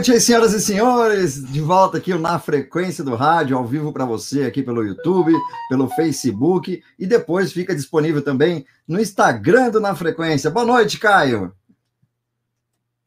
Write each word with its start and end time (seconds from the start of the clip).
Boa 0.00 0.08
noite, 0.08 0.24
senhoras 0.24 0.54
e 0.54 0.60
senhores. 0.62 1.52
De 1.52 1.60
volta 1.60 1.98
aqui 1.98 2.14
na 2.14 2.38
frequência 2.38 3.04
do 3.04 3.14
rádio, 3.14 3.54
ao 3.54 3.66
vivo 3.66 3.92
para 3.92 4.06
você 4.06 4.44
aqui 4.44 4.62
pelo 4.62 4.82
YouTube, 4.82 5.30
pelo 5.68 5.90
Facebook 5.90 6.82
e 6.98 7.06
depois 7.06 7.52
fica 7.52 7.74
disponível 7.74 8.22
também 8.22 8.64
no 8.88 8.98
Instagram 8.98 9.68
do 9.68 9.78
Na 9.78 9.94
Frequência. 9.94 10.50
Boa 10.50 10.64
noite, 10.64 10.98
Caio. 10.98 11.52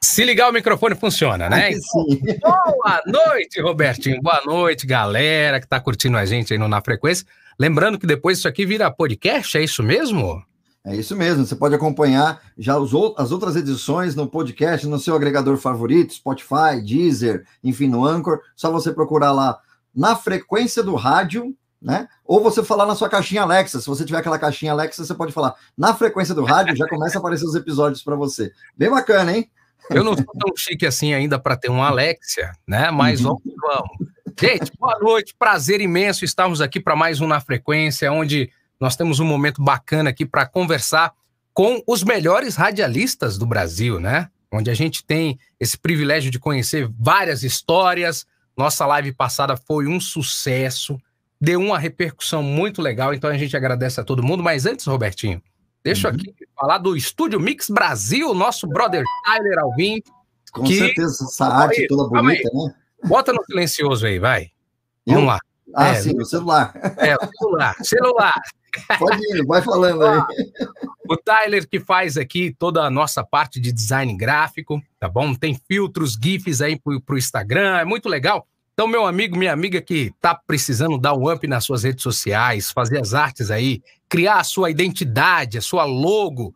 Se 0.03 0.23
ligar 0.23 0.51
o 0.51 0.53
microfone 0.53 0.93
funciona, 0.93 1.49
né? 1.49 1.71
Então, 1.71 2.55
boa 2.75 3.01
noite, 3.07 3.59
Robertinho. 3.59 4.21
Boa 4.21 4.43
noite, 4.45 4.85
galera 4.85 5.59
que 5.59 5.65
está 5.65 5.79
curtindo 5.79 6.15
a 6.15 6.25
gente 6.27 6.53
aí 6.53 6.59
no 6.59 6.67
Na 6.67 6.79
Frequência. 6.79 7.25
Lembrando 7.59 7.97
que 7.97 8.05
depois 8.05 8.37
isso 8.37 8.47
aqui 8.47 8.67
vira 8.67 8.91
podcast, 8.91 9.57
é 9.57 9.63
isso 9.63 9.81
mesmo? 9.81 10.45
É 10.85 10.93
isso 10.95 11.15
mesmo, 11.15 11.45
você 11.45 11.55
pode 11.55 11.73
acompanhar 11.73 12.41
já 12.57 12.77
os, 12.77 12.91
as 13.17 13.31
outras 13.31 13.55
edições 13.55 14.15
no 14.15 14.27
podcast, 14.27 14.85
no 14.85 14.99
seu 14.99 15.15
agregador 15.15 15.55
favorito, 15.55 16.13
Spotify, 16.13 16.81
Deezer, 16.85 17.45
enfim, 17.63 17.87
no 17.87 18.05
Anchor. 18.05 18.41
Só 18.53 18.69
você 18.69 18.91
procurar 18.91 19.31
lá 19.31 19.57
na 19.95 20.13
frequência 20.13 20.83
do 20.83 20.95
rádio, 20.95 21.55
né? 21.81 22.09
Ou 22.25 22.43
você 22.43 22.61
falar 22.61 22.85
na 22.85 22.95
sua 22.95 23.07
caixinha 23.07 23.43
Alexa. 23.43 23.79
Se 23.79 23.87
você 23.87 24.03
tiver 24.03 24.17
aquela 24.17 24.37
caixinha 24.37 24.73
Alexa, 24.73 25.05
você 25.05 25.13
pode 25.13 25.31
falar 25.31 25.55
na 25.77 25.93
frequência 25.93 26.35
do 26.35 26.43
rádio, 26.43 26.75
já 26.75 26.87
começa 26.87 27.17
a 27.17 27.19
aparecer 27.19 27.45
os 27.45 27.55
episódios 27.55 28.03
para 28.03 28.15
você. 28.17 28.51
Bem 28.75 28.89
bacana, 28.89 29.37
hein? 29.37 29.49
Eu 29.89 30.03
não 30.03 30.15
sou 30.15 30.25
tão 30.25 30.53
chique 30.57 30.85
assim 30.85 31.13
ainda 31.13 31.39
para 31.39 31.55
ter 31.55 31.69
um 31.69 31.81
Alexia, 31.81 32.51
né? 32.67 32.91
Mas 32.91 33.21
uhum. 33.23 33.37
vamos, 33.43 33.55
vamos. 33.61 34.13
Gente, 34.39 34.71
boa 34.77 34.97
noite, 34.99 35.35
prazer 35.37 35.79
imenso 35.79 36.25
estarmos 36.25 36.59
aqui 36.59 36.79
para 36.79 36.95
mais 36.95 37.21
um 37.21 37.27
Na 37.27 37.39
Frequência, 37.39 38.11
onde 38.11 38.49
nós 38.83 38.97
temos 38.97 39.21
um 39.21 39.25
momento 39.25 39.63
bacana 39.63 40.09
aqui 40.09 40.25
para 40.25 40.45
conversar 40.45 41.13
com 41.53 41.81
os 41.87 42.03
melhores 42.03 42.57
radialistas 42.57 43.37
do 43.37 43.45
Brasil, 43.45 43.97
né? 43.97 44.29
Onde 44.51 44.69
a 44.69 44.73
gente 44.73 45.05
tem 45.05 45.39
esse 45.57 45.77
privilégio 45.77 46.29
de 46.29 46.37
conhecer 46.37 46.91
várias 46.99 47.43
histórias. 47.43 48.27
Nossa 48.57 48.85
live 48.85 49.13
passada 49.13 49.55
foi 49.55 49.87
um 49.87 50.01
sucesso, 50.01 50.99
deu 51.39 51.61
uma 51.61 51.79
repercussão 51.79 52.43
muito 52.43 52.81
legal, 52.81 53.13
então 53.13 53.29
a 53.29 53.37
gente 53.37 53.55
agradece 53.55 54.01
a 54.01 54.03
todo 54.03 54.21
mundo. 54.21 54.43
Mas 54.43 54.65
antes, 54.65 54.85
Robertinho, 54.85 55.41
deixa 55.81 56.09
uhum. 56.09 56.15
aqui 56.15 56.35
falar 56.53 56.77
do 56.79 56.97
Estúdio 56.97 57.39
Mix 57.39 57.69
Brasil, 57.69 58.33
nosso 58.33 58.67
brother 58.67 59.05
Tyler 59.23 59.59
Alvim. 59.59 60.03
Com 60.51 60.65
que... 60.65 60.77
certeza, 60.77 61.23
essa 61.23 61.45
arte 61.45 61.83
aí, 61.83 61.87
toda 61.87 62.09
bonita, 62.09 62.49
né? 62.53 62.75
Bota 63.05 63.31
no 63.31 63.41
silencioso 63.45 64.05
aí, 64.05 64.19
vai. 64.19 64.51
Vamos 65.07 65.27
lá. 65.27 65.39
Ah, 65.73 65.87
é, 65.87 66.01
sim, 66.01 66.19
o 66.19 66.25
celular. 66.25 66.73
É, 66.97 67.15
o 67.15 67.29
celular. 67.39 67.75
celular. 67.81 68.41
Pode 68.99 69.21
ir, 69.35 69.45
vai 69.45 69.61
falando 69.61 70.03
aí. 70.03 70.21
O 71.07 71.17
Tyler 71.17 71.67
que 71.67 71.79
faz 71.79 72.17
aqui 72.17 72.55
toda 72.57 72.81
a 72.81 72.89
nossa 72.89 73.23
parte 73.23 73.59
de 73.59 73.71
design 73.71 74.15
gráfico, 74.15 74.81
tá 74.99 75.07
bom? 75.07 75.35
Tem 75.35 75.59
filtros, 75.67 76.17
GIFs 76.21 76.61
aí 76.61 76.79
pro, 76.79 76.99
pro 77.01 77.17
Instagram, 77.17 77.77
é 77.77 77.85
muito 77.85 78.09
legal. 78.09 78.47
Então, 78.73 78.87
meu 78.87 79.05
amigo, 79.05 79.37
minha 79.37 79.53
amiga 79.53 79.79
que 79.79 80.11
tá 80.19 80.33
precisando 80.33 80.97
dar 80.97 81.13
um 81.13 81.31
up 81.31 81.45
nas 81.47 81.63
suas 81.63 81.83
redes 81.83 82.01
sociais, 82.01 82.71
fazer 82.71 82.99
as 82.99 83.13
artes 83.13 83.51
aí, 83.51 83.83
criar 84.09 84.39
a 84.39 84.43
sua 84.43 84.71
identidade, 84.71 85.59
a 85.59 85.61
sua 85.61 85.83
logo, 85.83 86.55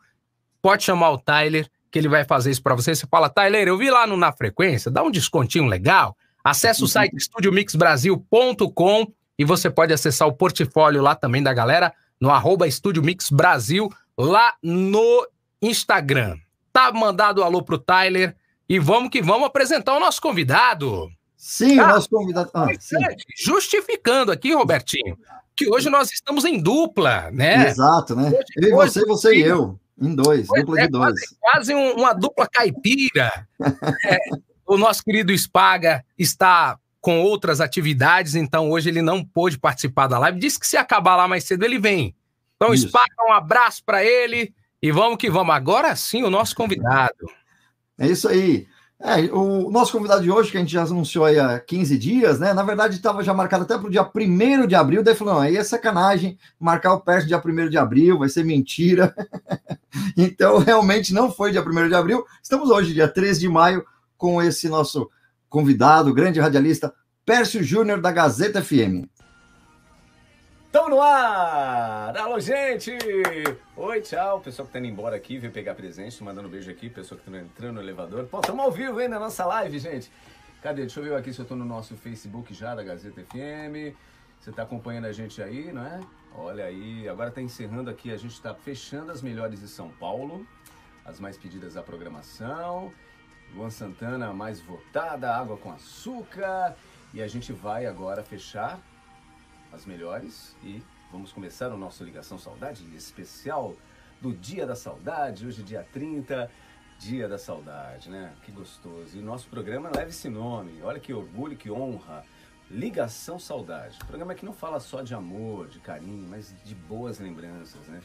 pode 0.59 0.83
chamar 0.83 1.11
o 1.11 1.19
Tyler, 1.19 1.69
que 1.91 1.99
ele 1.99 2.07
vai 2.07 2.25
fazer 2.25 2.49
isso 2.49 2.63
para 2.63 2.73
você. 2.73 2.95
Você 2.95 3.05
fala, 3.05 3.29
Tyler, 3.29 3.67
eu 3.67 3.77
vi 3.77 3.91
lá 3.91 4.07
no 4.07 4.17
Na 4.17 4.31
Frequência, 4.31 4.89
dá 4.89 5.03
um 5.03 5.11
descontinho 5.11 5.65
legal. 5.65 6.17
Acesse 6.43 6.83
o 6.83 6.87
site 6.87 7.13
estudiomixbrasil.com 7.17 9.13
e 9.37 9.45
você 9.45 9.69
pode 9.69 9.93
acessar 9.93 10.27
o 10.27 10.33
portfólio 10.33 11.03
lá 11.03 11.13
também 11.13 11.43
da 11.43 11.53
galera 11.53 11.93
no 12.19 12.29
arroba 12.29 12.67
Estúdio 12.67 13.03
Mix 13.03 13.29
Brasil, 13.29 13.91
lá 14.17 14.55
no 14.61 15.27
Instagram. 15.61 16.37
Tá 16.73 16.91
mandado 16.91 17.41
um 17.41 17.43
alô 17.43 17.61
pro 17.61 17.77
Tyler 17.77 18.35
e 18.67 18.79
vamos 18.79 19.09
que 19.09 19.21
vamos 19.21 19.47
apresentar 19.47 19.95
o 19.95 19.99
nosso 19.99 20.21
convidado. 20.21 21.09
Sim, 21.35 21.77
tá? 21.77 21.85
o 21.85 21.87
nosso 21.89 22.09
convidado. 22.09 22.49
Ah, 22.53 22.67
Justificando 23.37 24.31
aqui, 24.31 24.53
Robertinho, 24.53 25.17
que 25.55 25.69
hoje 25.69 25.89
nós 25.89 26.11
estamos 26.11 26.45
em 26.45 26.61
dupla, 26.61 27.31
né? 27.31 27.69
Exato, 27.69 28.15
né? 28.15 28.29
Hoje, 28.29 28.45
eu 28.57 28.69
e 28.69 28.71
você, 28.71 29.05
você 29.05 29.35
e 29.35 29.41
eu. 29.41 29.79
Em 29.99 30.13
dois, 30.13 30.47
dupla 30.47 30.79
é, 30.79 30.85
de 30.85 30.91
dois. 30.91 31.13
Quase, 31.13 31.37
quase 31.39 31.75
um, 31.75 31.93
uma 31.93 32.13
dupla 32.13 32.47
caipira. 32.47 33.47
é, 34.05 34.17
o 34.65 34.77
nosso 34.77 35.03
querido 35.03 35.35
Spaga 35.35 36.03
está 36.17 36.77
com 37.07 37.21
outras 37.21 37.61
atividades, 37.61 38.35
então 38.35 38.69
hoje 38.69 38.89
ele 38.89 39.01
não 39.01 39.23
pôde 39.23 39.57
participar 39.57 40.07
da 40.07 40.19
live. 40.19 40.41
Disse 40.41 40.59
que 40.59 40.67
se 40.67 40.75
acabar 40.75 41.15
lá 41.15 41.25
mais 41.25 41.45
cedo 41.45 41.63
ele 41.63 41.79
vem. 41.79 42.13
Então, 42.57 42.73
Isso. 42.73 42.89
Um 43.29 43.31
abraço 43.31 43.81
para 43.85 44.03
ele 44.03 44.53
e 44.81 44.91
vamos 44.91 45.17
que 45.17 45.29
vamos. 45.29 45.55
Agora 45.55 45.95
sim, 45.95 46.23
o 46.23 46.29
nosso 46.29 46.53
convidado. 46.53 47.15
É 47.97 48.07
isso 48.07 48.27
aí. 48.27 48.67
É, 48.99 49.21
o 49.31 49.71
nosso 49.71 49.93
convidado 49.93 50.21
de 50.21 50.29
hoje, 50.29 50.51
que 50.51 50.57
a 50.57 50.59
gente 50.59 50.73
já 50.73 50.83
anunciou 50.83 51.23
aí 51.23 51.39
há 51.39 51.57
15 51.61 51.97
dias, 51.97 52.41
né? 52.41 52.53
Na 52.53 52.63
verdade, 52.63 52.97
estava 52.97 53.23
já 53.23 53.33
marcado 53.33 53.63
até 53.63 53.77
para 53.77 53.87
o 53.87 53.89
dia 53.89 54.03
1 54.03 54.67
de 54.67 54.75
abril. 54.75 55.01
Daí 55.01 55.15
falou: 55.15 55.35
não, 55.35 55.41
aí 55.41 55.55
é 55.55 55.63
sacanagem 55.63 56.37
marcar 56.59 56.93
o 56.93 56.99
PERS 56.99 57.25
dia 57.25 57.41
1 57.41 57.69
de 57.69 57.77
abril, 57.77 58.19
vai 58.19 58.27
ser 58.27 58.43
mentira. 58.43 59.15
então, 60.17 60.57
realmente 60.57 61.13
não 61.13 61.31
foi 61.31 61.53
dia 61.53 61.63
1 61.63 61.87
de 61.87 61.95
abril. 61.95 62.25
Estamos 62.43 62.69
hoje, 62.69 62.93
dia 62.93 63.07
3 63.07 63.39
de 63.39 63.47
maio, 63.47 63.85
com 64.17 64.41
esse 64.41 64.67
nosso 64.67 65.09
convidado, 65.49 66.13
grande 66.13 66.39
radialista, 66.39 66.93
Pércio 67.25 67.63
Júnior, 67.63 68.01
da 68.01 68.11
Gazeta 68.11 68.61
FM. 68.61 69.05
Estamos 70.65 70.89
no 70.89 71.01
ar! 71.01 72.15
Alô, 72.17 72.39
gente! 72.39 72.91
Oi, 73.75 74.01
tchau. 74.01 74.41
Pessoal 74.41 74.67
que 74.67 74.73
tá 74.73 74.79
indo 74.79 74.87
embora 74.87 75.15
aqui, 75.15 75.37
veio 75.37 75.51
pegar 75.51 75.73
presente, 75.75 76.23
mandando 76.23 76.47
um 76.47 76.51
beijo 76.51 76.69
aqui. 76.69 76.89
Pessoal 76.89 77.19
que 77.19 77.29
tá 77.29 77.37
entrando 77.37 77.75
no 77.75 77.81
elevador. 77.81 78.25
Pô, 78.25 78.39
estamos 78.39 78.63
ao 78.63 78.71
vivo 78.71 78.99
ainda 78.99 79.15
na 79.15 79.25
nossa 79.25 79.45
live, 79.45 79.79
gente. 79.79 80.11
Cadê? 80.61 80.81
Deixa 80.81 80.99
eu 80.99 81.03
ver 81.05 81.15
aqui 81.15 81.33
se 81.33 81.39
eu 81.39 81.45
tô 81.45 81.55
no 81.55 81.65
nosso 81.65 81.95
Facebook 81.95 82.53
já, 82.53 82.75
da 82.75 82.83
Gazeta 82.83 83.21
FM. 83.21 83.95
Você 84.39 84.51
tá 84.51 84.63
acompanhando 84.63 85.05
a 85.05 85.11
gente 85.11 85.41
aí, 85.41 85.71
não 85.71 85.83
é? 85.83 85.99
Olha 86.35 86.65
aí, 86.65 87.07
agora 87.09 87.31
tá 87.31 87.41
encerrando 87.41 87.89
aqui, 87.89 88.11
a 88.11 88.17
gente 88.17 88.39
tá 88.39 88.53
fechando 88.53 89.11
as 89.11 89.21
melhores 89.21 89.59
de 89.59 89.67
São 89.67 89.89
Paulo, 89.89 90.45
as 91.03 91.19
mais 91.19 91.37
pedidas 91.37 91.75
à 91.75 91.81
programação. 91.81 92.91
Luan 93.55 93.69
Santana 93.69 94.33
mais 94.33 94.59
votada, 94.59 95.33
Água 95.33 95.57
com 95.57 95.71
Açúcar. 95.71 96.75
E 97.13 97.21
a 97.21 97.27
gente 97.27 97.53
vai 97.53 97.85
agora 97.85 98.23
fechar 98.23 98.79
as 99.71 99.85
melhores 99.85 100.55
e 100.63 100.81
vamos 101.11 101.31
começar 101.31 101.71
o 101.71 101.77
nosso 101.77 102.03
Ligação 102.03 102.37
Saudade 102.37 102.83
especial 102.95 103.75
do 104.21 104.33
Dia 104.33 104.65
da 104.65 104.75
Saudade, 104.75 105.45
hoje 105.45 105.63
dia 105.63 105.85
30, 105.93 106.49
Dia 106.99 107.27
da 107.27 107.37
Saudade, 107.37 108.09
né? 108.09 108.33
Que 108.43 108.51
gostoso. 108.51 109.15
E 109.15 109.19
o 109.19 109.23
nosso 109.23 109.47
programa 109.47 109.91
leva 109.95 110.09
esse 110.09 110.27
nome. 110.27 110.81
Olha 110.81 110.99
que 110.99 111.13
orgulho, 111.13 111.55
que 111.55 111.69
honra. 111.69 112.25
Ligação 112.69 113.39
Saudade. 113.39 113.97
programa 113.99 114.35
que 114.35 114.43
não 114.43 114.51
fala 114.51 114.79
só 114.79 115.01
de 115.01 115.13
amor, 115.13 115.67
de 115.67 115.79
carinho, 115.79 116.27
mas 116.27 116.53
de 116.65 116.75
boas 116.75 117.19
lembranças, 117.19 117.87
né? 117.87 118.01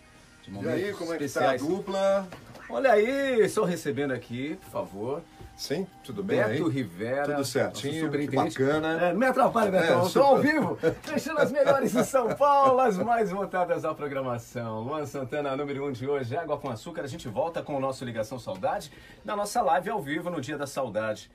E 0.48 0.68
aí, 0.68 0.92
como 0.94 1.14
é 1.14 1.18
que 1.18 1.28
tá 1.28 1.52
a 1.52 1.56
dupla? 1.56 2.28
Olha 2.68 2.92
aí, 2.92 3.40
estou 3.40 3.64
recebendo 3.64 4.12
aqui, 4.12 4.56
por 4.62 4.70
favor. 4.70 5.22
Sim, 5.56 5.86
tudo 6.02 6.24
bem 6.24 6.38
Beto 6.38 6.66
aí? 6.66 6.70
Rivera. 6.70 7.34
Tudo 7.34 7.44
certinho, 7.44 8.10
bacana. 8.32 9.00
É, 9.00 9.12
não 9.12 9.20
me 9.20 9.26
atrapalha, 9.26 9.70
Betão. 9.70 10.02
É, 10.02 10.06
Estou 10.06 10.22
ao 10.22 10.38
vivo, 10.38 10.78
fechando 11.02 11.40
as 11.40 11.52
melhores 11.52 11.94
em 11.94 12.02
São 12.02 12.34
Paulo, 12.34 12.80
as 12.80 12.96
mais 12.96 13.30
votadas 13.30 13.84
à 13.84 13.94
programação. 13.94 14.80
Luan 14.80 15.04
Santana, 15.06 15.54
número 15.54 15.84
1 15.84 15.88
um 15.88 15.92
de 15.92 16.08
hoje, 16.08 16.36
Água 16.36 16.56
com 16.56 16.70
Açúcar. 16.70 17.02
A 17.02 17.06
gente 17.06 17.28
volta 17.28 17.62
com 17.62 17.76
o 17.76 17.80
nosso 17.80 18.04
Ligação 18.04 18.38
Saudade 18.38 18.90
na 19.24 19.36
nossa 19.36 19.60
live 19.60 19.90
ao 19.90 20.00
vivo 20.00 20.30
no 20.30 20.40
Dia 20.40 20.56
da 20.56 20.66
Saudade. 20.66 21.30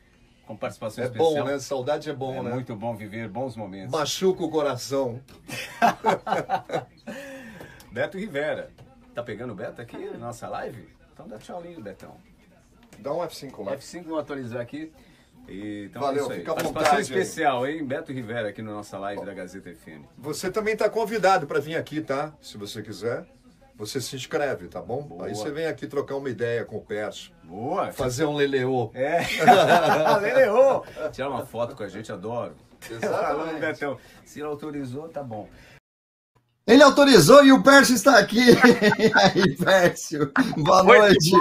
Com 0.48 0.58
participação 0.58 1.04
é 1.04 1.08
especial. 1.08 1.38
É 1.38 1.40
bom, 1.40 1.46
né? 1.46 1.60
Saudade 1.60 2.10
é 2.10 2.14
bom, 2.14 2.36
é 2.36 2.42
né? 2.42 2.52
muito 2.52 2.76
bom 2.76 2.96
viver 2.96 3.30
bons 3.30 3.56
momentos. 3.56 3.92
Machuca 3.92 4.44
o 4.44 4.50
coração. 4.50 5.22
Beto 7.92 8.18
Rivera. 8.18 8.72
Tá 9.18 9.24
pegando 9.24 9.52
o 9.52 9.56
Beto 9.56 9.82
aqui 9.82 9.98
na 10.12 10.28
nossa 10.28 10.48
live? 10.48 10.88
Então 11.12 11.28
dá 11.28 11.40
tchauzinho, 11.40 11.82
Betão. 11.82 12.18
Dá 13.00 13.12
um 13.12 13.18
F5 13.22 13.66
lá. 13.66 13.76
F5, 13.76 14.04
vou 14.04 14.20
atualizar 14.20 14.62
aqui. 14.62 14.94
E, 15.48 15.86
então 15.90 16.04
Valeu, 16.04 16.20
é 16.20 16.22
isso 16.22 16.32
aí. 16.34 16.40
fica 16.42 16.52
à 16.52 16.54
Participação 16.54 17.00
especial, 17.00 17.66
hein? 17.66 17.84
Beto 17.84 18.12
Rivera 18.12 18.50
aqui 18.50 18.62
na 18.62 18.74
nossa 18.74 18.96
live 19.00 19.20
Bom, 19.20 19.26
da 19.26 19.34
Gazeta 19.34 19.74
FM. 19.74 20.06
Você 20.20 20.52
também 20.52 20.76
está 20.76 20.88
convidado 20.88 21.48
para 21.48 21.60
vir 21.60 21.76
aqui, 21.76 22.00
tá? 22.00 22.32
Se 22.40 22.60
você 22.60 22.84
quiser. 22.84 23.26
Você 23.76 24.00
se 24.00 24.16
inscreve, 24.16 24.68
tá 24.68 24.84
bom? 24.84 25.02
Boa. 25.02 25.26
Aí 25.26 25.36
você 25.36 25.50
vem 25.50 25.66
aqui 25.66 25.88
trocar 25.88 26.16
uma 26.18 26.30
ideia 26.30 26.64
com 26.64 26.78
o 26.78 26.82
Pércio. 26.82 27.34
Boa. 27.44 27.92
Fazer 27.92 28.26
um 28.26 28.36
leleô. 28.36 28.92
É. 28.94 29.22
leleô. 30.22 30.84
Tirar 31.12 31.30
uma 31.30 31.44
foto 31.44 31.76
com 31.76 31.82
a 31.82 31.88
gente, 31.88 32.12
adoro. 32.12 32.54
Exatamente. 32.88 33.80
Se 34.26 34.44
autorizou, 34.44 35.10
tá 35.10 35.24
bom. 35.24 35.50
Ele 36.68 36.84
autorizou 36.84 37.46
e 37.46 37.54
o 37.54 37.64
Pércio 37.64 37.96
está 37.96 38.20
aqui. 38.20 38.42
E 38.42 39.12
aí, 39.16 39.56
Pércio? 39.56 40.34
Boa 40.58 40.84
noite. 40.84 41.32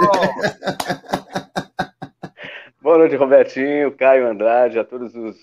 Boa 2.81 2.97
noite, 2.97 3.17
Robertinho, 3.17 3.91
Caio 3.91 4.25
Andrade, 4.25 4.79
a 4.79 4.85
todos 4.85 5.13
os 5.13 5.35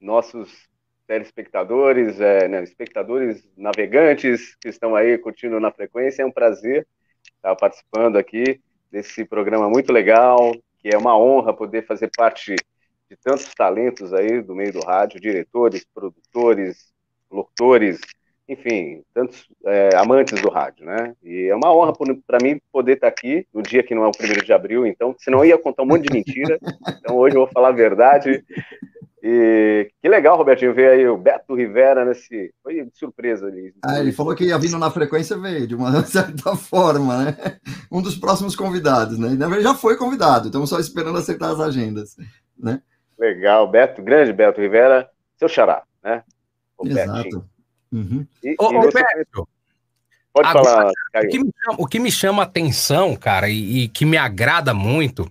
nossos 0.00 0.50
telespectadores, 1.06 2.20
é, 2.20 2.48
né, 2.48 2.64
espectadores 2.64 3.48
navegantes 3.56 4.56
que 4.56 4.68
estão 4.70 4.96
aí 4.96 5.16
curtindo 5.16 5.60
na 5.60 5.70
frequência. 5.70 6.22
É 6.22 6.26
um 6.26 6.32
prazer 6.32 6.84
estar 7.36 7.54
participando 7.54 8.16
aqui 8.16 8.60
desse 8.90 9.24
programa 9.24 9.70
muito 9.70 9.92
legal, 9.92 10.52
que 10.80 10.88
é 10.88 10.98
uma 10.98 11.16
honra 11.16 11.54
poder 11.54 11.86
fazer 11.86 12.10
parte 12.16 12.56
de 13.08 13.16
tantos 13.22 13.54
talentos 13.54 14.12
aí 14.12 14.42
do 14.42 14.56
meio 14.56 14.72
do 14.72 14.80
rádio, 14.80 15.20
diretores, 15.20 15.86
produtores, 15.94 16.92
locutores, 17.30 18.00
enfim, 18.48 19.02
tantos 19.12 19.46
é, 19.66 19.90
amantes 19.94 20.40
do 20.40 20.48
rádio, 20.48 20.86
né? 20.86 21.14
E 21.22 21.48
é 21.48 21.54
uma 21.54 21.70
honra 21.70 21.92
para 22.26 22.38
mim 22.42 22.58
poder 22.72 22.94
estar 22.94 23.08
aqui 23.08 23.46
no 23.52 23.60
dia 23.62 23.82
que 23.82 23.94
não 23.94 24.04
é 24.04 24.08
o 24.08 24.12
primeiro 24.16 24.44
de 24.44 24.52
abril, 24.52 24.86
então, 24.86 25.14
senão 25.18 25.40
eu 25.40 25.50
ia 25.50 25.58
contar 25.58 25.82
um 25.82 25.86
monte 25.86 26.08
de 26.08 26.14
mentira. 26.14 26.58
Então 26.98 27.16
hoje 27.16 27.36
eu 27.36 27.42
vou 27.42 27.52
falar 27.52 27.68
a 27.68 27.72
verdade. 27.72 28.42
E 29.22 29.90
que 30.00 30.08
legal, 30.08 30.36
Robertinho, 30.36 30.72
ver 30.72 30.90
aí 30.90 31.06
o 31.06 31.18
Beto 31.18 31.54
Rivera 31.54 32.04
nesse. 32.04 32.54
Foi 32.62 32.84
de 32.84 32.96
surpresa 32.96 33.46
ali. 33.46 33.74
Ah, 33.84 34.00
ele 34.00 34.12
falou 34.12 34.34
que 34.34 34.44
ia 34.44 34.58
vindo 34.58 34.78
na 34.78 34.90
frequência, 34.90 35.36
veio, 35.36 35.66
de 35.66 35.74
uma 35.74 36.02
certa 36.06 36.56
forma, 36.56 37.24
né? 37.24 37.36
Um 37.92 38.00
dos 38.00 38.16
próximos 38.16 38.56
convidados, 38.56 39.18
né? 39.18 39.28
Na 39.30 39.46
verdade, 39.46 39.64
já 39.64 39.74
foi 39.74 39.96
convidado, 39.98 40.46
estamos 40.46 40.70
só 40.70 40.78
esperando 40.78 41.18
acertar 41.18 41.50
as 41.50 41.60
agendas, 41.60 42.16
né? 42.58 42.80
Legal, 43.18 43.68
Beto, 43.68 44.00
grande 44.00 44.32
Beto 44.32 44.60
Rivera, 44.60 45.10
seu 45.36 45.48
xará, 45.48 45.82
né? 46.02 46.22
O 46.78 46.86
Exato. 46.86 47.22
Betinho. 47.24 47.57
Uhum. 47.92 48.26
E, 48.42 48.54
ô, 48.58 48.72
e 48.72 48.76
você... 48.86 49.02
Pode 50.32 50.48
Agora, 50.48 50.64
falar, 50.64 50.92
Caio. 51.12 51.26
O 51.26 51.30
que, 51.30 51.38
me 51.38 51.50
chama, 51.64 51.76
o 51.78 51.86
que 51.86 51.98
me 51.98 52.12
chama 52.12 52.42
atenção, 52.42 53.16
cara, 53.16 53.48
e, 53.48 53.84
e, 53.84 53.88
que 53.88 54.04
me 54.04 54.16
agrada 54.16 54.72
muito, 54.72 55.30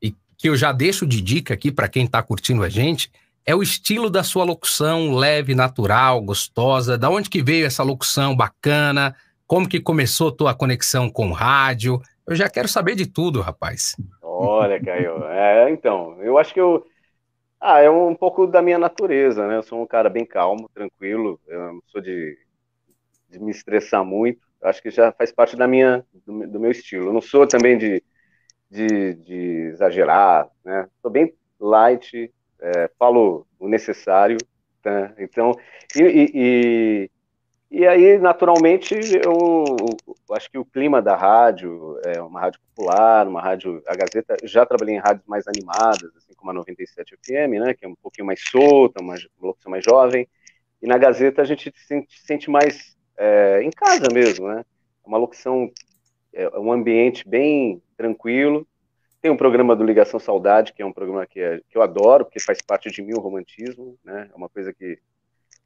e 0.00 0.14
que 0.38 0.48
eu 0.48 0.56
já 0.56 0.72
deixo 0.72 1.06
de 1.06 1.20
dica 1.20 1.52
aqui 1.52 1.70
para 1.70 1.88
quem 1.88 2.04
está 2.04 2.22
curtindo 2.22 2.62
a 2.62 2.68
gente, 2.68 3.10
é 3.44 3.54
o 3.54 3.62
estilo 3.62 4.08
da 4.10 4.24
sua 4.24 4.44
locução, 4.44 5.14
leve, 5.14 5.54
natural, 5.54 6.20
gostosa. 6.20 6.98
Da 6.98 7.08
onde 7.10 7.30
que 7.30 7.42
veio 7.42 7.66
essa 7.66 7.82
locução 7.82 8.34
bacana? 8.34 9.14
Como 9.46 9.68
que 9.68 9.78
começou 9.78 10.30
a 10.30 10.32
tua 10.32 10.54
conexão 10.54 11.08
com 11.08 11.28
o 11.28 11.32
rádio? 11.32 12.00
Eu 12.26 12.34
já 12.34 12.48
quero 12.48 12.66
saber 12.66 12.96
de 12.96 13.06
tudo, 13.06 13.40
rapaz. 13.40 13.94
Olha, 14.20 14.82
Caio. 14.82 15.24
É, 15.26 15.70
então, 15.70 16.16
eu 16.20 16.38
acho 16.38 16.52
que 16.52 16.60
eu 16.60 16.84
ah, 17.60 17.80
é 17.80 17.90
um 17.90 18.14
pouco 18.14 18.46
da 18.46 18.62
minha 18.62 18.78
natureza, 18.78 19.46
né? 19.46 19.56
Eu 19.56 19.62
sou 19.62 19.82
um 19.82 19.86
cara 19.86 20.10
bem 20.10 20.24
calmo, 20.24 20.68
tranquilo. 20.74 21.40
Eu 21.46 21.72
não 21.74 21.82
sou 21.86 22.00
de, 22.00 22.38
de 23.28 23.38
me 23.38 23.50
estressar 23.50 24.04
muito. 24.04 24.46
Acho 24.62 24.82
que 24.82 24.90
já 24.90 25.12
faz 25.12 25.32
parte 25.32 25.56
da 25.56 25.66
minha, 25.66 26.04
do, 26.26 26.46
do 26.46 26.60
meu 26.60 26.70
estilo. 26.70 27.08
Eu 27.08 27.12
não 27.12 27.20
sou 27.20 27.46
também 27.46 27.78
de, 27.78 28.02
de, 28.70 29.14
de 29.14 29.34
exagerar, 29.72 30.48
né? 30.64 30.88
Sou 31.00 31.10
bem 31.10 31.34
light, 31.58 32.32
é, 32.60 32.90
falo 32.98 33.46
o 33.58 33.68
necessário, 33.68 34.36
né? 34.84 35.14
Então, 35.18 35.52
e, 35.96 36.30
e, 36.34 37.10
e 37.70 37.84
aí, 37.86 38.16
naturalmente, 38.18 38.94
eu, 38.94 39.64
acho 40.32 40.50
que 40.50 40.56
o 40.56 40.64
clima 40.64 41.02
da 41.02 41.16
rádio, 41.16 41.98
é 42.04 42.20
uma 42.22 42.40
rádio 42.40 42.60
popular, 42.60 43.26
uma 43.26 43.40
rádio, 43.40 43.82
a 43.86 43.96
Gazeta, 43.96 44.36
já 44.44 44.64
trabalhei 44.64 44.94
em 44.94 45.00
rádios 45.00 45.26
mais 45.26 45.48
animadas, 45.48 46.14
assim 46.16 46.32
como 46.36 46.50
a 46.52 46.54
97 46.54 47.16
FM, 47.16 47.60
né, 47.60 47.74
que 47.74 47.84
é 47.84 47.88
um 47.88 47.96
pouquinho 47.96 48.26
mais 48.26 48.40
solta, 48.48 49.02
uma, 49.02 49.16
locução 49.40 49.70
mais 49.70 49.84
jovem, 49.84 50.28
e 50.80 50.86
na 50.86 50.96
Gazeta 50.96 51.42
a 51.42 51.44
gente 51.44 51.72
se 51.76 51.86
sente, 51.86 52.20
sente 52.20 52.50
mais 52.50 52.96
é, 53.16 53.60
em 53.62 53.70
casa 53.70 54.06
mesmo, 54.12 54.46
né, 54.46 54.64
é 55.04 55.08
uma 55.08 55.18
locução, 55.18 55.70
é 56.32 56.48
um 56.58 56.70
ambiente 56.70 57.28
bem 57.28 57.82
tranquilo, 57.96 58.66
tem 59.20 59.30
um 59.30 59.36
programa 59.36 59.74
do 59.74 59.82
Ligação 59.82 60.20
Saudade, 60.20 60.72
que 60.72 60.82
é 60.82 60.86
um 60.86 60.92
programa 60.92 61.26
que, 61.26 61.40
é, 61.40 61.60
que 61.68 61.76
eu 61.76 61.82
adoro, 61.82 62.24
porque 62.24 62.38
faz 62.38 62.62
parte 62.62 62.92
de 62.92 63.02
mim 63.02 63.14
o 63.14 63.20
romantismo, 63.20 63.98
né, 64.04 64.30
é 64.32 64.36
uma 64.36 64.48
coisa 64.48 64.72
que, 64.72 65.00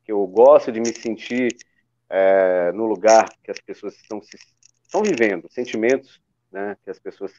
que 0.02 0.10
eu 0.10 0.26
gosto 0.26 0.72
de 0.72 0.80
me 0.80 0.86
sentir 0.86 1.54
é, 2.10 2.72
no 2.72 2.86
lugar 2.86 3.30
que 3.42 3.50
as 3.50 3.60
pessoas 3.60 3.94
estão, 3.94 4.20
se, 4.20 4.36
estão 4.82 5.02
vivendo, 5.02 5.48
sentimentos 5.50 6.20
né, 6.50 6.76
que 6.82 6.90
as 6.90 6.98
pessoas 6.98 7.32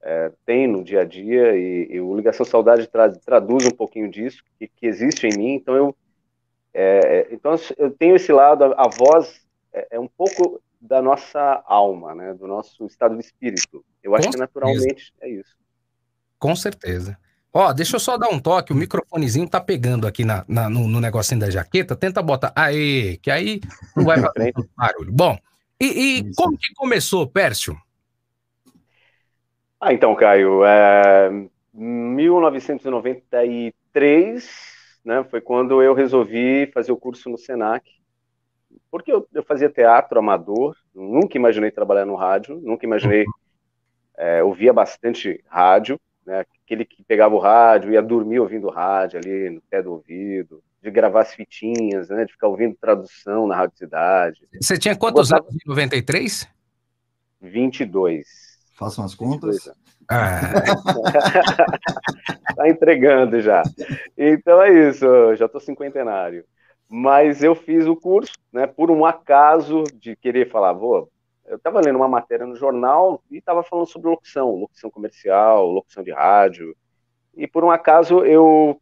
é, 0.00 0.32
têm 0.44 0.68
no 0.68 0.84
dia 0.84 1.00
a 1.00 1.04
dia, 1.04 1.56
e, 1.56 1.88
e 1.90 2.00
o 2.00 2.14
Ligação 2.14 2.46
Saudade 2.46 2.86
tra, 2.86 3.10
traduz 3.10 3.66
um 3.66 3.72
pouquinho 3.72 4.08
disso, 4.08 4.42
que, 4.58 4.68
que 4.68 4.86
existe 4.86 5.26
em 5.26 5.36
mim, 5.36 5.54
então 5.54 5.74
eu, 5.74 5.96
é, 6.72 7.26
então 7.32 7.56
eu 7.76 7.90
tenho 7.90 8.14
esse 8.14 8.32
lado, 8.32 8.64
a, 8.64 8.84
a 8.84 8.88
voz 8.88 9.44
é, 9.72 9.88
é, 9.92 10.00
um 10.00 10.08
pouco 10.08 10.62
da 10.80 11.02
nossa 11.02 11.62
alma, 11.66 12.14
né, 12.14 12.34
do 12.34 12.46
nosso 12.46 12.86
estado 12.86 13.16
de 13.16 13.24
espírito. 13.24 13.84
Eu 14.02 14.14
acho 14.14 14.26
Com 14.26 14.32
que 14.32 14.38
naturalmente 14.38 15.12
é 15.20 15.28
isso. 15.28 15.56
Com 16.38 16.54
certeza. 16.54 17.18
Ó, 17.58 17.72
deixa 17.72 17.96
eu 17.96 18.00
só 18.00 18.18
dar 18.18 18.28
um 18.28 18.38
toque, 18.38 18.70
o 18.70 18.76
microfonezinho 18.76 19.48
tá 19.48 19.58
pegando 19.58 20.06
aqui 20.06 20.26
na, 20.26 20.44
na 20.46 20.68
no, 20.68 20.86
no, 20.86 21.00
negocinho 21.00 21.40
da 21.40 21.48
jaqueta, 21.48 21.96
tenta 21.96 22.20
botar, 22.20 22.52
aê, 22.54 23.16
que 23.16 23.30
aí 23.30 23.62
não 23.96 24.04
vai 24.04 24.20
fazer 24.20 24.52
barulho. 24.76 25.10
Bom, 25.10 25.38
e, 25.80 26.18
e 26.18 26.34
como 26.34 26.58
que 26.58 26.74
começou, 26.74 27.26
Pércio? 27.26 27.74
Ah, 29.80 29.90
então, 29.90 30.14
Caio, 30.14 30.66
é, 30.66 31.30
1993, 31.72 34.50
né, 35.02 35.24
foi 35.24 35.40
quando 35.40 35.82
eu 35.82 35.94
resolvi 35.94 36.70
fazer 36.74 36.92
o 36.92 36.96
curso 36.98 37.30
no 37.30 37.38
Senac, 37.38 37.90
porque 38.90 39.10
eu, 39.10 39.26
eu 39.32 39.42
fazia 39.42 39.70
teatro 39.70 40.18
amador, 40.18 40.76
nunca 40.94 41.38
imaginei 41.38 41.70
trabalhar 41.70 42.04
no 42.04 42.16
rádio, 42.16 42.60
nunca 42.62 42.84
imaginei, 42.84 43.24
uhum. 43.24 43.32
é, 44.18 44.44
ouvia 44.44 44.74
bastante 44.74 45.42
rádio, 45.48 45.98
né? 46.26 46.44
Aquele 46.66 46.84
que 46.84 47.04
pegava 47.04 47.32
o 47.32 47.38
rádio, 47.38 47.92
ia 47.92 48.02
dormir 48.02 48.40
ouvindo 48.40 48.68
rádio 48.68 49.20
ali 49.20 49.50
no 49.50 49.62
pé 49.70 49.80
do 49.80 49.92
ouvido, 49.92 50.60
de 50.82 50.90
gravar 50.90 51.20
as 51.20 51.32
fitinhas, 51.32 52.08
né? 52.08 52.24
De 52.24 52.32
ficar 52.32 52.48
ouvindo 52.48 52.76
tradução 52.80 53.46
na 53.46 53.54
Rádio 53.54 53.78
Cidade. 53.78 54.48
Você 54.60 54.76
tinha 54.76 54.96
quantos 54.96 55.32
anos 55.32 55.54
em 55.54 55.68
93? 55.68 56.48
22. 57.40 58.26
Façam 58.76 59.04
as 59.04 59.14
contas. 59.14 59.70
Ah. 60.10 60.40
tá 62.56 62.68
entregando 62.68 63.40
já. 63.40 63.62
Então 64.18 64.60
é 64.60 64.88
isso, 64.88 65.06
já 65.36 65.48
tô 65.48 65.60
cinquentenário. 65.60 66.44
Mas 66.88 67.44
eu 67.44 67.54
fiz 67.54 67.86
o 67.86 67.94
curso, 67.94 68.32
né, 68.52 68.66
por 68.66 68.90
um 68.90 69.06
acaso 69.06 69.84
de 69.94 70.16
querer 70.16 70.50
falar, 70.50 70.72
vou 70.72 71.08
eu 71.48 71.56
estava 71.56 71.80
lendo 71.80 71.96
uma 71.96 72.08
matéria 72.08 72.46
no 72.46 72.56
jornal 72.56 73.22
e 73.30 73.38
estava 73.38 73.62
falando 73.62 73.86
sobre 73.86 74.10
locução, 74.10 74.54
locução 74.54 74.90
comercial, 74.90 75.66
locução 75.66 76.02
de 76.02 76.12
rádio. 76.12 76.76
E 77.34 77.46
por 77.46 77.64
um 77.64 77.70
acaso 77.70 78.24
eu, 78.24 78.80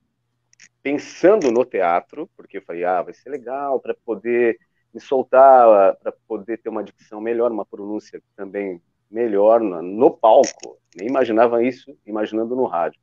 pensando 0.82 1.50
no 1.50 1.64
teatro, 1.64 2.28
porque 2.36 2.58
eu 2.58 2.62
falei, 2.62 2.84
ah, 2.84 3.02
vai 3.02 3.12
ser 3.12 3.30
legal 3.30 3.80
para 3.80 3.94
poder 4.04 4.58
me 4.92 5.00
soltar, 5.00 5.96
para 5.96 6.12
poder 6.26 6.58
ter 6.58 6.68
uma 6.68 6.84
dicção 6.84 7.20
melhor, 7.20 7.50
uma 7.50 7.66
pronúncia 7.66 8.22
também 8.36 8.80
melhor 9.10 9.60
no, 9.60 9.82
no 9.82 10.10
palco. 10.10 10.78
Nem 10.96 11.08
imaginava 11.08 11.62
isso, 11.62 11.96
imaginando 12.06 12.54
no 12.54 12.64
rádio. 12.64 13.00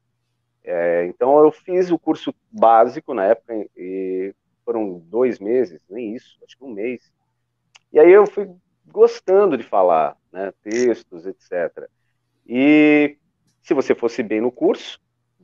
É, 0.63 1.05
então 1.05 1.43
eu 1.43 1.51
fiz 1.51 1.91
o 1.91 1.99
curso 1.99 2.33
básico 2.51 3.13
na 3.13 3.25
época 3.25 3.53
e 3.75 4.33
foram 4.63 4.99
dois 4.99 5.39
meses, 5.39 5.81
nem 5.89 6.15
isso, 6.15 6.37
acho 6.45 6.57
que 6.57 6.63
um 6.63 6.71
mês. 6.71 7.11
E 7.91 7.99
aí 7.99 8.11
eu 8.11 8.25
fui 8.25 8.47
gostando 8.85 9.57
de 9.57 9.63
falar, 9.63 10.17
né, 10.31 10.51
textos, 10.63 11.25
etc. 11.25 11.87
E 12.47 13.17
se 13.61 13.73
você 13.73 13.93
fosse 13.93 14.23
bem 14.23 14.41
no 14.41 14.51
curso 14.51 14.99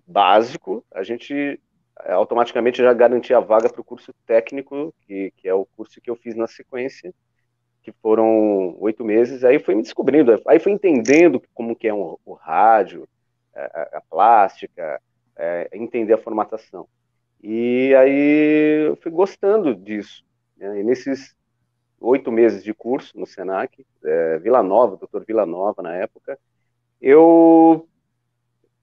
básico, 0.06 0.84
a 0.94 1.04
gente 1.04 1.34
eh, 1.34 2.12
automaticamente 2.12 2.78
já 2.82 2.94
garantia 2.94 3.38
a 3.38 3.42
vaga 3.42 3.70
para 3.70 3.82
o 3.82 3.84
curso 3.84 4.14
técnico, 4.26 4.94
que, 5.02 5.32
que 5.38 5.48
é 5.48 5.54
o 5.54 5.66
curso 5.66 6.02
que 6.02 6.10
eu 6.10 6.16
fiz 6.16 6.36
na 6.36 6.48
sequência, 6.48 7.14
que 7.84 7.92
foram 8.02 8.76
oito 8.80 9.04
meses. 9.04 9.44
Aí 9.44 9.60
fui 9.60 9.76
me 9.76 9.82
descobrindo, 9.82 10.42
aí 10.48 10.60
fui 10.60 10.72
entendendo 10.72 11.42
como 11.54 11.76
que 11.76 11.88
é 11.88 11.94
um, 11.94 12.18
o 12.26 12.34
rádio, 12.34 13.08
a, 13.56 13.98
a 13.98 14.02
plástica, 14.10 15.02
é, 15.36 15.70
entender 15.74 16.14
a 16.14 16.18
formatação. 16.18 16.88
E 17.42 17.94
aí 17.96 18.88
eu 18.88 18.96
fui 18.98 19.12
gostando 19.12 19.76
disso. 19.76 20.24
Né? 20.58 20.80
E 20.80 20.84
nesses 20.84 21.36
oito 22.00 22.32
meses 22.32 22.64
de 22.64 22.74
curso 22.74 23.18
no 23.18 23.26
Senac, 23.26 23.86
é, 24.04 24.38
Vila 24.40 24.62
Nova, 24.62 24.98
doutor 24.98 25.26
Vila 25.26 25.46
Nova 25.46 25.82
na 25.82 25.96
época, 25.96 26.38
eu 27.02 27.88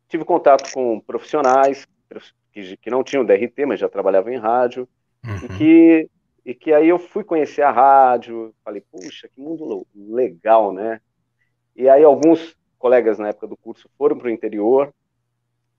tive 0.09 0.25
contato 0.25 0.73
com 0.73 1.01
profissionais 1.01 1.87
que, 2.53 2.77
que 2.77 2.91
não 2.91 3.03
tinham 3.03 3.25
DRT, 3.25 3.67
mas 3.67 3.81
já 3.81 3.89
trabalhavam 3.89 4.33
em 4.33 4.39
rádio, 4.39 4.89
uhum. 5.25 5.37
e, 5.37 5.49
que, 5.59 6.11
e 6.47 6.55
que 6.55 6.73
aí 6.73 6.89
eu 6.89 6.99
fui 6.99 7.25
conhecer 7.25 7.63
a 7.63 7.73
rádio, 7.73 8.55
falei, 8.65 8.83
puxa, 8.93 9.29
que 9.29 9.41
mundo 9.41 9.87
legal, 9.95 10.73
né? 10.73 11.01
E 11.75 11.89
aí 11.89 12.05
alguns 12.05 12.57
colegas 12.79 13.19
na 13.19 13.29
época 13.29 13.49
do 13.49 13.57
curso 13.57 13.89
foram 13.99 14.17
para 14.17 14.29
o 14.29 14.31
interior 14.31 14.93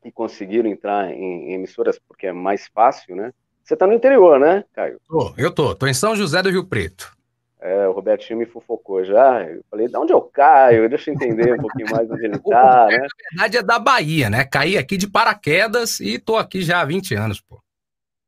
e 0.04 0.12
conseguiram 0.12 0.70
entrar 0.70 1.12
em, 1.12 1.52
em 1.52 1.54
emissoras 1.54 1.98
porque 1.98 2.28
é 2.28 2.34
mais 2.34 2.68
fácil, 2.68 3.16
né? 3.16 3.34
Você 3.64 3.74
está 3.74 3.88
no 3.88 3.94
interior, 3.94 4.40
né, 4.40 4.64
Caio? 4.74 5.00
Tô, 5.08 5.34
eu 5.38 5.52
tô. 5.52 5.74
Tô 5.74 5.88
em 5.88 5.94
São 5.94 6.16
José 6.16 6.44
do 6.44 6.52
Rio 6.52 6.68
Preto. 6.68 7.15
É, 7.66 7.88
o 7.88 7.94
Robertinho 7.94 8.38
me 8.38 8.46
fofocou 8.46 9.04
já. 9.04 9.42
Eu 9.42 9.64
falei, 9.72 9.88
de 9.88 9.98
onde 9.98 10.14
eu 10.14 10.22
caio? 10.22 10.88
Deixa 10.88 11.10
eu 11.10 11.16
entender 11.16 11.56
um 11.56 11.58
pouquinho 11.58 11.90
mais 11.90 12.10
onde 12.12 12.24
ele 12.24 12.36
está, 12.38 12.86
né? 12.86 12.98
Na 12.98 13.08
verdade 13.32 13.58
é 13.58 13.64
da 13.64 13.80
Bahia, 13.80 14.30
né? 14.30 14.46
Caí 14.46 14.78
aqui 14.78 14.96
de 14.96 15.10
paraquedas 15.10 16.00
e 16.00 16.20
tô 16.20 16.38
aqui 16.38 16.62
já 16.62 16.82
há 16.82 16.86
20 16.86 17.16
anos, 17.16 17.42
pô. 17.42 17.60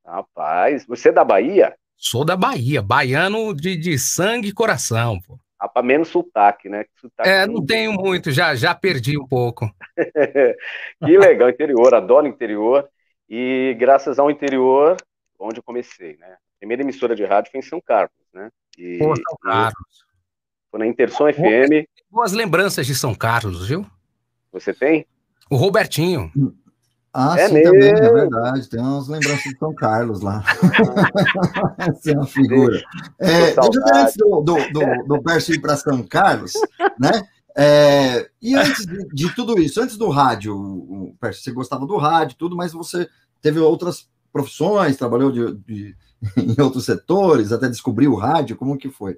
Rapaz, 0.04 0.88
você 0.88 1.10
é 1.10 1.12
da 1.12 1.24
Bahia? 1.24 1.76
Sou 1.96 2.26
da 2.26 2.36
Bahia, 2.36 2.82
baiano 2.82 3.54
de, 3.54 3.78
de 3.78 4.00
sangue 4.00 4.48
e 4.48 4.54
coração, 4.54 5.20
pô. 5.22 5.38
Rapaz, 5.62 5.86
menos 5.86 6.08
sotaque, 6.08 6.68
né? 6.68 6.86
Sotaque 7.00 7.30
é, 7.30 7.46
não 7.46 7.64
tenho 7.64 7.94
muito, 7.94 8.32
já, 8.32 8.56
já 8.56 8.74
perdi 8.74 9.20
um 9.20 9.28
pouco. 9.28 9.70
que 11.06 11.18
legal, 11.18 11.50
interior, 11.50 11.94
adoro 11.94 12.26
interior. 12.26 12.90
E 13.30 13.76
graças 13.78 14.18
ao 14.18 14.32
interior, 14.32 14.98
onde 15.40 15.60
eu 15.60 15.64
comecei, 15.64 16.18
né? 16.18 16.38
A 16.58 16.60
primeira 16.60 16.82
emissora 16.82 17.16
de 17.16 17.24
rádio 17.24 17.52
foi 17.52 17.60
em 17.60 17.64
São 17.64 17.80
Carlos, 17.80 18.18
né? 18.34 18.50
E, 18.78 18.98
Pô, 18.98 19.16
São 19.16 19.38
Carlos. 19.44 20.06
Foi 20.72 20.80
na 20.80 20.88
Interson 20.88 21.32
FM. 21.32 21.88
Boas 22.10 22.34
lembranças 22.34 22.88
de 22.88 22.96
São 22.96 23.14
Carlos, 23.14 23.68
viu? 23.68 23.86
Você 24.52 24.74
tem? 24.74 25.06
O 25.52 25.56
Robertinho. 25.56 26.32
Ah, 27.14 27.36
é 27.38 27.48
sim, 27.48 27.54
mesmo? 27.54 27.74
também, 27.74 27.90
é 27.90 28.12
verdade. 28.12 28.70
Tem 28.70 28.80
umas 28.80 29.08
lembranças 29.08 29.44
de 29.44 29.58
São 29.58 29.74
Carlos 29.76 30.22
lá. 30.22 30.44
Essa 31.78 32.12
é 32.12 32.14
uma 32.14 32.26
figura. 32.26 32.84
É, 33.20 33.54
deixa 33.54 33.60
eu 33.62 33.96
antes 33.96 34.16
do, 34.18 34.42
do, 34.42 34.56
do, 34.72 35.20
do 35.20 35.54
ir 35.54 35.62
para 35.62 35.78
São 35.78 36.02
Carlos, 36.04 36.54
né? 37.00 37.28
É, 37.56 38.30
e 38.42 38.56
antes 38.56 38.86
de, 38.86 39.08
de, 39.10 39.36
tudo 39.36 39.60
isso, 39.60 39.82
antes 39.82 39.98
do 39.98 40.10
rádio, 40.10 40.56
o, 40.56 41.16
Percy, 41.20 41.44
você 41.44 41.52
gostava 41.52 41.86
do 41.86 41.98
rádio, 41.98 42.38
tudo, 42.38 42.56
mas 42.56 42.72
você 42.72 43.10
teve 43.42 43.60
outras 43.60 44.08
profissões, 44.32 44.98
trabalhou 44.98 45.32
de, 45.32 45.56
de, 45.66 45.96
em 46.38 46.62
outros 46.62 46.86
setores, 46.86 47.52
até 47.52 47.68
descobriu 47.68 48.12
o 48.12 48.18
rádio, 48.18 48.56
como 48.56 48.78
que 48.78 48.90
foi? 48.90 49.18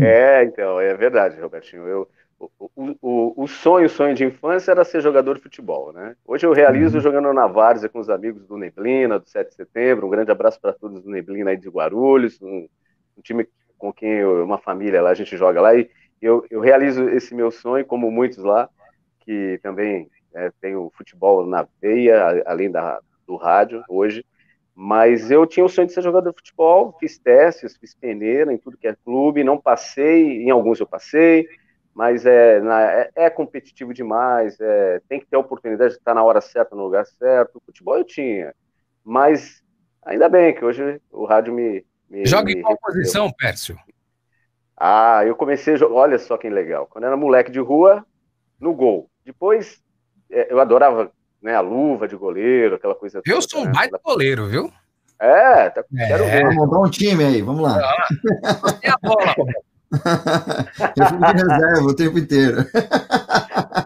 É, 0.00 0.44
então, 0.44 0.80
é 0.80 0.94
verdade, 0.94 1.40
Robertinho. 1.40 1.86
Eu, 1.86 2.08
o, 2.38 2.96
o, 3.02 3.44
o 3.44 3.48
sonho, 3.48 3.86
o 3.86 3.90
sonho 3.90 4.14
de 4.14 4.24
infância 4.24 4.70
era 4.70 4.84
ser 4.84 5.00
jogador 5.00 5.34
de 5.34 5.42
futebol, 5.42 5.92
né? 5.92 6.14
Hoje 6.24 6.46
eu 6.46 6.52
realizo 6.52 6.96
uhum. 6.96 7.02
jogando 7.02 7.32
na 7.32 7.46
Várzea 7.46 7.88
com 7.88 7.98
os 7.98 8.08
amigos 8.08 8.46
do 8.46 8.56
Neblina, 8.56 9.18
do 9.18 9.28
7 9.28 9.48
de 9.48 9.54
setembro. 9.56 10.06
Um 10.06 10.10
grande 10.10 10.30
abraço 10.30 10.60
para 10.60 10.72
todos 10.72 11.02
do 11.02 11.10
Neblina 11.10 11.50
aí 11.50 11.56
de 11.56 11.68
Guarulhos, 11.68 12.40
um, 12.40 12.68
um 13.16 13.22
time 13.22 13.48
com 13.76 13.92
quem 13.92 14.10
eu, 14.10 14.44
uma 14.44 14.58
família 14.58 15.02
lá, 15.02 15.10
a 15.10 15.14
gente 15.14 15.36
joga 15.36 15.60
lá. 15.60 15.74
E 15.74 15.90
eu, 16.22 16.44
eu 16.50 16.60
realizo 16.60 17.08
esse 17.08 17.34
meu 17.34 17.50
sonho, 17.50 17.84
como 17.84 18.10
muitos 18.10 18.38
lá, 18.38 18.68
que 19.20 19.58
também 19.62 20.08
é, 20.34 20.52
tem 20.60 20.76
o 20.76 20.92
futebol 20.96 21.44
na 21.44 21.66
veia, 21.80 22.42
além 22.46 22.70
da, 22.70 23.00
do 23.26 23.36
rádio 23.36 23.82
hoje. 23.88 24.24
Mas 24.80 25.28
eu 25.28 25.44
tinha 25.44 25.66
o 25.66 25.68
sonho 25.68 25.88
de 25.88 25.92
ser 25.92 26.02
jogador 26.02 26.30
de 26.30 26.36
futebol, 26.36 26.96
fiz 27.00 27.18
testes, 27.18 27.76
fiz 27.76 27.96
peneira 27.96 28.52
em 28.52 28.56
tudo 28.56 28.76
que 28.76 28.86
é 28.86 28.94
clube, 29.04 29.42
não 29.42 29.60
passei, 29.60 30.40
em 30.44 30.50
alguns 30.50 30.78
eu 30.78 30.86
passei, 30.86 31.48
mas 31.92 32.24
é, 32.24 32.60
é, 32.64 33.10
é, 33.24 33.28
competitivo 33.28 33.92
demais, 33.92 34.56
é, 34.60 35.02
tem 35.08 35.18
que 35.18 35.26
ter 35.26 35.34
a 35.34 35.40
oportunidade 35.40 35.94
de 35.94 35.98
estar 35.98 36.14
na 36.14 36.22
hora 36.22 36.40
certa, 36.40 36.76
no 36.76 36.84
lugar 36.84 37.04
certo. 37.04 37.56
O 37.56 37.62
futebol 37.66 37.98
eu 37.98 38.04
tinha, 38.04 38.54
mas 39.02 39.64
ainda 40.00 40.28
bem 40.28 40.54
que 40.54 40.64
hoje 40.64 41.00
o 41.10 41.24
rádio 41.24 41.52
me. 41.52 41.84
me 42.08 42.24
Joga 42.24 42.52
em 42.52 42.62
qual 42.62 42.78
posição, 42.78 43.32
Pércio? 43.32 43.76
Ah, 44.76 45.22
eu 45.26 45.34
comecei, 45.34 45.74
olha 45.82 46.20
só 46.20 46.36
que 46.36 46.48
legal. 46.48 46.86
Quando 46.86 47.02
era 47.02 47.16
moleque 47.16 47.50
de 47.50 47.58
rua, 47.58 48.06
no 48.60 48.72
gol. 48.72 49.10
Depois, 49.24 49.82
é, 50.30 50.52
eu 50.52 50.60
adorava 50.60 51.10
né, 51.42 51.54
a 51.54 51.60
luva 51.60 52.08
de 52.08 52.16
goleiro, 52.16 52.76
aquela 52.76 52.94
coisa. 52.94 53.18
Eu 53.18 53.34
toda, 53.34 53.48
sou 53.48 53.60
um 53.62 53.64
né? 53.66 53.72
baita 53.74 54.00
goleiro, 54.04 54.46
viu? 54.46 54.72
É, 55.20 55.70
tá, 55.70 55.84
é. 55.96 56.06
quero 56.06 56.24
ver. 56.24 56.42
Vamos 56.42 56.56
montar 56.56 56.78
um 56.80 56.90
time 56.90 57.24
aí, 57.24 57.42
vamos 57.42 57.62
lá. 57.62 57.78
Tem 58.80 58.90
a 58.90 58.96
bola. 59.02 59.34
eu 60.96 61.06
fico 61.06 61.26
de 61.26 61.42
reserva 61.42 61.86
o 61.86 61.96
tempo 61.96 62.18
inteiro. 62.18 62.66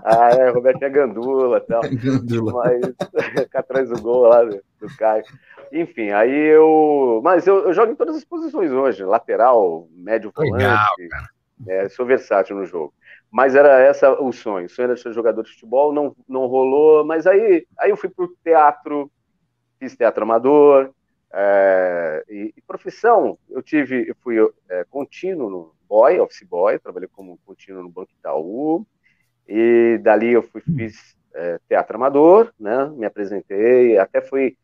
Ah, 0.05 0.31
é, 0.33 0.51
Roberto 0.51 0.83
é 0.83 0.91
gandula 0.91 1.59
e 1.59 1.61
tal. 1.61 1.83
Gandula. 1.83 2.53
Mas 2.53 3.25
fica 3.33 3.61
atrás 3.61 3.89
do 3.89 4.01
gol 4.01 4.29
lá 4.29 4.43
do, 4.43 4.61
do 4.81 4.97
Caio. 4.99 5.25
Enfim, 5.73 6.11
aí 6.11 6.35
eu. 6.35 7.21
Mas 7.25 7.47
eu, 7.47 7.67
eu, 7.67 7.73
jogo 7.73 7.93
em 7.93 7.97
todas 7.97 8.17
as 8.17 8.25
posições 8.25 8.71
hoje: 8.71 9.05
lateral, 9.05 9.89
médio 9.95 10.33
volante. 10.35 11.09
É, 11.69 11.89
sou 11.89 12.05
versátil 12.05 12.57
no 12.57 12.67
jogo. 12.67 12.93
Mas 13.33 13.55
era 13.55 13.81
essa 13.81 14.13
o 14.13 14.31
sonho. 14.31 14.67
O 14.67 14.69
sonho 14.69 14.87
era 14.87 14.97
ser 14.97 15.13
jogador 15.15 15.43
de 15.43 15.51
futebol, 15.53 15.93
não, 15.93 16.15
não 16.29 16.47
rolou. 16.47 17.03
Mas 17.05 17.27
aí, 17.27 17.67
aí 17.79 17.91
eu 17.91 17.97
fui 17.97 18.11
pro 18.11 18.37
teatro, 18.45 19.11
fiz 19.81 19.97
teatro 19.97 20.23
amador. 20.23 20.93
É, 21.33 22.25
e, 22.29 22.53
e, 22.55 22.61
profissão, 22.61 23.39
eu 23.49 23.63
tive, 23.63 24.07
eu 24.07 24.15
fui 24.23 24.37
é, 24.69 24.85
contínuo 24.91 25.49
no 25.49 25.75
boy, 25.89 26.21
office 26.21 26.47
boy, 26.47 26.79
trabalhei 26.79 27.09
como 27.11 27.39
contínuo 27.47 27.83
no 27.83 27.89
Banco 27.89 28.13
Itaú, 28.19 28.87
e 29.49 29.99
dali 30.03 30.33
eu 30.33 30.43
fui, 30.43 30.61
fiz 30.61 31.17
é, 31.35 31.59
teatro 31.67 31.97
amador, 31.97 32.53
né, 32.61 32.87
me 32.97 33.07
apresentei, 33.07 33.99
até 33.99 34.21
fui 34.21 34.57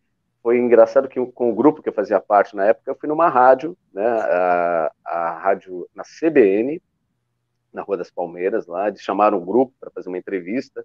foi 0.42 0.58
engraçado 0.58 1.08
que 1.08 1.20
com 1.32 1.50
o 1.50 1.54
grupo 1.54 1.82
que 1.82 1.88
eu 1.88 1.92
fazia 1.92 2.20
parte 2.20 2.54
na 2.54 2.64
época, 2.66 2.90
eu 2.90 2.94
fui 2.94 3.08
numa 3.08 3.28
rádio, 3.28 3.76
né, 3.92 4.06
a, 4.06 4.92
a 5.04 5.38
rádio 5.38 5.88
na 5.94 6.04
CBN, 6.04 6.80
na 7.72 7.82
Rua 7.82 7.96
das 7.96 8.10
Palmeiras, 8.10 8.66
lá, 8.66 8.88
eles 8.88 9.00
chamaram 9.00 9.38
um 9.38 9.44
grupo 9.44 9.74
para 9.80 9.90
fazer 9.90 10.08
uma 10.08 10.18
entrevista, 10.18 10.84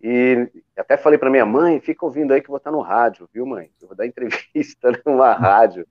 e 0.00 0.48
até 0.76 0.96
falei 0.96 1.18
para 1.18 1.30
minha 1.30 1.46
mãe, 1.46 1.80
fica 1.80 2.04
ouvindo 2.04 2.32
aí 2.32 2.40
que 2.40 2.46
eu 2.46 2.52
vou 2.52 2.58
estar 2.58 2.70
no 2.70 2.80
rádio, 2.80 3.28
viu, 3.32 3.46
mãe? 3.46 3.70
Eu 3.80 3.88
vou 3.88 3.96
dar 3.96 4.06
entrevista 4.06 4.90
numa 5.04 5.32
rádio. 5.32 5.86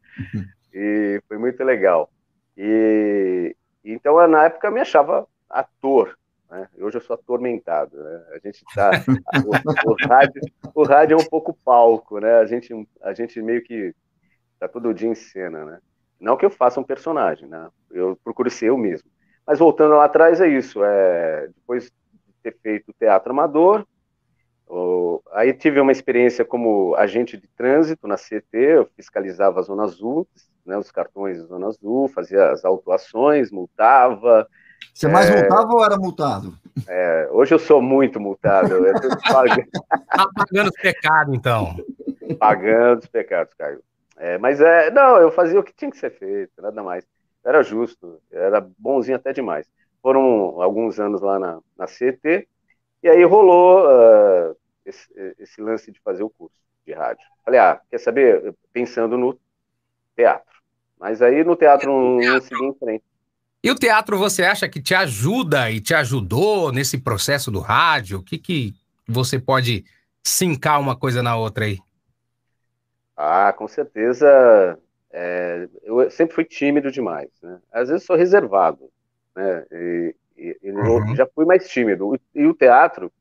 E 0.74 1.22
foi 1.28 1.38
muito 1.38 1.64
legal. 1.64 2.10
E 2.56 3.56
então, 3.84 4.26
na 4.28 4.46
época, 4.46 4.68
eu 4.68 4.72
me 4.72 4.80
achava 4.80 5.28
ator, 5.50 6.18
né? 6.50 6.68
Hoje 6.80 6.98
eu 6.98 7.02
sou 7.02 7.16
atormentado, 7.16 7.98
né? 7.98 8.26
A 8.32 8.40
gente 8.40 8.64
tá. 8.74 8.92
o, 9.46 9.92
o, 9.92 10.08
rádio, 10.08 10.42
o 10.74 10.84
rádio 10.84 11.18
é 11.18 11.22
um 11.22 11.26
pouco 11.26 11.54
palco, 11.54 12.20
né? 12.20 12.36
A 12.36 12.46
gente, 12.46 12.74
a 13.02 13.14
gente 13.14 13.42
meio 13.42 13.64
que 13.64 13.94
tá 14.60 14.68
todo 14.68 14.94
dia 14.94 15.10
em 15.10 15.16
cena, 15.16 15.66
né? 15.66 15.80
Não 16.20 16.38
que 16.38 16.46
eu 16.46 16.50
faça 16.50 16.80
um 16.80 16.84
personagem, 16.84 17.48
né? 17.48 17.70
Eu 17.92 18.18
procuro 18.24 18.50
ser 18.50 18.68
eu 18.68 18.78
mesmo. 18.78 19.10
Mas 19.46 19.60
voltando 19.60 19.96
lá 19.96 20.06
atrás, 20.06 20.42
é 20.42 20.48
isso. 20.48 20.84
É, 20.84 21.48
depois 21.48 21.86
de 21.86 21.92
ter 22.44 22.58
feito 22.62 22.94
teatro 23.00 23.32
amador, 23.32 23.86
aí 25.34 25.54
tive 25.54 25.80
uma 25.80 25.92
experiência 25.92 26.44
como 26.44 26.96
agente 26.96 27.38
de 27.38 27.48
trânsito 27.48 28.08
na 28.08 28.16
CT, 28.16 28.46
eu 28.54 28.90
fiscalizava 28.96 29.60
a 29.60 29.64
Zona 29.64 29.84
Azul, 29.84 30.28
né, 30.66 30.78
os 30.78 30.92
cartões 30.92 31.38
da 31.40 31.46
Zona 31.46 31.68
Azul, 31.68 32.08
fazia 32.08 32.50
as 32.52 32.66
autuações, 32.66 33.52
multava, 33.52 34.48
você 34.94 35.08
mais 35.08 35.30
é... 35.30 35.42
multava 35.42 35.74
ou 35.74 35.84
era 35.84 35.98
multado? 35.98 36.54
É, 36.88 37.28
hoje 37.32 37.54
eu 37.54 37.60
sou 37.60 37.82
muito 37.82 38.20
multado. 38.20 38.74
Eu 38.74 38.94
pagando... 39.24 39.68
tá 40.10 40.30
pagando 40.36 40.70
os 40.70 40.82
pecados, 40.82 41.34
então. 41.34 41.76
Pagando 42.40 43.00
os 43.00 43.08
pecados, 43.08 43.54
Caio. 43.54 43.82
É, 44.18 44.38
mas 44.38 44.62
é, 44.62 44.90
não, 44.92 45.18
eu 45.18 45.32
fazia 45.32 45.60
o 45.60 45.64
que 45.64 45.74
tinha 45.74 45.92
que 45.92 45.98
ser 45.98 46.12
feito, 46.12 46.62
nada 46.62 46.82
mais. 46.82 47.06
Era 47.46 47.62
justo, 47.62 48.20
era 48.32 48.60
bonzinho 48.78 49.18
até 49.18 49.32
demais. 49.32 49.68
Foram 50.02 50.62
alguns 50.62 51.00
anos 51.00 51.22
lá 51.22 51.38
na, 51.38 51.60
na 51.78 51.88
CET, 51.88 52.48
e 53.04 53.08
aí 53.08 53.24
rolou 53.24 53.86
uh, 53.86 54.56
esse, 54.84 55.08
esse, 55.38 55.62
lance 55.62 55.92
de 55.92 56.00
fazer 56.02 56.24
o 56.24 56.30
curso 56.30 56.56
de 56.86 56.94
rádio. 56.94 57.24
Falei, 57.44 57.60
ah, 57.60 57.80
quer 57.90 58.00
saber? 58.00 58.56
Pensando 58.74 59.18
no 59.18 59.40
teatro. 60.16 60.56
Mas 61.00 61.22
aí 61.22 61.44
no 61.44 61.56
teatro 61.56 61.92
não, 61.92 62.18
não 62.18 62.42
segui 62.42 62.66
em 62.66 62.74
frente. 62.74 63.04
E 63.64 63.70
o 63.70 63.76
teatro 63.76 64.18
você 64.18 64.44
acha 64.44 64.70
que 64.70 64.82
te 64.82 64.96
ajuda 64.96 65.70
e 65.72 65.80
te 65.80 65.94
ajudou 65.94 66.72
nesse 66.72 67.00
processo 67.00 67.52
do 67.52 67.60
rádio? 67.60 68.20
O 68.20 68.24
que, 68.24 68.38
que 68.38 68.74
você 69.08 69.40
pode 69.40 69.86
sincar 70.24 70.80
uma 70.80 70.96
coisa 70.96 71.22
na 71.22 71.36
outra 71.36 71.66
aí? 71.66 71.80
Ah, 73.18 73.54
com 73.54 73.68
certeza. 73.68 74.80
É, 75.18 75.70
eu 75.84 76.10
sempre 76.12 76.36
fui 76.36 76.44
tímido 76.44 76.92
demais. 76.92 77.30
Né? 77.42 77.60
Às 77.72 77.90
vezes 77.90 78.06
sou 78.06 78.16
reservado. 78.16 78.90
Né? 79.36 79.66
E, 79.72 80.16
e, 80.38 80.58
e 80.64 80.72
uhum. 80.72 81.16
já 81.16 81.26
fui 81.28 81.46
mais 81.46 81.70
tímido. 81.70 82.20
E 82.34 82.46
o 82.46 82.54
teatro 82.54 83.12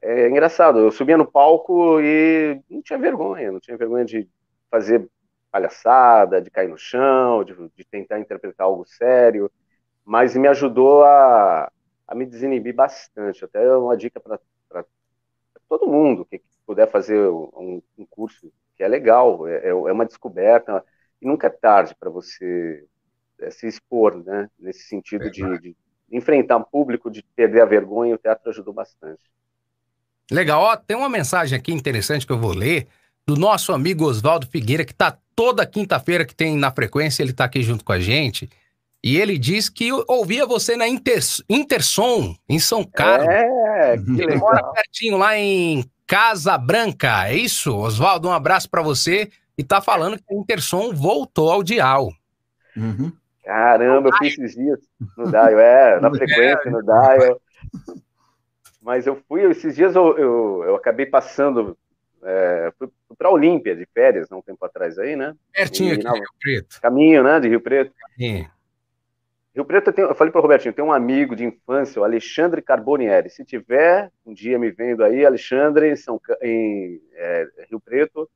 é 0.00 0.28
engraçado. 0.28 0.78
Eu 0.80 0.90
subia 0.90 1.16
no 1.16 1.30
palco 1.30 2.00
e 2.00 2.60
não 2.68 2.82
tinha 2.82 2.98
vergonha. 2.98 3.52
Não 3.52 3.60
tinha 3.60 3.76
vergonha 3.76 4.04
de 4.04 4.28
fazer 4.70 5.08
palhaçada, 5.50 6.40
de 6.40 6.50
cair 6.50 6.68
no 6.68 6.78
chão, 6.78 7.44
de, 7.44 7.54
de 7.76 7.84
tentar 7.84 8.18
interpretar 8.18 8.66
algo 8.66 8.84
sério 8.86 9.50
mas 10.04 10.36
me 10.36 10.48
ajudou 10.48 11.04
a, 11.04 11.70
a 12.06 12.14
me 12.14 12.26
desinibir 12.26 12.74
bastante. 12.74 13.44
Até 13.44 13.74
uma 13.76 13.96
dica 13.96 14.20
para 14.20 14.38
todo 15.68 15.86
mundo 15.86 16.24
que 16.24 16.42
puder 16.66 16.90
fazer 16.90 17.18
um, 17.28 17.82
um, 17.98 18.06
curso 18.06 18.52
que 18.76 18.82
é 18.82 18.88
legal, 18.88 19.46
é, 19.46 19.68
é, 19.68 19.68
é 19.68 19.72
uma 19.72 20.06
descoberta, 20.06 20.84
e 21.22 21.26
nunca 21.26 21.46
é 21.46 21.50
tarde 21.50 21.94
para 21.98 22.10
você 22.10 22.84
é, 23.40 23.50
se 23.50 23.66
expor, 23.68 24.22
né? 24.24 24.50
Nesse 24.58 24.82
sentido 24.82 25.30
de, 25.30 25.58
de, 25.60 25.76
enfrentar 26.10 26.56
um 26.56 26.64
público, 26.64 27.10
de 27.10 27.24
perder 27.34 27.62
a 27.62 27.66
vergonha, 27.66 28.16
o 28.16 28.18
teatro 28.18 28.50
ajudou 28.50 28.74
bastante. 28.74 29.22
Legal, 30.30 30.60
ó, 30.60 30.76
tem 30.76 30.96
uma 30.96 31.08
mensagem 31.08 31.56
aqui 31.56 31.72
interessante 31.72 32.26
que 32.26 32.32
eu 32.32 32.38
vou 32.38 32.52
ler 32.52 32.88
do 33.24 33.36
nosso 33.36 33.72
amigo 33.72 34.04
Oswaldo 34.04 34.46
Figueira, 34.46 34.84
que 34.84 34.92
está 34.92 35.16
toda 35.34 35.64
quinta-feira 35.64 36.24
que 36.24 36.34
tem 36.34 36.56
na 36.56 36.72
frequência, 36.72 37.22
ele 37.22 37.30
está 37.30 37.44
aqui 37.44 37.62
junto 37.62 37.84
com 37.84 37.92
a 37.92 38.00
gente. 38.00 38.50
E 39.02 39.16
ele 39.16 39.38
diz 39.38 39.68
que 39.68 39.90
ouvia 40.06 40.46
você 40.46 40.76
na 40.76 40.86
Inter, 40.86 41.20
Intersom, 41.48 42.36
em 42.48 42.58
São 42.58 42.84
Carlos. 42.84 43.28
É, 43.28 43.96
que 43.96 44.10
ele 44.10 44.26
legal. 44.26 44.40
mora 44.40 44.72
pertinho 44.72 45.16
lá 45.16 45.36
em 45.36 45.84
Casa 46.06 46.56
Branca, 46.58 47.28
é 47.28 47.34
isso? 47.34 47.74
Oswaldo, 47.74 48.28
um 48.28 48.32
abraço 48.32 48.68
para 48.70 48.82
você. 48.82 49.30
E 49.56 49.64
tá 49.64 49.80
falando 49.80 50.18
que 50.18 50.34
a 50.34 50.36
Intersom 50.36 50.92
voltou 50.92 51.50
ao 51.50 51.62
dial. 51.62 52.10
Uhum. 52.76 53.12
Caramba, 53.44 54.08
eu 54.08 54.16
fui 54.16 54.28
esses 54.28 54.54
dias 54.54 54.78
no 55.16 55.28
Dial, 55.28 55.58
é, 55.58 56.00
na 56.00 56.10
frequência, 56.14 56.70
no 56.70 56.82
Dial. 56.82 57.40
Mas 58.80 59.06
eu 59.06 59.20
fui, 59.28 59.42
esses 59.50 59.74
dias 59.74 59.94
eu, 59.94 60.16
eu, 60.16 60.64
eu 60.64 60.76
acabei 60.76 61.06
passando 61.06 61.76
é, 62.22 62.72
fui 62.78 62.88
para 63.18 63.30
Olímpia 63.30 63.74
de 63.74 63.86
férias, 63.92 64.30
há 64.30 64.36
um 64.36 64.42
tempo 64.42 64.64
atrás 64.64 64.98
aí, 64.98 65.16
né? 65.16 65.34
Pertinho 65.52 65.94
aqui, 65.94 66.06
Rio 66.06 66.24
Preto. 66.40 66.80
Caminho, 66.80 67.22
né, 67.22 67.40
de 67.40 67.48
Rio 67.48 67.60
Preto. 67.60 67.92
Sim. 68.16 68.46
Rio 69.54 69.64
Preto, 69.64 69.88
eu, 69.88 69.92
tenho, 69.92 70.08
eu 70.08 70.14
falei 70.14 70.30
para 70.30 70.38
o 70.38 70.42
Robertinho, 70.42 70.72
tem 70.72 70.84
um 70.84 70.92
amigo 70.92 71.36
de 71.36 71.44
infância, 71.44 72.00
o 72.00 72.04
Alexandre 72.04 72.62
Carbonieri. 72.62 73.28
Se 73.28 73.44
tiver 73.44 74.10
um 74.24 74.32
dia 74.32 74.58
me 74.58 74.70
vendo 74.70 75.04
aí, 75.04 75.26
Alexandre, 75.26 75.90
em, 75.90 75.96
São, 75.96 76.18
em 76.40 77.02
é, 77.14 77.46
Rio 77.68 77.80
Preto, 77.80 78.30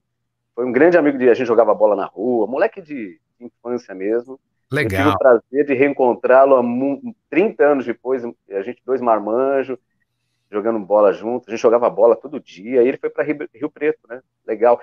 foi 0.56 0.64
um 0.64 0.72
grande 0.72 0.96
amigo 0.96 1.18
de. 1.18 1.28
A 1.28 1.34
gente 1.34 1.46
jogava 1.46 1.74
bola 1.74 1.94
na 1.94 2.06
rua, 2.06 2.46
moleque 2.46 2.80
de, 2.80 3.20
infância 3.38 3.94
mesmo. 3.94 4.40
Legal. 4.72 5.00
Eu 5.00 5.04
tive 5.04 5.14
o 5.14 5.18
prazer 5.18 5.66
de 5.66 5.74
reencontrá-lo 5.74 6.56
há 6.56 7.12
30 7.28 7.62
anos 7.62 7.84
depois, 7.84 8.24
a 8.24 8.62
gente, 8.62 8.82
dois 8.84 9.02
marmanjos, 9.02 9.78
jogando 10.50 10.80
bola 10.80 11.12
junto. 11.12 11.46
A 11.46 11.50
gente 11.50 11.60
jogava 11.60 11.90
bola 11.90 12.16
todo 12.16 12.40
dia. 12.40 12.82
E 12.82 12.88
ele 12.88 12.96
foi 12.96 13.10
para 13.10 13.22
Rio, 13.22 13.36
Rio 13.54 13.70
Preto, 13.70 14.00
né? 14.08 14.22
Legal. 14.46 14.80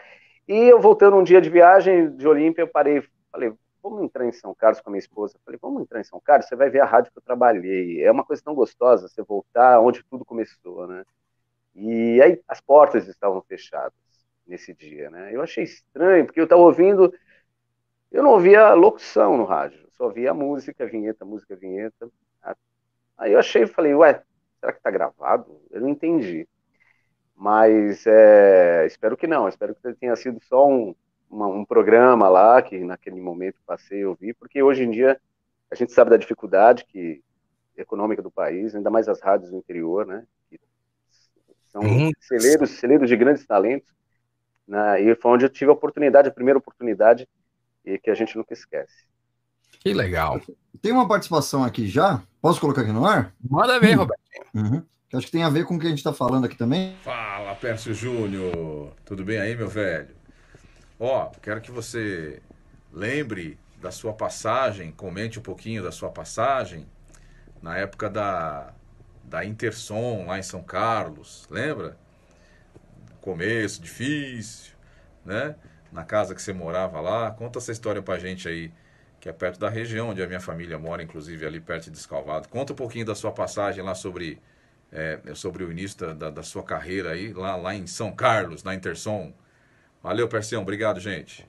E 0.47 0.53
eu 0.53 0.79
voltando 0.79 1.17
um 1.17 1.23
dia 1.23 1.41
de 1.41 1.49
viagem 1.49 2.15
de 2.15 2.27
Olímpia, 2.27 2.62
eu 2.62 2.67
parei, 2.67 3.03
falei, 3.31 3.51
vamos 3.81 4.03
entrar 4.03 4.27
em 4.27 4.31
São 4.31 4.53
Carlos 4.53 4.79
com 4.79 4.89
a 4.89 4.91
minha 4.91 4.99
esposa. 4.99 5.39
Falei, 5.43 5.59
vamos 5.59 5.81
entrar 5.81 5.99
em 5.99 6.03
São 6.05 6.21
Carlos, 6.23 6.47
você 6.47 6.55
vai 6.55 6.69
ver 6.69 6.81
a 6.81 6.86
rádio 6.86 7.12
que 7.12 7.17
eu 7.17 7.23
trabalhei. 7.23 8.03
É 8.03 8.12
uma 8.12 8.23
coisa 8.23 8.43
tão 8.43 8.53
gostosa 8.53 9.07
você 9.07 9.23
voltar 9.23 9.79
onde 9.79 10.03
tudo 10.03 10.23
começou, 10.23 10.86
né? 10.86 11.03
E 11.75 12.21
aí 12.21 12.39
as 12.47 12.62
portas 12.62 13.07
estavam 13.07 13.41
fechadas 13.41 13.93
nesse 14.45 14.73
dia, 14.73 15.10
né? 15.10 15.34
Eu 15.34 15.41
achei 15.41 15.63
estranho, 15.63 16.25
porque 16.25 16.39
eu 16.39 16.45
estava 16.45 16.62
ouvindo, 16.62 17.13
eu 18.12 18.23
não 18.23 18.32
ouvia 18.32 18.73
locução 18.73 19.38
no 19.38 19.45
rádio, 19.45 19.88
só 19.91 20.06
ouvia 20.06 20.34
música, 20.34 20.86
vinheta, 20.86 21.25
música, 21.25 21.56
vinheta. 21.56 22.10
Aí 23.17 23.34
eu 23.34 23.39
achei, 23.39 23.65
falei, 23.65 23.93
ué, 23.93 24.23
será 24.60 24.71
que 24.73 24.79
está 24.79 24.91
gravado? 24.91 25.62
Eu 25.71 25.82
não 25.82 25.89
entendi. 25.89 26.47
Mas 27.36 28.06
é, 28.06 28.86
espero 28.86 29.17
que 29.17 29.27
não, 29.27 29.47
espero 29.47 29.75
que 29.75 29.93
tenha 29.93 30.15
sido 30.15 30.39
só 30.43 30.67
um, 30.67 30.95
uma, 31.29 31.47
um 31.47 31.65
programa 31.65 32.29
lá 32.29 32.62
que 32.62 32.79
naquele 32.84 33.19
momento 33.19 33.60
passei 33.65 34.03
a 34.03 34.10
ouvir, 34.10 34.34
porque 34.36 34.62
hoje 34.62 34.84
em 34.84 34.91
dia 34.91 35.19
a 35.71 35.75
gente 35.75 35.91
sabe 35.91 36.12
da 36.12 36.17
dificuldade 36.17 36.86
que 36.86 37.23
econômica 37.75 38.21
do 38.21 38.29
país, 38.29 38.75
ainda 38.75 38.89
mais 38.89 39.10
as 39.10 39.19
rádios 39.19 39.49
do 39.49 39.58
interior, 39.58 40.06
né? 40.06 40.25
Que 40.49 40.60
são 41.71 41.82
celeiros, 42.19 42.69
celeiros 42.71 43.10
de 43.10 43.15
grandes 43.15 43.45
talentos, 43.45 43.91
né? 44.67 45.02
E 45.02 45.15
foi 45.15 45.32
onde 45.32 45.45
eu 45.45 45.49
tive 45.49 45.69
a 45.71 45.73
oportunidade, 45.73 46.28
a 46.28 46.32
primeira 46.32 46.58
oportunidade, 46.58 47.28
e 47.86 47.97
que 47.97 48.10
a 48.10 48.15
gente 48.15 48.38
nunca 48.38 48.54
esquece. 48.54 49.06
Que 49.80 49.93
legal. 49.93 50.39
Tem 50.82 50.91
uma 50.91 51.08
participação 51.08 51.63
aqui 51.63 51.88
já. 51.88 52.21
Posso 52.41 52.60
colocar 52.60 52.82
aqui 52.82 52.91
no 52.91 53.06
ar? 53.06 53.34
Manda 53.49 53.80
ver, 53.80 53.93
Robertinho. 53.93 54.45
Uhum. 54.54 54.84
Que 55.10 55.17
acho 55.17 55.26
que 55.26 55.32
tem 55.32 55.43
a 55.43 55.49
ver 55.49 55.65
com 55.65 55.76
o 55.76 55.80
que 55.80 55.88
a 55.88 55.89
gente 55.89 55.99
está 55.99 56.13
falando 56.13 56.45
aqui 56.45 56.58
também. 56.58 56.95
Fala, 57.04 57.54
Pércio 57.56 57.93
Júnior. 57.93 58.93
Tudo 59.06 59.23
bem 59.23 59.39
aí, 59.39 59.56
meu 59.56 59.67
velho? 59.67 60.15
Ó, 60.99 61.30
quero 61.41 61.62
que 61.62 61.71
você 61.71 62.41
lembre 62.91 63.60
da 63.82 63.91
sua 63.91 64.13
passagem, 64.13 64.91
comente 64.91 65.38
um 65.38 65.41
pouquinho 65.41 65.84
da 65.84 65.91
sua 65.91 66.10
passagem 66.10 66.88
na 67.62 67.78
época 67.78 68.10
da, 68.10 68.73
da 69.23 69.43
Intersom 69.43 70.26
lá 70.26 70.39
em 70.39 70.43
São 70.43 70.63
Carlos, 70.63 71.47
lembra? 71.49 71.97
Começo 73.23 73.81
difícil, 73.81 74.73
né? 75.23 75.55
Na 75.93 76.03
casa 76.03 76.36
que 76.36 76.41
você 76.41 76.51
morava 76.51 76.99
lá. 76.99 77.31
Conta 77.31 77.57
essa 77.57 77.71
história 77.71 78.01
pra 78.01 78.19
gente 78.19 78.49
aí, 78.49 78.69
que 79.17 79.29
é 79.29 79.31
perto 79.31 79.57
da 79.62 79.69
região 79.69 80.09
onde 80.09 80.21
a 80.21 80.27
minha 80.27 80.41
família 80.41 80.77
mora, 80.77 81.01
inclusive 81.01 81.45
ali 81.45 81.62
perto 81.62 81.86
de 81.86 81.91
Descalvado. 81.91 82.49
Conta 82.49 82.73
um 82.73 82.75
pouquinho 82.75 83.05
da 83.05 83.15
sua 83.15 83.31
passagem 83.31 83.81
lá 83.81 83.95
sobre, 83.95 84.41
é, 84.91 85.21
sobre 85.36 85.63
o 85.63 85.71
início 85.71 86.13
da, 86.13 86.29
da, 86.29 86.43
sua 86.43 86.63
carreira 86.63 87.12
aí, 87.12 87.31
lá, 87.31 87.55
lá 87.55 87.73
em 87.73 87.88
São 87.88 88.12
Carlos, 88.12 88.62
na 88.62 88.75
Intersom. 88.75 89.33
Valeu, 90.01 90.27
Persião. 90.27 90.62
Obrigado, 90.62 90.99
gente. 90.99 91.45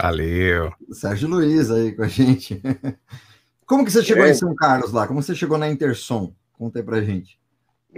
Valeu. 0.00 0.72
Sérgio 0.92 1.28
Luiz 1.28 1.68
aí 1.68 1.90
com 1.96 2.04
a 2.04 2.08
gente. 2.08 2.62
Como 3.66 3.84
que 3.84 3.90
você 3.90 4.04
chegou 4.04 4.22
Grande. 4.22 4.36
em 4.36 4.38
São 4.38 4.54
Carlos 4.54 4.92
lá? 4.92 5.04
Como 5.08 5.20
você 5.20 5.34
chegou 5.34 5.58
na 5.58 5.68
Intersom? 5.68 6.32
Conta 6.52 6.78
aí 6.78 6.84
pra 6.84 7.00
gente. 7.00 7.40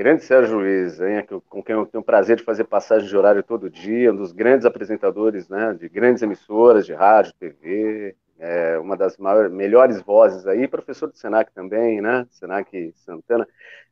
Grande 0.00 0.24
Sérgio 0.24 0.56
Luiz, 0.56 0.98
hein, 0.98 1.26
com 1.46 1.62
quem 1.62 1.74
eu 1.74 1.84
tenho 1.84 2.00
o 2.00 2.04
prazer 2.04 2.34
de 2.34 2.42
fazer 2.42 2.64
passagem 2.64 3.06
de 3.06 3.14
horário 3.14 3.42
todo 3.42 3.68
dia, 3.68 4.10
um 4.10 4.16
dos 4.16 4.32
grandes 4.32 4.64
apresentadores 4.64 5.46
né, 5.46 5.74
de 5.74 5.90
grandes 5.90 6.22
emissoras 6.22 6.86
de 6.86 6.94
rádio, 6.94 7.34
TV, 7.34 8.16
é, 8.38 8.78
uma 8.78 8.96
das 8.96 9.18
maiores, 9.18 9.52
melhores 9.52 10.00
vozes 10.00 10.46
aí, 10.46 10.66
professor 10.66 11.06
do 11.06 11.18
Senac 11.18 11.52
também, 11.52 12.00
né? 12.00 12.26
Senac 12.30 12.94
Santana. 12.96 13.46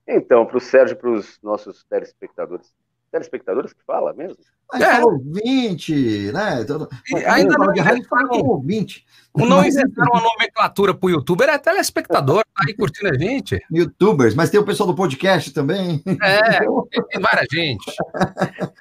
Então, 0.06 0.46
para 0.46 0.56
o 0.56 0.60
Sérgio 0.60 0.94
e 0.94 0.96
para 0.96 1.10
os 1.10 1.38
nossos 1.42 1.84
telespectadores, 1.84 2.74
telespectadores 3.10 3.72
que 3.72 3.82
fala 3.84 4.12
mesmo? 4.12 4.38
Aí 4.72 4.82
é. 4.82 4.86
fala 4.86 5.06
ouvinte, 5.06 6.30
né? 6.32 6.64
Todo... 6.64 6.88
ainda 7.26 7.56
não 7.56 7.72
de 7.72 7.80
rádio 7.80 8.06
fala 8.08 8.28
com 8.28 8.46
ouvinte. 8.48 9.06
Não 9.34 9.64
inventaram 9.64 10.12
uma 10.12 10.22
nomenclatura 10.22 10.92
para 10.94 11.06
o 11.06 11.10
youtuber, 11.10 11.48
é 11.48 11.58
telespectador, 11.58 12.42
tá 12.54 12.64
aí 12.66 12.74
curtindo 12.74 13.08
a 13.08 13.18
gente. 13.18 13.60
Youtubers, 13.70 14.34
mas 14.34 14.50
tem 14.50 14.58
o 14.58 14.64
pessoal 14.64 14.88
do 14.88 14.96
podcast 14.96 15.52
também. 15.52 16.02
É, 16.22 16.58
tem 17.08 17.20
várias 17.20 17.46
gente. 17.52 17.92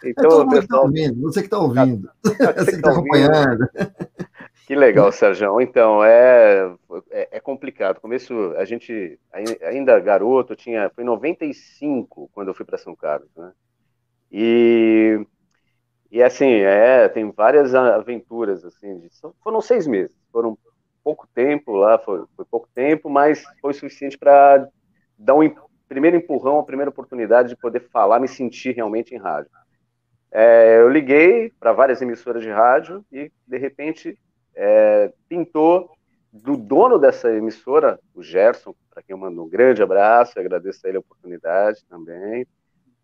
Então, 0.04 0.42
é 0.42 0.60
pessoal... 0.60 0.68
tá 0.68 0.82
ouvindo, 0.82 1.22
você 1.22 1.42
que 1.42 1.48
está 1.48 1.60
ouvindo, 1.60 2.10
você 2.24 2.66
que 2.66 2.76
está 2.78 2.82
tá 2.82 2.92
acompanhando. 2.92 3.70
Que 4.66 4.76
legal, 4.76 5.12
Sérgio. 5.13 5.62
Então, 5.62 6.04
é, 6.04 6.70
é, 7.12 7.38
é, 7.38 7.40
complicado. 7.40 8.02
Começo, 8.02 8.34
a 8.58 8.66
gente, 8.66 9.18
ainda 9.63 9.98
garoto, 9.98 10.58
tinha, 10.58 10.92
foi 10.94 11.06
em 11.06 11.08
95 11.08 12.30
quando 12.34 12.50
eu 12.50 12.54
fui 12.54 12.66
para 12.66 12.78
São 12.78 12.94
Carlos, 12.94 13.30
né? 13.38 13.52
E, 14.32 15.26
e 16.12 16.22
assim, 16.22 16.46
é, 16.46 17.08
tem 17.08 17.32
várias 17.32 17.74
aventuras, 17.74 18.63
assim, 18.66 19.08
foram 19.44 19.62
seis 19.62 19.88
meses, 19.88 20.16
foram 20.32 20.58
pouco 21.04 21.28
tempo 21.34 21.72
lá, 21.74 21.98
foi, 21.98 22.24
foi 22.36 22.46
pouco 22.46 22.68
tempo, 22.74 23.10
mas 23.10 23.44
foi 23.62 23.74
suficiente 23.74 24.18
para 24.18 24.68
dar 25.18 25.36
um 25.36 25.54
primeiro 25.88 26.18
empurrão, 26.18 26.60
a 26.60 26.63
primeira 26.63 26.90
oportunidade 26.90 27.50
de 27.50 27.56
poder 27.56 27.80
falar, 27.90 28.20
me 28.20 28.28
sentir 28.28 28.76
realmente 28.76 29.16
em 29.16 29.18
rádio. 29.18 29.50
É, 30.30 30.80
eu 30.80 30.90
liguei 30.90 31.52
para 31.60 31.72
várias 31.72 32.02
emissoras 32.02 32.44
de 32.44 32.50
rádio 32.50 33.06
e, 33.12 33.32
de 33.48 33.58
repente, 33.58 34.20
é, 34.54 35.13
pintou 35.30 35.90
do 36.32 36.58
dono 36.58 37.00
dessa 37.00 37.32
emissora, 37.32 38.00
o 38.13 38.22
Gerson, 38.22 38.76
para 38.90 39.02
quem 39.02 39.13
eu 39.13 39.18
mando 39.18 39.44
um 39.44 39.50
grande 39.50 39.82
abraço, 39.82 40.38
agradeço 40.38 40.86
a 40.86 40.90
ele 40.90 40.98
a 40.98 41.00
oportunidade 41.00 41.86
também, 41.86 42.46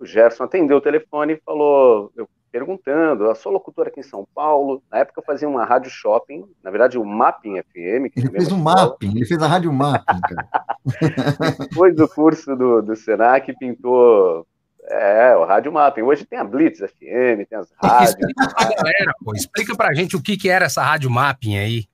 o 0.03 0.05
Gerson 0.05 0.43
atendeu 0.43 0.77
o 0.77 0.81
telefone 0.81 1.33
e 1.33 1.41
falou, 1.45 2.11
eu 2.15 2.27
perguntando, 2.51 3.31
a 3.31 3.35
sua 3.35 3.51
locutora 3.51 3.89
aqui 3.89 4.01
em 4.01 4.03
São 4.03 4.27
Paulo, 4.35 4.83
na 4.91 4.99
época 4.99 5.19
eu 5.19 5.25
fazia 5.25 5.49
uma 5.49 5.65
rádio 5.65 5.89
shopping, 5.89 6.45
na 6.61 6.69
verdade 6.69 6.99
o 6.99 7.05
Mapping 7.05 7.59
FM. 7.61 8.11
ele 8.15 8.29
fez 8.29 8.51
um 8.51 8.57
Mapping, 8.57 9.15
ele 9.15 9.25
fez 9.25 9.41
a 9.41 9.47
rádio 9.47 9.73
Mapping, 9.73 10.19
cara. 10.21 10.47
Depois 11.59 11.95
do 11.95 12.07
curso 12.07 12.55
do, 12.55 12.81
do 12.81 12.95
Senac, 12.95 13.51
pintou 13.57 14.45
é, 14.83 15.35
o 15.35 15.45
Rádio 15.45 15.71
Mapping. 15.71 16.03
Hoje 16.03 16.25
tem 16.25 16.37
a 16.37 16.43
Blitz 16.43 16.79
FM, 16.79 17.47
tem 17.49 17.57
as 17.57 17.71
rádios. 17.81 18.09
Explica 18.11 18.53
pra 18.53 18.75
galera, 18.75 19.13
pô, 19.23 19.33
explica 19.33 19.75
pra 19.75 19.93
gente 19.93 20.15
o 20.15 20.21
que, 20.21 20.37
que 20.37 20.49
era 20.49 20.65
essa 20.65 20.83
Rádio 20.83 21.09
Mapping 21.09 21.57
aí. 21.57 21.85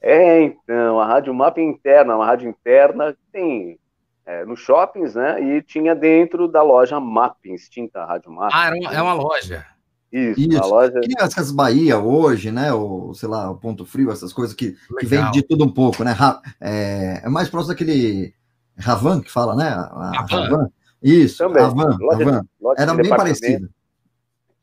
É, 0.00 0.42
então, 0.42 1.00
a 1.00 1.06
Rádio 1.06 1.34
Mapping 1.34 1.68
interna, 1.68 2.14
uma 2.14 2.26
rádio 2.26 2.48
interna, 2.48 3.16
tem 3.32 3.78
é, 4.24 4.44
nos 4.44 4.60
shoppings, 4.60 5.14
né? 5.14 5.40
E 5.42 5.62
tinha 5.62 5.94
dentro 5.94 6.48
da 6.48 6.62
loja 6.62 7.00
Mapping, 7.00 7.54
extinta 7.54 8.00
a 8.00 8.06
Rádio 8.06 8.30
Mapping. 8.30 8.54
Ah, 8.54 8.72
uma, 8.74 8.94
é 8.94 9.02
uma 9.02 9.14
loja. 9.14 9.66
Isso, 10.12 10.40
Isso. 10.40 10.68
loja. 10.68 11.00
Que 11.00 11.14
essas 11.18 11.50
Bahia 11.50 11.98
hoje, 11.98 12.52
né? 12.52 12.72
Ou 12.72 13.14
sei 13.14 13.28
lá, 13.28 13.50
o 13.50 13.56
Ponto 13.56 13.86
Frio, 13.86 14.10
essas 14.10 14.32
coisas 14.32 14.54
que, 14.54 14.76
que 14.98 15.06
vem 15.06 15.30
de 15.30 15.42
tudo 15.42 15.64
um 15.64 15.72
pouco, 15.72 16.04
né? 16.04 16.14
É, 16.60 17.22
é 17.24 17.28
mais 17.30 17.48
próximo 17.48 17.72
daquele 17.72 18.34
Ravan 18.78 19.22
que 19.22 19.30
fala, 19.30 19.56
né? 19.56 19.68
A, 19.68 20.26
Ravan. 20.28 20.68
Isso, 21.02 21.38
Também. 21.38 21.62
Ravan, 21.62 21.96
loja, 21.98 22.24
Ravan. 22.24 22.46
Loja 22.60 22.82
Era 22.82 22.94
bem 22.94 23.08
parecido. 23.08 23.70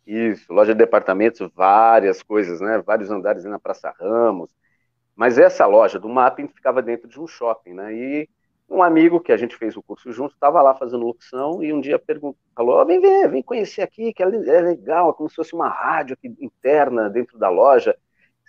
Isso, 0.06 0.52
loja 0.54 0.74
de 0.74 0.78
departamentos, 0.78 1.52
várias 1.56 2.22
coisas, 2.24 2.62
né? 2.62 2.82
Vários 2.86 3.10
andares 3.10 3.43
na 3.43 3.60
Praça 3.60 3.93
Ramos. 4.00 4.52
Mas 5.15 5.38
essa 5.38 5.65
loja 5.65 6.00
do 6.00 6.08
Mapping 6.08 6.48
ficava 6.48 6.82
dentro 6.82 7.08
de 7.08 7.19
um 7.19 7.28
shopping, 7.28 7.74
né? 7.74 7.93
E 7.93 8.30
um 8.69 8.84
amigo 8.84 9.19
que 9.19 9.32
a 9.32 9.38
gente 9.38 9.58
fez 9.58 9.75
o 9.75 9.82
curso 9.82 10.12
junto 10.12 10.34
estava 10.34 10.62
lá 10.62 10.75
fazendo 10.75 11.05
locução 11.05 11.63
e 11.63 11.73
um 11.73 11.82
dia 11.82 11.97
perguntou, 11.97 12.38
falou, 12.55 12.82
oh, 12.82 12.86
vem 12.86 12.99
ver, 12.99 13.29
vem 13.29 13.41
conhecer 13.41 13.82
aqui, 13.82 14.13
que 14.13 14.21
é, 14.21 14.25
é 14.25 14.62
legal, 14.62 15.10
é 15.10 15.13
como 15.13 15.29
se 15.29 15.36
fosse 15.36 15.53
uma 15.53 15.67
rádio 15.67 16.13
aqui 16.13 16.36
interna 16.39 17.10
dentro 17.10 17.38
da 17.39 17.49
loja. 17.49 17.97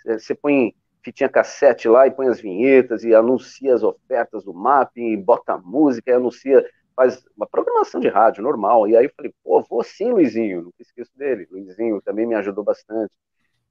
Você 0.05 0.35
põe 0.35 0.75
fitinha 1.03 1.29
cassete 1.29 1.87
lá 1.87 2.05
e 2.05 2.11
põe 2.11 2.27
as 2.27 2.39
vinhetas 2.39 3.03
e 3.03 3.13
anuncia 3.13 3.73
as 3.73 3.83
ofertas 3.83 4.43
do 4.43 4.53
mapping, 4.53 5.19
bota 5.21 5.57
música 5.57 6.11
e 6.11 6.13
anuncia, 6.13 6.63
faz 6.95 7.23
uma 7.35 7.47
programação 7.47 7.99
de 7.99 8.07
rádio 8.07 8.43
normal. 8.43 8.87
E 8.87 8.95
aí 8.95 9.05
eu 9.05 9.11
falei, 9.15 9.33
pô, 9.43 9.61
vou 9.63 9.83
sim, 9.83 10.11
Luizinho, 10.11 10.63
não 10.63 10.73
esqueço 10.79 11.11
dele. 11.17 11.47
Luizinho 11.49 12.01
também 12.01 12.27
me 12.27 12.35
ajudou 12.35 12.63
bastante. 12.63 13.11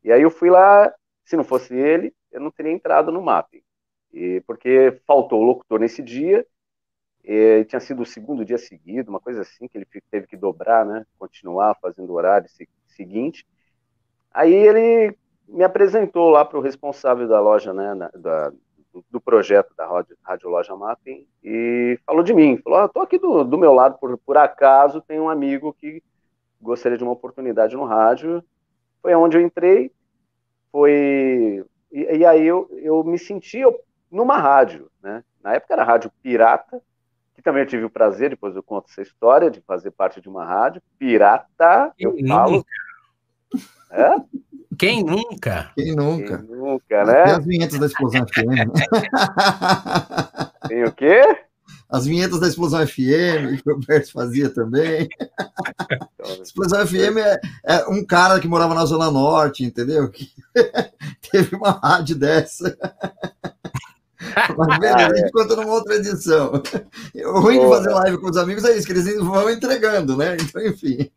E 0.02 0.10
aí 0.10 0.22
eu 0.22 0.30
fui 0.30 0.50
lá, 0.50 0.92
se 1.24 1.36
não 1.36 1.44
fosse 1.44 1.74
ele, 1.74 2.12
eu 2.32 2.40
não 2.40 2.50
teria 2.50 2.72
entrado 2.72 3.12
no 3.12 3.22
mapping. 3.22 3.62
E, 4.12 4.42
porque 4.46 5.00
faltou 5.06 5.40
o 5.40 5.44
locutor 5.44 5.78
nesse 5.78 6.02
dia, 6.02 6.46
e 7.24 7.64
tinha 7.66 7.80
sido 7.80 8.02
o 8.02 8.06
segundo 8.06 8.44
dia 8.44 8.58
seguido, 8.58 9.10
uma 9.10 9.20
coisa 9.20 9.42
assim, 9.42 9.68
que 9.68 9.78
ele 9.78 9.86
teve 10.10 10.26
que 10.26 10.36
dobrar, 10.36 10.84
né? 10.84 11.04
Continuar 11.18 11.76
fazendo 11.80 12.12
horário 12.12 12.48
seguinte. 12.88 13.46
Aí 14.32 14.52
ele 14.52 15.16
me 15.48 15.64
apresentou 15.64 16.30
lá 16.30 16.44
para 16.44 16.58
o 16.58 16.62
responsável 16.62 17.28
da 17.28 17.40
loja, 17.40 17.72
né, 17.72 17.94
na, 17.94 18.08
da, 18.08 18.52
do 19.10 19.20
projeto 19.20 19.74
da 19.76 19.86
Rádio, 19.86 20.16
Rádio 20.22 20.48
Loja 20.48 20.76
Mapping 20.76 21.26
e 21.42 21.98
falou 22.06 22.22
de 22.22 22.32
mim. 22.32 22.56
Falou: 22.58 22.78
ah, 22.80 22.88
tô 22.88 23.00
aqui 23.00 23.18
do, 23.18 23.44
do 23.44 23.58
meu 23.58 23.72
lado, 23.72 23.98
por, 23.98 24.16
por 24.18 24.36
acaso 24.36 25.00
tem 25.00 25.20
um 25.20 25.28
amigo 25.28 25.72
que 25.72 26.02
gostaria 26.60 26.98
de 26.98 27.04
uma 27.04 27.12
oportunidade 27.12 27.76
no 27.76 27.84
rádio. 27.84 28.42
Foi 29.02 29.14
onde 29.14 29.36
eu 29.36 29.40
entrei, 29.40 29.92
foi. 30.70 31.64
E, 31.90 32.18
e 32.18 32.24
aí 32.24 32.46
eu, 32.46 32.68
eu 32.82 33.02
me 33.02 33.18
senti 33.18 33.62
numa 34.10 34.38
rádio, 34.38 34.90
né? 35.02 35.22
Na 35.42 35.54
época 35.54 35.74
era 35.74 35.84
rádio 35.84 36.10
pirata, 36.22 36.82
que 37.34 37.42
também 37.42 37.62
eu 37.62 37.68
tive 37.68 37.84
o 37.84 37.90
prazer, 37.90 38.30
depois 38.30 38.54
eu 38.54 38.62
conto 38.62 38.90
essa 38.90 39.02
história, 39.02 39.50
de 39.50 39.60
fazer 39.62 39.90
parte 39.90 40.20
de 40.20 40.28
uma 40.28 40.44
rádio 40.44 40.82
pirata. 40.98 41.92
Eu 41.98 42.14
falo. 42.26 42.64
É? 43.90 44.16
Quem 44.78 45.02
nunca? 45.04 45.72
Quem 45.74 45.94
nunca? 45.94 46.38
Quem 46.38 46.56
nunca, 46.56 47.04
né? 47.04 47.24
Tem 47.24 47.32
as 47.34 47.44
vinhetas 47.44 47.78
da 47.78 47.86
Explosão 47.86 48.26
FM. 48.26 48.70
Tem 50.68 50.84
o 50.84 50.92
quê? 50.92 51.22
As 51.90 52.06
vinhetas 52.06 52.38
da 52.38 52.46
Explosão 52.46 52.86
FM, 52.86 53.60
que 53.60 53.68
o 53.68 53.74
Roberto 53.74 54.12
fazia 54.12 54.48
também. 54.48 55.08
Então, 56.14 56.42
Explosão 56.42 56.86
FM 56.86 57.18
é, 57.18 57.40
é, 57.64 57.88
um 57.88 58.04
cara 58.04 58.38
que 58.38 58.46
morava 58.46 58.74
na 58.74 58.84
Zona 58.84 59.10
Norte, 59.10 59.64
entendeu? 59.64 60.08
Que 60.08 60.30
teve 61.30 61.56
uma 61.56 61.72
rádio 61.72 62.16
dessa. 62.16 62.76
Mas 64.56 64.78
beleza, 64.78 64.98
é. 64.98 65.04
a 65.04 65.14
gente 65.14 65.32
conta 65.32 65.56
numa 65.56 65.72
outra 65.72 65.94
edição. 65.94 66.52
O 67.34 67.40
ruim 67.40 67.60
de 67.60 67.68
fazer 67.68 67.90
live 67.90 68.18
com 68.18 68.28
os 68.28 68.36
amigos 68.36 68.64
é 68.64 68.76
isso, 68.76 68.86
que 68.86 68.92
eles 68.92 69.16
vão 69.16 69.50
entregando, 69.50 70.16
né? 70.16 70.36
Então, 70.40 70.62
enfim. 70.64 71.10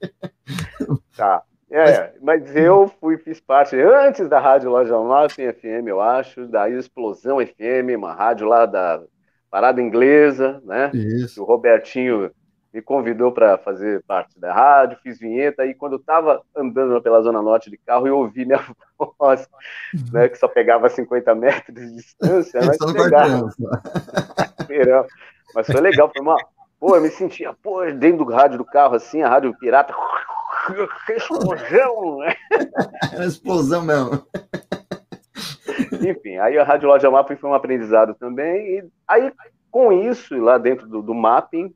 Tá. 1.15 1.43
É, 1.69 2.13
mas 2.21 2.55
eu 2.55 2.91
fui, 2.99 3.17
fiz 3.17 3.41
parte 3.41 3.75
antes 3.75 4.29
da 4.29 4.39
Rádio 4.39 4.69
Loja 4.69 4.95
Mapping 4.95 5.51
FM, 5.53 5.87
eu 5.87 5.99
acho, 5.99 6.45
da 6.45 6.69
Explosão 6.69 7.39
FM, 7.39 7.97
uma 7.97 8.13
rádio 8.13 8.47
lá 8.47 8.67
da 8.67 9.01
Parada 9.49 9.81
Inglesa, 9.81 10.61
né? 10.63 10.91
Isso. 10.93 11.41
O 11.41 11.45
Robertinho 11.45 12.29
me 12.73 12.81
convidou 12.81 13.31
para 13.31 13.57
fazer 13.57 14.03
parte 14.03 14.39
da 14.39 14.51
rádio, 14.51 14.97
fiz 15.03 15.19
vinheta, 15.19 15.65
e 15.65 15.75
quando 15.75 15.93
eu 15.93 15.99
estava 15.99 16.41
andando 16.55 16.99
pela 17.01 17.21
Zona 17.21 17.41
Norte 17.41 17.69
de 17.69 17.77
carro, 17.77 18.07
eu 18.07 18.17
ouvi 18.17 18.45
minha 18.45 18.59
voz, 19.19 19.47
né, 20.11 20.27
que 20.27 20.37
só 20.37 20.47
pegava 20.47 20.89
50 20.89 21.35
metros 21.35 21.75
de 21.75 21.95
distância, 21.95 22.59
mas, 22.65 22.77
pegava, 22.93 23.49
mas 25.53 25.67
foi 25.67 25.81
legal, 25.81 26.11
foi 26.11 26.21
uma... 26.21 26.35
Pô, 26.79 26.95
eu 26.95 27.01
me 27.01 27.09
sentia, 27.09 27.53
pô, 27.53 27.85
dentro 27.91 28.25
do 28.25 28.31
rádio 28.31 28.57
do 28.57 28.65
carro, 28.65 28.95
assim, 28.95 29.21
a 29.21 29.29
rádio 29.29 29.55
pirata, 29.57 29.93
explosão! 31.09 32.23
É 32.23 33.15
uma 33.15 33.25
explosão 33.25 33.83
mesmo. 33.83 34.25
Enfim, 36.01 36.37
aí 36.37 36.57
a 36.57 36.63
Rádio 36.63 36.89
Loja 36.89 37.09
Mapping 37.09 37.37
foi 37.37 37.49
um 37.49 37.53
aprendizado 37.53 38.13
também. 38.15 38.79
E 38.79 38.89
aí, 39.07 39.31
com 39.71 39.93
isso, 39.93 40.35
lá 40.37 40.57
dentro 40.57 40.87
do, 40.87 41.01
do 41.01 41.13
mapping, 41.13 41.73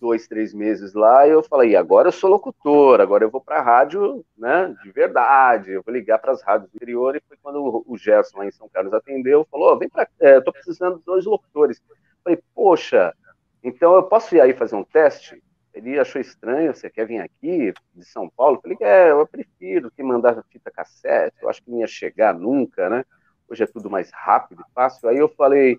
dois, 0.00 0.26
três 0.26 0.54
meses 0.54 0.94
lá, 0.94 1.28
eu 1.28 1.42
falei, 1.42 1.76
agora 1.76 2.08
eu 2.08 2.12
sou 2.12 2.30
locutor, 2.30 3.00
agora 3.00 3.24
eu 3.24 3.30
vou 3.30 3.40
para 3.40 3.58
a 3.58 3.62
rádio, 3.62 4.24
né, 4.36 4.74
de 4.82 4.90
verdade, 4.90 5.72
eu 5.72 5.82
vou 5.82 5.94
ligar 5.94 6.18
para 6.18 6.32
as 6.32 6.42
rádios 6.42 6.70
do 6.70 6.76
interior, 6.76 7.14
e 7.14 7.22
foi 7.28 7.36
quando 7.42 7.84
o, 7.86 7.96
Gerson 7.96 8.38
lá 8.38 8.46
em 8.46 8.50
São 8.50 8.68
Carlos 8.68 8.94
atendeu, 8.94 9.46
falou, 9.50 9.74
oh, 9.74 9.78
vem 9.78 9.88
para, 9.88 10.08
é, 10.20 10.40
tô 10.40 10.52
precisando 10.52 10.98
de 10.98 11.04
dois 11.04 11.24
locutores. 11.26 11.80
Eu 11.88 11.96
falei, 12.24 12.42
poxa, 12.54 13.14
então 13.62 13.94
eu 13.94 14.02
posso 14.02 14.34
ir 14.34 14.40
aí 14.40 14.54
fazer 14.54 14.76
um 14.76 14.84
teste? 14.84 15.42
Ele 15.72 15.98
achou 15.98 16.20
estranho, 16.20 16.74
você 16.74 16.90
quer 16.90 17.06
vir 17.06 17.20
aqui 17.20 17.72
de 17.94 18.04
São 18.04 18.28
Paulo? 18.28 18.56
Eu 18.56 18.62
falei, 18.62 18.78
é, 18.80 19.10
eu 19.10 19.26
prefiro 19.26 19.90
que 19.90 20.02
mandar 20.02 20.42
fita 20.50 20.70
cassete, 20.70 21.36
eu 21.42 21.48
acho 21.48 21.62
que 21.62 21.70
não 21.70 21.78
ia 21.78 21.86
chegar 21.86 22.34
nunca, 22.34 22.88
né? 22.90 23.04
Hoje 23.48 23.62
é 23.62 23.66
tudo 23.66 23.88
mais 23.88 24.10
rápido 24.12 24.64
e 24.68 24.72
fácil. 24.74 25.08
Aí 25.08 25.18
eu 25.18 25.28
falei, 25.28 25.78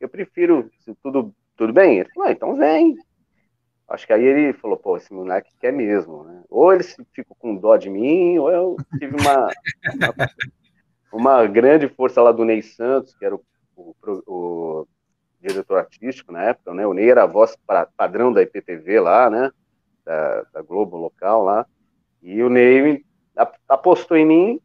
eu 0.00 0.08
prefiro, 0.08 0.70
tudo, 1.02 1.34
tudo 1.56 1.72
bem? 1.72 2.00
Ele 2.00 2.10
falou, 2.14 2.28
ah, 2.28 2.32
então 2.32 2.56
vem. 2.56 2.96
Acho 3.88 4.06
que 4.06 4.12
aí 4.12 4.24
ele 4.24 4.52
falou, 4.54 4.76
pô, 4.76 4.96
esse 4.96 5.12
moleque 5.12 5.50
quer 5.60 5.72
mesmo, 5.72 6.24
né? 6.24 6.42
Ou 6.48 6.72
ele 6.72 6.82
ficou 7.12 7.36
com 7.38 7.54
dó 7.54 7.76
de 7.76 7.90
mim, 7.90 8.38
ou 8.38 8.50
eu 8.50 8.76
tive 8.98 9.14
uma, 9.20 9.48
uma, 9.94 10.30
uma 11.12 11.46
grande 11.46 11.86
força 11.88 12.22
lá 12.22 12.32
do 12.32 12.44
Ney 12.44 12.62
Santos, 12.62 13.14
que 13.14 13.24
era 13.24 13.34
o, 13.34 13.44
o, 13.76 13.94
o 14.26 14.88
diretor 15.40 15.78
artístico 15.78 16.32
na 16.32 16.42
época, 16.42 16.72
né? 16.72 16.86
O 16.86 16.94
Ney 16.94 17.10
era 17.10 17.24
a 17.24 17.26
voz 17.26 17.56
padrão 17.96 18.32
da 18.32 18.42
IPTV 18.42 19.00
lá, 19.00 19.28
né? 19.28 19.50
Da, 20.04 20.42
da 20.54 20.62
Globo 20.62 20.96
local 20.96 21.44
lá. 21.44 21.66
E 22.22 22.42
o 22.42 22.48
Ney 22.48 23.04
apostou 23.68 24.16
em 24.16 24.24
mim. 24.24 24.60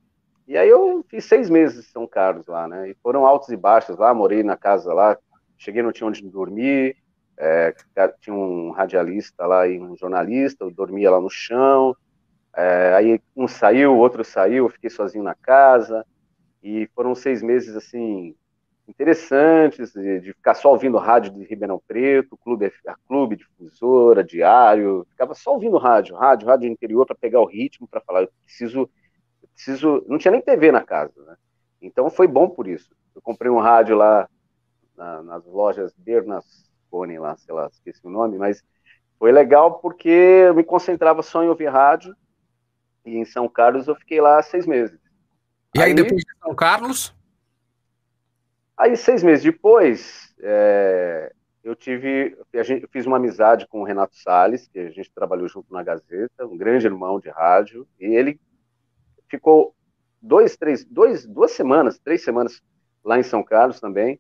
E 0.48 0.58
aí 0.58 0.70
eu 0.70 1.06
fiz 1.10 1.26
seis 1.26 1.50
meses 1.50 1.86
em 1.86 1.92
São 1.92 2.08
Carlos 2.08 2.48
lá, 2.48 2.68
né? 2.68 2.90
E 2.90 2.96
foram 3.04 3.26
altos 3.26 3.50
e 3.50 3.58
baixos 3.58 3.98
lá, 3.98 4.14
morei 4.14 4.44
na 4.44 4.56
casa 4.56 4.94
lá, 4.94 5.18
cheguei 5.58 5.84
não 5.84 5.92
tinha 5.92 6.08
onde 6.08 6.24
dormir, 6.24 6.96
é, 7.40 7.74
tinha 8.20 8.36
um 8.36 8.72
radialista 8.72 9.46
lá 9.46 9.66
e 9.66 9.80
um 9.80 9.96
jornalista, 9.96 10.66
eu 10.66 10.72
dormia 10.72 11.10
lá 11.10 11.22
no 11.22 11.30
chão. 11.30 11.96
É, 12.54 12.94
aí 12.94 13.22
um 13.36 13.48
saiu, 13.48 13.96
outro 13.96 14.26
saiu, 14.26 14.66
eu 14.66 14.70
fiquei 14.70 14.90
sozinho 14.90 15.24
na 15.24 15.34
casa. 15.34 16.06
E 16.62 16.90
foram 16.94 17.16
seis 17.16 17.42
meses 17.42 17.76
assim 17.78 18.36
interessantes, 18.86 19.94
de, 19.94 20.20
de, 20.20 20.34
ficar 20.34 20.56
só 20.56 20.72
ouvindo 20.72 20.98
rádio 20.98 21.32
de 21.32 21.44
Ribeirão 21.44 21.82
Preto, 21.88 22.36
clube, 22.38 22.74
a 22.88 22.96
clube, 23.08 23.36
difusora, 23.38 24.24
diário, 24.24 25.06
ficava 25.12 25.36
só 25.36 25.54
ouvindo 25.54 25.78
rádio, 25.78 26.16
rádio, 26.16 26.48
rádio 26.48 26.68
interior 26.68 27.06
para 27.06 27.16
pegar 27.16 27.40
o 27.40 27.46
ritmo, 27.46 27.88
para 27.88 28.02
falar, 28.02 28.24
eu 28.24 28.32
preciso, 28.44 28.90
eu 29.44 29.50
preciso, 29.54 30.04
não 30.08 30.18
tinha 30.18 30.32
nem 30.32 30.42
TV 30.42 30.72
na 30.72 30.84
casa, 30.84 31.14
né? 31.24 31.36
Então 31.80 32.10
foi 32.10 32.28
bom 32.28 32.50
por 32.50 32.68
isso. 32.68 32.90
Eu 33.16 33.22
comprei 33.22 33.50
um 33.50 33.60
rádio 33.60 33.96
lá 33.96 34.28
na, 34.98 35.22
nas 35.22 35.46
lojas 35.46 35.94
Bernasconi 36.90 37.20
lá, 37.20 37.38
sei 37.38 37.54
lá, 37.54 37.68
esqueci 37.72 38.06
o 38.06 38.10
nome, 38.10 38.38
mas 38.38 38.64
foi 39.18 39.32
legal 39.32 39.80
porque 39.80 40.10
eu 40.10 40.56
me 40.56 40.64
concentrava 40.64 41.22
só 41.22 41.44
em 41.44 41.48
ouvir 41.48 41.68
rádio 41.68 42.16
e 43.06 43.18
em 43.18 43.26
São 43.26 43.48
Carlos 43.48 43.88
eu 43.88 43.96
fiquei 43.96 44.20
lá 44.20 44.42
seis 44.42 44.66
meses. 44.66 45.00
E 45.76 45.82
aí, 45.82 45.90
aí 45.90 45.94
depois 45.94 46.22
de 46.22 46.38
São 46.42 46.56
Carlos? 46.56 47.16
Aí, 48.78 48.96
seis 48.96 49.22
meses 49.22 49.44
depois, 49.44 50.34
é, 50.40 51.34
eu 51.64 51.76
tive, 51.76 52.38
a 52.54 52.64
gente, 52.64 52.84
eu 52.84 52.90
fiz 52.90 53.06
uma 53.06 53.18
amizade 53.18 53.68
com 53.68 53.82
o 53.82 53.84
Renato 53.84 54.16
Salles, 54.16 54.70
que 54.70 54.80
a 54.80 54.90
gente 54.90 55.12
trabalhou 55.12 55.50
junto 55.50 55.72
na 55.74 55.84
Gazeta, 55.84 56.46
um 56.46 56.58
grande 56.58 56.88
irmão 56.88 57.20
de 57.20 57.30
rádio, 57.30 57.86
e 58.00 58.06
ele 58.06 58.40
ficou 59.28 59.76
dois, 60.22 60.56
três, 60.56 60.86
dois, 60.86 61.26
duas 61.26 61.52
semanas, 61.52 62.00
três 62.00 62.24
semanas 62.24 62.62
lá 63.04 63.20
em 63.20 63.24
São 63.24 63.44
Carlos 63.44 63.82
também, 63.82 64.18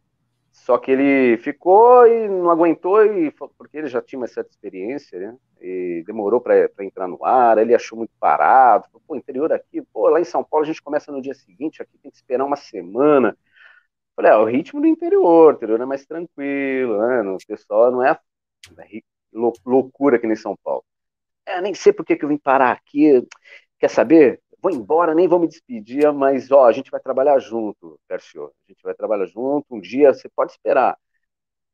só 0.52 0.78
que 0.78 0.92
ele 0.92 1.38
ficou 1.38 2.06
e 2.08 2.28
não 2.28 2.50
aguentou, 2.50 3.04
e, 3.06 3.32
porque 3.32 3.78
ele 3.78 3.88
já 3.88 4.02
tinha 4.02 4.20
uma 4.20 4.28
certa 4.28 4.50
experiência, 4.50 5.20
né? 5.20 5.38
E 5.62 6.04
demorou 6.06 6.42
para 6.42 6.70
entrar 6.80 7.08
no 7.08 7.24
ar, 7.24 7.58
ele 7.58 7.76
achou 7.76 7.98
muito 7.98 8.12
parado. 8.20 8.88
Pô, 9.08 9.16
interior 9.16 9.52
aqui, 9.52 9.82
pô, 9.82 10.10
lá 10.10 10.20
em 10.20 10.24
São 10.26 10.44
Paulo 10.44 10.64
a 10.64 10.68
gente 10.68 10.82
começa 10.82 11.12
no 11.12 11.22
dia 11.22 11.34
seguinte, 11.34 11.82
aqui 11.82 11.98
tem 11.98 12.12
que 12.12 12.18
esperar 12.18 12.46
uma 12.46 12.56
semana. 12.56 13.38
Falei, 14.16 14.32
ah, 14.32 14.40
o 14.40 14.46
ritmo 14.46 14.82
do 14.82 14.88
interior, 14.88 15.54
o 15.54 15.56
interior 15.56 15.82
é 15.82 15.86
mais 15.86 16.06
tranquilo, 16.06 17.00
né? 17.00 17.22
O 17.22 17.38
pessoal 17.48 17.92
não 17.92 18.04
é 18.04 18.18
loucura 19.66 20.20
que 20.20 20.28
nem 20.28 20.36
São 20.36 20.58
Paulo. 20.64 20.84
É, 21.46 21.62
nem 21.62 21.74
sei 21.74 21.94
por 21.94 22.06
que, 22.06 22.16
que 22.16 22.26
eu 22.26 22.30
vim 22.30 22.38
parar 22.38 22.72
aqui. 22.72 23.26
Quer 23.80 23.90
saber? 23.90 24.42
Vou 24.62 24.72
embora, 24.72 25.16
nem 25.16 25.28
vou 25.28 25.40
me 25.40 25.48
despedir, 25.48 26.12
mas 26.12 26.52
ó, 26.52 26.66
a 26.66 26.72
gente 26.72 26.92
vai 26.92 27.00
trabalhar 27.00 27.40
junto, 27.40 28.00
Percio. 28.08 28.46
A 28.46 28.72
gente 28.72 28.84
vai 28.84 28.94
trabalhar 28.94 29.26
junto, 29.26 29.76
um 29.76 29.80
dia 29.80 30.14
você 30.14 30.28
pode 30.30 30.52
esperar. 30.52 30.98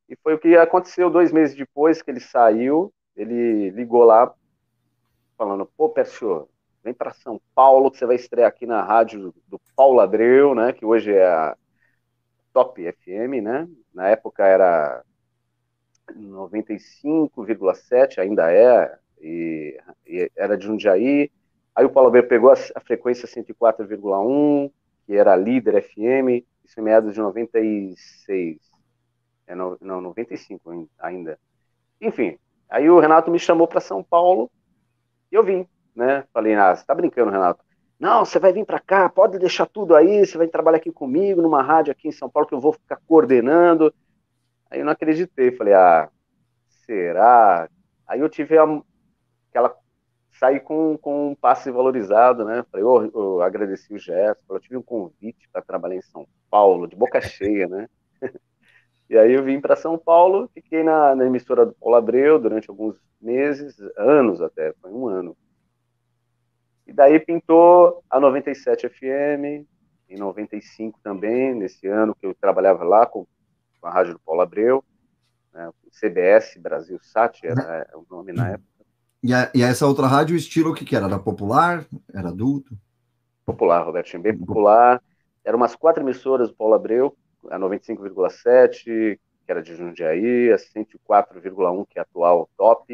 E 0.07 0.15
foi 0.17 0.35
o 0.35 0.39
que 0.39 0.55
aconteceu 0.55 1.09
dois 1.09 1.31
meses 1.31 1.55
depois 1.55 2.01
que 2.01 2.11
ele 2.11 2.19
saiu, 2.19 2.93
ele 3.15 3.71
ligou 3.71 4.03
lá, 4.03 4.31
falando, 5.37 5.65
pô, 5.77 5.89
Percio, 5.89 6.47
vem 6.83 6.93
para 6.93 7.13
São 7.13 7.41
Paulo, 7.55 7.89
que 7.89 7.97
você 7.97 8.05
vai 8.05 8.15
estrear 8.15 8.47
aqui 8.47 8.67
na 8.67 8.83
rádio 8.83 9.33
do 9.47 9.59
Paulo 9.75 9.99
Abreu, 9.99 10.53
né, 10.53 10.71
que 10.71 10.85
hoje 10.85 11.13
é 11.13 11.25
a 11.25 11.57
Top 12.53 12.81
FM, 12.81 13.41
né? 13.43 13.67
Na 13.93 14.07
época 14.07 14.45
era 14.45 15.03
95,7, 16.13 18.19
ainda 18.19 18.49
é, 18.49 18.97
e, 19.19 19.77
e, 20.07 20.31
era 20.37 20.57
de 20.57 20.65
Jundiaí. 20.65 21.29
Aí 21.75 21.83
o 21.83 21.89
Paulo 21.89 22.07
Abreu 22.07 22.27
pegou 22.27 22.49
a, 22.49 22.53
a 22.53 22.79
frequência 22.79 23.27
104,1, 23.27 24.71
que 25.05 25.13
era 25.15 25.35
líder 25.35 25.83
FM, 25.83 26.45
isso 26.63 26.79
em 26.79 26.83
meados 26.83 27.13
de 27.13 27.19
96. 27.19 28.57
É, 29.47 29.53
no, 29.53 29.77
não, 29.81 30.01
95 30.01 30.89
ainda. 30.97 31.38
Enfim, 32.01 32.38
aí 32.69 32.89
o 32.89 32.99
Renato 32.99 33.29
me 33.29 33.38
chamou 33.38 33.67
para 33.67 33.79
São 33.79 34.03
Paulo 34.03 34.49
e 35.31 35.35
eu 35.35 35.43
vim, 35.43 35.67
né? 35.95 36.23
Falei, 36.33 36.55
ah, 36.55 36.75
você 36.75 36.85
tá 36.85 36.95
brincando, 36.95 37.31
Renato? 37.31 37.63
Não, 37.99 38.25
você 38.25 38.39
vai 38.39 38.51
vir 38.51 38.65
para 38.65 38.79
cá, 38.79 39.07
pode 39.07 39.38
deixar 39.38 39.65
tudo 39.65 39.95
aí, 39.95 40.25
você 40.25 40.38
vai 40.38 40.47
trabalhar 40.47 40.77
aqui 40.77 40.91
comigo, 40.91 41.41
numa 41.41 41.61
rádio 41.61 41.91
aqui 41.91 42.07
em 42.07 42.11
São 42.11 42.29
Paulo, 42.29 42.47
que 42.47 42.53
eu 42.53 42.59
vou 42.59 42.73
ficar 42.73 42.99
coordenando. 43.07 43.93
Aí 44.69 44.79
eu 44.79 44.85
não 44.85 44.91
acreditei, 44.91 45.51
falei, 45.51 45.73
ah, 45.73 46.09
será? 46.85 47.69
Aí 48.07 48.19
eu 48.19 48.29
tive 48.29 48.57
a, 48.57 48.63
aquela 49.49 49.75
saí 50.39 50.59
com, 50.59 50.97
com 50.97 51.31
um 51.31 51.35
passe 51.35 51.71
valorizado, 51.71 52.45
né? 52.45 52.63
Falei, 52.71 52.85
eu, 52.85 53.11
eu 53.13 53.41
agradeci 53.41 53.93
o 53.93 53.99
gesto, 53.99 54.43
eu 54.49 54.59
tive 54.59 54.77
um 54.77 54.81
convite 54.81 55.49
para 55.51 55.61
trabalhar 55.61 55.95
em 55.95 56.01
São 56.01 56.27
Paulo, 56.49 56.87
de 56.87 56.95
boca 56.95 57.19
cheia, 57.21 57.67
né? 57.67 57.87
e 59.09 59.17
aí 59.17 59.33
eu 59.33 59.43
vim 59.43 59.61
para 59.61 59.75
São 59.75 59.97
Paulo, 59.97 60.49
fiquei 60.53 60.83
na, 60.83 61.15
na 61.15 61.25
emissora 61.25 61.65
do 61.65 61.73
Paulo 61.73 61.95
Abreu 61.95 62.39
durante 62.39 62.69
alguns 62.69 62.95
meses, 63.21 63.77
anos 63.97 64.41
até, 64.41 64.73
foi 64.81 64.91
um 64.91 65.07
ano. 65.07 65.35
E 66.85 66.93
daí 66.93 67.19
pintou 67.19 68.03
a 68.09 68.19
97 68.19 68.89
FM, 68.89 69.65
em 70.07 70.17
95 70.17 70.99
também, 71.01 71.55
nesse 71.55 71.87
ano 71.87 72.13
que 72.13 72.25
eu 72.25 72.35
trabalhava 72.35 72.83
lá 72.83 73.05
com, 73.05 73.25
com 73.81 73.87
a 73.87 73.89
rádio 73.89 74.13
do 74.13 74.19
Paulo 74.19 74.41
Abreu, 74.41 74.83
né, 75.51 75.71
CBS 75.91 76.57
Brasil 76.57 76.99
Sat 77.01 77.41
era 77.43 77.87
o 77.95 78.05
nome 78.09 78.31
na 78.31 78.49
época. 78.49 78.74
E, 79.25 79.33
a, 79.33 79.49
e 79.55 79.63
essa 79.63 79.88
outra 79.88 80.05
rádio, 80.05 80.35
o 80.35 80.38
estilo 80.38 80.69
o 80.69 80.73
que, 80.75 80.85
que 80.85 80.95
era? 80.95 81.07
Era 81.07 81.17
popular? 81.17 81.83
Era 82.13 82.29
adulto? 82.29 82.77
Popular, 83.43 83.83
Robertinho, 83.83 84.21
bem 84.21 84.38
popular. 84.38 85.01
Eram 85.43 85.57
umas 85.57 85.75
quatro 85.75 86.03
emissoras 86.03 86.49
do 86.49 86.55
Paulo 86.55 86.75
Abreu, 86.75 87.17
a 87.49 87.57
95,7, 87.57 88.83
que 88.83 89.19
era 89.47 89.63
de 89.63 89.75
Jundiaí, 89.75 90.51
a 90.51 90.57
104,1, 90.57 91.88
que 91.89 91.97
é 91.97 92.01
a 92.01 92.03
atual 92.03 92.47
Top, 92.55 92.85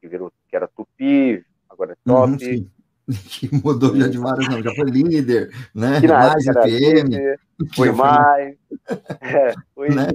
que, 0.00 0.08
virou, 0.08 0.32
que 0.48 0.56
era 0.56 0.66
Tupi, 0.66 1.44
agora 1.68 1.92
é 1.92 1.96
Top. 2.02 2.32
Uhum, 2.32 2.66
que 3.28 3.54
mudou 3.54 3.94
já 3.94 4.08
de 4.08 4.16
vários 4.16 4.48
nomes, 4.48 4.64
já 4.64 4.74
foi 4.74 4.90
líder, 4.90 5.50
né? 5.74 6.00
Que 6.00 6.08
mais 6.08 6.44
FM. 6.46 7.10
Líder, 7.10 7.40
foi 7.76 7.92
mais. 7.92 8.56
é, 9.20 9.54
foi, 9.74 9.90
né? 9.90 10.08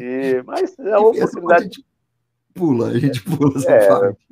e, 0.00 0.40
mas 0.46 0.78
é 0.78 0.96
uma 0.96 1.08
oportunidade 1.08 1.84
pula, 2.54 2.88
a 2.88 2.98
gente 2.98 3.22
pula 3.22 3.56
essa 3.56 3.70
é, 3.70 3.88
parte. 3.88 4.26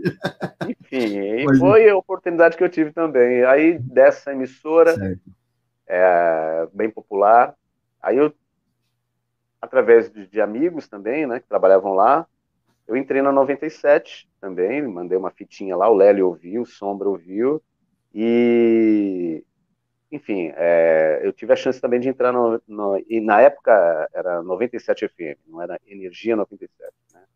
Enfim, 0.68 1.44
Mas, 1.46 1.58
foi 1.58 1.88
a 1.88 1.96
oportunidade 1.96 2.56
que 2.56 2.64
eu 2.64 2.68
tive 2.68 2.92
também. 2.92 3.44
Aí 3.44 3.78
dessa 3.78 4.32
emissora, 4.32 4.94
é, 5.86 6.68
bem 6.72 6.90
popular, 6.90 7.54
aí 8.02 8.16
eu, 8.16 8.32
através 9.60 10.10
de, 10.10 10.26
de, 10.26 10.40
amigos 10.40 10.88
também, 10.88 11.26
né, 11.26 11.40
que 11.40 11.48
trabalhavam 11.48 11.94
lá, 11.94 12.26
eu 12.86 12.96
entrei 12.96 13.22
na 13.22 13.32
97 13.32 14.28
também, 14.40 14.82
mandei 14.82 15.16
uma 15.16 15.30
fitinha 15.30 15.76
lá, 15.76 15.88
o 15.88 15.94
Lélio 15.94 16.26
ouviu, 16.26 16.62
o 16.62 16.66
Sombra 16.66 17.08
ouviu, 17.08 17.62
e 18.14 19.44
enfim, 20.10 20.52
é, 20.56 21.20
eu 21.22 21.32
tive 21.32 21.52
a 21.52 21.56
chance 21.56 21.80
também 21.80 22.00
de 22.00 22.08
entrar 22.08 22.32
no, 22.32 22.60
no, 22.66 23.02
e 23.08 23.20
na 23.20 23.40
época 23.40 24.08
era 24.12 24.42
97 24.42 25.08
FM, 25.08 25.38
não 25.46 25.62
era 25.62 25.78
Energia 25.86 26.34
97 26.34 26.92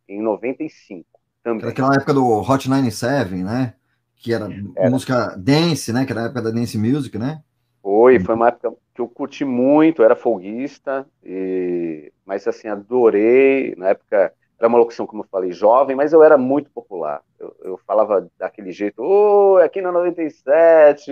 em 0.09 0.21
95 0.21 1.07
também. 1.43 1.69
Aquela 1.69 1.95
época 1.95 2.15
do 2.15 2.41
Hot 2.41 2.69
97, 2.69 3.35
né? 3.35 3.75
Que 4.17 4.33
era, 4.33 4.49
era, 4.77 4.91
música 4.91 5.35
dance, 5.37 5.93
né? 5.93 6.05
Que 6.05 6.13
era 6.13 6.23
a 6.23 6.25
época 6.27 6.43
da 6.43 6.51
dance 6.51 6.79
music, 6.79 7.19
né? 7.19 7.43
Foi, 7.83 8.19
foi 8.19 8.35
uma 8.35 8.49
época 8.49 8.73
que 8.95 9.01
eu 9.01 9.09
curti 9.09 9.45
muito, 9.45 10.03
era 10.03 10.17
folguista, 10.17 11.07
e... 11.23 12.11
mas 12.25 12.49
assim, 12.49 12.69
adorei. 12.69 13.75
Na 13.77 13.89
época 13.89 14.33
era 14.59 14.69
uma 14.69 14.79
locução, 14.79 15.07
como 15.07 15.23
eu 15.23 15.29
falei, 15.29 15.53
jovem, 15.53 15.97
mas 15.97 16.13
eu 16.13 16.23
era 16.23 16.39
muito 16.39 16.71
popular. 16.71 17.23
Eu, 17.39 17.57
eu 17.63 17.79
falava 17.87 18.29
daquele 18.39 18.73
jeito, 18.73 19.03
ô, 19.03 19.55
oh, 19.55 19.57
aqui 19.59 19.81
na 19.81 19.91
97, 19.91 21.11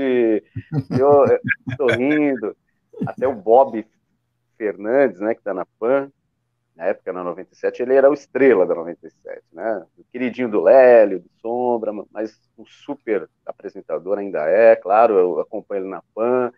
eu, 0.90 1.76
tô 1.76 1.86
rindo. 1.86 2.56
Até 3.06 3.26
o 3.26 3.34
Bob 3.34 3.84
Fernandes, 4.56 5.20
né, 5.20 5.34
que 5.34 5.42
tá 5.42 5.52
na 5.52 5.66
PAN, 5.78 6.10
na 6.76 6.86
época, 6.86 7.12
na 7.12 7.22
97, 7.22 7.82
ele 7.82 7.94
era 7.94 8.08
o 8.08 8.14
estrela 8.14 8.64
da 8.64 8.74
97, 8.74 9.42
né? 9.52 9.84
O 9.98 10.04
queridinho 10.04 10.48
do 10.48 10.62
Lélio, 10.62 11.20
do 11.20 11.30
Sombra, 11.40 11.92
mas 12.10 12.40
um 12.56 12.64
super 12.64 13.28
apresentador 13.44 14.18
ainda 14.18 14.48
é, 14.48 14.74
claro, 14.74 15.18
eu 15.18 15.40
acompanho 15.40 15.82
ele 15.82 15.90
na 15.90 16.02
PAN, 16.14 16.50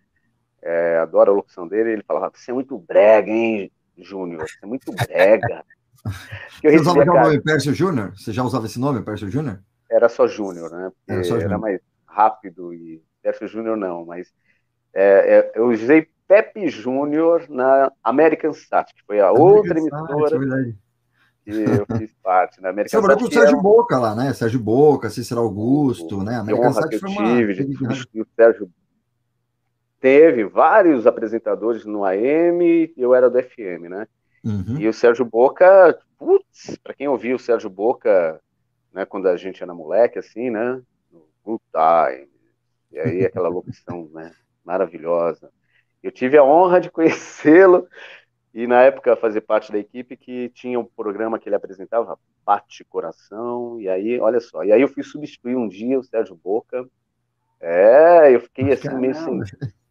é, 0.63 0.99
adoro 0.99 1.33
a 1.33 1.35
locução 1.35 1.67
dele, 1.67 1.93
ele 1.93 2.03
falava, 2.03 2.31
você 2.33 2.53
é 2.53 2.55
muito 2.55 2.79
brega, 2.79 3.31
hein, 3.31 3.73
Júnior, 3.99 4.49
você 4.49 4.59
é 4.63 4.67
muito 4.67 4.93
brega. 4.93 5.65
Você 6.63 6.77
usava 6.77 7.01
o 7.01 7.05
nome 7.05 7.41
Pércio 7.41 7.75
Júnior? 7.75 8.13
Você 8.17 8.33
já 8.33 8.43
usava 8.43 8.67
esse 8.67 8.79
nome, 8.79 9.03
Pércio 9.03 9.31
Júnior? 9.31 9.61
Era 9.91 10.09
só 10.09 10.27
Júnior, 10.27 10.71
né? 10.71 10.91
Era, 11.07 11.25
só 11.25 11.37
era 11.37 11.59
mais 11.59 11.81
rápido 12.07 12.73
e 12.73 13.03
Pércio 13.23 13.47
Júnior 13.47 13.77
não, 13.77 14.05
mas 14.05 14.33
é, 14.95 15.39
é, 15.39 15.53
eu 15.55 15.69
usei 15.69 16.09
Pepe 16.27 16.69
Júnior 16.69 17.47
na 17.49 17.93
American 18.03 18.53
Sat, 18.53 18.95
que 18.95 19.03
foi 19.07 19.21
a 19.21 19.29
American 19.29 19.55
outra 19.55 19.79
emissora 19.79 20.49
Sat, 20.49 20.77
que 21.45 21.51
eu 21.51 21.99
fiz 21.99 22.15
parte. 22.23 22.63
Na 22.63 22.71
American 22.71 23.01
Você 23.03 23.17
com 23.17 23.25
o 23.25 23.33
Sérgio 23.33 23.61
Boca 23.61 23.99
lá, 23.99 24.15
né? 24.15 24.33
Sérgio 24.33 24.61
Boca, 24.61 25.11
Cícero 25.11 25.41
Augusto, 25.41 26.23
né? 26.23 26.37
American 26.37 26.71
honra 26.71 26.83
Sat 26.83 26.89
que 26.89 26.97
eu 26.97 27.01
tive 27.01 27.55
de 27.55 28.21
o 28.21 28.27
Sérgio. 28.35 28.71
Teve 30.01 30.45
vários 30.45 31.07
apresentadores 31.07 31.85
no 31.85 32.05
AM, 32.05 32.93
eu 32.97 33.15
era 33.15 33.29
do 33.29 33.43
FM, 33.43 33.89
né? 33.89 34.07
Uhum. 34.45 34.79
E 34.79 34.87
o 34.87 34.93
Sérgio 34.93 35.25
Boca, 35.25 35.99
putz, 36.19 36.77
para 36.83 36.95
quem 36.95 37.09
ouviu 37.09 37.37
o 37.37 37.39
Sérgio 37.39 37.71
Boca, 37.71 38.41
né, 38.93 39.07
quando 39.07 39.27
a 39.27 39.37
gente 39.37 39.63
era 39.63 39.75
moleque, 39.75 40.19
assim, 40.19 40.51
né? 40.51 40.83
No 41.11 41.27
Good 41.43 41.63
Time, 41.73 42.29
e 42.93 42.99
aí 42.99 43.25
aquela 43.25 43.49
locução, 43.49 44.09
né? 44.13 44.33
Maravilhosa. 44.65 45.51
Eu 46.03 46.13
tive 46.13 46.37
a 46.37 46.45
honra 46.45 46.81
de 46.81 46.91
conhecê-lo 46.91 47.89
e 48.53 48.67
na 48.67 48.83
época 48.83 49.17
fazer 49.17 49.41
parte 49.41 49.73
da 49.73 49.79
equipe 49.79 50.17
que 50.17 50.51
tinha 50.51 50.79
um 50.79 50.85
programa 50.85 51.39
que 51.39 51.49
ele 51.49 51.57
apresentava, 51.57 52.19
Bate 52.45 52.85
Coração, 52.85 53.81
e 53.81 53.89
aí, 53.89 54.21
olha 54.21 54.39
só, 54.41 54.63
e 54.63 54.71
aí 54.71 54.83
eu 54.83 54.89
fui 54.89 55.03
substituir 55.03 55.57
um 55.57 55.67
dia 55.67 55.99
o 55.99 56.05
Sérgio 56.05 56.37
Boca. 56.37 56.87
É, 57.59 58.35
eu 58.35 58.41
fiquei 58.41 58.71
assim 58.73 58.89
Caramba. 58.89 59.01
meio 59.01 59.15
sem. 59.15 59.41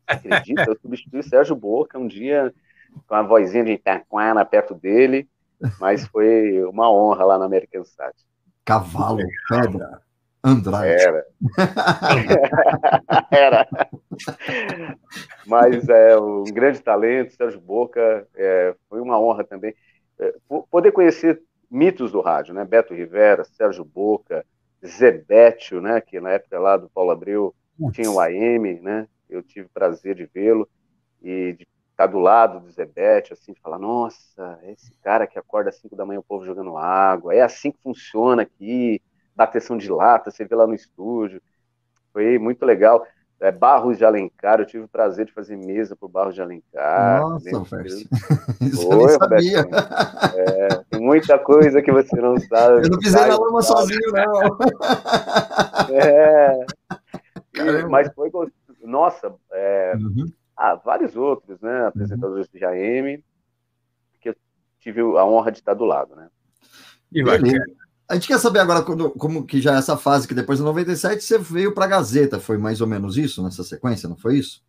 Acredita? 0.05 0.65
Eu 0.67 0.77
substituí 0.79 1.19
o 1.19 1.23
Sérgio 1.23 1.55
Boca 1.55 1.97
um 1.97 2.07
dia 2.07 2.53
com 3.07 3.15
a 3.15 3.21
vozinha 3.21 3.63
de 3.63 3.71
Itaquana 3.73 4.45
perto 4.45 4.73
dele, 4.75 5.27
mas 5.79 6.05
foi 6.07 6.63
uma 6.63 6.91
honra 6.91 7.25
lá 7.25 7.37
na 7.37 7.45
American 7.45 7.83
Sat. 7.83 8.15
Cavalo, 8.65 9.19
pedra. 9.49 10.01
Andrade. 10.43 10.89
Era. 10.89 11.25
Era. 13.31 13.67
Mas 15.47 15.87
é 15.87 16.17
um 16.17 16.43
grande 16.43 16.81
talento, 16.81 17.33
Sérgio 17.33 17.61
Boca, 17.61 18.27
é, 18.35 18.75
foi 18.89 18.99
uma 18.99 19.17
honra 19.17 19.45
também. 19.45 19.73
É, 20.19 20.35
poder 20.69 20.91
conhecer 20.91 21.41
mitos 21.71 22.11
do 22.11 22.19
rádio, 22.19 22.53
né? 22.53 22.65
Beto 22.65 22.93
Rivera, 22.93 23.45
Sérgio 23.45 23.85
Boca, 23.85 24.45
Zebétio, 24.85 25.79
né? 25.79 26.01
Que 26.01 26.19
na 26.19 26.31
época 26.31 26.59
lá 26.59 26.75
do 26.75 26.89
Paulo 26.89 27.11
Abreu 27.11 27.55
tinha 27.93 28.11
o 28.11 28.19
AM, 28.19 28.81
né? 28.81 29.07
Eu 29.29 29.41
tive 29.41 29.69
prazer 29.69 30.15
de 30.15 30.25
vê-lo 30.25 30.67
e 31.21 31.53
de 31.53 31.65
estar 31.93 32.07
do 32.07 32.19
lado 32.19 32.59
do 32.59 32.71
Zebétio, 32.71 33.33
assim, 33.33 33.53
falar, 33.55 33.79
nossa, 33.79 34.59
esse 34.63 34.91
cara 35.01 35.25
que 35.25 35.39
acorda 35.39 35.69
às 35.69 35.77
5 35.77 35.95
da 35.95 36.05
manhã 36.05 36.19
o 36.19 36.23
povo 36.23 36.45
jogando 36.45 36.75
água, 36.75 37.33
é 37.33 37.41
assim 37.41 37.71
que 37.71 37.81
funciona 37.81 38.41
aqui, 38.41 39.01
bateção 39.35 39.77
de 39.77 39.89
lata, 39.89 40.29
você 40.31 40.43
vê 40.43 40.55
lá 40.55 40.67
no 40.67 40.73
estúdio. 40.73 41.41
Foi 42.11 42.37
muito 42.37 42.65
legal. 42.65 43.05
É, 43.39 43.51
Barros 43.51 43.97
de 43.97 44.05
Alencar, 44.05 44.59
eu 44.59 44.65
tive 44.65 44.85
o 44.85 44.87
prazer 44.87 45.25
de 45.25 45.33
fazer 45.33 45.57
mesa 45.57 45.95
para 45.95 46.05
o 46.05 46.09
Barros 46.09 46.33
de 46.33 46.41
Alencar. 46.41 47.21
Nossa. 47.21 47.83
Isso 48.61 48.87
Foi, 48.87 48.93
eu 48.93 48.97
nem 48.97 49.09
sabia. 49.09 49.65
É, 50.35 50.67
tem 50.89 51.01
muita 51.01 51.37
coisa 51.37 51.81
que 51.81 51.91
você 51.91 52.15
não 52.21 52.37
sabe. 52.37 52.85
Eu 52.85 52.91
não 52.91 52.99
pisei 52.99 53.25
na 53.25 53.37
lama 53.37 53.61
sozinho, 53.61 54.11
não. 54.13 54.57
É. 55.91 56.65
mas 57.89 58.13
foi. 58.13 58.31
Nossa, 58.81 59.33
é, 59.51 59.93
uhum. 59.95 60.31
Ah, 60.63 60.75
vários 60.75 61.13
outros, 61.17 61.59
né? 61.59 61.81
Uhum. 61.81 61.87
Apresentadores 61.87 62.47
uhum. 62.47 62.57
de 62.57 62.65
AM, 62.65 63.23
que 64.21 64.29
eu 64.29 64.35
tive 64.79 65.01
a 65.01 65.25
honra 65.25 65.51
de 65.51 65.57
estar 65.57 65.73
do 65.73 65.83
lado, 65.83 66.15
né? 66.15 66.29
E 67.11 67.21
bacana. 67.21 67.65
A 68.07 68.15
gente 68.15 68.27
quer 68.27 68.39
saber 68.39 68.59
agora 68.59 68.81
quando, 68.81 69.11
como 69.11 69.45
que 69.45 69.59
já 69.59 69.75
é 69.75 69.77
essa 69.77 69.97
fase, 69.97 70.25
que 70.27 70.33
depois 70.33 70.59
de 70.59 70.65
97 70.65 71.21
você 71.21 71.37
veio 71.37 71.73
para 71.73 71.83
a 71.83 71.87
Gazeta, 71.87 72.39
foi 72.39 72.57
mais 72.57 72.79
ou 72.79 72.87
menos 72.87 73.17
isso, 73.17 73.43
nessa 73.43 73.63
sequência, 73.63 74.07
não 74.07 74.15
foi 74.15 74.37
isso? 74.37 74.63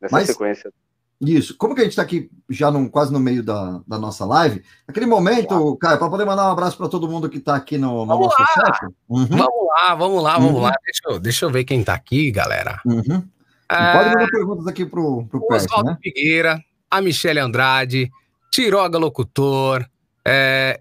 Nessa 0.00 0.16
Mas, 0.16 0.26
sequência. 0.28 0.72
Isso. 1.20 1.54
Como 1.58 1.74
que 1.74 1.82
a 1.82 1.84
gente 1.84 1.92
está 1.92 2.02
aqui 2.02 2.30
já 2.48 2.70
num, 2.70 2.88
quase 2.88 3.12
no 3.12 3.20
meio 3.20 3.42
da, 3.42 3.82
da 3.86 3.98
nossa 3.98 4.24
live, 4.24 4.64
aquele 4.88 5.04
momento, 5.04 5.76
Caio, 5.76 5.98
para 5.98 6.08
poder 6.08 6.24
mandar 6.24 6.48
um 6.48 6.52
abraço 6.52 6.78
para 6.78 6.88
todo 6.88 7.08
mundo 7.08 7.28
que 7.28 7.36
está 7.36 7.56
aqui 7.56 7.76
no, 7.76 8.06
no 8.06 8.06
vamos 8.06 8.26
nosso 8.28 8.40
lá. 8.40 8.46
chat. 8.46 8.86
Uhum. 9.06 9.26
Vamos 9.26 9.66
lá, 9.68 9.94
vamos 9.94 10.22
lá, 10.22 10.38
vamos 10.38 10.54
uhum. 10.54 10.60
lá. 10.62 10.72
Deixa 10.82 11.02
eu, 11.04 11.20
deixa 11.20 11.44
eu 11.44 11.50
ver 11.50 11.64
quem 11.64 11.80
está 11.80 11.92
aqui, 11.92 12.30
galera. 12.30 12.80
Uhum. 12.86 13.22
É... 13.70 13.92
Pode 13.92 14.08
mandar 14.10 14.30
perguntas 14.30 14.66
aqui 14.66 14.84
para 14.84 15.00
o 15.00 15.28
Oswaldo 15.50 15.90
né? 15.90 15.98
Figueira, 16.02 16.60
a 16.90 17.00
Michele 17.00 17.38
Andrade, 17.38 18.10
Tiroga 18.50 18.98
Locutor, 18.98 19.86
é, 20.26 20.80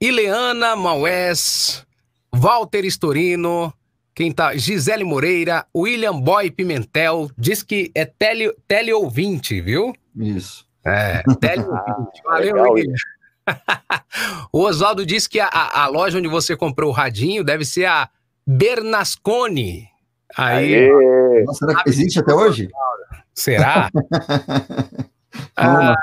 Ileana 0.00 0.76
Maués, 0.76 1.86
Walter 2.32 2.84
Estorino, 2.84 3.72
quem 4.14 4.30
tá? 4.30 4.54
Gisele 4.54 5.04
Moreira, 5.04 5.66
William 5.74 6.20
Boy 6.20 6.50
Pimentel, 6.50 7.30
diz 7.38 7.62
que 7.62 7.90
é 7.94 8.04
tele, 8.04 8.54
teleouvinte, 8.68 9.60
viu? 9.60 9.94
Isso. 10.14 10.66
É, 10.84 11.22
teleouvinte. 11.40 12.20
Ah, 12.26 12.32
Valeu, 12.32 12.72
William. 12.72 12.94
o 14.52 14.60
Oswaldo 14.60 15.06
disse 15.06 15.28
que 15.28 15.40
a, 15.40 15.48
a, 15.48 15.86
loja 15.86 16.18
onde 16.18 16.28
você 16.28 16.56
comprou 16.56 16.90
o 16.90 16.92
radinho 16.92 17.42
deve 17.42 17.64
ser 17.64 17.86
a 17.86 18.08
Bernasconi. 18.46 19.88
Aí! 20.36 20.90
Nossa, 21.44 21.66
será 21.66 21.82
que 21.82 21.90
existe 21.90 22.18
até 22.18 22.34
hoje? 22.34 22.68
será? 23.34 23.90
Ah, 25.56 25.94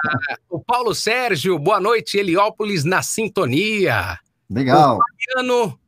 o 0.50 0.60
Paulo 0.60 0.94
Sérgio, 0.96 1.58
boa 1.60 1.80
noite, 1.80 2.18
Heliópolis 2.18 2.84
na 2.84 3.02
sintonia. 3.02 4.18
Legal. 4.50 4.98
Fabiano 4.98 5.80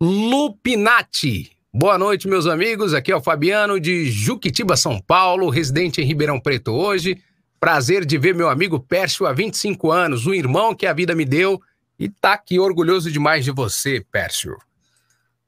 Lupinati. 0.00 1.52
Boa 1.72 1.96
noite, 1.96 2.28
meus 2.28 2.46
amigos. 2.46 2.92
Aqui 2.92 3.10
é 3.10 3.16
o 3.16 3.22
Fabiano 3.22 3.80
de 3.80 4.10
Juquitiba, 4.10 4.76
São 4.76 5.00
Paulo, 5.00 5.48
residente 5.48 6.02
em 6.02 6.04
Ribeirão 6.04 6.38
Preto 6.38 6.72
hoje. 6.72 7.18
Prazer 7.58 8.04
de 8.04 8.18
ver 8.18 8.34
meu 8.34 8.48
amigo 8.48 8.78
Pércio 8.78 9.26
há 9.26 9.32
25 9.32 9.90
anos, 9.90 10.26
um 10.26 10.34
irmão 10.34 10.74
que 10.74 10.86
a 10.86 10.92
vida 10.92 11.14
me 11.14 11.24
deu 11.24 11.60
e 11.98 12.08
tá 12.08 12.34
aqui 12.34 12.58
orgulhoso 12.58 13.10
demais 13.10 13.44
de 13.44 13.50
você, 13.50 14.04
Pércio. 14.10 14.56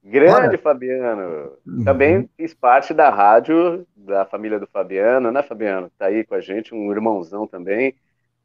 Grande 0.07 0.49
Olha. 0.49 0.57
Fabiano. 0.59 1.53
Uhum. 1.65 1.83
Também 1.83 2.29
fiz 2.37 2.53
parte 2.53 2.93
da 2.93 3.09
rádio 3.09 3.87
da 3.97 4.23
família 4.23 4.59
do 4.59 4.67
Fabiano, 4.67 5.31
né, 5.31 5.41
Fabiano? 5.41 5.89
Tá 5.97 6.05
aí 6.05 6.23
com 6.23 6.35
a 6.35 6.39
gente, 6.39 6.75
um 6.75 6.91
irmãozão 6.91 7.47
também. 7.47 7.95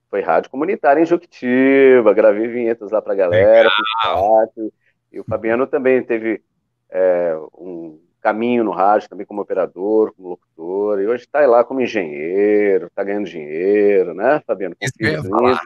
Foi 0.09 0.23
rádio 0.23 0.51
comunitária 0.51 1.03
em 1.03 1.07
Juquitiba, 1.07 2.15
gravei 2.15 2.49
vinhetas 2.49 2.91
lá 2.91 3.03
pra 3.03 3.15
galera, 3.15 3.69
fiz 3.69 4.03
parte. 4.03 4.73
E 5.13 5.21
o 5.21 5.25
Fabiano 5.25 5.67
também 5.67 6.03
teve 6.03 6.43
é, 6.91 7.37
um 7.59 8.01
caminho 8.23 8.65
no 8.65 8.71
rádio, 8.71 9.11
também 9.11 9.27
como 9.27 9.43
operador, 9.43 10.15
como 10.15 10.31
locutor, 10.31 10.99
e 11.01 11.07
hoje 11.07 11.29
tá 11.31 11.41
lá 11.47 11.63
como 11.63 11.83
engenheiro, 11.83 12.91
tá 12.95 13.05
ganhando 13.05 13.29
dinheiro, 13.29 14.15
né, 14.15 14.43
Fabiano? 14.47 14.75
Isso 14.81 14.95
que 14.95 15.05
eu 15.05 15.25
falar. 15.25 15.61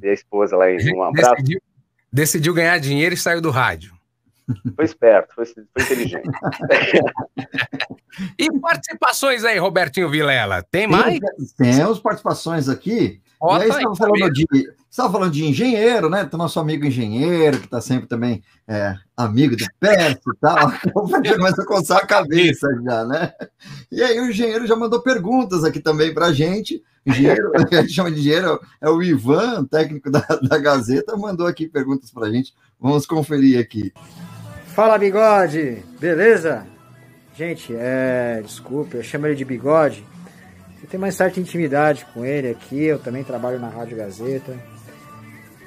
E 0.00 0.08
a 0.08 0.12
esposa 0.14 0.56
lá, 0.56 0.70
em 0.70 0.96
um 0.96 1.02
abraço. 1.02 1.34
Decidiu, 1.34 1.60
decidiu 2.10 2.54
ganhar 2.54 2.78
dinheiro 2.78 3.14
e 3.14 3.18
saiu 3.18 3.40
do 3.40 3.50
rádio. 3.50 4.01
Foi 4.74 4.84
esperto, 4.84 5.34
foi, 5.34 5.46
foi 5.46 5.82
inteligente. 5.82 6.28
E 8.38 8.60
participações 8.60 9.42
aí, 9.44 9.58
Robertinho 9.58 10.08
Vilela? 10.08 10.62
Tem 10.70 10.86
mais? 10.86 11.18
Tem, 11.56 11.74
temos 11.74 11.98
participações 11.98 12.68
aqui. 12.68 13.22
Bota 13.40 13.66
e 13.66 13.72
aí, 13.72 13.76
estava 13.78 13.96
falando, 13.96 14.18
Fabiano. 14.20 14.32
de, 14.32 14.72
estava 14.88 15.12
falando 15.12 15.32
de 15.32 15.44
engenheiro, 15.44 16.08
né? 16.08 16.24
Tem 16.24 16.38
nosso 16.38 16.60
amigo 16.60 16.86
engenheiro, 16.86 17.58
que 17.58 17.64
está 17.64 17.80
sempre 17.80 18.06
também 18.06 18.42
é, 18.68 18.94
amigo 19.16 19.56
do 19.56 19.64
Pércio 19.80 20.32
e 20.32 20.38
tal. 20.40 20.72
Começa 20.92 21.62
a 21.62 21.66
coçar 21.66 21.98
a 21.98 22.06
cabeça 22.06 22.68
já, 22.84 23.04
né? 23.04 23.32
E 23.90 24.00
aí 24.00 24.20
o 24.20 24.30
engenheiro 24.30 24.66
já 24.66 24.76
mandou 24.76 25.00
perguntas 25.00 25.64
aqui 25.64 25.80
também 25.80 26.14
para 26.14 26.26
a 26.26 26.32
gente. 26.32 26.82
Engenheiro, 27.04 27.50
que 27.68 27.74
a 27.74 27.82
gente 27.82 27.92
chama 27.92 28.12
de 28.12 28.20
engenheiro, 28.20 28.60
é 28.80 28.88
o 28.88 29.02
Ivan, 29.02 29.64
técnico 29.64 30.08
da, 30.08 30.20
da 30.20 30.58
Gazeta, 30.58 31.16
mandou 31.16 31.48
aqui 31.48 31.66
perguntas 31.66 32.12
para 32.12 32.26
a 32.28 32.30
gente. 32.30 32.54
Vamos 32.78 33.06
conferir 33.06 33.58
aqui. 33.58 33.92
Fala, 34.74 34.96
bigode! 34.96 35.84
Beleza? 36.00 36.66
Gente, 37.36 37.74
é. 37.76 38.40
Desculpa, 38.42 38.96
eu 38.96 39.02
chamo 39.02 39.26
ele 39.26 39.34
de 39.34 39.44
bigode. 39.44 40.02
Eu 40.82 40.88
tenho 40.88 41.00
mais 41.00 41.14
certa 41.14 41.38
intimidade 41.38 42.06
com 42.14 42.24
ele 42.24 42.48
aqui, 42.48 42.82
eu 42.82 42.98
também 42.98 43.22
trabalho 43.22 43.60
na 43.60 43.68
Rádio 43.68 43.98
Gazeta. 43.98 44.56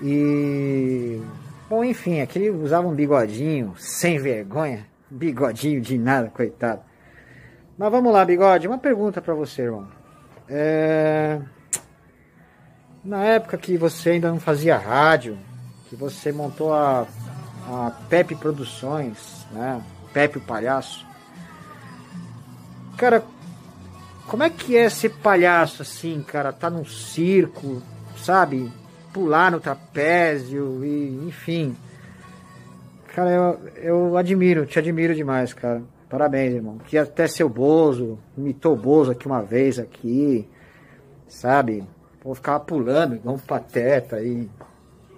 E. 0.02 1.22
Bom, 1.70 1.84
enfim, 1.84 2.20
aqui 2.20 2.40
ele 2.40 2.50
usava 2.50 2.88
um 2.88 2.96
bigodinho 2.96 3.76
sem 3.78 4.18
vergonha. 4.18 4.88
Bigodinho 5.08 5.80
de 5.80 6.00
nada, 6.00 6.32
coitado. 6.34 6.82
Mas 7.78 7.92
vamos 7.92 8.12
lá, 8.12 8.26
bigode, 8.26 8.68
uma 8.68 8.80
pergunta 8.80 9.22
pra 9.22 9.36
você, 9.36 9.62
irmão. 9.62 9.88
É. 10.50 11.40
Na 13.04 13.24
época 13.24 13.56
que 13.56 13.78
você 13.78 14.12
ainda 14.12 14.32
não 14.32 14.40
fazia 14.40 14.76
rádio, 14.78 15.38
que 15.90 15.96
você 15.96 16.32
montou 16.32 16.74
a 16.74 17.06
a 17.68 17.92
Pepe 18.10 18.36
Produções, 18.36 19.46
né? 19.52 19.82
Pepe 20.14 20.38
o 20.38 20.42
Palhaço. 20.42 21.06
Cara, 22.98 23.24
como 24.28 24.44
é 24.44 24.50
que 24.50 24.78
é 24.78 24.90
ser 24.90 25.10
palhaço 25.10 25.82
assim, 25.82 26.24
cara? 26.24 26.54
Tá 26.54 26.70
num 26.70 26.86
circo, 26.86 27.82
sabe? 28.18 28.72
Pular 29.14 29.52
no 29.52 29.60
trapézio 29.60 30.84
e 30.84 31.28
enfim. 31.28 31.76
Cara, 33.14 33.32
eu, 33.32 33.60
eu 33.76 34.18
admiro, 34.18 34.66
te 34.66 34.80
admiro 34.80 35.14
demais, 35.14 35.54
cara. 35.54 35.82
Parabéns, 36.10 36.54
irmão. 36.54 36.78
Que 36.78 36.98
até 36.98 37.28
seu 37.28 37.50
Bozo, 37.50 38.18
imitou 38.38 38.74
o 38.74 38.78
Bozo 38.78 39.12
aqui 39.12 39.26
uma 39.26 39.42
vez 39.42 39.80
aqui, 39.80 40.48
sabe? 41.28 41.84
Vou 42.24 42.34
ficar 42.34 42.60
pulando 42.62 43.16
igual 43.16 43.36
um 43.36 43.40
pateta 43.40 44.18
aí. 44.18 44.50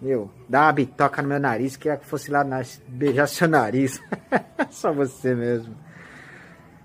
Meu, 0.02 0.30
dá 0.48 0.64
uma 0.64 0.74
bitoca 0.74 1.22
no 1.22 1.30
meu 1.30 1.40
nariz, 1.40 1.76
que 1.76 1.96
que 1.98 2.06
fosse 2.06 2.30
lá 2.30 2.46
beijar 2.88 3.28
seu 3.28 3.48
nariz. 3.48 4.02
Só 4.70 4.94
você 4.94 5.34
mesmo. 5.34 5.76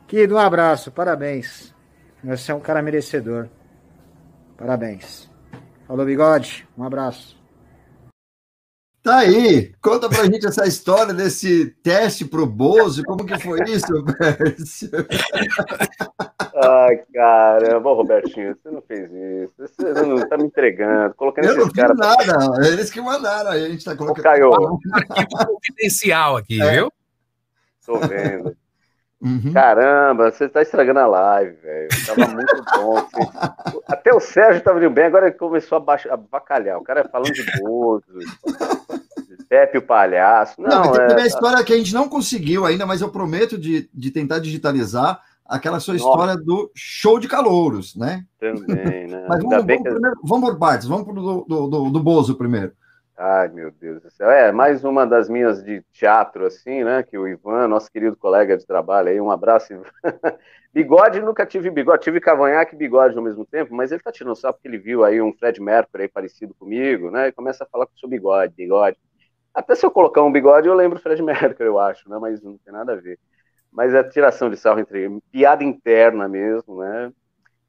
Querido, 0.07 0.35
um 0.35 0.39
abraço, 0.39 0.91
parabéns. 0.91 1.75
Você 2.23 2.53
é 2.53 2.55
um 2.55 2.61
cara 2.61 2.81
merecedor. 2.81 3.49
Parabéns. 4.57 5.31
Falou, 5.87 6.07
bigode. 6.07 6.67
Um 6.79 6.85
abraço. 6.85 7.42
Tá 9.03 9.19
aí, 9.19 9.73
conta 9.83 10.09
pra 10.09 10.25
gente 10.27 10.47
essa 10.47 10.65
história 10.65 11.13
desse 11.13 11.67
teste 11.83 12.25
pro 12.25 12.47
Bozo, 12.47 13.03
como 13.03 13.27
que 13.27 13.37
foi 13.37 13.59
isso, 13.69 13.87
Pércio? 14.17 14.89
Ai, 16.55 16.97
caramba, 17.13 17.91
Ô, 17.91 17.95
Robertinho, 17.95 18.55
você 18.63 18.71
não 18.71 18.81
fez 18.83 19.11
isso. 19.11 19.53
Você 19.59 19.93
não 20.07 20.29
tá 20.29 20.37
me 20.37 20.45
entregando, 20.45 21.15
colocando 21.15 21.47
Eu 21.47 21.55
não 21.57 21.63
esses 21.63 21.73
fiz 21.73 21.83
caras. 21.83 21.97
nada, 21.99 22.69
eles 22.69 22.91
que 22.91 23.01
mandaram, 23.01 23.51
aí 23.51 23.67
a 23.67 23.69
gente 23.71 23.85
tá 23.85 23.93
Ô, 23.93 23.97
colocando. 23.97 24.23
Caio, 24.23 24.53
Arquivo 24.55 25.47
confidencial 25.49 26.37
aqui, 26.37 26.63
É. 26.63 26.71
viu? 26.71 26.93
tô 27.85 27.99
vendo. 27.99 28.57
Uhum. 29.21 29.53
Caramba, 29.53 30.31
você 30.31 30.49
tá 30.49 30.63
estragando 30.63 30.99
a 31.01 31.07
live, 31.07 31.57
velho. 31.63 31.89
Tava 32.07 32.27
muito 32.33 32.65
bom. 32.77 32.95
Você- 32.95 33.81
Até 33.89 34.15
o 34.15 34.21
Sérgio 34.21 34.63
tava 34.63 34.79
indo 34.79 34.91
bem, 34.91 35.05
agora 35.07 35.27
ele 35.27 35.37
começou 35.37 35.77
a, 35.77 35.81
baixar, 35.81 36.13
a 36.13 36.17
bacalhar. 36.17 36.79
O 36.79 36.83
cara 36.85 37.09
falando 37.09 37.33
de 37.33 37.45
Bozo, 37.61 38.05
Pepe 39.53 39.77
o 39.77 39.83
Palhaço. 39.83 40.59
Não, 40.59 40.67
Não, 40.67 40.93
tem 40.93 41.09
também 41.09 41.25
a 41.25 41.27
é. 41.27 41.27
história 41.27 41.63
que 41.63 41.75
a 41.75 41.77
gente 41.77 41.93
não 41.93 42.09
conseguiu 42.09 42.65
ainda, 42.65 42.87
mas 42.87 43.03
eu 43.03 43.11
prometo 43.11 43.59
de, 43.59 43.87
de 43.93 44.11
tentar 44.11 44.39
digitalizar 44.39 45.21
aquela 45.45 45.79
sua 45.79 45.93
Nossa. 45.93 46.07
história 46.07 46.37
do 46.39 46.73
show 46.75 47.19
de 47.19 47.29
calouros, 47.29 47.95
né? 47.95 48.25
Também, 48.41 49.09
né? 49.09 49.25
Mas 49.29 49.43
vamos, 49.43 49.57
vamos, 49.57 49.67
que. 49.67 49.83
primeiro, 49.83 50.17
vamos 50.25 50.49
por 50.49 50.59
partes, 50.59 50.89
vamos 50.89 51.05
pro 51.05 51.13
do, 51.13 51.45
do, 51.47 51.67
do, 51.67 51.91
do 51.91 52.01
Bozo 52.01 52.35
primeiro. 52.35 52.73
Ai, 53.15 53.49
meu 53.49 53.71
Deus 53.71 54.01
do 54.01 54.11
céu. 54.11 54.31
É, 54.31 54.51
mais 54.51 54.85
uma 54.85 55.07
das 55.07 55.29
minhas 55.29 55.63
de 55.63 55.85
teatro, 55.93 56.47
assim, 56.47 56.83
né? 56.83 57.03
Que 57.03 57.19
o 57.19 57.29
Ivan, 57.29 57.69
nosso 57.69 57.93
querido 57.93 58.17
colega 58.17 58.57
de 58.57 58.67
trabalho 58.67 59.11
aí, 59.11 59.21
um 59.21 59.31
abraço, 59.31 59.75
Ivan. 59.75 59.85
Bigode, 60.73 61.21
nunca 61.21 61.45
tive 61.45 61.69
bigode, 61.69 62.03
tive 62.03 62.19
cavanhaque 62.19 62.75
e 62.75 62.79
bigode 62.79 63.15
ao 63.15 63.23
mesmo 63.23 63.45
tempo, 63.45 63.75
mas 63.75 63.93
ele 63.93 64.01
tá 64.01 64.11
tirando 64.11 64.35
só 64.35 64.51
porque 64.51 64.67
ele 64.67 64.79
viu 64.79 65.05
aí 65.05 65.21
um 65.21 65.31
Fred 65.31 65.61
Mercury 65.61 66.05
aí 66.05 66.09
parecido 66.09 66.55
comigo, 66.55 67.11
né? 67.11 67.29
E 67.29 67.33
começa 67.33 67.65
a 67.65 67.67
falar 67.67 67.85
com 67.85 67.93
o 67.95 67.99
seu 67.99 68.09
bigode, 68.09 68.55
bigode. 68.57 68.97
Até 69.55 69.75
se 69.75 69.85
eu 69.85 69.91
colocar 69.91 70.23
um 70.23 70.33
bigode, 70.33 70.67
eu 70.67 70.75
lembro 70.75 70.99
Fred 70.99 71.23
Mercury, 71.23 71.69
eu 71.69 71.79
acho, 71.79 72.09
né? 72.09 72.19
Mas 72.19 72.41
não 72.43 72.57
tem 72.59 72.73
nada 72.73 72.93
a 72.93 72.97
ver. 72.97 73.19
Mas 73.71 73.95
é 73.95 74.03
tiração 74.03 74.51
de 74.51 74.57
sarro 74.57 74.81
entre 74.81 75.09
piada 75.31 75.63
interna 75.63 76.29
mesmo, 76.29 76.81
né? 76.81 77.13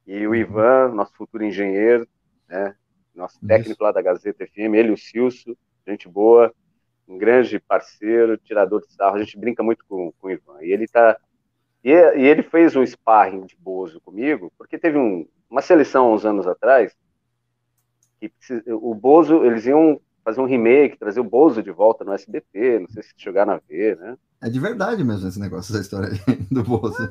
E 0.05 0.27
o 0.27 0.35
Ivan, 0.35 0.89
nosso 0.89 1.13
futuro 1.15 1.43
engenheiro, 1.43 2.07
né? 2.47 2.75
Nosso 3.15 3.39
técnico 3.45 3.83
lá 3.83 3.91
da 3.91 4.01
Gazeta 4.01 4.45
FM, 4.45 4.73
ele 4.75 4.91
o 4.91 4.97
Silso, 4.97 5.55
gente 5.87 6.09
boa, 6.09 6.53
um 7.07 7.17
grande 7.17 7.59
parceiro, 7.59 8.37
tirador 8.37 8.81
de 8.81 8.91
sarro, 8.91 9.15
a 9.15 9.23
gente 9.23 9.37
brinca 9.37 9.61
muito 9.61 9.85
com, 9.85 10.11
com 10.13 10.27
o 10.27 10.31
Ivan. 10.31 10.61
E 10.61 10.71
ele 10.71 10.87
tá. 10.87 11.17
E, 11.83 11.91
e 11.91 12.25
ele 12.25 12.41
fez 12.41 12.75
um 12.75 12.85
sparring 12.85 13.45
de 13.45 13.55
Bozo 13.57 14.01
comigo, 14.01 14.51
porque 14.57 14.77
teve 14.77 14.97
um, 14.97 15.27
uma 15.49 15.61
seleção 15.61 16.13
uns 16.13 16.25
anos 16.25 16.47
atrás, 16.47 16.95
que 18.19 18.31
o 18.67 18.95
Bozo, 18.95 19.43
eles 19.45 19.65
iam 19.65 19.99
fazer 20.23 20.41
um 20.41 20.45
remake, 20.45 20.97
trazer 20.97 21.19
o 21.19 21.23
Bozo 21.23 21.61
de 21.61 21.71
volta 21.71 22.03
no 22.03 22.13
SBT, 22.13 22.79
não 22.79 22.87
sei 22.89 23.03
se 23.03 23.13
chegaram 23.17 23.53
a 23.53 23.61
ver, 23.67 23.97
né? 23.97 24.15
É 24.41 24.49
de 24.49 24.59
verdade 24.59 25.03
mesmo 25.03 25.27
esse 25.27 25.39
negócio, 25.39 25.73
essa 25.73 25.81
história 25.81 26.09
aí 26.09 26.35
do 26.51 26.63
Bozo. 26.63 27.09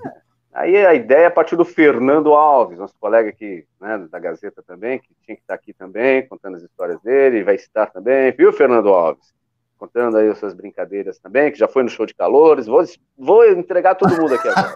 Aí 0.52 0.76
a 0.84 0.92
ideia 0.92 1.30
partiu 1.30 1.56
do 1.56 1.64
Fernando 1.64 2.34
Alves, 2.34 2.78
nosso 2.78 2.94
colega 3.00 3.30
aqui, 3.30 3.64
né, 3.80 4.06
da 4.10 4.18
Gazeta 4.18 4.62
também, 4.62 4.98
que 4.98 5.08
tinha 5.24 5.34
que 5.34 5.42
estar 5.42 5.54
aqui 5.54 5.72
também, 5.72 6.26
contando 6.26 6.56
as 6.56 6.62
histórias 6.62 7.00
dele, 7.00 7.38
e 7.38 7.42
vai 7.42 7.54
estar 7.54 7.86
também, 7.86 8.30
viu, 8.32 8.52
Fernando 8.52 8.90
Alves? 8.90 9.32
Contando 9.78 10.18
aí 10.18 10.28
as 10.28 10.38
suas 10.38 10.54
brincadeiras 10.54 11.18
também, 11.18 11.50
que 11.50 11.58
já 11.58 11.66
foi 11.66 11.82
no 11.82 11.88
show 11.88 12.06
de 12.06 12.14
calores. 12.14 12.66
Vou, 12.66 12.84
vou 13.18 13.44
entregar 13.50 13.96
todo 13.96 14.14
mundo 14.14 14.34
aqui 14.34 14.46
agora. 14.46 14.74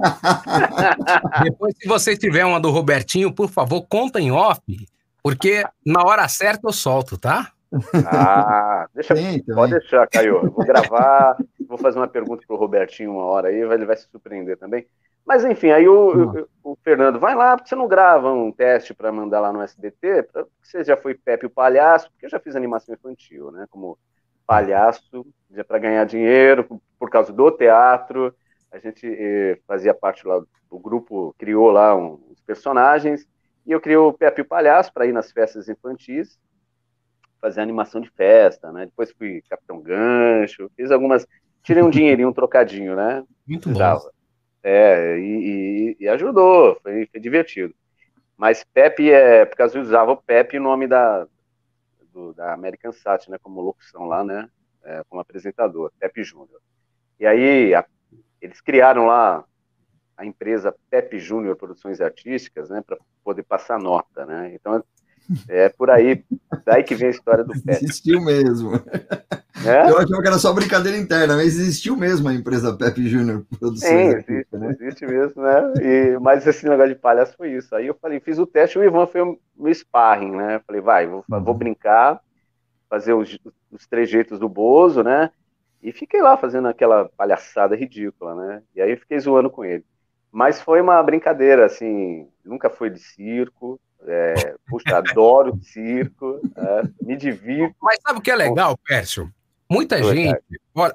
Depois, 1.44 1.74
se 1.78 1.86
você 1.86 2.16
tiver 2.16 2.44
uma 2.44 2.58
do 2.58 2.70
Robertinho, 2.70 3.32
por 3.32 3.48
favor, 3.48 3.86
conta 3.88 4.20
em 4.20 4.32
off, 4.32 4.60
porque 5.22 5.62
na 5.84 6.02
hora 6.02 6.26
certa 6.26 6.66
eu 6.66 6.72
solto, 6.72 7.16
tá? 7.16 7.52
Ah, 8.02 8.88
deixa, 8.94 9.14
também. 9.14 9.44
pode 9.52 9.78
deixar, 9.78 10.06
Caio. 10.08 10.44
Eu 10.46 10.52
Vou 10.52 10.64
gravar, 10.64 11.38
vou 11.66 11.78
fazer 11.78 11.98
uma 11.98 12.08
pergunta 12.08 12.44
pro 12.46 12.56
Robertinho 12.56 13.12
uma 13.12 13.24
hora 13.24 13.48
aí, 13.48 13.56
ele 13.56 13.86
vai 13.86 13.96
se 13.96 14.08
surpreender 14.10 14.58
também. 14.58 14.86
Mas 15.24 15.44
enfim, 15.44 15.70
aí 15.70 15.88
o, 15.88 16.30
o, 16.62 16.72
o 16.72 16.76
Fernando, 16.84 17.18
vai 17.18 17.34
lá, 17.34 17.56
porque 17.56 17.68
você 17.68 17.74
não 17.74 17.88
grava 17.88 18.32
um 18.32 18.52
teste 18.52 18.94
para 18.94 19.10
mandar 19.10 19.40
lá 19.40 19.52
no 19.52 19.60
SBT? 19.62 20.22
Pra- 20.24 20.46
Você 20.62 20.84
já 20.84 20.96
foi 20.96 21.14
Pepe 21.14 21.46
o 21.46 21.50
Palhaço, 21.50 22.10
porque 22.10 22.26
eu 22.26 22.30
já 22.30 22.38
fiz 22.38 22.54
animação 22.54 22.94
infantil, 22.94 23.50
né? 23.50 23.66
Como 23.70 23.98
palhaço, 24.46 25.26
para 25.66 25.78
ganhar 25.78 26.04
dinheiro, 26.04 26.80
por 26.98 27.10
causa 27.10 27.32
do 27.32 27.50
teatro. 27.50 28.32
A 28.70 28.78
gente 28.78 29.06
eh, 29.06 29.58
fazia 29.66 29.92
parte 29.94 30.26
lá, 30.26 30.40
o 30.70 30.78
grupo 30.78 31.34
criou 31.38 31.70
lá 31.70 31.94
uns 31.96 32.40
personagens, 32.46 33.26
e 33.66 33.72
eu 33.72 33.80
criei 33.80 33.96
o 33.96 34.12
Pepe 34.12 34.42
o 34.42 34.44
Palhaço 34.44 34.92
para 34.92 35.06
ir 35.06 35.12
nas 35.12 35.32
festas 35.32 35.68
infantis, 35.68 36.38
fazer 37.40 37.60
animação 37.60 38.00
de 38.00 38.10
festa, 38.10 38.72
né? 38.72 38.86
Depois 38.86 39.12
fui 39.12 39.42
Capitão 39.48 39.80
Gancho, 39.80 40.70
fiz 40.76 40.90
algumas. 40.90 41.26
Tirei 41.62 41.82
um 41.82 41.90
dinheirinho, 41.90 42.28
um 42.28 42.32
trocadinho, 42.32 42.96
né? 42.96 43.24
Muito 43.46 43.70
bom. 43.70 43.98
É, 44.62 45.18
e, 45.18 45.94
e, 46.00 46.04
e 46.04 46.08
ajudou, 46.08 46.78
foi, 46.82 47.06
foi, 47.06 47.20
divertido. 47.20 47.72
Mas 48.36 48.64
Pepe 48.64 49.10
é, 49.10 49.44
por 49.44 49.56
causa 49.56 49.78
eu 49.78 49.82
usava 49.82 50.10
o 50.10 50.16
Pepe 50.16 50.58
o 50.58 50.62
nome 50.62 50.88
da, 50.88 51.26
do, 52.12 52.32
da 52.34 52.52
American 52.52 52.92
Sat, 52.92 53.30
né? 53.30 53.38
Como 53.40 53.60
locução 53.60 54.06
lá, 54.06 54.24
né? 54.24 54.48
É, 54.84 55.02
como 55.08 55.20
apresentador, 55.20 55.92
Pepe 55.98 56.24
Júnior. 56.24 56.60
E 57.18 57.26
aí, 57.26 57.74
a, 57.74 57.84
eles 58.40 58.60
criaram 58.60 59.06
lá 59.06 59.44
a 60.16 60.24
empresa 60.24 60.74
Pepe 60.90 61.18
Júnior 61.18 61.56
Produções 61.56 62.00
Artísticas, 62.00 62.70
né? 62.70 62.82
Para 62.84 62.98
poder 63.22 63.42
passar 63.42 63.78
nota, 63.78 64.24
né? 64.26 64.52
Então, 64.54 64.82
é 65.48 65.68
por 65.68 65.90
aí, 65.90 66.24
daí 66.64 66.82
que 66.82 66.94
vem 66.94 67.08
a 67.08 67.10
história 67.10 67.44
do 67.44 67.52
Pepe. 67.52 67.84
Existiu 67.84 68.20
mesmo. 68.20 68.72
É? 69.64 69.90
Eu 69.90 69.98
achava 69.98 70.20
que 70.20 70.28
era 70.28 70.38
só 70.38 70.52
brincadeira 70.52 70.98
interna, 70.98 71.36
mas 71.36 71.58
existiu 71.58 71.96
mesmo 71.96 72.28
a 72.28 72.34
empresa 72.34 72.76
Pepe 72.76 73.08
Júnior 73.08 73.44
Produções. 73.58 73.90
Sim, 73.90 74.32
existe, 74.32 74.56
né? 74.56 74.76
existe 74.78 75.06
mesmo, 75.06 75.42
né? 75.42 75.74
E, 75.80 76.18
mas 76.20 76.46
esse 76.46 76.68
negócio 76.68 76.94
de 76.94 77.00
palhaço 77.00 77.36
foi 77.36 77.52
isso. 77.52 77.74
Aí 77.74 77.86
eu 77.86 77.94
falei, 77.94 78.20
fiz 78.20 78.38
o 78.38 78.46
teste, 78.46 78.78
o 78.78 78.84
Ivan 78.84 79.06
foi 79.06 79.22
o 79.22 79.38
meu 79.56 79.74
sparring, 79.74 80.32
né? 80.32 80.60
Falei, 80.66 80.80
vai, 80.80 81.06
vou, 81.06 81.24
vou 81.28 81.40
uhum. 81.40 81.54
brincar, 81.54 82.20
fazer 82.88 83.14
os, 83.14 83.38
os 83.72 83.86
trejeitos 83.86 84.38
do 84.38 84.48
Bozo, 84.48 85.02
né? 85.02 85.30
E 85.82 85.92
fiquei 85.92 86.20
lá 86.20 86.36
fazendo 86.36 86.68
aquela 86.68 87.08
palhaçada 87.16 87.76
ridícula, 87.76 88.34
né? 88.34 88.62
E 88.74 88.80
aí 88.80 88.90
eu 88.90 88.98
fiquei 88.98 89.18
zoando 89.18 89.50
com 89.50 89.64
ele. 89.64 89.84
Mas 90.30 90.60
foi 90.60 90.80
uma 90.80 91.02
brincadeira, 91.02 91.64
assim, 91.64 92.28
nunca 92.44 92.68
foi 92.68 92.90
de 92.90 92.98
circo, 92.98 93.80
é, 94.06 94.54
puxa, 94.68 94.96
adoro 94.96 95.58
circo, 95.62 96.40
é, 96.56 96.82
me 97.02 97.16
divirto. 97.16 97.74
Mas 97.82 97.98
sabe 98.06 98.18
o 98.18 98.22
que 98.22 98.30
é 98.30 98.36
legal, 98.36 98.78
Pércio? 98.78 99.32
Muita 99.68 100.00
gente, 100.02 100.40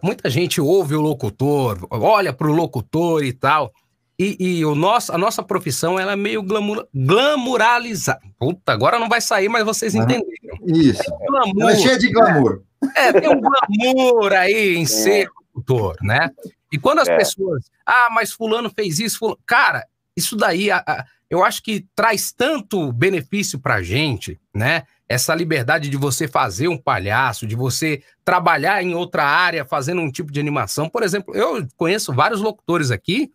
muita 0.01 0.29
gente 0.29 0.61
ouve 0.61 0.95
o 0.95 1.01
locutor, 1.01 1.85
olha 1.89 2.31
para 2.31 2.47
o 2.47 2.53
locutor 2.53 3.23
e 3.23 3.33
tal. 3.33 3.71
E, 4.17 4.37
e, 4.39 4.65
o 4.65 4.75
nosso, 4.75 5.11
a 5.11 5.17
nossa 5.17 5.41
profissão 5.41 5.99
ela 5.99 6.11
é 6.11 6.15
meio 6.15 6.43
glamour, 6.43 6.87
glamuralizada. 6.93 8.21
Puta, 8.37 8.71
agora 8.71 8.99
não 8.99 9.09
vai 9.09 9.19
sair, 9.19 9.49
mas 9.49 9.65
vocês 9.65 9.95
entenderam. 9.95 10.25
Isso. 10.67 11.01
É, 11.01 11.25
glamour, 11.25 11.61
ela 11.61 11.71
é 11.71 11.75
cheia 11.75 11.97
de 11.97 12.11
glamour. 12.11 12.61
É, 12.95 13.07
é, 13.07 13.13
tem 13.19 13.29
um 13.29 13.41
glamour 13.41 14.33
aí 14.33 14.75
em 14.75 14.83
é. 14.83 14.85
ser 14.85 15.27
locutor, 15.47 15.97
né? 16.03 16.29
E 16.71 16.77
quando 16.77 16.99
as 16.99 17.07
é. 17.07 17.17
pessoas, 17.17 17.65
ah, 17.85 18.09
mas 18.11 18.31
fulano 18.31 18.69
fez 18.69 18.99
isso, 18.99 19.17
fulano... 19.17 19.39
cara, 19.45 19.85
isso 20.15 20.35
daí, 20.35 20.69
a, 20.69 20.83
a, 20.85 21.03
eu 21.31 21.45
acho 21.45 21.63
que 21.63 21.87
traz 21.95 22.33
tanto 22.33 22.91
benefício 22.91 23.57
pra 23.57 23.81
gente, 23.81 24.37
né? 24.53 24.83
Essa 25.07 25.33
liberdade 25.33 25.87
de 25.87 25.95
você 25.95 26.27
fazer 26.27 26.67
um 26.67 26.77
palhaço, 26.77 27.47
de 27.47 27.55
você 27.55 28.03
trabalhar 28.23 28.83
em 28.83 28.93
outra 28.93 29.23
área 29.23 29.63
fazendo 29.63 30.01
um 30.01 30.11
tipo 30.11 30.29
de 30.29 30.41
animação. 30.41 30.89
Por 30.89 31.03
exemplo, 31.03 31.33
eu 31.33 31.65
conheço 31.77 32.13
vários 32.13 32.41
locutores 32.41 32.91
aqui 32.91 33.31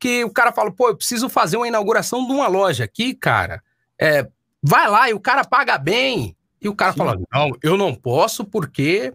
que 0.00 0.24
o 0.24 0.30
cara 0.32 0.50
fala, 0.50 0.72
pô, 0.72 0.88
eu 0.88 0.96
preciso 0.96 1.28
fazer 1.28 1.56
uma 1.56 1.68
inauguração 1.68 2.26
de 2.26 2.32
uma 2.32 2.48
loja 2.48 2.82
aqui, 2.82 3.14
cara. 3.14 3.62
É, 4.00 4.26
vai 4.60 4.88
lá 4.88 5.08
e 5.08 5.14
o 5.14 5.20
cara 5.20 5.44
paga 5.44 5.78
bem. 5.78 6.36
E 6.60 6.68
o 6.68 6.74
cara 6.74 6.92
Sim. 6.92 6.98
fala, 6.98 7.16
não, 7.32 7.52
eu 7.62 7.76
não 7.76 7.94
posso 7.94 8.44
porque 8.44 9.14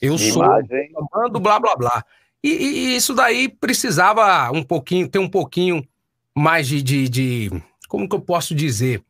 eu 0.00 0.16
sou 0.16 0.42
mando 1.12 1.38
blá 1.38 1.60
blá 1.60 1.76
blá. 1.76 2.04
E, 2.42 2.48
e, 2.48 2.96
isso 2.96 3.14
daí 3.14 3.46
precisava 3.46 4.50
um 4.50 4.62
pouquinho, 4.62 5.06
ter 5.06 5.18
um 5.18 5.28
pouquinho 5.28 5.86
mais 6.36 6.66
de, 6.66 6.82
de, 6.82 7.08
de 7.08 7.62
como 7.88 8.08
que 8.08 8.14
eu 8.14 8.20
posso 8.20 8.54
dizer? 8.54 9.02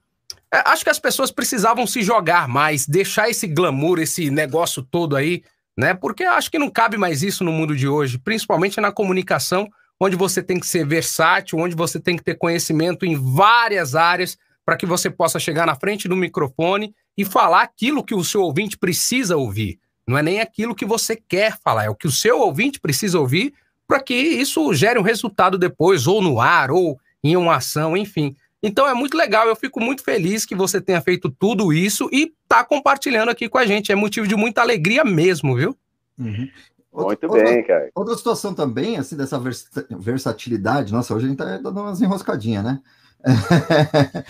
É, 0.53 0.63
acho 0.69 0.85
que 0.85 0.91
as 0.91 0.99
pessoas 0.99 1.31
precisavam 1.31 1.87
se 1.87 2.03
jogar 2.03 2.47
mais, 2.49 2.87
deixar 2.87 3.31
esse 3.31 3.47
glamour, 3.47 3.99
esse 3.99 4.31
negócio 4.31 4.83
todo 4.83 5.17
aí, 5.17 5.43
né? 5.77 5.95
Porque 5.95 6.25
acho 6.25 6.51
que 6.51 6.59
não 6.59 6.69
cabe 6.69 6.99
mais 6.99 7.23
isso 7.23 7.43
no 7.43 7.53
mundo 7.53 7.75
de 7.75 7.89
hoje, 7.89 8.19
principalmente 8.19 8.81
na 8.81 8.93
comunicação, 8.93 9.69
onde 9.99 10.17
você 10.17 10.43
tem 10.43 10.61
que 10.61 10.67
ser 10.67 10.87
versátil, 10.87 11.59
onde 11.59 11.75
você 11.75 11.99
tem 11.99 12.17
que 12.17 12.25
ter 12.25 12.35
conhecimento 12.35 13.07
em 13.07 13.17
várias 13.17 13.95
áreas 13.95 14.37
para 14.65 14.77
que 14.77 14.85
você 14.85 15.09
possa 15.09 15.39
chegar 15.39 15.67
na 15.67 15.75
frente 15.75 16.09
do 16.09 16.17
microfone 16.17 16.95
e 17.17 17.25
falar 17.25 17.63
aquilo 17.63 18.05
que 18.05 18.15
o 18.15 18.25
seu 18.25 18.43
ouvinte 18.43 18.77
precisa 18.77 19.37
ouvir. 19.37 19.79
Não 20.07 20.19
é 20.19 20.23
nem 20.23 20.41
aquilo 20.41 20.75
que 20.75 20.85
você 20.85 21.17
quer 21.17 21.59
falar, 21.63 21.85
é 21.85 21.91
o 21.91 21.95
que 21.95 22.07
o 22.07 22.13
seu 22.13 22.41
ouvinte 22.41 22.81
precisa 22.81 23.19
ouvir 23.19 23.55
para 23.87 24.01
que 24.01 24.15
isso 24.15 24.73
gere 24.75 24.99
um 24.99 25.03
resultado 25.03 25.59
depois, 25.59 26.07
ou 26.07 26.21
no 26.21 26.41
ar, 26.41 26.71
ou 26.71 26.99
em 27.23 27.37
uma 27.37 27.57
ação, 27.57 27.97
enfim. 27.97 28.37
Então 28.63 28.87
é 28.87 28.95
muito 28.95 29.17
legal, 29.17 29.49
eu 29.49 29.57
fico 29.57 29.81
muito 29.81 30.05
feliz 30.05 30.45
que 30.45 30.55
você 30.55 30.81
tenha 30.81 31.01
feito 31.01 31.29
tudo 31.29 31.73
isso 31.73 32.09
e 32.13 32.33
está 32.43 32.63
compartilhando 32.65 33.29
aqui 33.29 33.49
com 33.49 33.59
a 33.59 33.67
gente. 33.67 33.91
É 33.91 33.95
motivo 33.95 34.27
de 34.27 34.37
muita 34.37 34.61
alegria 34.61 35.05
mesmo, 35.05 35.57
viu? 35.57 35.77
Uhum. 36.19 36.49
Outra, 36.93 37.29
muito 37.29 37.45
bem, 37.45 37.65
cara. 37.65 37.91
Outra 37.95 38.15
situação 38.15 38.55
também, 38.55 38.99
assim, 38.99 39.17
dessa 39.17 39.39
vers 39.39 39.69
versatilidade, 39.91 40.93
nossa, 40.93 41.15
hoje 41.15 41.27
a 41.27 41.29
gente 41.29 41.39
tá 41.39 41.57
dando 41.57 41.81
umas 41.81 42.01
enroscadinhas, 42.01 42.65
né? 42.65 42.81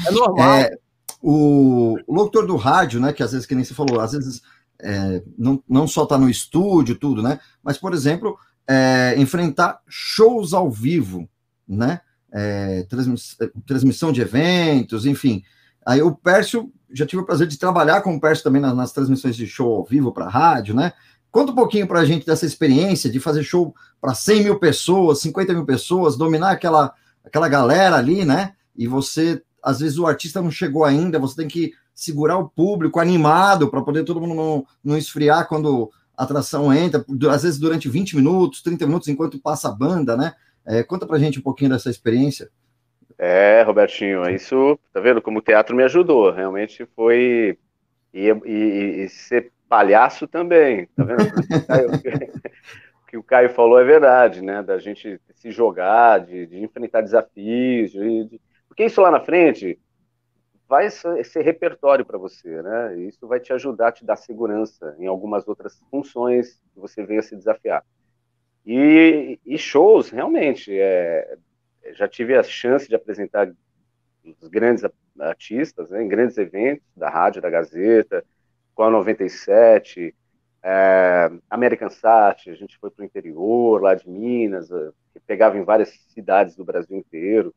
É 0.06 0.10
normal. 0.10 0.48
É, 0.62 0.78
o, 1.20 1.96
o 2.06 2.14
locutor 2.14 2.46
do 2.46 2.56
rádio, 2.56 3.00
né, 3.00 3.12
que 3.12 3.22
às 3.22 3.30
vezes, 3.30 3.46
que 3.46 3.54
nem 3.54 3.64
você 3.64 3.74
falou, 3.74 4.00
às 4.00 4.10
vezes 4.10 4.42
é, 4.80 5.22
não, 5.38 5.62
não 5.68 5.86
só 5.86 6.04
tá 6.04 6.18
no 6.18 6.28
estúdio, 6.28 6.96
tudo, 6.96 7.22
né? 7.22 7.38
Mas, 7.62 7.78
por 7.78 7.94
exemplo, 7.94 8.36
é, 8.66 9.14
enfrentar 9.16 9.80
shows 9.88 10.52
ao 10.52 10.70
vivo, 10.70 11.28
né? 11.66 12.00
É, 12.32 12.84
transmiss, 12.88 13.36
é, 13.40 13.50
transmissão 13.66 14.10
de 14.10 14.22
eventos, 14.22 15.04
enfim. 15.04 15.42
Aí 15.84 16.00
o 16.00 16.14
Pércio, 16.14 16.72
já 16.90 17.04
tive 17.04 17.22
o 17.22 17.26
prazer 17.26 17.46
de 17.46 17.58
trabalhar 17.58 18.00
com 18.00 18.14
o 18.14 18.20
Pércio 18.20 18.42
também 18.42 18.62
nas, 18.62 18.74
nas 18.74 18.92
transmissões 18.92 19.36
de 19.36 19.46
show 19.46 19.74
ao 19.74 19.84
vivo 19.84 20.12
para 20.12 20.28
rádio, 20.28 20.74
né? 20.74 20.92
Conta 21.30 21.52
um 21.52 21.54
pouquinho 21.54 21.86
para 21.86 22.00
a 22.00 22.04
gente 22.04 22.26
dessa 22.26 22.44
experiência 22.44 23.10
de 23.10 23.18
fazer 23.18 23.42
show 23.42 23.74
para 24.00 24.14
100 24.14 24.44
mil 24.44 24.58
pessoas, 24.58 25.20
50 25.20 25.52
mil 25.54 25.64
pessoas, 25.64 26.16
dominar 26.16 26.50
aquela, 26.50 26.92
aquela 27.24 27.48
galera 27.48 27.96
ali, 27.96 28.24
né? 28.24 28.54
E 28.76 28.86
você 28.86 29.42
às 29.62 29.80
vezes 29.80 29.96
o 29.96 30.06
artista 30.06 30.42
não 30.42 30.50
chegou 30.50 30.84
ainda, 30.84 31.18
você 31.18 31.36
tem 31.36 31.48
que 31.48 31.72
segurar 31.94 32.36
o 32.36 32.48
público 32.48 32.98
animado 32.98 33.70
para 33.70 33.82
poder 33.82 34.04
todo 34.04 34.20
mundo 34.20 34.34
não, 34.34 34.66
não 34.82 34.98
esfriar 34.98 35.46
quando 35.46 35.90
a 36.16 36.24
atração 36.24 36.72
entra, 36.72 37.04
às 37.30 37.42
vezes 37.42 37.58
durante 37.58 37.88
20 37.88 38.16
minutos, 38.16 38.62
30 38.62 38.86
minutos, 38.86 39.08
enquanto 39.08 39.38
passa 39.38 39.68
a 39.68 39.72
banda, 39.72 40.16
né? 40.16 40.34
É, 40.66 40.82
conta 40.82 41.06
pra 41.06 41.18
gente 41.18 41.38
um 41.38 41.42
pouquinho 41.42 41.70
dessa 41.70 41.90
experiência. 41.90 42.50
É, 43.18 43.62
Robertinho, 43.62 44.28
isso, 44.30 44.78
tá 44.92 45.00
vendo 45.00 45.22
como 45.22 45.38
o 45.38 45.42
teatro 45.42 45.76
me 45.76 45.82
ajudou, 45.84 46.30
realmente 46.30 46.84
foi, 46.96 47.58
e, 48.12 48.28
e, 48.28 49.04
e 49.04 49.08
ser 49.08 49.52
palhaço 49.68 50.26
também, 50.26 50.86
tá 50.96 51.04
vendo? 51.04 51.22
o 53.02 53.06
que 53.06 53.16
o 53.16 53.22
Caio 53.22 53.50
falou 53.50 53.78
é 53.78 53.84
verdade, 53.84 54.42
né, 54.42 54.62
da 54.62 54.78
gente 54.78 55.20
se 55.34 55.50
jogar, 55.50 56.20
de, 56.20 56.46
de 56.46 56.58
enfrentar 56.58 57.00
desafios, 57.00 57.90
de, 57.90 58.24
de 58.24 58.40
porque 58.72 58.86
isso 58.86 59.02
lá 59.02 59.10
na 59.10 59.20
frente 59.20 59.78
vai 60.66 60.88
ser 60.88 61.42
repertório 61.42 62.06
para 62.06 62.16
você, 62.16 62.62
né? 62.62 62.96
Isso 63.00 63.28
vai 63.28 63.38
te 63.38 63.52
ajudar 63.52 63.92
te 63.92 64.02
dar 64.02 64.16
segurança 64.16 64.96
em 64.98 65.06
algumas 65.06 65.46
outras 65.46 65.78
funções 65.90 66.58
que 66.72 66.80
você 66.80 67.04
venha 67.04 67.20
se 67.20 67.36
desafiar. 67.36 67.84
E, 68.64 69.40
e 69.44 69.58
shows, 69.58 70.10
realmente, 70.10 70.72
é, 70.78 71.36
já 71.94 72.06
tive 72.08 72.36
a 72.36 72.42
chance 72.42 72.88
de 72.88 72.94
apresentar 72.94 73.52
os 74.40 74.48
grandes 74.48 74.84
artistas 75.18 75.90
né, 75.90 76.02
em 76.02 76.08
grandes 76.08 76.38
eventos 76.38 76.86
da 76.96 77.08
rádio, 77.08 77.42
da 77.42 77.50
Gazeta, 77.50 78.24
com 78.74 78.84
a 78.84 78.90
97, 78.90 80.14
é, 80.62 81.30
American 81.50 81.90
Sat, 81.90 82.48
a 82.48 82.54
gente 82.54 82.78
foi 82.78 82.90
para 82.90 83.02
o 83.02 83.04
interior, 83.04 83.82
lá 83.82 83.94
de 83.94 84.08
Minas, 84.08 84.68
que 85.12 85.20
pegava 85.26 85.58
em 85.58 85.64
várias 85.64 85.90
cidades 86.14 86.54
do 86.54 86.64
Brasil 86.64 86.96
inteiro. 86.96 87.52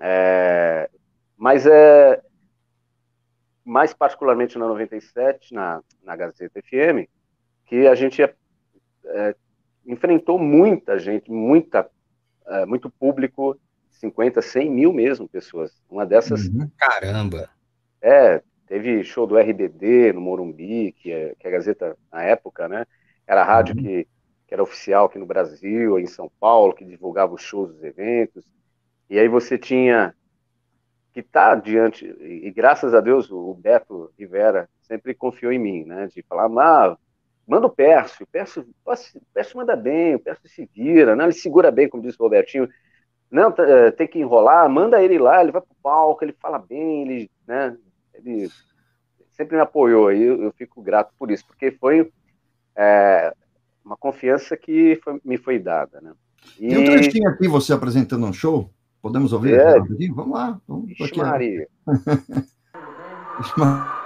É, 0.00 0.90
mas 1.36 1.64
é 1.66 2.20
mais 3.64 3.94
particularmente 3.94 4.58
na 4.58 4.66
97, 4.66 5.54
na, 5.54 5.80
na 6.02 6.16
Gazeta 6.16 6.60
FM, 6.60 7.08
que 7.64 7.86
a 7.86 7.94
gente 7.94 8.20
é, 8.22 9.36
enfrentou 9.86 10.38
muita 10.38 10.98
gente, 10.98 11.30
muita, 11.30 11.88
é, 12.46 12.66
muito 12.66 12.90
público, 12.90 13.58
50, 13.90 14.42
100 14.42 14.70
mil 14.70 14.92
mesmo 14.92 15.28
pessoas. 15.28 15.72
Uma 15.88 16.04
dessas. 16.04 16.46
Uhum. 16.48 16.68
Caramba! 16.76 17.48
É, 18.00 18.42
teve 18.66 19.02
show 19.04 19.26
do 19.26 19.38
RBD 19.38 20.12
no 20.12 20.20
Morumbi, 20.20 20.92
que, 20.92 21.10
é, 21.10 21.34
que 21.38 21.46
a 21.46 21.50
Gazeta, 21.50 21.96
na 22.12 22.22
época, 22.22 22.68
né, 22.68 22.86
era 23.26 23.42
a 23.42 23.44
rádio 23.44 23.76
uhum. 23.76 23.82
que, 23.82 24.08
que 24.46 24.54
era 24.54 24.62
oficial 24.62 25.06
aqui 25.06 25.18
no 25.18 25.26
Brasil, 25.26 25.98
em 25.98 26.06
São 26.06 26.30
Paulo, 26.38 26.74
que 26.74 26.84
divulgava 26.84 27.34
os 27.34 27.42
shows, 27.42 27.70
os 27.70 27.82
eventos. 27.82 28.44
E 29.08 29.18
aí 29.18 29.28
você 29.28 29.58
tinha 29.58 30.14
que 31.14 31.20
está 31.20 31.54
diante, 31.54 32.04
e, 32.04 32.50
graças 32.50 32.92
a 32.92 33.00
Deus 33.00 33.30
o 33.30 33.54
Beto 33.54 34.12
Rivera 34.18 34.68
sempre 34.82 35.14
confiou 35.14 35.52
em 35.52 35.60
mim, 35.60 35.84
né, 35.84 36.08
de 36.08 36.22
falar, 36.22 36.50
ah, 36.60 36.98
manda 37.46 37.66
o 37.66 37.70
Pércio, 37.70 38.24
o 38.24 38.26
Pércio, 38.26 38.62
o 38.62 39.20
Pércio 39.32 39.56
manda 39.56 39.76
bem, 39.76 40.14
o 40.14 40.18
Pércio 40.18 40.48
se 40.48 40.68
vira, 40.74 41.14
né? 41.14 41.24
ele 41.24 41.32
segura 41.32 41.70
bem, 41.70 41.88
como 41.88 42.02
disse 42.02 42.16
o 42.18 42.22
Robertinho. 42.22 42.68
Não, 43.30 43.52
eh, 43.58 43.90
tem 43.90 44.06
que 44.06 44.18
enrolar, 44.18 44.68
manda 44.68 45.02
ele 45.02 45.18
lá, 45.18 45.42
ele 45.42 45.50
vai 45.50 45.60
pro 45.60 45.76
palco, 45.82 46.24
ele 46.24 46.34
fala 46.40 46.58
bem, 46.58 47.02
ele, 47.02 47.30
né, 47.46 47.76
ele 48.14 48.48
sempre 49.30 49.56
me 49.56 49.62
apoiou 49.62 50.12
e 50.12 50.22
eu, 50.22 50.42
eu 50.42 50.52
fico 50.52 50.80
grato 50.80 51.12
por 51.18 51.30
isso, 51.30 51.44
porque 51.46 51.72
foi 51.72 52.10
é, 52.76 53.34
uma 53.84 53.96
confiança 53.96 54.56
que 54.56 55.00
foi, 55.02 55.20
me 55.24 55.36
foi 55.36 55.58
dada, 55.58 56.00
né? 56.00 56.12
E... 56.58 56.68
Tem 56.68 56.78
um 56.78 56.84
trechinho 56.84 57.28
aqui, 57.28 57.48
você 57.48 57.72
apresentando 57.72 58.26
um 58.26 58.32
show, 58.32 58.70
podemos 59.02 59.32
ouvir? 59.32 59.54
É. 59.54 59.74
Vamos 60.14 60.32
lá. 60.32 60.60
Vamos 60.66 60.90
Ixi, 60.90 61.04
aqui, 61.04 61.18
Maria. 61.18 61.68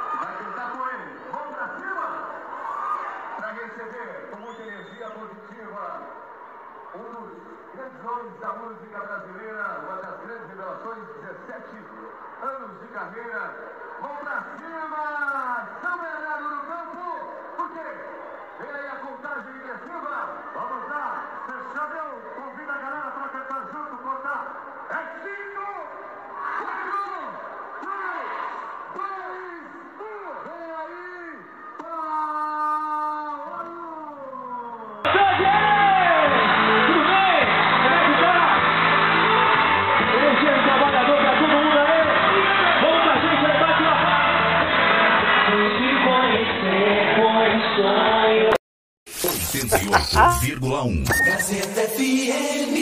Gazeta 49.90 51.80
FM. 51.88 52.74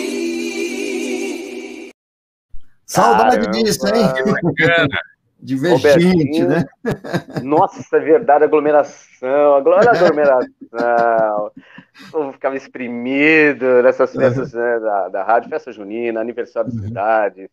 Saudade 2.85 3.47
disso, 3.53 3.87
hein? 3.87 4.07
De 5.39 5.55
ver 5.55 5.79
gente, 5.79 6.43
né? 6.43 6.65
Nossa, 7.45 7.97
é 7.97 8.01
verdade, 8.01 8.43
aglomeração. 8.45 9.63
Olha 9.65 9.91
a 9.91 9.95
aglomeração. 9.95 11.53
Eu 12.13 12.33
ficava 12.33 12.57
exprimido 12.57 13.83
nessas 13.83 14.13
festas 14.13 14.53
né, 14.53 14.81
da, 14.81 15.09
da 15.09 15.23
rádio, 15.23 15.51
festa 15.51 15.71
junina, 15.71 16.21
aniversário 16.21 16.73
da 16.73 16.81
uhum. 16.81 16.89
cidade, 16.89 17.49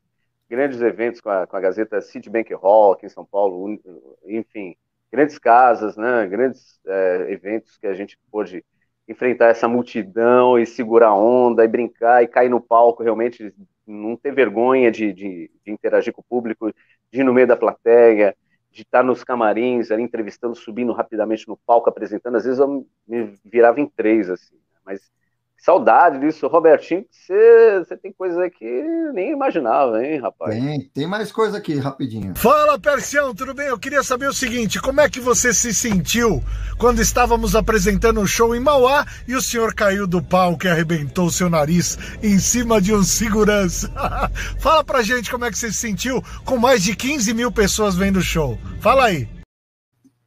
grandes 0.50 0.82
eventos 0.82 1.22
com 1.22 1.30
a, 1.30 1.46
com 1.46 1.56
a 1.56 1.60
Gazeta 1.60 2.02
Citibank 2.02 2.52
Hall 2.56 2.94
aqui 2.94 3.06
em 3.06 3.10
São 3.10 3.26
Paulo, 3.26 3.80
enfim, 4.26 4.76
grandes 5.12 5.38
casas, 5.38 5.96
né, 5.96 6.26
grandes 6.26 6.80
é, 6.88 7.28
eventos 7.30 7.78
que 7.78 7.86
a 7.86 7.94
gente 7.94 8.18
pôde 8.32 8.66
enfrentar 9.08 9.48
essa 9.48 9.68
multidão 9.68 10.58
e 10.58 10.66
segurar 10.66 11.10
a 11.10 11.16
onda 11.16 11.64
e 11.64 11.68
brincar 11.68 12.24
e 12.24 12.28
cair 12.28 12.50
no 12.50 12.62
palco, 12.62 13.04
realmente 13.04 13.54
não 13.86 14.16
ter 14.16 14.34
vergonha 14.34 14.90
de, 14.92 15.12
de, 15.14 15.52
de 15.66 15.72
interagir 15.72 16.14
com 16.14 16.22
o 16.22 16.26
público, 16.28 16.72
de 17.12 17.20
ir 17.20 17.24
no 17.24 17.34
meio 17.34 17.48
da 17.48 17.58
plateia, 17.58 18.36
de 18.72 18.82
estar 18.82 19.04
nos 19.04 19.24
camarins, 19.24 19.92
ali 19.92 20.02
entrevistando, 20.02 20.56
subindo 20.56 20.94
rapidamente 20.94 21.48
no 21.48 21.58
palco, 21.58 21.90
apresentando. 21.90 22.38
Às 22.38 22.46
vezes 22.46 22.60
eu 22.60 22.88
me 23.08 23.34
virava 23.46 23.80
em 23.80 23.88
três, 23.88 24.30
assim, 24.30 24.56
né? 24.56 24.80
mas 24.86 25.12
Saudade 25.64 26.20
disso, 26.20 26.46
Robertinho, 26.48 27.06
você, 27.10 27.80
você 27.80 27.96
tem 27.96 28.12
coisa 28.12 28.50
que 28.50 28.66
nem 29.14 29.32
imaginava, 29.32 30.06
hein, 30.06 30.20
rapaz? 30.20 30.54
Tem, 30.54 30.92
tem 30.94 31.08
mais 31.08 31.32
coisa 31.32 31.58
aqui, 31.58 31.78
rapidinho. 31.78 32.36
Fala, 32.36 32.78
Persião, 32.78 33.34
tudo 33.34 33.54
bem? 33.54 33.68
Eu 33.68 33.80
queria 33.80 34.04
saber 34.04 34.28
o 34.28 34.34
seguinte, 34.34 34.82
como 34.82 35.00
é 35.00 35.10
que 35.10 35.22
você 35.22 35.54
se 35.54 35.74
sentiu 35.74 36.44
quando 36.78 37.02
estávamos 37.02 37.56
apresentando 37.56 38.20
um 38.20 38.28
show 38.28 38.54
em 38.54 38.60
Mauá 38.60 39.06
e 39.26 39.36
o 39.36 39.42
senhor 39.42 39.74
caiu 39.74 40.06
do 40.06 40.22
palco 40.22 40.66
e 40.66 40.70
arrebentou 40.70 41.28
o 41.28 41.32
seu 41.32 41.50
nariz 41.50 41.98
em 42.22 42.38
cima 42.40 42.82
de 42.82 42.94
um 42.94 43.02
segurança? 43.02 43.90
Fala 44.60 44.84
pra 44.84 45.02
gente 45.02 45.32
como 45.32 45.46
é 45.46 45.50
que 45.50 45.58
você 45.58 45.72
se 45.72 45.78
sentiu 45.78 46.22
com 46.44 46.58
mais 46.58 46.84
de 46.84 46.94
15 46.94 47.34
mil 47.34 47.54
pessoas 47.54 47.96
vendo 47.96 48.18
o 48.18 48.22
show. 48.22 48.60
Fala 48.82 49.06
aí. 49.06 49.30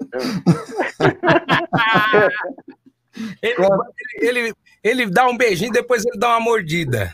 ele, 3.42 3.56
ele, 4.22 4.38
ele 4.38 4.54
dá 5.10 5.26
um 5.26 5.36
beijinho, 5.36 5.72
depois 5.72 6.04
ele 6.04 6.18
dá 6.18 6.28
uma 6.28 6.40
mordida. 6.40 7.10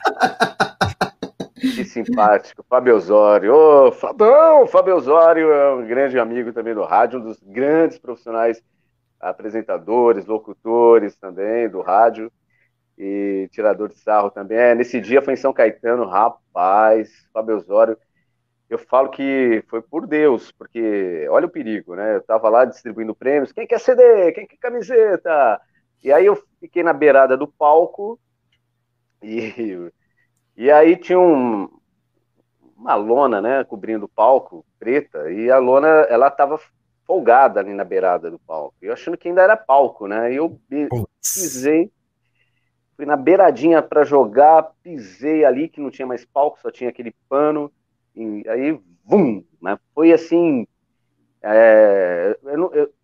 Que 1.63 1.85
simpático, 1.85 2.65
Fábio 2.69 2.97
Osório. 2.97 3.55
Ô, 3.55 3.93
Fabão! 3.93 4.67
Fábio 4.67 4.97
Osório 4.97 5.53
é 5.53 5.75
um 5.75 5.87
grande 5.87 6.19
amigo 6.19 6.53
também 6.53 6.75
do 6.75 6.83
rádio, 6.83 7.21
um 7.21 7.23
dos 7.23 7.41
grandes 7.41 7.99
profissionais 7.99 8.61
apresentadores, 9.21 10.27
locutores 10.27 11.15
também 11.17 11.69
do 11.69 11.81
rádio 11.81 12.33
e 12.99 13.49
tirador 13.53 13.89
de 13.89 13.99
sarro 13.99 14.31
também. 14.31 14.59
É, 14.59 14.75
nesse 14.75 15.01
dia 15.01 15.23
foi 15.23 15.35
em 15.35 15.37
São 15.37 15.53
Caetano, 15.53 16.05
rapaz, 16.05 17.09
Fábio 17.33 17.57
Osório. 17.57 17.97
Eu 18.69 18.79
falo 18.79 19.11
que 19.11 19.63
foi 19.69 19.81
por 19.83 20.07
Deus, 20.07 20.51
porque 20.51 21.27
olha 21.31 21.47
o 21.47 21.51
perigo, 21.51 21.95
né? 21.95 22.17
Eu 22.17 22.23
tava 22.23 22.49
lá 22.49 22.65
distribuindo 22.65 23.15
prêmios. 23.15 23.53
Quem 23.53 23.67
quer 23.67 23.79
CD? 23.79 24.33
Quem 24.33 24.47
quer 24.47 24.57
camiseta? 24.57 25.61
E 26.03 26.13
aí 26.13 26.27
eu 26.27 26.43
fiquei 26.59 26.83
na 26.83 26.93
beirada 26.93 27.37
do 27.37 27.47
palco 27.47 28.19
e, 29.23 29.91
e 30.57 30.71
aí 30.71 30.97
tinha 30.97 31.19
um, 31.19 31.69
uma 32.77 32.95
lona, 32.95 33.41
né, 33.41 33.65
cobrindo 33.65 34.07
o 34.07 34.09
palco, 34.09 34.67
preta, 34.79 35.31
e 35.31 35.51
a 35.51 35.59
lona, 35.59 35.89
ela 36.09 36.31
tava 36.31 36.61
folgada 37.07 37.61
ali 37.61 37.73
na 37.73 37.85
beirada 37.85 38.31
do 38.31 38.39
palco. 38.39 38.75
Eu 38.83 38.93
achando 38.93 39.17
que 39.17 39.29
ainda 39.29 39.43
era 39.43 39.57
palco, 39.57 40.07
né? 40.07 40.33
E 40.33 40.37
eu 40.37 40.61
pisei, 41.21 41.93
fui 42.97 43.07
na 43.07 43.17
beiradinha 43.17 43.81
para 43.81 44.05
jogar, 44.05 44.73
pisei 44.83 45.45
ali 45.45 45.69
que 45.69 45.81
não 45.81 45.91
tinha 45.91 46.07
mais 46.07 46.25
palco, 46.25 46.59
só 46.61 46.71
tinha 46.71 46.91
aquele 46.91 47.15
pano, 47.29 47.73
e 48.15 48.43
aí, 48.49 48.81
vum, 49.05 49.45
né? 49.61 49.79
Foi 49.95 50.13
assim, 50.13 50.67
é, 51.43 52.37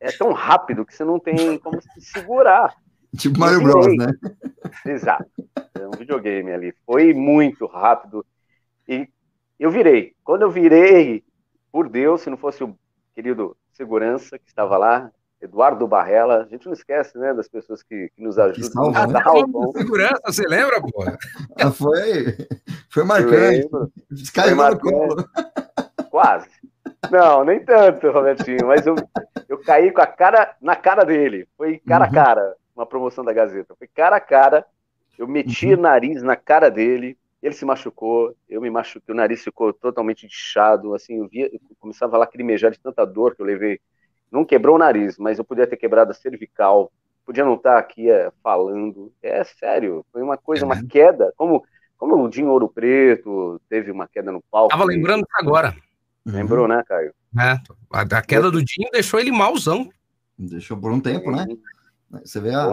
é, 0.01 0.13
tão 0.13 0.33
rápido 0.33 0.85
que 0.85 0.95
você 0.95 1.05
não 1.05 1.19
tem 1.19 1.59
como 1.59 1.81
se 1.81 2.01
segurar. 2.01 2.75
Tipo 3.17 3.39
Mario 3.39 3.63
Bros, 3.63 3.97
né? 3.97 4.13
Exato. 4.87 5.27
É 5.75 5.87
um 5.87 5.93
videogame 5.93 6.53
ali. 6.53 6.75
Foi 6.85 7.15
muito 7.15 7.67
rápido. 7.67 8.25
E 8.87 9.09
eu 9.59 9.71
virei. 9.71 10.15
Quando 10.23 10.43
eu 10.43 10.51
virei, 10.51 11.25
por 11.73 11.89
Deus, 11.89 12.23
se 12.23 12.31
não 12.31 12.37
fosse 12.37 12.63
o 12.63 12.77
querido 13.15 13.57
segurança 13.73 14.39
que 14.39 14.49
estava 14.49 14.77
lá, 14.77 15.11
Eduardo 15.41 15.87
Barrela, 15.87 16.43
a 16.43 16.45
gente 16.47 16.67
não 16.67 16.73
esquece, 16.73 17.17
né, 17.17 17.33
das 17.33 17.49
pessoas 17.49 17.83
que, 17.83 18.11
que 18.15 18.23
nos 18.23 18.39
ajudam. 18.39 18.93
Salva, 18.93 19.07
né? 19.07 19.23
ah, 19.25 19.79
segurança, 19.79 20.21
você 20.27 20.47
lembra, 20.47 20.81
pô? 20.81 21.05
Ah, 21.61 21.71
foi, 21.71 22.37
foi 22.91 23.05
marcante. 23.05 23.69
Caiu 24.35 24.57
no 24.57 24.79
colo. 24.79 25.29
Quase. 26.11 26.49
Não, 27.11 27.45
nem 27.45 27.65
tanto, 27.65 28.11
Robertinho, 28.11 28.67
mas 28.67 28.87
eu, 28.87 28.97
eu 29.49 29.59
caí 29.63 29.93
com 29.93 30.01
a 30.01 30.07
cara 30.07 30.57
na 30.61 30.75
cara 30.75 31.05
dele. 31.05 31.49
Foi 31.57 31.79
cara 31.79 32.05
a 32.05 32.09
uhum. 32.09 32.15
cara 32.15 32.57
uma 32.79 32.87
promoção 32.87 33.25
da 33.25 33.33
Gazeta. 33.33 33.75
Foi 33.77 33.89
cara 33.89 34.17
a 34.17 34.21
cara, 34.21 34.65
eu 35.19 35.27
meti 35.27 35.67
uhum. 35.67 35.75
o 35.75 35.83
nariz 35.83 36.23
na 36.23 36.37
cara 36.37 36.71
dele, 36.71 37.19
ele 37.43 37.55
se 37.55 37.65
machucou, 37.65 38.35
eu 38.49 38.61
me 38.61 38.71
machuquei, 38.71 39.13
o 39.13 39.17
nariz 39.17 39.43
ficou 39.43 39.73
totalmente 39.73 40.27
inchado, 40.27 40.95
assim, 40.95 41.19
eu, 41.19 41.29
via, 41.29 41.49
eu 41.53 41.61
começava 41.79 42.17
a 42.17 42.21
lacrimejar 42.21 42.71
de 42.71 42.79
tanta 42.79 43.05
dor 43.05 43.35
que 43.35 43.43
eu 43.43 43.47
levei. 43.47 43.81
Não 44.31 44.45
quebrou 44.45 44.77
o 44.77 44.79
nariz, 44.79 45.19
mas 45.19 45.39
eu 45.39 45.45
podia 45.45 45.67
ter 45.67 45.77
quebrado 45.77 46.13
a 46.13 46.15
cervical, 46.15 46.93
podia 47.27 47.45
não 47.45 47.55
estar 47.55 47.79
aqui 47.79 48.11
é, 48.11 48.31
falando. 48.43 49.13
É 49.23 49.43
sério, 49.43 50.05
foi 50.13 50.23
uma 50.23 50.37
coisa, 50.37 50.65
uma 50.65 50.77
uhum. 50.77 50.87
queda, 50.87 51.33
como, 51.37 51.65
como 51.97 52.17
o 52.17 52.29
Dinho 52.29 52.49
Ouro 52.49 52.69
Preto 52.69 53.61
teve 53.69 53.91
uma 53.91 54.07
queda 54.07 54.31
no 54.31 54.43
palco. 54.51 54.71
Tava 54.71 54.85
lembrando 54.85 55.27
agora. 55.35 55.75
Lembrou, 56.25 56.63
uhum. 56.63 56.69
né, 56.69 56.85
Caio? 56.87 57.13
É, 57.39 57.59
a, 57.93 58.03
a 58.03 58.23
queda 58.23 58.51
do 58.51 58.63
Dinho 58.63 58.91
deixou 58.93 59.19
ele 59.19 59.33
malzão. 59.33 59.91
Deixou 60.39 60.77
por 60.77 60.93
um 60.93 61.01
tempo, 61.01 61.33
né? 61.33 61.47
Você 62.11 62.41
vê 62.41 62.55
a... 62.55 62.71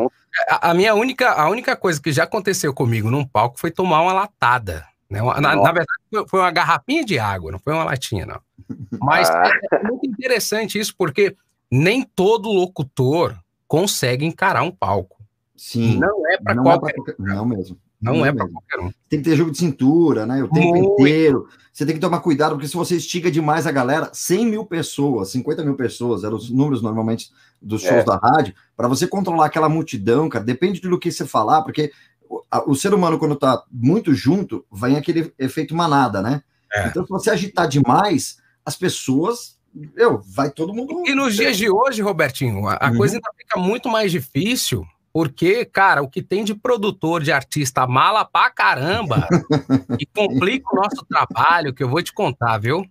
a... 0.50 0.72
a. 0.72 0.74
minha 0.74 0.94
única, 0.96 1.32
a 1.32 1.50
única 1.50 1.76
coisa 1.76 2.02
que 2.02 2.12
já 2.12 2.24
aconteceu 2.24 2.74
comigo 2.74 3.12
num 3.12 3.26
palco 3.26 3.60
foi 3.60 3.72
tomar 3.72 4.02
uma 4.02 4.14
latada. 4.14 4.86
Né? 5.10 5.22
Na, 5.22 5.56
na, 5.56 5.72
verdade, 5.72 6.28
foi 6.28 6.40
uma 6.40 6.52
garrafinha 6.52 7.06
de 7.06 7.20
água, 7.20 7.52
não 7.52 7.60
foi 7.60 7.74
uma 7.74 7.84
latinha, 7.84 8.26
não. 8.26 8.40
Mas 9.00 9.30
ah. 9.30 9.52
é 9.74 9.84
muito 9.84 10.06
interessante 10.08 10.80
isso, 10.80 10.96
porque 10.98 11.36
nem 11.72 12.04
todo 12.04 12.52
locutor 12.52 13.38
consegue 13.68 14.26
encarar 14.26 14.64
um 14.64 14.72
palco. 14.72 15.24
Sim. 15.56 15.98
Não 16.00 16.28
é 16.30 16.38
para 16.38 16.62
qualquer. 16.62 16.96
É 16.98 17.14
pra... 17.14 17.16
Não 17.18 17.46
mesmo. 17.46 17.78
Não 18.06 18.26
é 18.26 18.32
para 18.32 18.48
qualquer 18.48 18.80
um. 18.80 18.92
Tem 19.10 19.22
que 19.22 19.30
ter 19.30 19.36
jogo 19.36 19.52
de 19.52 19.58
cintura, 19.58 20.26
né? 20.26 20.44
O 20.44 20.50
tempo 20.50 20.76
Muito. 20.76 21.02
inteiro. 21.02 21.48
Você 21.74 21.86
tem 21.86 21.96
que 21.96 22.02
tomar 22.02 22.22
cuidado, 22.22 22.52
porque 22.52 22.68
se 22.68 22.76
você 22.76 22.96
estiga 22.96 23.30
demais 23.30 23.68
a 23.68 23.72
galera, 23.72 24.10
100 24.14 24.46
mil 24.46 24.66
pessoas, 24.66 25.30
50 25.32 25.64
mil 25.64 25.76
pessoas, 25.76 26.24
eram 26.24 26.38
os 26.38 26.50
números 26.50 26.82
normalmente 26.82 27.30
dos 27.62 27.82
shows 27.82 28.02
é. 28.02 28.06
da 28.06 28.16
rádio, 28.16 28.54
para 28.78 28.88
você 28.88 29.06
controlar 29.08 29.48
aquela 29.48 29.68
multidão, 29.68 30.30
cara, 30.30 30.46
depende 30.46 30.80
do 30.80 31.00
que 31.00 31.12
você 31.12 31.26
falar, 31.26 31.64
porque 31.64 31.92
o, 32.30 32.42
a, 32.50 32.70
o 32.70 32.76
ser 32.76 32.94
humano, 32.94 33.20
quando 33.20 33.36
tá 33.36 33.64
muito 33.70 34.14
junto, 34.14 34.66
vem 34.72 34.96
aquele 34.96 35.34
efeito 35.38 35.76
manada, 35.76 36.22
né? 36.22 36.42
É. 36.72 36.88
Então, 36.88 37.04
se 37.04 37.10
você 37.10 37.30
agitar 37.30 37.68
demais, 37.68 38.38
as 38.66 38.76
pessoas 38.76 39.56
eu, 39.96 40.22
vai 40.26 40.50
todo 40.50 40.74
mundo. 40.74 41.04
E 41.06 41.14
nos 41.14 41.36
dias 41.36 41.58
de 41.58 41.70
hoje, 41.70 42.02
Robertinho, 42.02 42.68
a, 42.68 42.78
a 42.80 42.90
uhum. 42.90 42.98
coisa 42.98 43.16
ainda 43.16 43.30
fica 43.38 43.60
muito 43.60 43.90
mais 43.90 44.12
difícil, 44.12 44.86
porque, 45.16 45.64
cara, 45.64 46.02
o 46.02 46.10
que 46.10 46.22
tem 46.22 46.44
de 46.44 46.54
produtor, 46.54 47.24
de 47.24 47.32
artista 47.32 47.88
mala 47.88 48.26
pra 48.26 48.50
caramba, 48.50 49.26
e 49.98 50.06
complica 50.06 50.68
o 50.74 50.76
nosso 50.76 51.06
trabalho, 51.06 51.74
que 51.74 51.82
eu 51.82 51.88
vou 51.88 52.04
te 52.04 52.12
contar, 52.12 52.58
viu? 52.58 52.86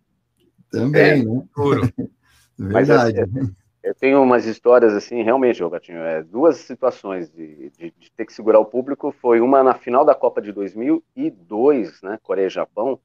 Também, 0.70 1.20
é, 1.20 1.22
né? 1.22 1.42
Puro. 1.54 1.82
Verdade. 2.56 3.26
Mas, 3.30 3.50
é, 3.82 3.90
eu 3.90 3.94
tenho 3.94 4.22
umas 4.22 4.46
histórias 4.46 4.94
assim, 4.94 5.22
realmente, 5.22 5.62
Robertinho, 5.62 5.98
é, 5.98 6.22
duas 6.22 6.56
situações 6.56 7.30
de, 7.30 7.70
de, 7.76 7.94
de, 8.00 8.10
ter 8.12 8.24
que 8.24 8.32
segurar 8.32 8.58
o 8.58 8.64
público. 8.64 9.14
Foi 9.20 9.42
uma 9.42 9.62
na 9.62 9.74
final 9.74 10.02
da 10.02 10.14
Copa 10.14 10.40
de 10.40 10.50
2002, 10.50 12.00
né, 12.00 12.18
Coreia 12.22 12.46
e 12.46 12.50
Japão. 12.50 12.98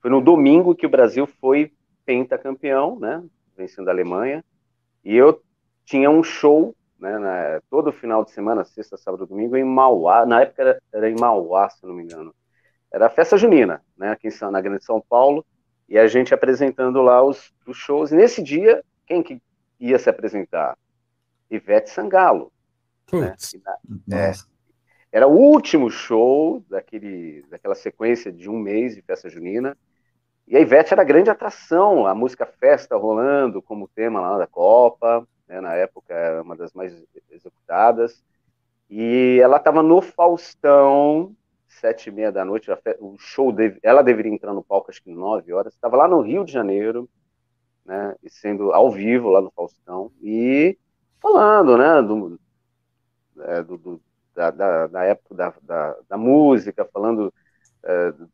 Foi 0.00 0.12
no 0.12 0.20
domingo 0.20 0.76
que 0.76 0.86
o 0.86 0.90
Brasil 0.90 1.26
foi 1.26 1.72
pentacampeão, 2.06 3.00
né, 3.00 3.20
vencendo 3.56 3.88
a 3.88 3.90
Alemanha, 3.90 4.44
e 5.04 5.16
eu 5.16 5.42
tinha 5.84 6.08
um 6.08 6.22
show, 6.22 6.72
né, 7.00 7.18
na, 7.18 7.60
todo 7.70 7.92
final 7.92 8.24
de 8.24 8.30
semana, 8.30 8.64
sexta, 8.64 8.96
sábado, 8.96 9.26
domingo, 9.26 9.56
em 9.56 9.64
Mauá, 9.64 10.26
na 10.26 10.42
época 10.42 10.62
era, 10.62 10.82
era 10.92 11.10
em 11.10 11.18
Mauá, 11.18 11.68
se 11.70 11.84
não 11.84 11.94
me 11.94 12.04
engano, 12.04 12.34
era 12.92 13.06
a 13.06 13.10
festa 13.10 13.36
junina, 13.36 13.82
né, 13.96 14.10
aqui 14.10 14.28
em, 14.28 14.50
na 14.50 14.60
Grande 14.60 14.84
São 14.84 15.00
Paulo, 15.00 15.44
e 15.88 15.98
a 15.98 16.06
gente 16.06 16.34
apresentando 16.34 17.00
lá 17.02 17.22
os, 17.22 17.52
os 17.66 17.76
shows, 17.76 18.12
e 18.12 18.16
nesse 18.16 18.42
dia, 18.42 18.84
quem 19.06 19.22
que 19.22 19.42
ia 19.78 19.98
se 19.98 20.10
apresentar? 20.10 20.76
Ivete 21.50 21.90
Sangalo, 21.90 22.52
né, 23.12 23.34
é, 24.12 24.32
era 25.10 25.26
o 25.26 25.36
último 25.36 25.90
show 25.90 26.64
daquele, 26.68 27.44
daquela 27.50 27.74
sequência 27.74 28.30
de 28.30 28.48
um 28.48 28.58
mês 28.58 28.94
de 28.94 29.02
festa 29.02 29.28
junina, 29.28 29.76
e 30.46 30.56
a 30.56 30.60
Ivete 30.60 30.92
era 30.92 31.02
a 31.02 31.04
grande 31.04 31.30
atração, 31.30 32.06
a 32.06 32.14
música 32.14 32.44
Festa 32.44 32.96
rolando 32.96 33.62
como 33.62 33.88
tema 33.88 34.20
lá 34.20 34.36
da 34.36 34.48
Copa, 34.48 35.26
né, 35.50 35.60
na 35.60 35.74
época 35.74 36.14
era 36.14 36.42
uma 36.42 36.56
das 36.56 36.72
mais 36.72 36.94
executadas. 37.28 38.24
E 38.88 39.40
ela 39.42 39.56
estava 39.56 39.82
no 39.82 40.00
Faustão, 40.00 41.34
sete 41.66 42.08
e 42.08 42.12
meia 42.12 42.30
da 42.30 42.44
noite, 42.44 42.70
o 43.00 43.18
show, 43.18 43.52
deve, 43.52 43.80
ela 43.82 44.02
deveria 44.02 44.32
entrar 44.32 44.54
no 44.54 44.62
palco 44.62 44.90
acho 44.90 45.02
que 45.02 45.10
nove 45.10 45.52
horas, 45.52 45.74
estava 45.74 45.96
lá 45.96 46.06
no 46.06 46.20
Rio 46.20 46.44
de 46.44 46.52
Janeiro, 46.52 47.08
né, 47.84 48.14
sendo 48.28 48.72
ao 48.72 48.90
vivo 48.90 49.28
lá 49.28 49.40
no 49.40 49.50
Faustão, 49.50 50.12
e 50.22 50.78
falando, 51.20 51.76
né, 51.76 52.00
do, 52.02 52.40
é, 53.40 53.62
do, 53.62 53.76
do 53.76 54.00
da, 54.34 54.50
da, 54.50 54.86
da, 54.86 55.04
época 55.04 55.34
da, 55.34 55.54
da, 55.62 55.96
da 56.08 56.16
música, 56.16 56.88
falando 56.92 57.34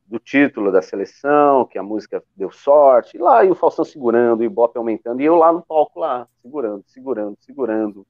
do 0.07 0.19
título 0.19 0.73
da 0.73 0.83
seleção, 0.83 1.65
que 1.67 1.79
a 1.79 1.83
música 1.83 2.23
deu 2.37 2.51
sorte, 2.51 3.17
e 3.17 3.21
lá 3.21 3.45
e 3.45 3.51
o 3.51 3.55
Faustão 3.55 3.85
segurando, 3.85 4.43
e 4.43 4.47
o 4.47 4.51
Ibope 4.51 4.77
aumentando, 4.77 5.21
e 5.21 5.25
eu 5.25 5.37
lá 5.37 5.53
no 5.53 5.63
palco 5.63 6.01
lá, 6.01 6.27
segurando, 6.43 6.85
segurando, 6.87 7.37
segurando, 7.41 8.07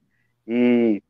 e, 0.47 1.03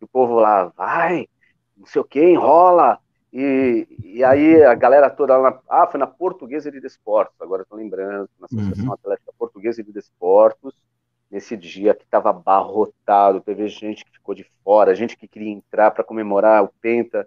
e 0.00 0.04
o 0.04 0.08
povo 0.08 0.34
lá, 0.36 0.72
vai, 0.76 1.28
não 1.76 1.86
sei 1.86 2.00
o 2.00 2.04
que, 2.04 2.22
enrola, 2.24 2.98
e, 3.32 3.86
e 4.02 4.24
aí 4.24 4.62
a 4.62 4.74
galera 4.74 5.10
toda 5.10 5.36
lá, 5.36 5.50
na, 5.50 5.60
ah, 5.68 5.86
foi 5.86 6.00
na 6.00 6.06
Portuguesa 6.06 6.70
de 6.70 6.80
Desportos, 6.80 7.34
agora 7.40 7.62
estou 7.62 7.76
lembrando, 7.76 8.30
na 8.38 8.46
Associação 8.46 8.86
uhum. 8.86 8.92
Atlética 8.92 9.32
Portuguesa 9.38 9.82
de 9.82 9.92
Desportos, 9.92 10.74
nesse 11.30 11.56
dia 11.56 11.94
que 11.94 12.04
estava 12.04 12.30
abarrotado, 12.30 13.40
teve 13.40 13.66
gente 13.68 14.04
que 14.04 14.12
ficou 14.12 14.34
de 14.34 14.46
fora, 14.62 14.94
gente 14.94 15.16
que 15.16 15.28
queria 15.28 15.50
entrar 15.50 15.90
para 15.90 16.04
comemorar 16.04 16.62
o 16.62 16.70
Penta, 16.80 17.26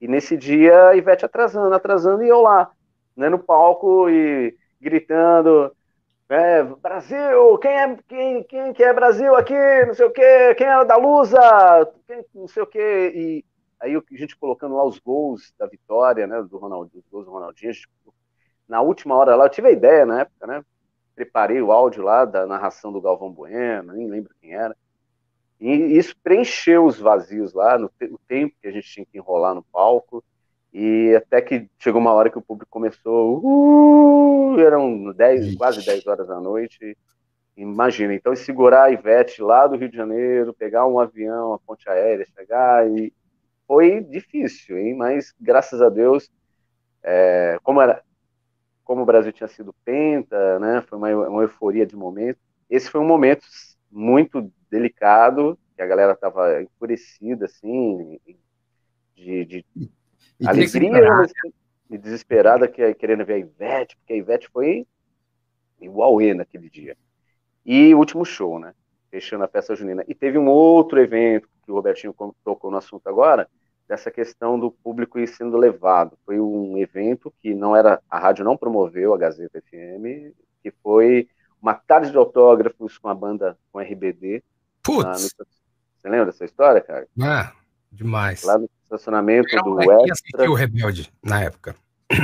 e 0.00 0.06
nesse 0.08 0.36
dia, 0.36 0.88
a 0.88 0.96
Ivete 0.96 1.24
atrasando, 1.24 1.74
atrasando, 1.74 2.22
e 2.22 2.28
eu 2.28 2.40
lá, 2.40 2.70
né, 3.16 3.28
no 3.28 3.38
palco 3.38 4.08
e 4.10 4.56
gritando, 4.80 5.74
é, 6.28 6.62
Brasil, 6.62 7.58
quem 7.58 7.70
é, 7.70 7.96
quem, 8.08 8.42
quem 8.44 8.72
que 8.72 8.82
é 8.82 8.92
Brasil 8.92 9.34
aqui, 9.34 9.54
não 9.86 9.94
sei 9.94 10.06
o 10.06 10.10
quê, 10.10 10.54
quem 10.56 10.66
é 10.66 10.84
da 10.84 10.96
Lusa, 10.96 11.40
quem, 12.06 12.24
não 12.34 12.48
sei 12.48 12.62
o 12.62 12.66
quê, 12.66 13.12
e 13.14 13.44
aí 13.80 13.94
a 13.96 14.16
gente 14.16 14.36
colocando 14.36 14.74
lá 14.74 14.84
os 14.84 14.98
gols 14.98 15.54
da 15.58 15.66
vitória, 15.66 16.26
né, 16.26 16.42
do 16.42 16.58
Ronaldinho, 16.58 17.02
os 17.02 17.10
gols 17.10 17.24
do 17.24 17.32
Ronaldinho, 17.32 17.72
gente, 17.72 17.88
na 18.68 18.80
última 18.80 19.14
hora 19.14 19.36
lá, 19.36 19.44
eu 19.44 19.50
tive 19.50 19.68
a 19.68 19.72
ideia 19.72 20.04
na 20.04 20.22
época, 20.22 20.46
né, 20.46 20.64
preparei 21.14 21.62
o 21.62 21.72
áudio 21.72 22.02
lá 22.02 22.24
da 22.24 22.46
narração 22.46 22.92
do 22.92 23.00
Galvão 23.00 23.30
Bueno, 23.30 23.92
nem 23.92 24.08
lembro 24.08 24.34
quem 24.40 24.52
era, 24.52 24.76
e 25.60 25.96
isso 25.96 26.14
preencheu 26.22 26.84
os 26.84 26.98
vazios 26.98 27.52
lá, 27.54 27.78
no 27.78 27.86
o 27.86 28.18
tempo 28.28 28.54
que 28.60 28.68
a 28.68 28.72
gente 28.72 28.88
tinha 28.88 29.06
que 29.06 29.18
enrolar 29.18 29.54
no 29.54 29.62
palco. 29.62 30.22
E 30.72 31.14
até 31.16 31.40
que 31.40 31.70
chegou 31.78 32.00
uma 32.00 32.12
hora 32.12 32.28
que 32.28 32.36
o 32.36 32.42
público 32.42 32.70
começou, 32.70 33.40
uh, 33.42 34.60
eram 34.60 35.10
10, 35.12 35.54
quase 35.56 35.84
10 35.84 36.06
horas 36.06 36.28
da 36.28 36.38
noite. 36.38 36.96
Imagina, 37.56 38.12
então 38.12 38.36
segurar 38.36 38.84
a 38.84 38.90
Ivete 38.90 39.40
lá 39.40 39.66
do 39.66 39.76
Rio 39.76 39.88
de 39.88 39.96
Janeiro, 39.96 40.52
pegar 40.52 40.86
um 40.86 40.98
avião, 40.98 41.54
a 41.54 41.58
ponte 41.58 41.88
aérea, 41.88 42.26
chegar 42.36 42.86
e 42.90 43.10
foi 43.66 44.02
difícil, 44.02 44.76
hein? 44.76 44.94
Mas 44.94 45.34
graças 45.40 45.80
a 45.80 45.88
Deus, 45.88 46.30
é, 47.02 47.58
como 47.62 47.80
era, 47.80 48.02
como 48.84 49.00
o 49.00 49.06
Brasil 49.06 49.32
tinha 49.32 49.48
sido 49.48 49.74
penta, 49.84 50.58
né? 50.58 50.82
Foi 50.82 50.98
uma, 50.98 51.28
uma 51.28 51.42
euforia 51.42 51.86
de 51.86 51.96
momento. 51.96 52.38
Esse 52.68 52.90
foi 52.90 53.00
um 53.00 53.06
momento 53.06 53.46
muito 53.90 54.52
delicado, 54.70 55.58
que 55.74 55.82
a 55.82 55.86
galera 55.86 56.16
tava 56.16 56.62
enfurecida, 56.62 57.46
assim, 57.46 58.18
de, 59.14 59.44
de 59.44 59.64
e 60.38 60.46
alegria 60.46 61.12
assim, 61.20 61.52
e 61.90 61.98
desesperada 61.98 62.68
que, 62.68 62.94
querendo 62.94 63.24
ver 63.24 63.34
a 63.34 63.38
Ivete, 63.38 63.96
porque 63.96 64.12
a 64.12 64.16
Ivete 64.16 64.48
foi 64.52 64.86
igual 65.80 66.20
E 66.20 66.34
naquele 66.34 66.68
dia. 66.68 66.96
E 67.64 67.94
o 67.94 67.98
último 67.98 68.24
show, 68.24 68.58
né? 68.58 68.74
Fechando 69.10 69.44
a 69.44 69.48
festa 69.48 69.74
junina. 69.74 70.04
E 70.06 70.14
teve 70.14 70.38
um 70.38 70.48
outro 70.48 71.00
evento 71.00 71.48
que 71.64 71.70
o 71.70 71.74
Robertinho 71.74 72.14
tocou 72.44 72.70
no 72.70 72.76
assunto 72.76 73.06
agora, 73.08 73.48
dessa 73.88 74.10
questão 74.10 74.58
do 74.58 74.70
público 74.70 75.18
ir 75.18 75.28
sendo 75.28 75.56
levado. 75.56 76.18
Foi 76.24 76.40
um 76.40 76.76
evento 76.76 77.32
que 77.40 77.54
não 77.54 77.74
era, 77.74 78.00
a 78.10 78.18
rádio 78.18 78.44
não 78.44 78.56
promoveu, 78.56 79.14
a 79.14 79.18
Gazeta 79.18 79.60
FM, 79.60 80.34
que 80.62 80.70
foi 80.82 81.28
uma 81.60 81.74
tarde 81.74 82.10
de 82.10 82.16
autógrafos 82.16 82.98
com 82.98 83.08
a 83.08 83.14
banda, 83.14 83.58
com 83.72 83.78
a 83.78 83.82
RBD, 83.82 84.42
Putz! 84.86 85.34
No... 85.38 85.46
Você 85.96 86.08
lembra 86.08 86.26
dessa 86.26 86.44
história, 86.44 86.80
cara? 86.80 87.08
Ah, 87.20 87.52
demais. 87.90 88.44
Lá 88.44 88.56
no 88.56 88.70
estacionamento 88.84 89.48
do 89.64 89.80
Extra. 89.80 90.48
o 90.48 90.54
Rebelde 90.54 91.12
na 91.22 91.42
época. 91.42 91.74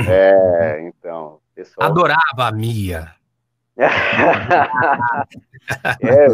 É, 0.09 0.81
então. 0.87 1.41
Pessoal... 1.53 1.89
Adorava 1.89 2.47
a 2.47 2.51
Mia. 2.51 3.13
é, 6.01 6.27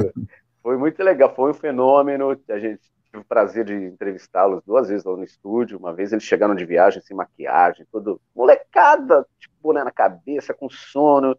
foi 0.62 0.78
muito 0.78 1.02
legal, 1.04 1.34
foi 1.34 1.50
um 1.50 1.56
fenômeno. 1.56 2.40
A 2.48 2.60
gente 2.60 2.82
tive 3.06 3.18
o 3.18 3.26
prazer 3.26 3.66
de 3.66 3.74
entrevistá-los 3.74 4.64
duas 4.64 4.88
vezes 4.90 5.04
lá 5.04 5.18
no 5.18 5.24
estúdio. 5.24 5.80
Uma 5.80 5.94
vez 5.94 6.12
eles 6.12 6.24
chegaram 6.24 6.54
de 6.54 6.66
viagem 6.66 7.02
sem 7.02 7.18
maquiagem, 7.18 7.88
tudo 7.92 8.22
molecada, 8.36 9.26
tipo, 9.40 9.74
né, 9.74 9.84
na 9.84 9.92
cabeça, 9.92 10.54
com 10.54 10.70
sono. 10.70 11.36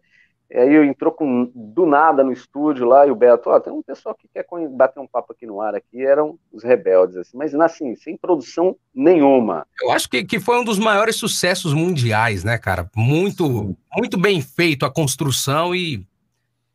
E 0.53 0.57
aí 0.57 0.85
entrou 0.85 1.13
com, 1.13 1.49
do 1.55 1.85
nada 1.85 2.25
no 2.25 2.33
estúdio 2.33 2.85
lá, 2.85 3.07
e 3.07 3.11
o 3.11 3.15
Beto, 3.15 3.49
ó, 3.49 3.57
tem 3.57 3.71
um 3.71 3.81
pessoal 3.81 4.13
que 4.13 4.27
quer 4.27 4.45
bater 4.71 4.99
um 4.99 5.07
papo 5.07 5.31
aqui 5.31 5.47
no 5.47 5.61
ar 5.61 5.73
aqui, 5.73 6.05
eram 6.05 6.37
os 6.51 6.61
rebeldes, 6.61 7.15
assim, 7.15 7.37
mas 7.37 7.55
assim, 7.55 7.95
sem 7.95 8.17
produção 8.17 8.75
nenhuma. 8.93 9.65
Eu 9.81 9.91
acho 9.91 10.09
que, 10.09 10.25
que 10.25 10.41
foi 10.41 10.59
um 10.59 10.65
dos 10.65 10.77
maiores 10.77 11.15
sucessos 11.15 11.73
mundiais, 11.73 12.43
né, 12.43 12.57
cara? 12.57 12.89
Muito, 12.93 13.73
muito 13.95 14.17
bem 14.17 14.41
feito 14.41 14.85
a 14.85 14.91
construção 14.91 15.73
e 15.73 16.05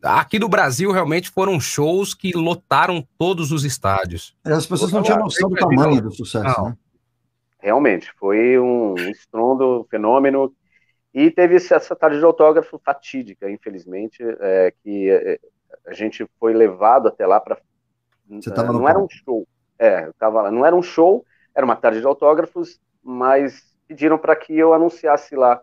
aqui 0.03 0.39
no 0.39 0.49
Brasil 0.49 0.91
realmente 0.91 1.29
foram 1.29 1.61
shows 1.61 2.15
que 2.15 2.33
lotaram 2.33 3.07
todos 3.19 3.53
os 3.53 3.63
estádios. 3.63 4.35
É, 4.47 4.53
as 4.53 4.65
pessoas 4.65 4.91
não 4.91 5.03
tinham 5.03 5.19
noção 5.19 5.51
do 5.51 5.55
tamanho 5.55 6.01
do 6.01 6.11
sucesso, 6.11 6.63
não. 6.63 6.71
né? 6.71 6.77
Realmente, 7.61 8.11
foi 8.19 8.59
um 8.59 8.95
estrondo, 9.11 9.87
fenômeno 9.91 10.51
e 11.19 11.31
teve 11.31 11.57
essa 11.57 11.97
tarde 11.97 12.19
de 12.19 12.25
autógrafo 12.27 12.79
fatídica, 12.79 13.51
infelizmente, 13.51 14.23
é, 14.39 14.71
que 14.83 15.09
é, 15.09 15.41
a 15.87 15.95
gente 15.95 16.29
foi 16.39 16.53
levado 16.53 17.09
até 17.09 17.27
lá 17.27 17.41
para. 17.41 17.59
Não 18.75 18.87
era 18.87 18.99
um 18.99 19.09
show. 19.09 19.49
É, 19.79 20.05
eu 20.09 20.13
tava 20.13 20.43
lá. 20.43 20.51
Não 20.51 20.67
era 20.67 20.77
um 20.77 20.83
show, 20.83 21.25
era 21.55 21.65
uma 21.65 21.75
tarde 21.75 22.01
de 22.01 22.07
autógrafos, 22.07 22.79
mas 23.03 23.75
pediram 23.89 24.19
para 24.19 24.37
que 24.37 24.59
eu 24.59 24.75
anunciasse 24.75 25.35
lá, 25.35 25.63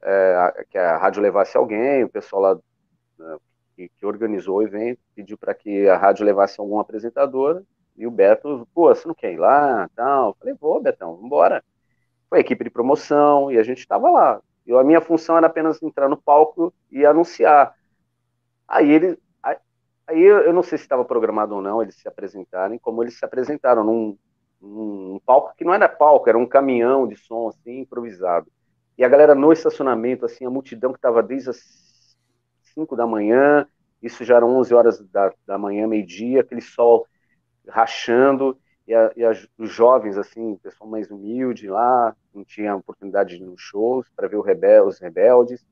é, 0.00 0.64
que 0.70 0.78
a 0.78 0.96
rádio 0.96 1.22
levasse 1.22 1.54
alguém, 1.54 2.04
o 2.04 2.08
pessoal 2.08 2.40
lá 2.40 2.58
né, 3.18 3.36
que, 3.76 3.90
que, 3.90 4.06
organizou 4.06 4.56
o 4.56 4.62
evento 4.62 5.00
pediu 5.14 5.36
para 5.36 5.52
que 5.52 5.86
a 5.86 5.98
rádio 5.98 6.24
levasse 6.24 6.58
algum 6.58 6.78
apresentador, 6.78 7.62
e 7.94 8.06
o 8.06 8.10
Beto, 8.10 8.66
pô, 8.72 8.88
você 8.88 9.06
não 9.06 9.14
quer 9.14 9.34
ir 9.34 9.38
lá? 9.38 9.86
Tal. 9.94 10.30
Eu 10.30 10.36
falei, 10.40 10.54
vou, 10.58 10.80
Betão, 10.80 11.14
vambora. 11.14 11.62
foi 12.30 12.38
a 12.38 12.40
equipe 12.40 12.64
de 12.64 12.70
promoção 12.70 13.52
e 13.52 13.58
a 13.58 13.62
gente 13.62 13.80
estava 13.80 14.10
lá. 14.10 14.40
Eu, 14.68 14.78
a 14.78 14.84
minha 14.84 15.00
função 15.00 15.38
era 15.38 15.46
apenas 15.46 15.82
entrar 15.82 16.10
no 16.10 16.16
palco 16.16 16.74
e 16.92 17.06
anunciar. 17.06 17.74
Aí 18.68 18.90
ele, 18.90 19.18
aí 20.06 20.22
eu, 20.22 20.52
não 20.52 20.62
sei 20.62 20.76
se 20.76 20.84
estava 20.84 21.06
programado 21.06 21.54
ou 21.54 21.62
não 21.62 21.82
eles 21.82 21.96
se 21.96 22.06
apresentarem, 22.06 22.78
como 22.78 23.02
eles 23.02 23.18
se 23.18 23.24
apresentaram 23.24 23.82
num, 23.82 24.18
num 24.60 25.18
palco 25.24 25.54
que 25.56 25.64
não 25.64 25.72
era 25.72 25.88
palco, 25.88 26.28
era 26.28 26.36
um 26.36 26.46
caminhão 26.46 27.08
de 27.08 27.16
som 27.16 27.48
assim 27.48 27.80
improvisado. 27.80 28.52
E 28.98 29.02
a 29.02 29.08
galera 29.08 29.34
no 29.34 29.52
estacionamento, 29.52 30.26
assim, 30.26 30.44
a 30.44 30.50
multidão 30.50 30.92
que 30.92 30.98
estava 30.98 31.22
desde 31.22 31.48
as 31.48 32.16
5 32.74 32.94
da 32.94 33.06
manhã, 33.06 33.66
isso 34.02 34.22
já 34.22 34.36
eram 34.36 34.54
11 34.56 34.74
horas 34.74 35.00
da, 35.10 35.32
da 35.46 35.56
manhã, 35.56 35.86
meio-dia, 35.86 36.42
aquele 36.42 36.60
sol 36.60 37.06
rachando, 37.66 38.58
e, 38.88 38.94
a, 38.94 39.12
e 39.14 39.24
a, 39.24 39.32
os 39.58 39.70
jovens, 39.70 40.16
assim, 40.16 40.56
pessoal 40.56 40.88
mais 40.88 41.10
humilde 41.10 41.68
lá, 41.68 42.16
não 42.34 42.42
tinha 42.42 42.74
oportunidade 42.74 43.36
de 43.36 43.42
ir 43.42 43.46
nos 43.46 43.60
shows 43.60 44.08
para 44.16 44.26
ver 44.26 44.40
rebel, 44.40 44.86
os 44.86 44.98
rebeldes. 44.98 45.64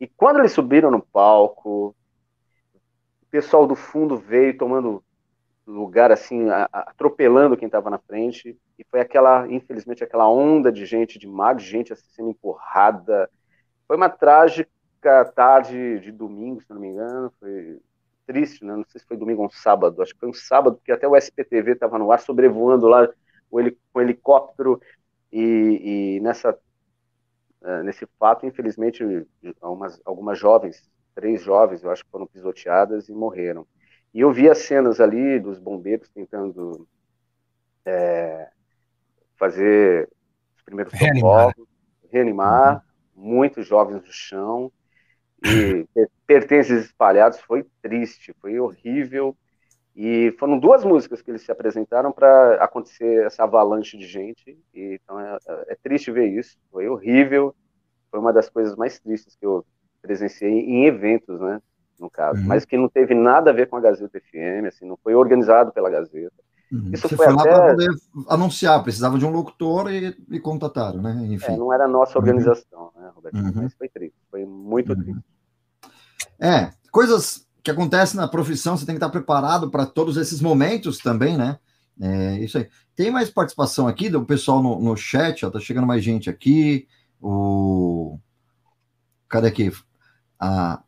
E 0.00 0.06
quando 0.06 0.38
eles 0.38 0.52
subiram 0.52 0.88
no 0.88 1.02
palco, 1.02 1.96
o 3.22 3.26
pessoal 3.28 3.66
do 3.66 3.74
fundo 3.74 4.16
veio 4.16 4.56
tomando 4.56 5.02
lugar, 5.66 6.12
assim, 6.12 6.46
atropelando 6.72 7.56
quem 7.56 7.66
estava 7.66 7.90
na 7.90 7.98
frente, 7.98 8.56
e 8.78 8.84
foi 8.84 9.00
aquela, 9.00 9.46
infelizmente, 9.48 10.04
aquela 10.04 10.30
onda 10.30 10.70
de 10.70 10.86
gente, 10.86 11.18
de 11.18 11.26
mar 11.26 11.56
de 11.56 11.64
gente 11.64 11.92
assim, 11.92 12.08
sendo 12.10 12.30
empurrada. 12.30 13.28
Foi 13.88 13.96
uma 13.96 14.08
trágica 14.08 15.24
tarde 15.34 15.98
de 15.98 16.12
domingo, 16.12 16.62
se 16.62 16.70
não 16.70 16.80
me 16.80 16.86
engano, 16.86 17.32
foi 17.40 17.80
triste, 18.28 18.62
né? 18.62 18.76
Não 18.76 18.84
sei 18.86 19.00
se 19.00 19.06
foi 19.06 19.16
domingo 19.16 19.40
ou 19.40 19.46
um 19.46 19.50
sábado, 19.50 20.02
acho 20.02 20.12
que 20.12 20.20
foi 20.20 20.28
um 20.28 20.34
sábado, 20.34 20.76
porque 20.76 20.92
até 20.92 21.08
o 21.08 21.16
SPTV 21.16 21.72
estava 21.72 21.98
no 21.98 22.12
ar, 22.12 22.20
sobrevoando 22.20 22.86
lá 22.86 23.08
o 23.50 23.58
com 23.90 24.00
helicóptero, 24.02 24.78
e, 25.32 26.16
e 26.16 26.20
nessa, 26.20 26.52
uh, 27.62 27.82
nesse 27.82 28.06
fato, 28.18 28.44
infelizmente, 28.44 29.02
algumas, 29.62 29.98
algumas 30.04 30.38
jovens, 30.38 30.88
três 31.14 31.42
jovens, 31.42 31.82
eu 31.82 31.90
acho 31.90 32.04
que 32.04 32.10
foram 32.10 32.26
pisoteadas 32.26 33.08
e 33.08 33.14
morreram. 33.14 33.66
E 34.12 34.20
eu 34.20 34.30
vi 34.30 34.48
as 34.48 34.58
cenas 34.58 35.00
ali 35.00 35.40
dos 35.40 35.58
bombeiros 35.58 36.10
tentando 36.10 36.86
é, 37.86 38.50
fazer 39.36 40.08
os 40.56 40.62
primeiros 40.62 40.92
reanimar, 40.92 41.48
socorros, 41.48 41.68
reanimar, 42.10 42.84
uhum. 43.16 43.22
muitos 43.24 43.66
jovens 43.66 44.02
no 44.02 44.12
chão, 44.12 44.70
e 45.44 45.86
pertences 46.26 46.86
espalhados 46.86 47.40
foi 47.40 47.64
triste, 47.82 48.34
foi 48.40 48.58
horrível. 48.58 49.36
E 49.94 50.32
foram 50.38 50.58
duas 50.58 50.84
músicas 50.84 51.20
que 51.20 51.30
eles 51.30 51.42
se 51.42 51.50
apresentaram 51.50 52.12
para 52.12 52.62
acontecer 52.62 53.26
essa 53.26 53.42
avalanche 53.42 53.98
de 53.98 54.06
gente. 54.06 54.56
E, 54.72 55.00
então 55.02 55.18
é, 55.18 55.38
é, 55.68 55.76
triste 55.82 56.12
ver 56.12 56.26
isso. 56.26 56.56
Foi 56.70 56.88
horrível. 56.88 57.54
Foi 58.10 58.20
uma 58.20 58.32
das 58.32 58.48
coisas 58.48 58.76
mais 58.76 59.00
tristes 59.00 59.34
que 59.34 59.44
eu 59.44 59.64
presenciei 60.00 60.50
em 60.50 60.86
eventos, 60.86 61.40
né? 61.40 61.60
No 61.98 62.08
caso. 62.08 62.40
Uhum. 62.40 62.46
Mas 62.46 62.64
que 62.64 62.76
não 62.76 62.88
teve 62.88 63.12
nada 63.12 63.50
a 63.50 63.52
ver 63.52 63.66
com 63.66 63.76
a 63.76 63.80
Gazeta 63.80 64.20
FM, 64.20 64.66
assim, 64.68 64.86
não 64.86 64.96
foi 64.96 65.16
organizado 65.16 65.72
pela 65.72 65.90
Gazeta. 65.90 66.47
Uhum. 66.70 66.90
Isso 66.92 67.08
Você 67.08 67.16
foi, 67.16 67.26
foi 67.26 67.34
lá 67.34 67.42
até... 67.42 67.54
para 67.54 67.70
poder 67.70 67.88
anunciar, 68.28 68.82
precisava 68.82 69.18
de 69.18 69.24
um 69.24 69.30
locutor 69.30 69.90
e, 69.90 70.14
e 70.30 70.38
constataram, 70.38 71.00
né? 71.00 71.26
Enfim. 71.30 71.52
É, 71.52 71.56
não 71.56 71.72
era 71.72 71.84
a 71.84 71.88
nossa 71.88 72.18
uhum. 72.18 72.24
organização, 72.24 72.92
uhum. 72.94 73.02
né, 73.02 73.10
Roberto? 73.14 73.36
Uhum. 73.36 73.52
Mas 73.54 73.74
foi 73.74 73.88
triste, 73.88 74.16
foi 74.30 74.44
muito 74.44 74.92
uhum. 74.92 75.02
triste. 75.02 75.24
É, 76.38 76.70
coisas 76.90 77.46
que 77.62 77.70
acontecem 77.70 78.20
na 78.20 78.28
profissão, 78.28 78.76
você 78.76 78.84
tem 78.84 78.94
que 78.94 78.98
estar 78.98 79.10
preparado 79.10 79.70
para 79.70 79.86
todos 79.86 80.16
esses 80.16 80.40
momentos 80.40 80.98
também, 80.98 81.36
né? 81.36 81.58
É 82.00 82.38
isso 82.38 82.58
aí. 82.58 82.68
Tem 82.94 83.10
mais 83.10 83.30
participação 83.30 83.88
aqui 83.88 84.08
do 84.08 84.24
pessoal 84.24 84.62
no, 84.62 84.78
no 84.80 84.96
chat, 84.96 85.44
ó, 85.44 85.50
tá 85.50 85.58
chegando 85.58 85.86
mais 85.86 86.04
gente 86.04 86.30
aqui. 86.30 86.86
O. 87.20 88.18
Cadê 89.28 89.48
aqui? 89.48 89.72
A 90.38 90.82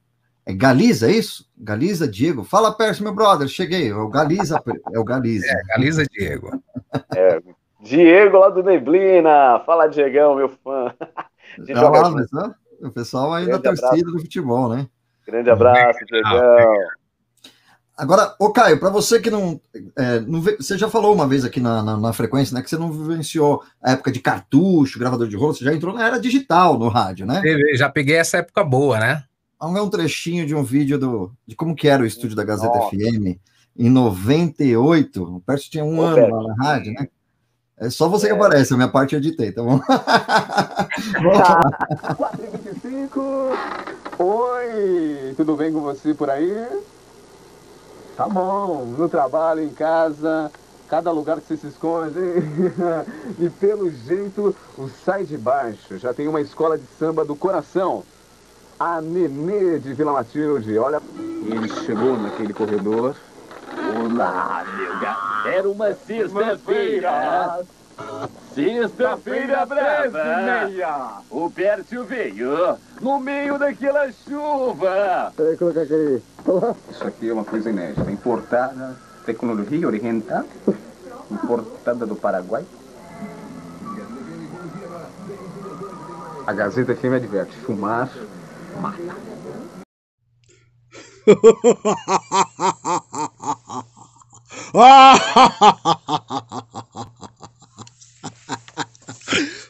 é 0.47 0.53
Galiza, 0.53 1.09
é 1.09 1.13
isso? 1.13 1.49
Galiza, 1.57 2.09
Diego. 2.09 2.45
Fala, 2.45 2.75
Pércio, 2.75 3.05
meu 3.05 3.15
brother. 3.15 3.47
Cheguei. 3.49 3.91
É 3.91 3.95
o 3.95 4.09
Galiza. 4.09 4.63
É 4.93 4.99
o 4.99 5.05
Galiza. 5.05 5.47
É, 5.47 5.63
Galiza, 5.69 6.05
Diego. 6.05 6.63
É, 7.15 7.41
Diego 7.81 8.39
lá 8.39 8.49
do 8.49 8.63
Neblina. 8.63 9.61
Fala, 9.67 9.87
Diegão, 9.87 10.35
meu 10.35 10.49
fã. 10.49 10.95
Já 11.67 11.89
lá, 11.89 12.11
mas, 12.11 12.31
né? 12.33 12.55
O 12.81 12.91
pessoal 12.91 13.33
ainda 13.35 13.59
da 13.59 13.75
torcida 13.75 14.11
do 14.11 14.21
futebol, 14.21 14.69
né? 14.69 14.89
Grande 15.27 15.51
abraço, 15.51 15.99
Diegão. 16.07 16.41
Agora, 17.97 18.35
ô 18.39 18.51
Caio, 18.51 18.81
para 18.81 18.89
você 18.89 19.21
que 19.21 19.29
não, 19.29 19.61
é, 19.95 20.21
não. 20.21 20.41
Você 20.41 20.79
já 20.79 20.89
falou 20.89 21.15
uma 21.15 21.29
vez 21.29 21.45
aqui 21.45 21.61
na, 21.61 21.83
na, 21.83 21.99
na, 21.99 22.13
frequência, 22.15 22.55
né? 22.55 22.63
Que 22.63 22.71
você 22.71 22.79
não 22.79 22.91
vivenciou 22.91 23.63
a 23.83 23.93
época 23.93 24.11
de 24.11 24.21
cartucho, 24.21 24.99
gravador 24.99 25.29
de 25.29 25.37
rolo, 25.37 25.53
você 25.53 25.65
já 25.65 25.75
entrou 25.75 25.95
na 25.95 26.07
era 26.07 26.19
digital 26.19 26.79
no 26.79 26.89
rádio, 26.89 27.27
né? 27.27 27.43
Já 27.75 27.91
peguei 27.91 28.17
essa 28.17 28.39
época 28.39 28.65
boa, 28.65 28.99
né? 28.99 29.25
Vamos 29.61 29.75
ver 29.75 29.83
um 29.83 29.91
trechinho 29.91 30.47
de 30.47 30.55
um 30.55 30.65
vídeo 30.65 30.99
do, 30.99 31.31
de 31.47 31.55
como 31.55 31.77
que 31.77 31.87
era 31.87 32.03
o 32.03 32.07
estúdio 32.07 32.35
da 32.35 32.43
Gazeta 32.43 32.79
Nossa. 32.79 32.97
FM 32.97 33.39
em 33.77 33.91
98. 33.91 35.23
O 35.23 35.41
Pércio 35.41 35.71
tinha 35.71 35.85
um 35.85 36.01
ano 36.01 36.35
lá 36.35 36.49
na 36.49 36.65
rádio, 36.65 36.95
né? 36.95 37.07
É 37.77 37.91
só 37.91 38.09
você 38.09 38.27
é. 38.27 38.31
que 38.31 38.35
aparece, 38.37 38.73
a 38.73 38.77
minha 38.77 38.89
parte 38.89 39.15
eu 39.15 39.19
editei, 39.19 39.53
tá 39.53 39.63
bom? 39.63 39.79
Vamos 41.13 41.39
lá. 41.39 41.61
4h25. 42.15 43.59
Oi, 44.19 45.35
tudo 45.37 45.55
bem 45.57 45.71
com 45.71 45.81
você 45.81 46.15
por 46.15 46.31
aí? 46.31 46.67
Tá 48.17 48.27
bom, 48.27 48.87
no 48.87 49.11
trabalho, 49.11 49.63
em 49.63 49.71
casa, 49.71 50.51
cada 50.89 51.11
lugar 51.11 51.39
que 51.39 51.47
você 51.47 51.59
se 51.59 51.67
esconde. 51.67 52.19
e 53.39 53.51
pelo 53.51 53.91
jeito, 53.91 54.57
o 54.79 54.89
Sai 54.89 55.25
de 55.25 55.37
Baixo 55.37 55.99
já 55.99 56.15
tem 56.15 56.29
uma 56.29 56.41
escola 56.41 56.79
de 56.79 56.85
samba 56.99 57.27
do 57.27 57.37
coração 57.37 58.05
a 58.81 58.99
Nenê 59.03 59.79
de 59.79 59.93
Vila 59.93 60.13
Matilde. 60.15 60.79
Olha, 60.79 61.03
ele 61.45 61.69
chegou 61.85 62.17
naquele 62.17 62.55
corredor. 62.55 63.15
Olá, 63.95 64.65
meu 64.75 64.99
gato. 64.99 65.49
Era 65.49 65.69
uma 65.69 65.93
sexta-feira. 65.93 67.61
Sexta-feira 68.55 69.67
brava. 69.67 71.23
O 71.29 71.51
Pércio 71.51 72.05
veio 72.05 72.79
no 73.03 73.21
meio 73.21 73.59
daquela 73.59 74.11
chuva. 74.11 75.31
Peraí, 75.37 75.59
colocar 75.59 75.83
aquele. 75.83 76.23
Isso 76.91 77.07
aqui 77.07 77.29
é 77.29 77.33
uma 77.35 77.45
coisa 77.45 77.69
inédita. 77.69 78.11
Importada, 78.11 78.97
tecnologia 79.27 79.87
oriental, 79.87 80.45
importada 81.31 82.07
do 82.07 82.17
Paraguai. 82.17 82.65
A 86.47 86.53
Gazeta 86.55 86.97
FM 86.97 87.13
adverte: 87.17 87.55
fumar 87.59 88.09
mata. 88.81 89.17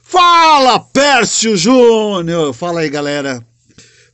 Fala, 0.02 0.80
Pércio 0.80 1.56
Júnior! 1.56 2.54
Fala 2.54 2.80
aí, 2.80 2.88
galera. 2.88 3.44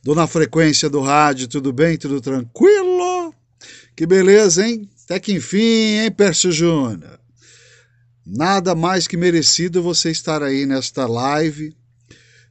Dona 0.03 0.25
Frequência 0.25 0.89
do 0.89 1.01
Rádio, 1.01 1.47
tudo 1.47 1.71
bem? 1.71 1.97
Tudo 1.97 2.19
tranquilo? 2.19 3.33
Que 3.95 4.05
beleza, 4.05 4.65
hein? 4.65 4.89
Até 5.03 5.19
que 5.19 5.33
enfim, 5.33 5.99
hein, 5.99 6.11
Pércio 6.11 6.51
Júnior? 6.51 7.19
Nada 8.25 8.75
mais 8.75 9.07
que 9.07 9.15
merecido 9.15 9.81
você 9.81 10.11
estar 10.11 10.43
aí 10.43 10.65
nesta 10.65 11.07
live 11.07 11.76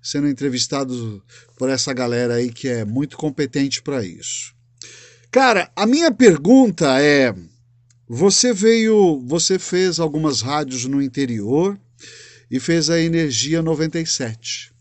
sendo 0.07 0.29
entrevistado 0.29 1.21
por 1.59 1.69
essa 1.69 1.93
galera 1.93 2.35
aí 2.35 2.53
que 2.53 2.69
é 2.69 2.85
muito 2.85 3.17
competente 3.17 3.83
para 3.83 4.05
isso. 4.05 4.55
Cara, 5.33 5.69
a 5.75 5.85
minha 5.85 6.13
pergunta 6.13 7.03
é: 7.03 7.35
você 8.09 8.53
veio, 8.53 9.21
você 9.27 9.59
fez 9.59 9.99
algumas 9.99 10.41
rádios 10.41 10.85
no 10.85 11.03
interior 11.03 11.77
e 12.49 12.61
fez 12.61 12.89
a 12.89 13.01
Energia 13.01 13.61
97, 13.61 14.73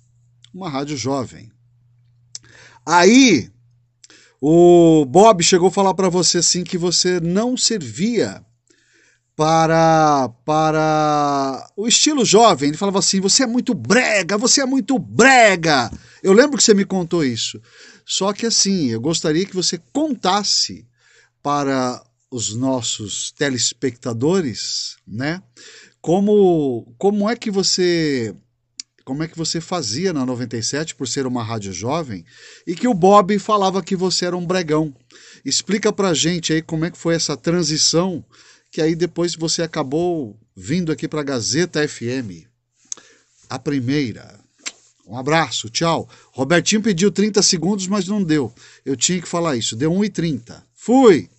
uma 0.53 0.69
rádio 0.69 0.95
jovem. 0.95 1.51
Aí 2.85 3.49
o 4.39 5.05
Bob 5.05 5.41
chegou 5.43 5.69
a 5.69 5.71
falar 5.71 5.95
para 5.95 6.07
você 6.07 6.37
assim 6.37 6.63
que 6.63 6.77
você 6.77 7.19
não 7.19 7.57
servia 7.57 8.45
para 9.35 10.29
para 10.45 11.69
o 11.75 11.87
estilo 11.87 12.23
jovem. 12.23 12.69
Ele 12.69 12.77
falava 12.77 12.99
assim: 12.99 13.19
"Você 13.19 13.43
é 13.43 13.47
muito 13.47 13.73
brega, 13.73 14.37
você 14.37 14.61
é 14.61 14.65
muito 14.65 14.97
brega". 14.97 15.91
Eu 16.23 16.33
lembro 16.33 16.57
que 16.57 16.63
você 16.63 16.73
me 16.73 16.85
contou 16.85 17.23
isso. 17.23 17.61
Só 18.05 18.31
que 18.33 18.45
assim, 18.45 18.87
eu 18.87 19.01
gostaria 19.01 19.45
que 19.45 19.55
você 19.55 19.79
contasse 19.91 20.87
para 21.43 22.01
os 22.31 22.55
nossos 22.55 23.31
telespectadores, 23.31 24.97
né? 25.07 25.41
Como 26.01 26.93
como 26.97 27.29
é 27.29 27.35
que 27.35 27.51
você 27.51 28.33
como 29.03 29.21
é 29.21 29.27
que 29.27 29.37
você 29.37 29.61
fazia 29.61 30.11
na 30.11 30.25
97 30.25 30.95
por 30.95 31.07
ser 31.07 31.27
uma 31.27 31.43
rádio 31.43 31.71
jovem 31.71 32.25
e 32.65 32.75
que 32.75 32.87
o 32.87 32.93
Bob 32.93 33.37
falava 33.37 33.83
que 33.83 33.95
você 33.95 34.25
era 34.25 34.35
um 34.35 34.45
bregão. 34.45 34.95
Explica 35.43 35.93
pra 35.93 36.13
gente 36.15 36.51
aí 36.51 36.61
como 36.61 36.85
é 36.85 36.91
que 36.91 36.97
foi 36.97 37.13
essa 37.13 37.37
transição 37.37 38.25
que 38.75 38.81
aí 38.81 38.93
depois 38.93 39.35
você 39.35 39.63
acabou 39.63 40.37
vindo 40.53 40.91
aqui 40.91 41.07
para 41.07 41.21
a 41.21 41.23
Gazeta 41.23 41.87
FM. 41.87 42.45
a 43.49 43.57
primeira. 43.57 44.37
Um 45.07 45.17
abraço, 45.17 45.69
tchau. 45.69 46.09
Robertinho 46.33 46.81
pediu 46.81 47.09
30 47.09 47.41
segundos, 47.41 47.87
mas 47.87 48.05
não 48.05 48.21
deu. 48.21 48.51
Eu 48.85 48.97
tinha 48.97 49.21
que 49.21 49.29
falar 49.29 49.55
isso. 49.55 49.77
Deu 49.77 49.93
1,30. 49.93 50.61
Fui! 50.73 51.29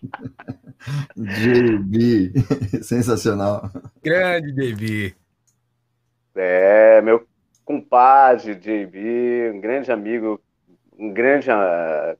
JB, 1.16 2.34
sensacional. 2.84 3.68
Grande 4.00 4.52
JB. 4.52 5.12
É, 6.36 7.02
meu 7.02 7.26
compadre 7.64 8.54
JB, 8.54 9.50
um 9.52 9.60
grande 9.60 9.90
amigo, 9.90 10.40
um 10.96 11.12
grande 11.12 11.50
uh, 11.50 12.16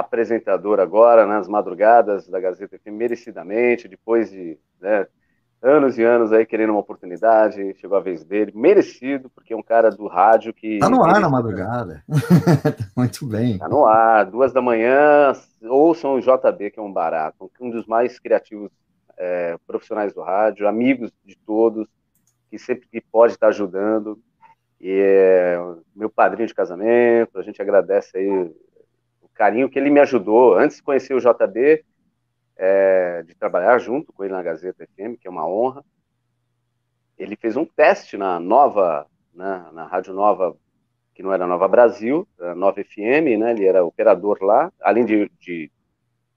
apresentador 0.00 0.80
agora 0.80 1.26
nas 1.26 1.46
madrugadas 1.46 2.26
da 2.28 2.40
Gazeta 2.40 2.78
FM, 2.78 2.92
merecidamente, 2.92 3.88
depois 3.88 4.30
de 4.30 4.58
né, 4.80 5.06
anos 5.62 5.98
e 5.98 6.02
anos 6.02 6.32
aí 6.32 6.46
querendo 6.46 6.70
uma 6.70 6.80
oportunidade, 6.80 7.74
chegou 7.74 7.96
a 7.96 8.00
vez 8.00 8.24
dele, 8.24 8.52
merecido, 8.54 9.30
porque 9.30 9.52
é 9.52 9.56
um 9.56 9.62
cara 9.62 9.90
do 9.90 10.06
rádio 10.06 10.54
que. 10.54 10.78
Tá 10.78 10.88
no 10.88 11.04
ar 11.04 11.20
na 11.20 11.28
madrugada. 11.28 12.02
Muito 12.96 13.26
bem. 13.26 13.58
Tá 13.58 13.68
no 13.68 13.84
ar, 13.86 14.24
duas 14.24 14.52
da 14.52 14.62
manhã, 14.62 15.32
ouçam 15.62 16.14
o 16.14 16.20
JB, 16.20 16.70
que 16.70 16.80
é 16.80 16.82
um 16.82 16.92
barato, 16.92 17.50
um 17.60 17.70
dos 17.70 17.86
mais 17.86 18.18
criativos 18.18 18.70
é, 19.18 19.56
profissionais 19.66 20.14
do 20.14 20.22
rádio, 20.22 20.66
amigos 20.66 21.12
de 21.24 21.36
todos, 21.46 21.86
que 22.50 22.58
sempre 22.58 22.88
que 22.90 23.00
pode 23.00 23.34
estar 23.34 23.48
ajudando. 23.48 24.18
E 24.80 24.90
é, 24.90 25.58
meu 25.94 26.08
padrinho 26.08 26.48
de 26.48 26.54
casamento, 26.54 27.38
a 27.38 27.42
gente 27.42 27.60
agradece 27.60 28.16
aí 28.16 28.50
carinho 29.40 29.70
que 29.70 29.78
ele 29.78 29.88
me 29.88 30.00
ajudou. 30.00 30.54
Antes 30.54 30.76
de 30.76 30.82
conhecer 30.82 31.14
o 31.14 31.18
JB, 31.18 31.82
é, 32.58 33.22
de 33.22 33.34
trabalhar 33.34 33.78
junto 33.78 34.12
com 34.12 34.22
ele 34.22 34.34
na 34.34 34.42
Gazeta 34.42 34.86
FM, 34.86 35.16
que 35.18 35.26
é 35.26 35.30
uma 35.30 35.48
honra. 35.48 35.82
Ele 37.16 37.34
fez 37.36 37.56
um 37.56 37.64
teste 37.64 38.18
na 38.18 38.38
nova, 38.38 39.06
né, 39.32 39.66
na 39.72 39.86
Rádio 39.86 40.12
Nova, 40.12 40.54
que 41.14 41.22
não 41.22 41.32
era 41.32 41.46
Nova 41.46 41.66
Brasil, 41.66 42.28
era 42.38 42.54
Nova 42.54 42.84
FM, 42.84 43.38
né, 43.38 43.52
ele 43.52 43.64
era 43.64 43.82
operador 43.82 44.36
lá, 44.42 44.70
além 44.78 45.06
de, 45.06 45.30
de, 45.40 45.70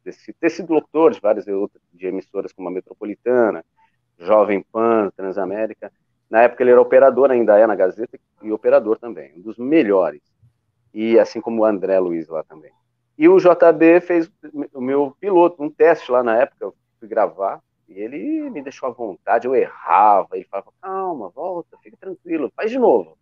de 0.05 0.33
ter 0.39 0.49
sido 0.49 0.73
locutor 0.73 1.11
de 1.11 1.19
várias 1.19 1.43
de 1.43 2.07
emissoras 2.07 2.53
como 2.53 2.69
a 2.69 2.71
Metropolitana, 2.71 3.65
Jovem 4.17 4.63
Pan, 4.71 5.09
Transamérica. 5.13 5.91
Na 6.29 6.43
época 6.43 6.63
ele 6.63 6.71
era 6.71 6.81
operador, 6.81 7.31
ainda 7.31 7.59
é 7.59 7.67
na 7.67 7.75
Gazeta, 7.75 8.17
e 8.41 8.49
operador 8.49 8.97
também, 8.97 9.33
um 9.35 9.41
dos 9.41 9.57
melhores. 9.57 10.21
E 10.93 11.19
assim 11.19 11.41
como 11.41 11.63
o 11.63 11.65
André 11.65 11.99
Luiz 11.99 12.29
lá 12.29 12.43
também. 12.45 12.71
E 13.17 13.29
o 13.29 13.37
JB 13.37 14.01
fez 14.01 14.31
o 14.73 14.81
meu 14.81 15.15
piloto, 15.19 15.61
um 15.61 15.69
teste 15.69 16.11
lá 16.11 16.23
na 16.23 16.37
época, 16.37 16.65
eu 16.65 16.75
fui 16.99 17.07
gravar, 17.07 17.61
e 17.87 17.99
ele 17.99 18.49
me 18.49 18.61
deixou 18.61 18.89
à 18.89 18.91
vontade, 18.91 19.47
eu 19.47 19.55
errava, 19.55 20.29
ele 20.35 20.45
falava, 20.45 20.71
calma, 20.81 21.29
volta, 21.29 21.77
fica 21.83 21.97
tranquilo, 21.97 22.51
faz 22.55 22.71
de 22.71 22.79
novo. 22.79 23.17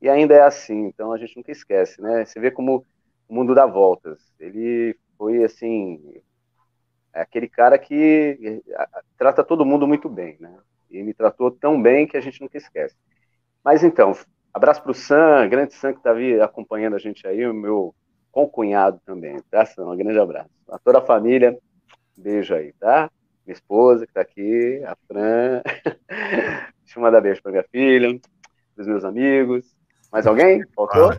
E 0.00 0.08
ainda 0.08 0.34
é 0.34 0.42
assim, 0.42 0.86
então 0.86 1.12
a 1.12 1.18
gente 1.18 1.36
nunca 1.36 1.50
esquece, 1.50 2.02
né? 2.02 2.24
Você 2.24 2.38
vê 2.40 2.50
como 2.50 2.84
o 3.28 3.34
mundo 3.34 3.54
dá 3.54 3.64
voltas. 3.64 4.20
Ele 4.38 4.98
foi, 5.16 5.44
assim, 5.44 6.20
é 7.14 7.20
aquele 7.20 7.48
cara 7.48 7.78
que 7.78 8.62
trata 9.16 9.44
todo 9.44 9.64
mundo 9.64 9.86
muito 9.86 10.08
bem, 10.08 10.36
né? 10.40 10.58
E 10.90 11.02
me 11.02 11.14
tratou 11.14 11.50
tão 11.50 11.80
bem 11.80 12.06
que 12.06 12.16
a 12.16 12.20
gente 12.20 12.40
nunca 12.40 12.58
esquece. 12.58 12.96
Mas 13.64 13.84
então, 13.84 14.12
abraço 14.52 14.82
para 14.82 14.90
o 14.90 14.94
Sam, 14.94 15.48
grande 15.48 15.72
Sam 15.74 15.92
que 15.94 16.00
está 16.00 16.44
acompanhando 16.44 16.96
a 16.96 16.98
gente 16.98 17.26
aí, 17.26 17.46
o 17.46 17.54
meu 17.54 17.94
com 18.32 18.44
o 18.44 18.48
cunhado 18.48 18.98
também, 19.04 19.36
tá? 19.50 19.68
Um 19.78 19.96
grande 19.96 20.18
abraço. 20.18 20.50
A 20.70 20.78
toda 20.78 20.98
a 20.98 21.02
família, 21.02 21.56
beijo 22.16 22.54
aí, 22.54 22.72
tá? 22.80 23.10
Minha 23.46 23.54
esposa 23.54 24.06
que 24.06 24.12
tá 24.12 24.22
aqui, 24.22 24.82
a 24.84 24.96
Fran. 25.06 25.62
Deixa 26.82 26.98
eu 26.98 27.02
mandar 27.02 27.20
beijo 27.20 27.42
pra 27.42 27.52
minha 27.52 27.64
filha, 27.70 28.18
pros 28.74 28.86
meus 28.88 29.04
amigos. 29.04 29.66
Mais 30.10 30.26
alguém? 30.26 30.62
Faltou? 30.74 31.14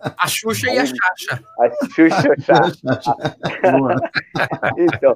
A 0.00 0.26
Xuxa 0.26 0.70
e 0.70 0.78
a 0.78 0.86
Xaxa. 0.86 1.44
A 1.58 1.86
Xuxa 1.88 2.28
e 2.28 2.32
a 2.32 2.36
Xaxa. 2.40 3.16
então, 4.78 5.14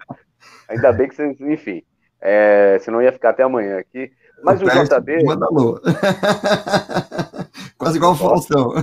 ainda 0.68 0.93
bem 0.93 1.09
que 1.09 1.14
vocês, 1.14 1.41
enfim, 1.41 1.82
é, 2.20 2.78
senão 2.80 3.01
ia 3.01 3.12
ficar 3.12 3.30
até 3.30 3.43
amanhã 3.43 3.78
aqui. 3.78 4.12
Mas 4.43 4.61
o, 4.62 4.66
o 4.66 4.68
JB. 4.68 5.24
Manda 5.24 5.47
alô. 5.47 5.80
Quase 7.80 7.96
igual 7.96 8.12
o 8.12 8.14
Faustão. 8.14 8.74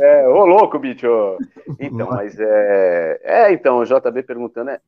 É, 0.00 0.28
ô 0.28 0.46
louco, 0.46 0.78
bicho. 0.78 1.36
Então, 1.80 2.06
mas 2.08 2.38
é. 2.38 3.20
É, 3.24 3.52
então, 3.52 3.80
o 3.80 3.84
JB 3.84 4.22
perguntando, 4.22 4.70
é, 4.70 4.80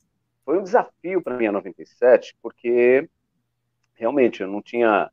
foi 0.44 0.60
um 0.60 0.62
desafio 0.62 1.20
para 1.20 1.36
mim 1.36 1.46
a 1.48 1.52
97, 1.52 2.36
porque 2.40 3.10
realmente 3.94 4.42
eu 4.42 4.46
não 4.46 4.62
tinha 4.62 5.10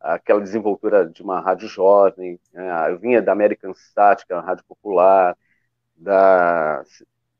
aquela 0.00 0.40
desenvoltura 0.40 1.08
de 1.08 1.22
uma 1.22 1.38
rádio 1.40 1.68
jovem. 1.68 2.40
Né? 2.52 2.90
Eu 2.90 2.98
vinha 2.98 3.22
da 3.22 3.30
American 3.30 3.72
Sat, 3.72 4.26
que 4.26 4.32
é 4.32 4.36
uma 4.36 4.42
rádio 4.42 4.64
popular, 4.66 5.36
da 5.94 6.82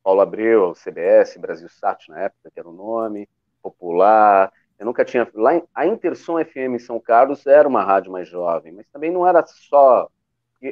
Paulo 0.05 0.21
Abreu, 0.21 0.73
CBS, 0.73 1.37
Brasil 1.37 1.69
Sat 1.69 2.09
na 2.09 2.21
época, 2.21 2.49
que 2.55 2.61
era 2.61 2.69
o 2.69 2.73
nome, 2.73 3.29
popular. 3.61 4.53
Eu 4.79 4.87
nunca 4.87 5.05
tinha. 5.05 5.29
Lá 5.35 5.57
em, 5.57 5.65
a 5.75 5.85
Intersom 5.85 6.39
FM 6.45 6.77
em 6.77 6.79
São 6.79 7.01
Carlos 7.01 7.45
era 7.45 7.67
uma 7.67 7.83
rádio 7.83 8.13
mais 8.13 8.29
jovem, 8.29 8.73
mas 8.73 8.87
também 8.93 9.11
não 9.11 9.27
era 9.27 9.45
só. 9.45 10.09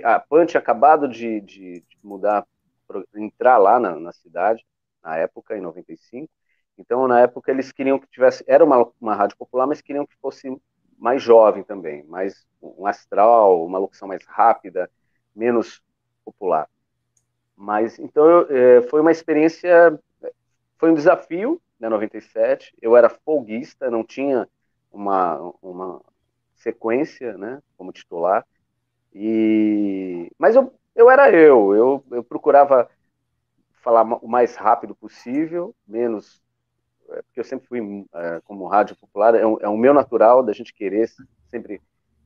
A 0.05 0.18
PAN 0.18 0.47
tinha 0.47 0.61
acabado 0.61 1.09
de, 1.09 1.41
de, 1.41 1.80
de 1.80 1.99
mudar, 2.03 2.47
entrar 3.14 3.57
lá 3.59 3.78
na, 3.78 3.99
na, 3.99 4.12
cidade, 4.12 4.64
na 5.03 5.16
época, 5.16 5.57
em 5.57 5.61
95. 5.61 6.28
Então, 6.78 7.07
na 7.07 7.20
época, 7.20 7.51
eles 7.51 7.72
queriam 7.72 7.99
que 7.99 8.09
tivesse. 8.09 8.45
Era 8.47 8.64
uma, 8.64 8.91
uma 9.01 9.14
rádio 9.14 9.37
popular, 9.37 9.66
mas 9.66 9.80
queriam 9.80 10.07
que 10.07 10.16
fosse 10.16 10.49
mais 10.99 11.22
jovem 11.22 11.62
também, 11.62 12.03
mais 12.05 12.47
um 12.61 12.87
astral, 12.87 13.64
uma 13.64 13.78
locução 13.78 14.09
mais 14.09 14.24
rápida, 14.26 14.91
menos 15.34 15.82
popular. 16.24 16.68
Mas, 17.57 17.99
então, 17.99 18.28
eu, 18.28 18.57
é, 18.78 18.82
foi 18.82 19.01
uma 19.01 19.12
experiência. 19.12 19.99
Foi 20.78 20.91
um 20.91 20.95
desafio, 20.95 21.61
né, 21.80 21.89
97. 21.89 22.74
Eu 22.82 22.97
era 22.97 23.09
folguista, 23.09 23.91
não 23.91 24.05
tinha 24.05 24.49
uma, 24.93 25.39
uma 25.62 26.03
sequência, 26.55 27.37
né, 27.39 27.62
como 27.76 27.93
titular. 27.93 28.45
E 29.18 30.30
mas 30.38 30.54
eu, 30.54 30.72
eu 30.94 31.10
era 31.10 31.30
eu, 31.30 31.74
eu, 31.74 32.04
eu 32.10 32.22
procurava 32.22 32.88
falar 33.82 34.02
o 34.02 34.28
mais 34.28 34.56
rápido 34.56 34.94
possível, 34.94 35.74
menos 35.88 36.42
é, 37.08 37.22
porque 37.22 37.40
eu 37.40 37.44
sempre 37.44 37.66
fui 37.66 38.06
é, 38.14 38.40
como 38.44 38.66
rádio 38.66 38.94
popular, 38.96 39.34
é, 39.34 39.46
um, 39.46 39.58
é 39.60 39.68
o 39.68 39.76
meu 39.76 39.94
natural 39.94 40.42
da 40.42 40.52
gente 40.52 40.74
querer 40.74 41.08
sempre 41.48 41.80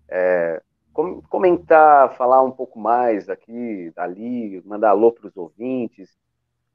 é, 0.08 0.60
com, 0.92 1.22
comentar, 1.22 2.16
falar 2.16 2.42
um 2.42 2.50
pouco 2.50 2.78
mais 2.78 3.28
aqui, 3.28 3.92
dali, 3.94 4.60
mandar 4.64 4.90
alô 4.90 5.12
para 5.12 5.28
os 5.28 5.36
ouvintes. 5.36 6.16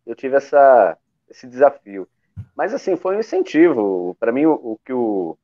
Eu 0.05 0.16
tive 0.16 0.38
essa, 0.38 0.97
esse 1.30 1.47
desafio. 1.47 2.07
Mas, 2.55 2.74
assim, 2.74 2.95
foi 2.95 3.16
um 3.16 3.20
incentivo. 3.20 4.16
Para 4.20 4.32
mim, 4.32 4.45
o, 4.45 4.53
o, 4.53 4.80
que 4.86 4.93
o 4.93 5.38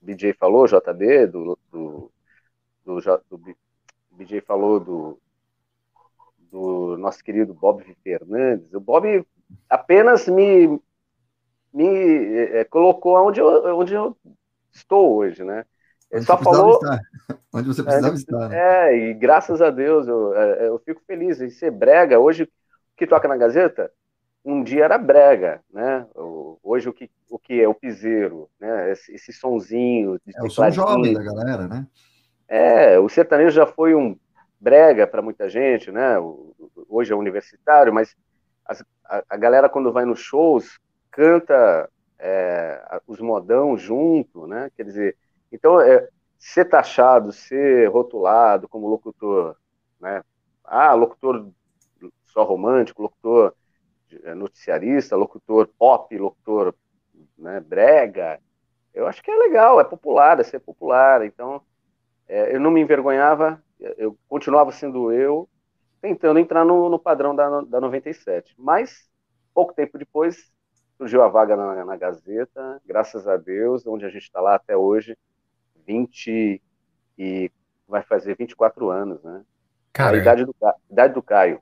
BJ 0.00 0.32
falou, 0.34 0.66
JB, 0.66 1.26
do, 1.26 1.58
do, 1.70 2.10
do, 2.94 3.36
do 3.38 3.56
BJ 4.10 4.40
falou 4.40 4.80
do, 4.80 5.18
do 6.50 6.96
nosso 6.96 7.22
querido 7.22 7.52
Bob 7.52 7.84
Fernandes, 8.02 8.72
o 8.72 8.80
Bob 8.80 9.26
apenas 9.68 10.26
me, 10.26 10.80
me 11.72 11.86
é, 11.86 12.64
colocou 12.64 13.16
onde 13.16 13.40
eu, 13.40 13.76
onde 13.76 13.94
eu 13.94 14.16
estou 14.72 15.16
hoje, 15.16 15.44
né? 15.44 15.64
Ele 16.10 16.22
só 16.22 16.38
falou. 16.38 16.74
Estar. 16.74 17.00
Onde 17.52 17.68
você 17.68 17.82
precisava 17.82 18.14
é, 18.14 18.16
estar. 18.16 18.52
É, 18.52 18.96
e 18.96 19.14
graças 19.14 19.60
a 19.60 19.70
Deus 19.70 20.06
eu, 20.06 20.34
é, 20.34 20.68
eu 20.68 20.78
fico 20.78 21.02
feliz 21.06 21.40
em 21.40 21.50
ser 21.50 21.70
brega. 21.70 22.18
Hoje, 22.18 22.44
o 22.44 22.48
que 22.96 23.06
toca 23.06 23.26
na 23.26 23.36
Gazeta 23.36 23.90
um 24.44 24.62
dia 24.62 24.84
era 24.84 24.96
brega, 24.96 25.60
né? 25.72 26.06
Hoje 26.62 26.88
o 26.88 26.92
que, 26.92 27.10
o 27.28 27.38
que 27.38 27.60
é 27.60 27.68
o 27.68 27.74
piseiro, 27.74 28.48
né? 28.60 28.90
Esse, 28.90 29.14
esse 29.14 29.32
sonzinho. 29.32 30.18
De 30.24 30.36
é 30.36 30.42
o 30.42 30.50
som 30.50 30.70
jovem 30.70 31.12
da 31.12 31.22
galera, 31.22 31.66
né? 31.66 31.86
É, 32.48 32.98
o 32.98 33.08
sertanejo 33.08 33.50
já 33.50 33.66
foi 33.66 33.94
um 33.94 34.18
brega 34.58 35.06
para 35.06 35.22
muita 35.22 35.48
gente, 35.48 35.92
né? 35.92 36.16
Hoje 36.88 37.12
é 37.12 37.16
universitário, 37.16 37.92
mas 37.92 38.16
a, 38.64 39.22
a, 39.28 39.36
galera 39.36 39.68
quando 39.68 39.92
vai 39.92 40.04
nos 40.04 40.20
shows 40.20 40.80
canta 41.10 41.88
é, 42.18 43.00
os 43.06 43.20
modão 43.20 43.76
junto, 43.76 44.46
né? 44.46 44.70
Quer 44.74 44.84
dizer, 44.84 45.16
então 45.52 45.80
é, 45.80 46.08
ser 46.38 46.64
taxado, 46.64 47.32
ser 47.32 47.88
rotulado 47.90 48.68
como 48.68 48.88
locutor, 48.88 49.56
né? 50.00 50.24
Ah, 50.64 50.94
locutor 50.94 51.50
só 52.26 52.44
romântico, 52.44 53.02
locutor 53.02 53.54
é, 54.24 54.34
noticiarista, 54.34 55.16
locutor 55.16 55.68
pop, 55.78 56.16
locutor 56.16 56.74
né, 57.36 57.60
brega. 57.60 58.40
Eu 58.94 59.06
acho 59.06 59.22
que 59.22 59.30
é 59.30 59.36
legal, 59.36 59.80
é 59.80 59.84
popular, 59.84 60.40
é 60.40 60.42
ser 60.42 60.60
popular. 60.60 61.24
Então, 61.24 61.62
é, 62.28 62.54
eu 62.54 62.60
não 62.60 62.70
me 62.70 62.80
envergonhava, 62.80 63.62
eu 63.80 64.16
continuava 64.28 64.70
sendo 64.70 65.10
eu, 65.10 65.48
tentando 66.00 66.38
entrar 66.38 66.64
no, 66.64 66.88
no 66.88 66.98
padrão 66.98 67.34
da, 67.34 67.62
da 67.62 67.80
97. 67.80 68.54
Mas, 68.58 69.08
pouco 69.54 69.72
tempo 69.72 69.98
depois, 69.98 70.50
surgiu 70.96 71.22
a 71.22 71.28
vaga 71.28 71.56
na, 71.56 71.84
na 71.84 71.96
Gazeta, 71.96 72.80
graças 72.84 73.26
a 73.26 73.36
Deus, 73.36 73.86
onde 73.86 74.04
a 74.04 74.08
gente 74.08 74.24
está 74.24 74.40
lá 74.40 74.56
até 74.56 74.76
hoje, 74.76 75.16
20, 75.86 76.60
e 77.18 77.50
vai 77.88 78.02
fazer 78.02 78.36
24 78.36 78.90
anos, 78.90 79.22
né? 79.22 79.42
Cara, 79.92 80.16
a 80.16 80.20
idade 80.20 80.44
do, 80.44 80.54
idade 80.90 81.14
do 81.14 81.22
Caio. 81.22 81.60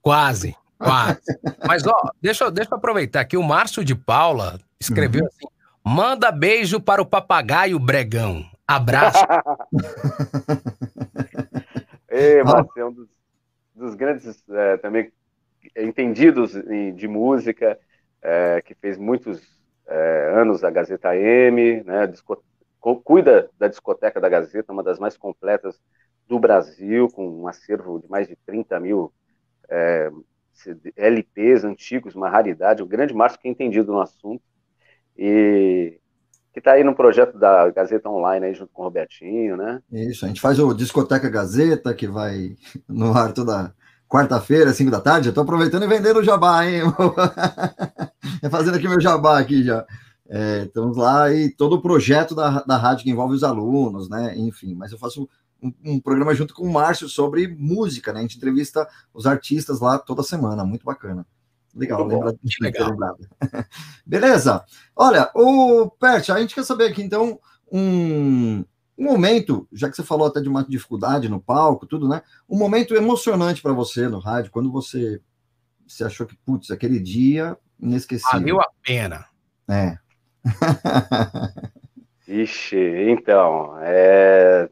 Quase, 0.00 0.56
quase. 0.78 1.20
Mas, 1.66 1.86
ó, 1.86 2.10
deixa, 2.20 2.50
deixa 2.50 2.72
eu 2.72 2.78
aproveitar 2.78 3.20
aqui. 3.20 3.36
O 3.36 3.42
Márcio 3.42 3.84
de 3.84 3.94
Paula 3.94 4.60
escreveu 4.80 5.26
assim: 5.26 5.46
manda 5.84 6.30
beijo 6.30 6.80
para 6.80 7.02
o 7.02 7.06
papagaio 7.06 7.78
Bregão. 7.78 8.44
Abraço. 8.66 9.26
Ei, 12.10 12.42
Márcio, 12.42 12.80
é 12.80 12.84
um 12.84 12.92
dos, 12.92 13.08
dos 13.74 13.94
grandes 13.94 14.42
é, 14.50 14.76
também 14.78 15.12
entendidos 15.76 16.54
em- 16.56 16.94
de 16.94 17.08
música, 17.08 17.78
é, 18.22 18.62
que 18.62 18.74
fez 18.76 18.98
muitos 18.98 19.40
é, 19.86 20.32
anos 20.36 20.60
da 20.60 20.70
Gazeta 20.70 21.14
M, 21.16 21.82
né, 21.84 22.06
disco- 22.06 22.42
cu- 22.80 23.00
cuida 23.02 23.50
da 23.58 23.68
discoteca 23.68 24.20
da 24.20 24.28
Gazeta, 24.28 24.72
uma 24.72 24.82
das 24.82 24.98
mais 24.98 25.16
completas 25.16 25.80
do 26.28 26.38
Brasil, 26.38 27.08
com 27.10 27.26
um 27.28 27.48
acervo 27.48 28.00
de 28.00 28.08
mais 28.08 28.28
de 28.28 28.36
30 28.46 28.78
mil 28.80 29.12
é, 29.70 30.10
LPs 30.96 31.64
antigos, 31.64 32.14
uma 32.14 32.28
raridade, 32.30 32.82
o 32.82 32.86
grande 32.86 33.12
Márcio 33.14 33.40
que 33.40 33.48
é 33.48 33.50
entendido 33.50 33.92
no 33.92 34.00
assunto, 34.00 34.42
e 35.16 35.98
que 36.54 36.60
está 36.60 36.72
aí 36.72 36.84
no 36.84 36.94
projeto 36.94 37.36
da 37.36 37.68
Gazeta 37.70 38.08
Online, 38.08 38.46
aí, 38.46 38.54
junto 38.54 38.72
com 38.72 38.82
o 38.82 38.84
Robertinho, 38.84 39.56
né? 39.56 39.82
Isso, 39.90 40.24
a 40.24 40.28
gente 40.28 40.40
faz 40.40 40.56
o 40.60 40.72
Discoteca 40.72 41.28
Gazeta, 41.28 41.92
que 41.92 42.06
vai 42.06 42.54
no 42.88 43.12
ar 43.12 43.32
toda 43.32 43.74
quarta-feira, 44.08 44.72
5 44.72 44.88
da 44.88 45.00
tarde. 45.00 45.32
Tô 45.32 45.40
aproveitando 45.40 45.82
e 45.82 45.88
vendendo 45.88 46.20
o 46.20 46.24
jabá, 46.24 46.64
hein? 46.64 46.82
É 48.40 48.48
fazendo 48.48 48.76
aqui 48.76 48.86
meu 48.86 49.00
jabá 49.00 49.38
aqui 49.38 49.64
já. 49.64 49.84
É, 50.28 50.62
estamos 50.64 50.96
lá 50.96 51.32
e 51.32 51.50
todo 51.50 51.76
o 51.76 51.82
projeto 51.82 52.34
da, 52.34 52.62
da 52.62 52.76
rádio 52.76 53.04
que 53.04 53.10
envolve 53.10 53.34
os 53.34 53.42
alunos, 53.42 54.08
né? 54.08 54.34
Enfim, 54.36 54.74
mas 54.74 54.92
eu 54.92 54.98
faço 54.98 55.28
um, 55.62 55.72
um 55.84 56.00
programa 56.00 56.34
junto 56.34 56.54
com 56.54 56.64
o 56.64 56.72
Márcio 56.72 57.08
sobre 57.08 57.48
música, 57.48 58.12
né? 58.12 58.20
A 58.20 58.22
gente 58.22 58.36
entrevista 58.36 58.86
os 59.12 59.26
artistas 59.26 59.80
lá 59.80 59.98
toda 59.98 60.22
semana, 60.22 60.64
muito 60.64 60.84
bacana. 60.84 61.26
Legal, 61.74 62.06
lembra, 62.06 62.34
legal. 62.60 62.90
lembrado. 62.90 63.28
Beleza. 64.06 64.64
Olha, 64.94 65.30
o 65.34 65.90
Pert, 65.90 66.30
a 66.30 66.40
gente 66.40 66.54
quer 66.54 66.64
saber 66.64 66.86
aqui, 66.86 67.02
então, 67.02 67.40
um, 67.70 68.64
um 68.96 69.04
momento, 69.04 69.66
já 69.72 69.90
que 69.90 69.96
você 69.96 70.04
falou 70.04 70.28
até 70.28 70.40
de 70.40 70.48
uma 70.48 70.64
dificuldade 70.64 71.28
no 71.28 71.40
palco, 71.40 71.86
tudo, 71.86 72.08
né? 72.08 72.22
Um 72.48 72.56
momento 72.56 72.94
emocionante 72.94 73.60
para 73.60 73.72
você 73.72 74.08
no 74.08 74.20
rádio, 74.20 74.52
quando 74.52 74.70
você, 74.70 75.20
você 75.86 76.04
achou 76.04 76.26
que, 76.26 76.36
putz, 76.36 76.70
aquele 76.70 77.00
dia 77.00 77.58
inesquecível. 77.80 78.40
Valeu 78.40 78.60
a 78.60 78.70
pena. 78.82 79.26
É. 79.68 79.98
Ixi, 82.28 82.76
então, 83.10 83.76
é... 83.80 84.68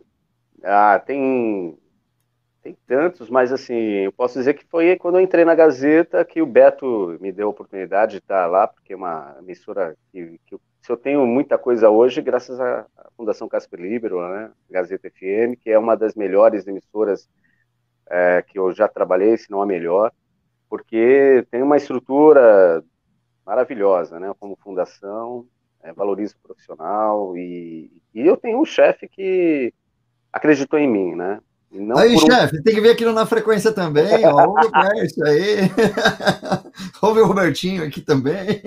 ah, 0.65 0.99
tem, 1.05 1.77
tem 2.63 2.77
tantos, 2.87 3.29
mas 3.29 3.53
assim, 3.53 3.75
eu 3.75 4.13
posso 4.13 4.39
dizer 4.39 4.55
que 4.55 4.65
foi 4.65 4.97
quando 4.97 5.17
eu 5.17 5.21
entrei 5.21 5.45
na 5.45 5.55
Gazeta 5.55 6.25
que 6.25 6.41
o 6.41 6.47
Beto 6.47 7.19
me 7.21 7.33
deu 7.33 7.49
a 7.49 7.51
oportunidade 7.51 8.13
de 8.13 8.19
estar 8.19 8.47
lá, 8.47 8.69
porque 8.69 8.93
é 8.93 8.97
uma 8.97 9.37
emissora 9.41 9.97
que, 10.13 10.39
que 10.47 10.55
eu, 10.55 10.61
se 10.81 10.91
eu 10.91 10.97
tenho 10.97 11.27
muita 11.27 11.59
coisa 11.59 11.91
hoje, 11.91 12.23
graças 12.23 12.61
à 12.61 12.87
Fundação 13.17 13.49
Casper 13.49 13.81
Libero, 13.81 14.21
né, 14.29 14.53
Gazeta 14.71 15.11
FM, 15.11 15.59
que 15.61 15.71
é 15.71 15.79
uma 15.79 15.97
das 15.97 16.15
melhores 16.15 16.67
emissoras 16.67 17.29
é, 18.09 18.43
que 18.43 18.59
eu 18.59 18.73
já 18.73 18.87
trabalhei, 18.87 19.37
se 19.37 19.51
não 19.51 19.61
a 19.61 19.67
melhor, 19.67 20.13
porque 20.69 21.45
tem 21.51 21.63
uma 21.63 21.77
estrutura 21.77 22.83
maravilhosa, 23.45 24.21
né, 24.21 24.33
como 24.39 24.57
fundação, 24.57 25.47
é, 25.83 25.93
valoriza 25.93 26.37
o 26.37 26.47
profissional 26.47 27.37
e, 27.37 27.91
e 28.15 28.21
eu 28.21 28.37
tenho 28.37 28.61
um 28.61 28.65
chefe 28.65 29.09
que 29.09 29.75
acreditou 30.33 30.79
em 30.79 30.89
mim, 30.89 31.17
né? 31.17 31.41
Aí, 31.97 32.13
por 32.15 32.31
chefe, 32.31 32.63
tem 32.63 32.75
que 32.75 32.81
ver 32.81 32.91
aqui 32.91 33.05
no 33.05 33.13
Na 33.13 33.25
Frequência 33.25 33.73
também, 33.73 34.27
ó. 34.27 34.47
Ouve 34.49 34.67
o 34.67 34.71
Pert 34.71 35.13
aí. 35.27 35.57
Ouve 37.01 37.21
o 37.21 37.27
Robertinho 37.27 37.83
aqui 37.85 38.01
também. 38.01 38.61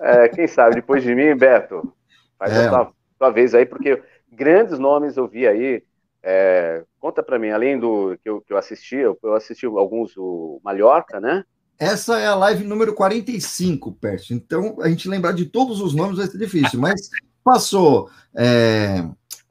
é, 0.00 0.28
quem 0.28 0.46
sabe 0.46 0.76
depois 0.76 1.02
de 1.02 1.14
mim, 1.14 1.36
Beto, 1.36 1.92
faz 2.38 2.52
É. 2.52 2.66
a 2.66 2.70
tua, 2.70 2.92
tua 3.18 3.30
vez 3.30 3.54
aí, 3.54 3.66
porque 3.66 4.00
grandes 4.32 4.78
nomes 4.78 5.16
eu 5.16 5.26
vi 5.26 5.46
aí. 5.48 5.82
é, 6.22 6.84
conta 7.00 7.22
para 7.22 7.38
mim, 7.38 7.50
além 7.50 7.78
do 7.78 8.16
que 8.22 8.28
eu, 8.28 8.40
que 8.40 8.52
eu 8.52 8.56
assisti, 8.58 8.96
eu, 8.96 9.18
eu 9.22 9.34
assisti 9.34 9.66
alguns 9.66 10.16
o 10.16 10.60
Mallorca, 10.64 11.20
né? 11.20 11.44
Essa 11.78 12.18
é 12.18 12.26
a 12.26 12.34
live 12.34 12.64
número 12.64 12.92
45, 12.92 13.92
Pércio. 13.92 14.34
Então, 14.34 14.76
a 14.80 14.88
gente 14.88 15.08
lembrar 15.08 15.32
de 15.32 15.44
todos 15.46 15.80
os 15.80 15.94
nomes 15.94 16.18
vai 16.18 16.26
ser 16.26 16.36
difícil, 16.38 16.78
mas 16.80 17.08
passou 17.44 18.10
é, 18.36 19.04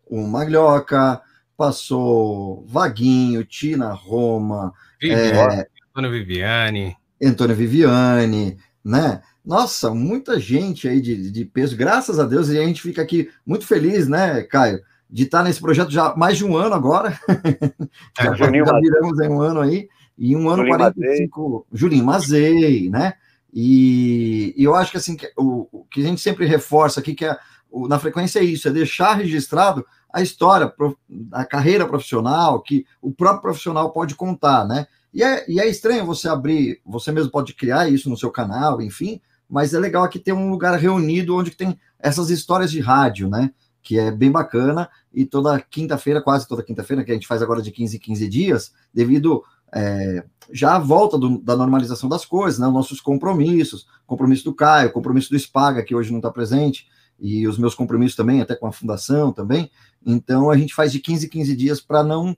o 0.06 0.22
Maglioca, 0.28 1.22
passou 1.58 2.64
Vaguinho, 2.68 3.44
Tina 3.44 3.92
Roma, 3.92 4.72
Viviane, 5.02 5.66
Antônio 5.90 6.12
Viviane. 6.12 6.98
Antônio 7.22 7.56
Viviane, 7.56 8.58
né? 8.86 9.22
Nossa, 9.44 9.94
muita 9.94 10.40
gente 10.40 10.88
aí 10.88 11.02
de, 11.02 11.32
de 11.32 11.46
peso, 11.46 11.76
graças 11.76 12.20
a 12.20 12.26
Deus, 12.26 12.50
e 12.50 12.60
a 12.60 12.66
gente 12.66 12.82
fica 12.82 13.02
aqui 13.02 13.30
muito 13.46 13.66
feliz, 13.66 14.08
né, 14.08 14.44
Caio, 14.44 14.82
de 15.10 15.24
estar 15.24 15.42
nesse 15.42 15.60
projeto 15.60 15.90
já 15.90 16.14
mais 16.16 16.38
de 16.38 16.46
um 16.46 16.56
ano 16.56 16.76
agora. 16.76 17.18
já, 18.22 18.34
Juninho 18.36 18.66
já 18.66 18.74
Mazei. 18.74 18.90
viramos 18.90 19.20
em 19.20 19.30
um 19.30 19.42
ano 19.42 19.62
aí, 19.62 19.90
e 20.18 20.36
um 20.36 20.50
ano 20.50 20.66
Julinho 20.66 20.78
45, 20.78 21.68
Julinho 21.72 22.06
Mazei, 22.06 22.90
né? 22.90 23.14
E, 23.54 24.54
e 24.58 24.64
eu 24.64 24.76
acho 24.76 24.92
que 24.92 24.98
assim, 24.98 25.16
que 25.16 25.32
o, 25.38 25.68
o 25.72 25.86
que 25.86 26.02
a 26.02 26.04
gente 26.04 26.22
sempre 26.22 26.46
reforça 26.46 27.00
aqui, 27.00 27.16
que 27.16 27.26
é, 27.26 27.38
na 27.90 28.00
frequência 28.00 28.40
é 28.40 28.44
isso, 28.44 28.68
é 28.68 28.72
deixar 28.72 29.14
registrado 29.14 29.86
a 30.12 30.22
história, 30.22 30.74
a 31.32 31.46
carreira 31.46 31.86
profissional, 31.88 32.62
que 32.62 32.86
o 33.02 33.12
próprio 33.12 33.42
profissional 33.42 33.92
pode 33.92 34.16
contar, 34.16 34.66
né? 34.66 34.88
E 35.14 35.24
é, 35.24 35.46
e 35.50 35.60
é 35.60 35.68
estranho 35.68 36.06
você 36.06 36.28
abrir, 36.30 36.82
você 36.86 37.12
mesmo 37.12 37.32
pode 37.32 37.54
criar 37.54 37.90
isso 37.90 38.10
no 38.10 38.18
seu 38.18 38.32
canal, 38.32 38.82
enfim, 38.82 39.22
mas 39.50 39.74
é 39.74 39.80
legal 39.80 40.04
aqui 40.04 40.20
ter 40.20 40.34
um 40.34 40.50
lugar 40.50 40.78
reunido 40.78 41.36
onde 41.36 41.52
tem 41.52 41.80
essas 42.00 42.30
histórias 42.30 42.72
de 42.72 42.80
rádio, 42.80 43.30
né? 43.30 43.52
Que 43.82 43.98
é 43.98 44.12
bem 44.12 44.32
bacana, 44.32 44.90
e 45.14 45.26
toda 45.26 45.60
quinta-feira, 45.60 46.22
quase 46.22 46.48
toda 46.48 46.64
quinta-feira, 46.64 47.04
que 47.04 47.12
a 47.12 47.14
gente 47.14 47.28
faz 47.28 47.42
agora 47.42 47.62
de 47.62 47.72
15 47.72 47.98
em 47.98 48.00
15 48.00 48.28
dias, 48.28 48.72
devido 48.94 49.44
é, 49.74 50.24
já 50.52 50.76
à 50.76 50.80
volta 50.80 51.18
do- 51.18 51.40
da 51.40 51.56
normalização 51.56 52.08
das 52.08 52.24
coisas, 52.26 52.60
né? 52.60 52.68
Os 52.68 52.74
nossos 52.74 53.02
compromissos, 53.02 53.86
compromisso 54.06 54.46
do 54.46 54.54
Caio, 54.56 54.92
compromisso 54.92 55.30
do 55.30 55.40
Spaga, 55.40 55.84
que 55.84 55.94
hoje 55.96 56.10
não 56.12 56.20
está 56.20 56.32
presente, 56.32 56.88
e 57.20 57.48
os 57.48 57.58
meus 57.58 57.76
compromissos 57.76 58.16
também, 58.16 58.42
até 58.42 58.56
com 58.56 58.68
a 58.68 58.72
fundação 58.72 59.32
também. 59.32 59.72
Então 60.06 60.50
a 60.50 60.58
gente 60.58 60.74
faz 60.74 60.92
de 60.92 61.00
15 61.00 61.26
em 61.26 61.30
15 61.30 61.56
dias 61.56 61.82
para 61.82 62.04
não, 62.04 62.36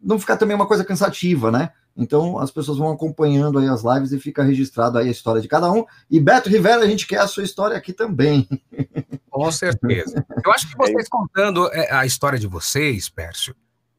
não 0.00 0.18
ficar 0.18 0.36
também 0.36 0.54
uma 0.54 0.66
coisa 0.66 0.84
cansativa, 0.84 1.50
né? 1.50 1.70
Então 1.96 2.38
as 2.38 2.50
pessoas 2.50 2.78
vão 2.78 2.90
acompanhando 2.90 3.58
aí 3.58 3.68
as 3.68 3.82
lives 3.82 4.12
e 4.12 4.20
fica 4.20 4.42
registrado 4.42 4.98
aí 4.98 5.08
a 5.08 5.10
história 5.10 5.42
de 5.42 5.48
cada 5.48 5.70
um. 5.72 5.84
E 6.08 6.20
Beto 6.20 6.48
Rivera, 6.48 6.82
a 6.82 6.86
gente 6.86 7.06
quer 7.06 7.18
a 7.20 7.26
sua 7.26 7.42
história 7.42 7.76
aqui 7.76 7.92
também. 7.92 8.48
Com 9.28 9.50
certeza. 9.50 10.24
Eu 10.44 10.52
acho 10.52 10.68
que 10.68 10.76
vocês 10.76 11.08
contando 11.08 11.68
é, 11.72 11.92
a 11.92 12.06
história 12.06 12.38
de 12.38 12.46
vocês, 12.46 13.08
Pércio, 13.08 13.54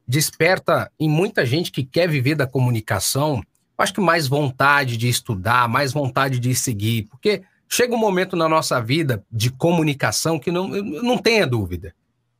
desperta 0.08 0.90
em 0.98 1.08
muita 1.08 1.44
gente 1.44 1.70
que 1.70 1.84
quer 1.84 2.08
viver 2.08 2.34
da 2.34 2.46
comunicação, 2.46 3.42
acho 3.78 3.94
que 3.94 4.00
mais 4.00 4.26
vontade 4.26 4.96
de 4.96 5.08
estudar, 5.08 5.68
mais 5.68 5.92
vontade 5.92 6.38
de 6.38 6.54
seguir, 6.54 7.04
porque 7.04 7.42
chega 7.70 7.94
um 7.94 7.98
momento 7.98 8.36
na 8.36 8.48
nossa 8.48 8.80
vida 8.80 9.24
de 9.30 9.50
comunicação 9.50 10.38
que 10.38 10.50
não, 10.50 10.68
não 10.68 11.16
tenha 11.16 11.46
dúvida. 11.46 11.94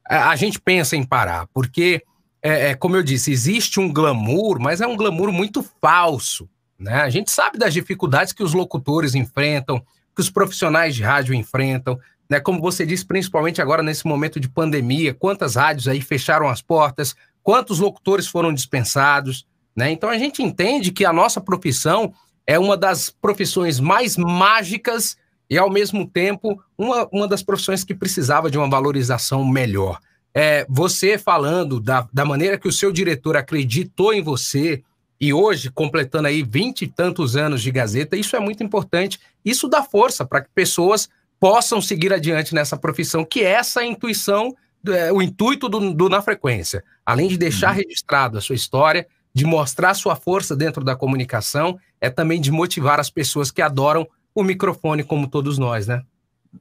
A, 0.04 0.30
a 0.30 0.36
gente 0.36 0.60
pensa 0.60 0.96
em 0.96 1.04
parar, 1.04 1.46
porque, 1.54 2.02
é, 2.42 2.70
é, 2.70 2.74
como 2.74 2.96
eu 2.96 3.02
disse, 3.02 3.30
existe 3.30 3.78
um 3.78 3.92
glamour, 3.92 4.58
mas 4.60 4.80
é 4.80 4.86
um 4.86 4.96
glamour 4.96 5.32
muito 5.32 5.64
falso. 5.80 6.48
Né? 6.78 6.94
A 6.94 7.08
gente 7.08 7.30
sabe 7.30 7.58
das 7.58 7.72
dificuldades 7.72 8.32
que 8.32 8.42
os 8.42 8.52
locutores 8.52 9.14
enfrentam, 9.14 9.80
que 10.14 10.20
os 10.20 10.28
profissionais 10.28 10.94
de 10.94 11.02
rádio 11.02 11.32
enfrentam, 11.32 11.98
né? 12.28 12.38
Como 12.38 12.60
você 12.60 12.86
disse, 12.86 13.04
principalmente 13.04 13.60
agora 13.60 13.82
nesse 13.82 14.06
momento 14.06 14.38
de 14.38 14.48
pandemia, 14.48 15.12
quantas 15.12 15.56
rádios 15.56 15.88
aí 15.88 16.00
fecharam 16.00 16.48
as 16.48 16.62
portas, 16.62 17.14
quantos 17.42 17.80
locutores 17.80 18.28
foram 18.28 18.54
dispensados, 18.54 19.46
né? 19.74 19.90
Então 19.90 20.08
a 20.08 20.16
gente 20.16 20.42
entende 20.42 20.92
que 20.92 21.04
a 21.04 21.12
nossa 21.12 21.40
profissão 21.40 22.14
é 22.46 22.58
uma 22.58 22.76
das 22.76 23.10
profissões 23.10 23.80
mais 23.80 24.16
mágicas 24.16 25.16
e, 25.50 25.58
ao 25.58 25.68
mesmo 25.68 26.06
tempo, 26.06 26.62
uma, 26.78 27.08
uma 27.10 27.26
das 27.26 27.42
profissões 27.42 27.82
que 27.82 27.94
precisava 27.94 28.48
de 28.48 28.56
uma 28.56 28.70
valorização 28.70 29.44
melhor. 29.44 29.98
É, 30.32 30.64
você 30.68 31.18
falando 31.18 31.80
da, 31.80 32.08
da 32.12 32.24
maneira 32.24 32.56
que 32.56 32.68
o 32.68 32.72
seu 32.72 32.92
diretor 32.92 33.36
acreditou 33.36 34.14
em 34.14 34.22
você, 34.22 34.84
e 35.20 35.34
hoje, 35.34 35.70
completando 35.70 36.28
aí 36.28 36.42
vinte 36.42 36.82
e 36.82 36.86
tantos 36.86 37.36
anos 37.36 37.60
de 37.60 37.70
Gazeta, 37.70 38.16
isso 38.16 38.34
é 38.36 38.40
muito 38.40 38.62
importante. 38.62 39.20
Isso 39.44 39.68
dá 39.68 39.82
força 39.82 40.24
para 40.24 40.40
que 40.40 40.48
pessoas 40.54 41.10
possam 41.38 41.82
seguir 41.82 42.12
adiante 42.12 42.54
nessa 42.54 42.76
profissão, 42.76 43.24
que 43.24 43.40
é 43.40 43.50
essa 43.50 43.84
intuição, 43.84 44.56
é, 44.86 45.12
o 45.12 45.20
intuito 45.20 45.68
do, 45.68 45.92
do 45.92 46.08
Na 46.08 46.22
Frequência. 46.22 46.82
Além 47.04 47.28
de 47.28 47.36
deixar 47.36 47.72
registrado 47.72 48.38
a 48.38 48.40
sua 48.40 48.54
história, 48.54 49.06
de 49.34 49.44
mostrar 49.44 49.92
sua 49.92 50.16
força 50.16 50.56
dentro 50.56 50.82
da 50.82 50.96
comunicação, 50.96 51.78
é 52.00 52.08
também 52.08 52.40
de 52.40 52.50
motivar 52.50 52.98
as 52.98 53.10
pessoas 53.10 53.50
que 53.50 53.60
adoram 53.60 54.08
o 54.34 54.42
microfone, 54.42 55.04
como 55.04 55.28
todos 55.28 55.58
nós, 55.58 55.86
né? 55.86 56.02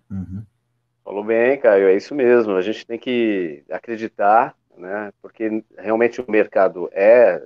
Uhum. 0.10 0.44
Falou 1.04 1.24
bem, 1.24 1.60
Caio, 1.60 1.88
é 1.88 1.96
isso 1.96 2.14
mesmo. 2.14 2.56
A 2.56 2.62
gente 2.62 2.86
tem 2.86 3.00
que 3.00 3.64
acreditar 3.70 4.56
né? 4.80 5.12
Porque 5.22 5.64
realmente 5.78 6.22
o 6.22 6.32
mercado 6.32 6.90
é 6.92 7.44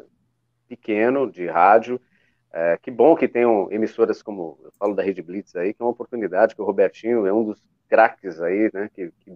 pequeno 0.67 1.29
de 1.29 1.47
rádio. 1.47 1.99
É, 2.51 2.77
que 2.77 2.91
bom 2.91 3.15
que 3.15 3.27
tenham 3.27 3.67
emissoras 3.71 4.21
como 4.21 4.59
eu 4.63 4.71
falo 4.73 4.93
da 4.93 5.01
Rede 5.01 5.23
Blitz 5.23 5.55
aí, 5.55 5.73
que 5.73 5.81
é 5.81 5.85
uma 5.85 5.91
oportunidade 5.91 6.55
que 6.55 6.61
o 6.61 6.65
Robertinho 6.65 7.25
é 7.25 7.33
um 7.33 7.43
dos 7.43 7.59
craques 7.89 8.39
aí, 8.39 8.69
né? 8.71 8.89
Que, 8.93 9.11
que, 9.19 9.31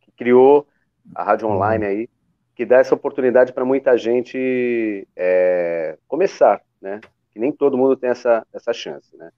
que 0.00 0.12
criou 0.12 0.68
a 1.14 1.24
rádio 1.24 1.48
online 1.48 1.86
aí, 1.86 2.08
que 2.54 2.66
dá 2.66 2.76
essa 2.76 2.94
oportunidade 2.94 3.54
para 3.54 3.64
muita 3.64 3.96
gente 3.96 5.08
é, 5.16 5.96
começar, 6.06 6.60
né? 6.80 7.00
Que 7.30 7.38
nem 7.38 7.50
todo 7.50 7.78
mundo 7.78 7.96
tem 7.96 8.10
essa, 8.10 8.46
essa 8.52 8.74
chance, 8.74 9.16
né? 9.16 9.30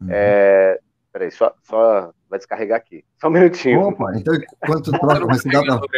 Uhum. 0.00 0.08
É, 0.10 0.78
peraí, 1.12 1.30
só, 1.30 1.52
só 1.62 2.12
vai 2.28 2.38
descarregar 2.38 2.78
aqui. 2.78 3.04
Só 3.20 3.28
um 3.28 3.32
minutinho. 3.32 3.88
Opa, 3.88 4.12
então 4.16 4.34
enquanto 4.34 4.92
troca, 4.92 5.26
mas 5.26 5.42
dá 5.44 5.62
pra... 5.62 5.88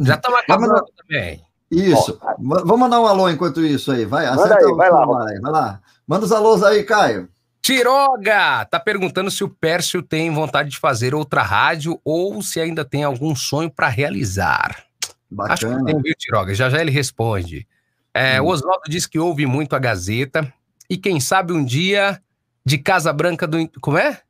Já 0.00 0.14
estamos 0.14 0.38
acabando 0.40 0.84
também. 0.96 1.42
Isso. 1.70 2.20
Vamos 2.38 2.78
mandar 2.78 3.00
um 3.00 3.06
alô 3.06 3.30
enquanto 3.30 3.64
isso 3.64 3.90
aí. 3.90 4.04
Vai, 4.04 4.26
Manda 4.34 4.56
aí, 4.56 4.74
vai 4.74 4.90
lá, 4.90 5.06
vai 5.06 5.40
lá. 5.40 5.80
Manda 6.06 6.24
os 6.26 6.32
alôs 6.32 6.62
aí, 6.62 6.84
Caio. 6.84 7.28
Tiroga 7.62 8.64
tá 8.66 8.78
perguntando 8.78 9.30
se 9.30 9.44
o 9.44 9.48
Pércio 9.48 10.02
tem 10.02 10.30
vontade 10.30 10.68
de 10.68 10.78
fazer 10.78 11.14
outra 11.14 11.42
rádio 11.42 11.98
ou 12.04 12.42
se 12.42 12.60
ainda 12.60 12.84
tem 12.84 13.04
algum 13.04 13.34
sonho 13.36 13.70
para 13.70 13.88
realizar. 13.88 14.84
Bacana. 15.30 15.54
Acho 15.54 15.66
que 15.66 15.84
tem, 15.84 16.02
viu, 16.02 16.14
Tiroga? 16.18 16.54
Já 16.54 16.68
já 16.68 16.80
ele 16.80 16.90
responde. 16.90 17.66
É, 18.12 18.40
hum. 18.40 18.46
O 18.46 18.48
Oswaldo 18.48 18.82
diz 18.88 19.06
que 19.06 19.18
ouve 19.18 19.46
muito 19.46 19.74
a 19.74 19.78
Gazeta 19.78 20.52
e 20.90 20.98
quem 20.98 21.20
sabe 21.20 21.52
um 21.52 21.64
dia 21.64 22.20
de 22.64 22.78
Casa 22.78 23.12
Branca 23.12 23.46
do. 23.46 23.68
Como 23.80 23.98
é? 23.98 24.20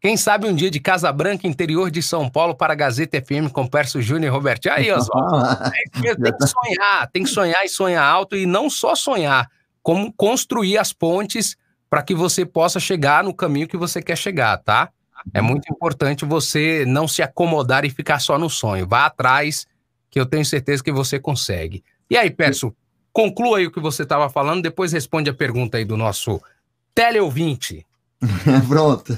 Quem 0.00 0.16
sabe 0.16 0.48
um 0.48 0.54
dia 0.54 0.68
de 0.68 0.80
Casa 0.80 1.12
Branca, 1.12 1.46
interior 1.46 1.88
de 1.88 2.02
São 2.02 2.28
Paulo, 2.28 2.56
para 2.56 2.72
a 2.72 2.76
Gazeta 2.76 3.22
FM 3.22 3.52
com 3.52 3.68
Pércio 3.68 4.02
Júnior 4.02 4.32
e 4.32 4.34
Roberto. 4.34 4.66
Aí, 4.68 4.90
Oswaldo. 4.90 5.46
É, 6.04 6.14
tem 6.16 6.32
que 6.36 6.46
sonhar, 6.48 7.10
tem 7.12 7.22
que 7.22 7.30
sonhar 7.30 7.64
e 7.64 7.68
sonhar 7.68 8.04
alto, 8.04 8.34
e 8.34 8.44
não 8.44 8.68
só 8.68 8.96
sonhar, 8.96 9.48
como 9.80 10.12
construir 10.12 10.76
as 10.76 10.92
pontes 10.92 11.56
para 11.88 12.02
que 12.02 12.16
você 12.16 12.44
possa 12.44 12.80
chegar 12.80 13.22
no 13.22 13.32
caminho 13.32 13.68
que 13.68 13.76
você 13.76 14.02
quer 14.02 14.16
chegar, 14.16 14.56
tá? 14.58 14.90
É 15.32 15.40
muito 15.40 15.72
importante 15.72 16.24
você 16.24 16.84
não 16.84 17.06
se 17.06 17.22
acomodar 17.22 17.84
e 17.84 17.90
ficar 17.90 18.18
só 18.18 18.36
no 18.36 18.50
sonho. 18.50 18.88
Vá 18.88 19.06
atrás, 19.06 19.66
que 20.10 20.18
eu 20.18 20.26
tenho 20.26 20.44
certeza 20.44 20.82
que 20.82 20.90
você 20.90 21.20
consegue. 21.20 21.84
E 22.10 22.16
aí, 22.16 22.28
Pércio, 22.28 22.74
conclua 23.12 23.58
aí 23.58 23.66
o 23.66 23.70
que 23.70 23.78
você 23.78 24.02
estava 24.02 24.28
falando, 24.28 24.62
depois 24.62 24.92
responde 24.92 25.30
a 25.30 25.34
pergunta 25.34 25.78
aí 25.78 25.84
do 25.84 25.96
nosso 25.96 26.42
teleouvinte. 26.94 27.86
Pronto. 28.68 29.12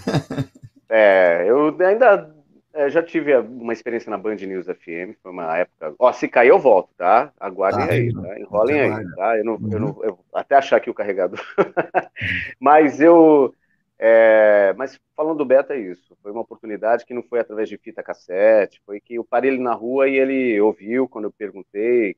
É, 0.89 1.45
eu 1.49 1.77
ainda 1.81 2.35
é, 2.75 2.91
já 2.91 3.01
tive 3.03 3.37
uma 3.37 3.73
experiência 3.73 4.11
na 4.11 4.19
Band 4.19 4.35
News 4.35 4.67
FM, 4.67 5.15
foi 5.23 5.31
uma 5.31 5.57
época. 5.57 5.95
Ó, 5.97 6.13
se 6.13 6.27
cair 6.27 6.49
eu 6.49 6.59
volto, 6.59 6.91
tá? 6.97 7.33
Aguardem 7.39 7.87
tá, 7.87 7.93
aí, 7.93 8.13
tá? 8.13 8.41
Enrolem 8.41 8.81
aí, 8.81 9.15
tá? 9.15 9.39
Eu 9.39 9.45
não, 9.45 9.55
uhum. 9.55 9.73
eu 9.73 9.81
não 9.81 10.05
eu, 10.05 10.19
até 10.35 10.57
achar 10.57 10.79
aqui 10.79 10.91
o 10.91 10.95
carregador. 10.95 11.41
mas 12.59 13.01
eu. 13.01 13.55
É, 13.97 14.75
mas 14.77 14.99
falando 15.17 15.39
do 15.39 15.45
Beta, 15.45 15.73
é 15.73 15.79
isso. 15.79 16.17
Foi 16.21 16.33
uma 16.33 16.41
oportunidade 16.41 17.07
que 17.07 17.15
não 17.15 17.23
foi 17.23 17.39
através 17.39 17.69
de 17.69 17.79
fita 17.79 18.03
cassete, 18.03 18.83
foi 18.85 19.01
que 19.01 19.15
eu 19.15 19.25
parei 19.25 19.53
ele 19.53 19.63
na 19.63 19.73
rua 19.73 20.09
e 20.09 20.17
ele 20.17 20.61
ouviu 20.61 21.09
quando 21.09 21.27
eu 21.27 21.33
perguntei 21.33 22.17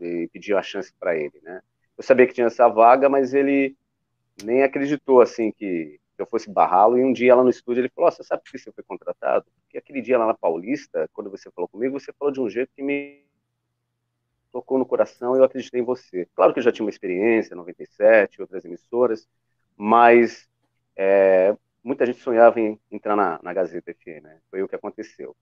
e 0.00 0.28
pedi 0.32 0.54
a 0.54 0.62
chance 0.62 0.90
para 0.98 1.14
ele, 1.14 1.38
né? 1.42 1.60
Eu 1.98 2.02
sabia 2.02 2.26
que 2.26 2.32
tinha 2.32 2.46
essa 2.46 2.66
vaga, 2.66 3.10
mas 3.10 3.34
ele 3.34 3.76
nem 4.42 4.62
acreditou 4.62 5.20
assim 5.20 5.52
que 5.52 5.98
eu 6.18 6.26
fosse 6.26 6.50
barrá-lo, 6.50 6.98
e 6.98 7.04
um 7.04 7.12
dia 7.12 7.34
lá 7.34 7.42
no 7.42 7.50
estúdio 7.50 7.82
ele 7.82 7.90
falou, 7.90 8.08
oh, 8.08 8.12
você 8.12 8.22
sabe 8.22 8.42
por 8.42 8.50
que 8.50 8.58
você 8.58 8.72
foi 8.72 8.84
contratado? 8.84 9.44
Porque 9.62 9.78
aquele 9.78 10.00
dia 10.00 10.18
lá 10.18 10.26
na 10.26 10.34
Paulista, 10.34 11.08
quando 11.12 11.30
você 11.30 11.50
falou 11.50 11.68
comigo, 11.68 11.98
você 11.98 12.12
falou 12.12 12.32
de 12.32 12.40
um 12.40 12.48
jeito 12.48 12.72
que 12.74 12.82
me 12.82 13.26
tocou 14.50 14.78
no 14.78 14.86
coração 14.86 15.36
e 15.36 15.38
eu 15.38 15.44
acreditei 15.44 15.80
em 15.80 15.84
você. 15.84 16.26
Claro 16.34 16.52
que 16.54 16.58
eu 16.58 16.62
já 16.62 16.72
tinha 16.72 16.84
uma 16.84 16.90
experiência, 16.90 17.54
97, 17.54 18.40
outras 18.40 18.64
emissoras, 18.64 19.28
mas 19.76 20.48
é, 20.96 21.54
muita 21.84 22.06
gente 22.06 22.20
sonhava 22.20 22.58
em 22.58 22.80
entrar 22.90 23.14
na, 23.14 23.38
na 23.42 23.52
Gazeta 23.52 23.92
FM, 23.92 24.22
né? 24.22 24.40
Foi 24.50 24.62
o 24.62 24.68
que 24.68 24.74
aconteceu. 24.74 25.36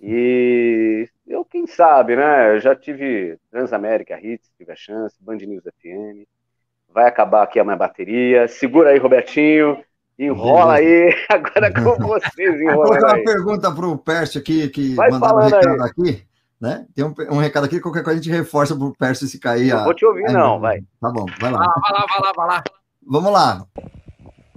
E 0.00 1.08
eu, 1.26 1.44
quem 1.44 1.66
sabe, 1.66 2.14
né? 2.14 2.54
Eu 2.54 2.60
já 2.60 2.76
tive 2.76 3.36
Transamérica 3.50 4.20
Hits, 4.20 4.52
tive 4.56 4.70
a 4.70 4.76
chance, 4.76 5.16
Band 5.20 5.38
News 5.38 5.64
FM, 5.64 6.24
vai 6.92 7.06
acabar 7.06 7.42
aqui 7.42 7.58
a 7.58 7.64
minha 7.64 7.76
bateria. 7.76 8.48
Segura 8.48 8.90
aí, 8.90 8.98
Robertinho. 8.98 9.82
Enrola 10.18 10.74
aí, 10.74 11.14
agora 11.30 11.72
com 11.72 11.94
vocês, 12.06 12.60
enrola. 12.60 12.76
Vou 12.76 12.86
colocar 12.86 13.14
uma 13.14 13.24
pergunta 13.24 13.72
para 13.72 13.86
o 13.86 13.96
Pércio 13.96 14.40
aqui, 14.40 14.68
que 14.68 14.94
Vai 14.96 15.10
mandou 15.10 15.38
um 15.38 15.44
recado 15.44 15.82
aí. 15.82 15.90
aqui. 15.90 16.28
Né? 16.60 16.86
Tem 16.92 17.04
um, 17.04 17.14
um, 17.30 17.38
recado 17.38 17.66
aqui, 17.66 17.78
qualquer 17.78 18.02
coisa 18.02 18.18
a 18.18 18.22
gente 18.22 18.34
reforça 18.34 18.74
para 18.74 18.84
o 18.84 18.96
Pércio 18.96 19.28
se 19.28 19.38
cair. 19.38 19.68
Não 19.68 19.78
a... 19.78 19.84
vou 19.84 19.94
te 19.94 20.04
ouvir, 20.04 20.24
não, 20.32 20.58
vai. 20.58 20.80
Tá 21.00 21.08
bom, 21.10 21.24
vai 21.40 21.52
lá. 21.52 21.62
Ah, 21.62 21.80
vai 21.80 22.00
lá, 22.00 22.06
vai 22.08 22.20
lá, 22.20 22.32
vai 22.36 22.46
lá. 22.48 22.64
Vamos 23.06 23.32
lá. 23.32 23.64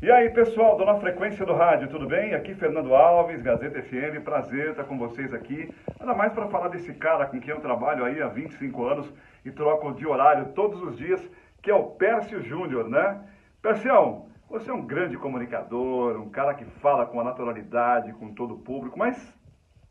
E 0.01 0.09
aí, 0.09 0.31
pessoal, 0.31 0.75
dona 0.79 0.99
Frequência 0.99 1.45
do 1.45 1.53
Rádio, 1.53 1.87
tudo 1.87 2.07
bem? 2.07 2.33
Aqui 2.33 2.55
Fernando 2.55 2.95
Alves, 2.95 3.39
Gazeta 3.43 3.83
FM, 3.83 4.23
prazer 4.23 4.71
estar 4.71 4.85
com 4.85 4.97
vocês 4.97 5.31
aqui. 5.31 5.69
Ainda 5.99 6.15
mais 6.15 6.33
para 6.33 6.47
falar 6.47 6.69
desse 6.69 6.91
cara 6.93 7.27
com 7.27 7.39
quem 7.39 7.51
eu 7.51 7.61
trabalho 7.61 8.03
aí 8.03 8.19
há 8.19 8.27
25 8.27 8.83
anos 8.83 9.13
e 9.45 9.51
troco 9.51 9.93
de 9.93 10.07
horário 10.07 10.53
todos 10.55 10.81
os 10.81 10.97
dias, 10.97 11.21
que 11.61 11.69
é 11.69 11.75
o 11.75 11.91
Pércio 11.91 12.41
Júnior, 12.41 12.89
né? 12.89 13.27
Pércio, 13.61 14.25
você 14.49 14.69
é 14.69 14.73
um 14.73 14.85
grande 14.85 15.17
comunicador, 15.17 16.19
um 16.19 16.29
cara 16.29 16.53
que 16.53 16.65
fala 16.81 17.05
com 17.05 17.19
a 17.19 17.23
naturalidade, 17.23 18.13
com 18.13 18.33
todo 18.33 18.55
o 18.55 18.59
público, 18.59 18.97
mas 18.97 19.15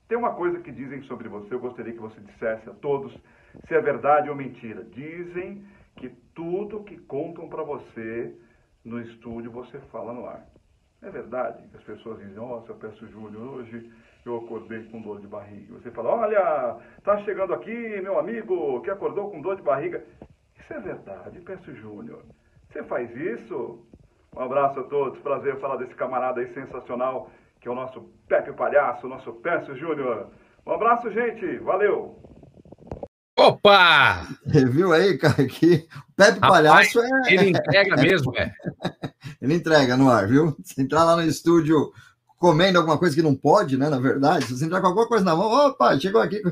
tem 0.09 0.18
uma 0.18 0.34
coisa 0.34 0.59
que 0.60 0.72
dizem 0.72 1.02
sobre 1.02 1.28
você, 1.28 1.55
eu 1.55 1.60
gostaria 1.60 1.92
que 1.92 2.01
você 2.01 2.20
dissesse 2.20 2.68
a 2.68 2.74
todos 2.74 3.16
se 3.66 3.74
é 3.74 3.80
verdade 3.80 4.28
ou 4.28 4.36
mentira. 4.36 4.84
Dizem 4.84 5.64
que 5.97 6.09
tudo 6.34 6.82
que 6.82 6.97
contam 6.97 7.48
para 7.48 7.62
você 7.62 8.34
no 8.84 9.01
estúdio 9.01 9.51
você 9.51 9.78
fala 9.92 10.12
no 10.12 10.26
ar. 10.26 10.47
É 11.02 11.10
verdade 11.10 11.66
que 11.68 11.76
as 11.76 11.82
pessoas 11.82 12.18
dizem, 12.18 12.34
nossa, 12.34 12.72
eu 12.72 12.76
peço 12.76 13.06
Júnior, 13.06 13.55
hoje 13.55 13.90
eu 14.26 14.36
acordei 14.36 14.84
com 14.84 15.01
dor 15.01 15.20
de 15.20 15.26
barriga. 15.26 15.74
Você 15.74 15.90
fala, 15.90 16.10
olha, 16.10 16.76
tá 17.02 17.16
chegando 17.18 17.55
aqui 17.55 17.72
meu 18.02 18.18
amigo 18.18 18.82
que 18.82 18.90
acordou 18.90 19.30
com 19.30 19.40
dor 19.40 19.56
de 19.56 19.62
barriga. 19.62 20.05
Isso 20.70 20.78
é 20.78 20.80
verdade, 20.82 21.40
peço 21.40 21.74
Júnior. 21.74 22.22
Você 22.70 22.84
faz 22.84 23.10
isso? 23.16 23.84
Um 24.36 24.40
abraço 24.40 24.78
a 24.78 24.84
todos, 24.84 25.18
prazer 25.18 25.59
falar 25.59 25.78
desse 25.78 25.97
camarada 25.97 26.40
aí 26.40 26.55
sensacional, 26.55 27.28
que 27.60 27.66
é 27.66 27.70
o 27.72 27.74
nosso 27.74 28.02
Pepe 28.28 28.52
Palhaço, 28.52 29.05
o 29.05 29.10
nosso 29.10 29.32
Pércio 29.32 29.76
Júnior. 29.76 30.28
Um 30.64 30.70
abraço, 30.70 31.10
gente, 31.10 31.59
valeu! 31.59 32.22
Opa! 33.36 34.28
Viu 34.47 34.92
aí, 34.92 35.18
cara, 35.18 35.44
que 35.44 35.88
o 36.09 36.14
Pepe 36.14 36.38
Rapaz, 36.38 36.52
Palhaço 36.52 37.01
é... 37.01 37.34
Ele 37.34 37.51
entrega 37.51 37.97
mesmo, 37.97 38.32
é. 38.38 38.52
ele 39.42 39.55
entrega 39.55 39.97
no 39.97 40.09
ar, 40.09 40.28
viu? 40.28 40.55
Se 40.62 40.80
entrar 40.80 41.02
lá 41.02 41.16
no 41.16 41.22
estúdio 41.22 41.90
comendo 42.40 42.78
alguma 42.78 42.96
coisa 42.96 43.14
que 43.14 43.20
não 43.20 43.34
pode, 43.34 43.76
né? 43.76 43.90
Na 43.90 43.98
verdade, 43.98 44.46
se 44.46 44.56
você 44.56 44.64
entrar 44.64 44.80
com 44.80 44.86
alguma 44.86 45.06
coisa 45.06 45.22
na 45.22 45.36
mão, 45.36 45.46
opa, 45.46 46.00
chegou 46.00 46.22
aqui. 46.22 46.40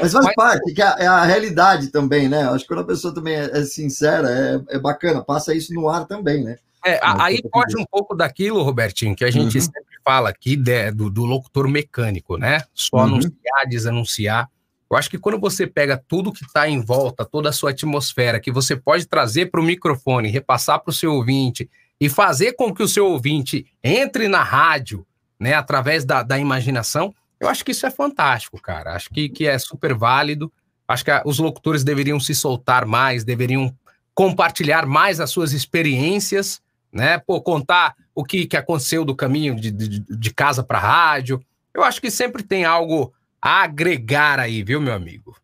Mas 0.00 0.12
faz 0.12 0.24
Mas... 0.24 0.34
parte, 0.36 0.72
que 0.72 0.80
é, 0.80 0.94
é 1.00 1.06
a 1.06 1.24
realidade 1.24 1.88
também, 1.88 2.28
né? 2.28 2.44
Acho 2.44 2.60
que 2.60 2.68
quando 2.68 2.82
a 2.82 2.86
pessoa 2.86 3.12
também 3.12 3.34
é, 3.34 3.58
é 3.58 3.64
sincera, 3.64 4.30
é, 4.30 4.76
é, 4.76 4.78
bacana, 4.78 5.20
passa 5.20 5.52
isso 5.52 5.74
no 5.74 5.88
ar 5.88 6.06
também, 6.06 6.44
né? 6.44 6.56
É, 6.86 7.00
aí 7.02 7.42
pode 7.50 7.76
um 7.76 7.84
pouco 7.84 8.14
daquilo, 8.14 8.62
Robertinho, 8.62 9.16
que 9.16 9.24
a 9.24 9.30
gente 9.32 9.56
uhum. 9.58 9.64
sempre 9.64 9.82
fala 10.04 10.28
aqui 10.28 10.54
de, 10.54 10.92
do, 10.92 11.10
do, 11.10 11.24
locutor 11.24 11.66
mecânico, 11.66 12.36
né? 12.36 12.62
Só 12.72 12.98
uhum. 12.98 13.02
anunciar, 13.02 13.66
desanunciar. 13.68 14.48
Eu 14.88 14.96
acho 14.96 15.10
que 15.10 15.18
quando 15.18 15.40
você 15.40 15.66
pega 15.66 16.00
tudo 16.06 16.32
que 16.32 16.44
está 16.44 16.68
em 16.68 16.80
volta, 16.80 17.24
toda 17.24 17.48
a 17.48 17.52
sua 17.52 17.70
atmosfera, 17.70 18.38
que 18.38 18.52
você 18.52 18.76
pode 18.76 19.06
trazer 19.06 19.50
para 19.50 19.60
o 19.60 19.64
microfone, 19.64 20.28
repassar 20.28 20.78
para 20.78 20.90
o 20.90 20.94
seu 20.94 21.14
ouvinte, 21.14 21.68
e 22.00 22.08
fazer 22.08 22.52
com 22.52 22.74
que 22.74 22.82
o 22.82 22.88
seu 22.88 23.06
ouvinte 23.06 23.66
entre 23.82 24.28
na 24.28 24.42
rádio, 24.42 25.06
né, 25.38 25.54
através 25.54 26.04
da, 26.04 26.22
da 26.22 26.38
imaginação, 26.38 27.14
eu 27.40 27.48
acho 27.48 27.64
que 27.64 27.72
isso 27.72 27.86
é 27.86 27.90
fantástico, 27.90 28.60
cara. 28.60 28.94
Acho 28.94 29.10
que, 29.10 29.28
que 29.28 29.46
é 29.46 29.58
super 29.58 29.94
válido. 29.94 30.52
Acho 30.86 31.04
que 31.04 31.10
a, 31.10 31.22
os 31.24 31.38
locutores 31.38 31.84
deveriam 31.84 32.18
se 32.20 32.34
soltar 32.34 32.86
mais, 32.86 33.24
deveriam 33.24 33.74
compartilhar 34.14 34.86
mais 34.86 35.20
as 35.20 35.30
suas 35.30 35.52
experiências, 35.52 36.60
né? 36.92 37.18
Pô, 37.18 37.40
contar 37.42 37.94
o 38.14 38.24
que, 38.24 38.46
que 38.46 38.56
aconteceu 38.56 39.04
do 39.04 39.14
caminho 39.14 39.56
de, 39.56 39.70
de, 39.70 40.00
de 40.00 40.34
casa 40.34 40.62
para 40.62 40.78
rádio. 40.78 41.42
Eu 41.74 41.82
acho 41.82 42.00
que 42.00 42.10
sempre 42.10 42.42
tem 42.42 42.64
algo 42.64 43.12
a 43.42 43.62
agregar 43.62 44.38
aí, 44.38 44.62
viu, 44.62 44.80
meu 44.80 44.94
amigo? 44.94 45.36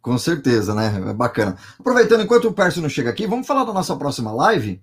Com 0.00 0.16
certeza, 0.18 0.74
né? 0.74 1.10
É 1.10 1.12
bacana. 1.12 1.56
Aproveitando, 1.78 2.22
enquanto 2.22 2.46
o 2.48 2.52
Pércio 2.52 2.82
não 2.82 2.88
chega 2.88 3.10
aqui, 3.10 3.26
vamos 3.26 3.46
falar 3.46 3.64
da 3.64 3.72
nossa 3.72 3.96
próxima 3.96 4.30
live? 4.30 4.80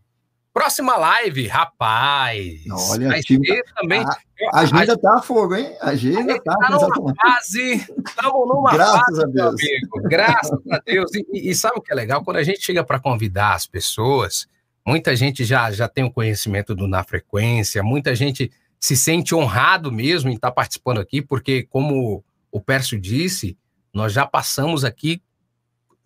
Próxima 0.56 0.96
live, 0.96 1.48
rapaz. 1.48 2.64
Olha, 2.72 3.10
vai 3.10 3.22
ser 3.22 3.64
também. 3.76 4.00
A, 4.00 4.18
a 4.54 4.60
agenda 4.62 4.94
a, 4.94 4.98
tá 4.98 5.16
a 5.18 5.22
fogo, 5.22 5.54
hein? 5.54 5.76
A 5.82 5.90
agenda 5.90 6.34
a 6.34 6.42
tá. 6.42 6.56
tá 6.56 6.70
numa 6.70 7.14
fase. 7.14 7.74
Estamos 7.74 8.48
numa 8.48 8.72
Graças 8.72 9.02
fase, 9.02 9.22
a 9.22 9.26
Deus. 9.26 9.62
amigo. 9.62 10.02
Graças 10.08 10.60
a 10.72 10.80
Deus. 10.86 11.12
E, 11.14 11.50
e, 11.50 11.54
sabe 11.54 11.80
o 11.80 11.82
que 11.82 11.92
é 11.92 11.96
legal? 11.96 12.24
Quando 12.24 12.38
a 12.38 12.44
gente 12.44 12.62
chega 12.62 12.86
para 12.86 13.02
convidar 13.02 13.54
as 13.54 13.68
pessoas, 13.68 14.48
muita 14.88 15.14
gente 15.14 15.44
já, 15.44 15.70
já 15.72 15.90
tem 15.90 16.06
o 16.06 16.12
conhecimento 16.12 16.74
do 16.74 16.88
Na 16.88 17.04
Frequência, 17.04 17.84
muita 17.84 18.16
gente 18.16 18.50
se 18.80 18.96
sente 18.96 19.36
honrado 19.36 19.92
mesmo 19.92 20.30
em 20.30 20.36
estar 20.36 20.52
tá 20.52 20.56
participando 20.56 21.02
aqui, 21.02 21.22
porque, 21.22 21.64
como 21.64 22.24
o 22.50 22.62
Pércio 22.62 22.98
disse, 22.98 23.58
nós 23.94 24.14
já 24.14 24.26
passamos 24.26 24.86
aqui 24.86 25.22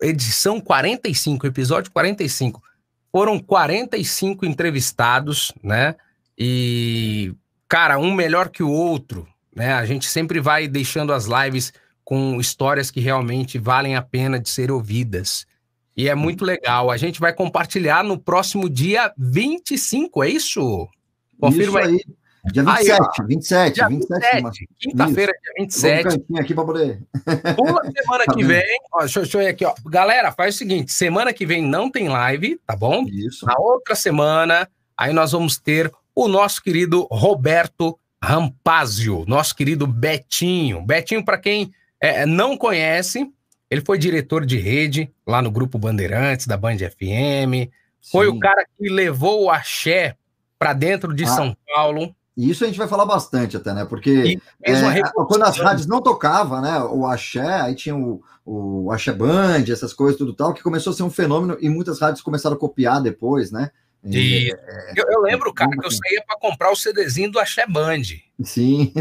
edição 0.02 0.60
45, 0.60 1.46
episódio 1.46 1.92
45. 1.92 2.60
Foram 3.12 3.38
45 3.38 4.46
entrevistados, 4.46 5.52
né? 5.62 5.96
E, 6.38 7.34
cara, 7.68 7.98
um 7.98 8.14
melhor 8.14 8.48
que 8.48 8.62
o 8.62 8.70
outro, 8.70 9.26
né? 9.54 9.72
A 9.74 9.84
gente 9.84 10.06
sempre 10.06 10.40
vai 10.40 10.68
deixando 10.68 11.12
as 11.12 11.26
lives 11.26 11.72
com 12.04 12.40
histórias 12.40 12.90
que 12.90 13.00
realmente 13.00 13.58
valem 13.58 13.96
a 13.96 14.02
pena 14.02 14.38
de 14.38 14.48
ser 14.48 14.70
ouvidas. 14.70 15.46
E 15.96 16.08
é 16.08 16.14
muito 16.14 16.44
legal. 16.44 16.90
A 16.90 16.96
gente 16.96 17.20
vai 17.20 17.32
compartilhar 17.32 18.02
no 18.02 18.18
próximo 18.18 18.70
dia 18.70 19.12
25, 19.18 20.24
é 20.24 20.28
isso? 20.30 20.88
Confirma 21.38 21.82
isso 21.82 21.90
aí. 21.90 22.19
Dia 22.44 22.62
27, 22.62 22.90
aí, 22.90 23.26
27, 23.26 23.74
dia 23.74 23.88
27. 23.88 24.42
27 24.42 24.68
Quinta-feira, 24.78 25.32
dia 25.32 25.52
27. 25.58 26.02
Vamos 26.04 26.24
um 26.30 26.36
aqui 26.38 26.54
para 26.54 26.64
poder. 26.64 27.02
Pula 27.56 27.82
semana 27.90 28.24
tá 28.24 28.34
que 28.34 28.44
vem. 28.44 28.78
Ó, 28.92 29.00
deixa, 29.00 29.20
deixa 29.20 29.38
eu 29.38 29.42
ir 29.42 29.48
aqui, 29.48 29.64
ó. 29.64 29.74
Galera, 29.86 30.32
faz 30.32 30.54
o 30.54 30.58
seguinte: 30.58 30.92
semana 30.92 31.32
que 31.32 31.44
vem 31.44 31.62
não 31.62 31.90
tem 31.90 32.08
live, 32.08 32.58
tá 32.66 32.74
bom? 32.74 33.04
Isso. 33.06 33.44
Na 33.44 33.58
outra 33.58 33.94
semana, 33.94 34.68
aí 34.96 35.12
nós 35.12 35.32
vamos 35.32 35.58
ter 35.58 35.92
o 36.14 36.28
nosso 36.28 36.62
querido 36.62 37.06
Roberto 37.10 37.98
Rampazio, 38.22 39.24
nosso 39.26 39.54
querido 39.54 39.86
Betinho. 39.86 40.82
Betinho, 40.82 41.24
para 41.24 41.38
quem 41.38 41.72
é, 42.00 42.24
não 42.24 42.56
conhece, 42.56 43.30
ele 43.70 43.82
foi 43.82 43.98
diretor 43.98 44.46
de 44.46 44.58
rede 44.58 45.10
lá 45.26 45.42
no 45.42 45.50
Grupo 45.50 45.78
Bandeirantes, 45.78 46.46
da 46.46 46.56
Band 46.56 46.78
FM. 46.78 47.70
Foi 48.10 48.26
Sim. 48.26 48.32
o 48.32 48.38
cara 48.38 48.64
que 48.64 48.88
levou 48.88 49.44
o 49.44 49.50
axé 49.50 50.16
para 50.58 50.72
dentro 50.72 51.14
de 51.14 51.24
ah. 51.24 51.28
São 51.28 51.56
Paulo. 51.66 52.14
E 52.36 52.48
isso 52.48 52.64
a 52.64 52.66
gente 52.66 52.78
vai 52.78 52.88
falar 52.88 53.04
bastante 53.04 53.56
até, 53.56 53.74
né? 53.74 53.84
Porque 53.84 54.40
é, 54.62 55.02
quando 55.26 55.42
as 55.42 55.58
rádios 55.58 55.86
não 55.86 56.00
tocavam, 56.00 56.60
né? 56.60 56.80
O 56.84 57.06
axé, 57.06 57.60
aí 57.60 57.74
tinha 57.74 57.96
o, 57.96 58.22
o 58.44 58.90
axé 58.92 59.12
band, 59.12 59.64
essas 59.70 59.92
coisas, 59.92 60.16
tudo 60.16 60.32
tal, 60.32 60.54
que 60.54 60.62
começou 60.62 60.92
a 60.92 60.96
ser 60.96 61.02
um 61.02 61.10
fenômeno 61.10 61.58
e 61.60 61.68
muitas 61.68 62.00
rádios 62.00 62.22
começaram 62.22 62.56
a 62.56 62.58
copiar 62.58 63.02
depois, 63.02 63.50
né? 63.50 63.70
E, 64.04 64.50
é, 64.50 64.92
eu, 64.96 65.04
eu, 65.10 65.20
lembro, 65.20 65.52
cara, 65.52 65.70
que 65.70 65.86
eu 65.86 65.90
saía 65.90 66.22
para 66.26 66.38
comprar 66.38 66.70
o 66.70 66.76
CDzinho 66.76 67.30
do 67.30 67.38
Axé 67.38 67.66
Band. 67.66 68.02
Sim. 68.42 68.92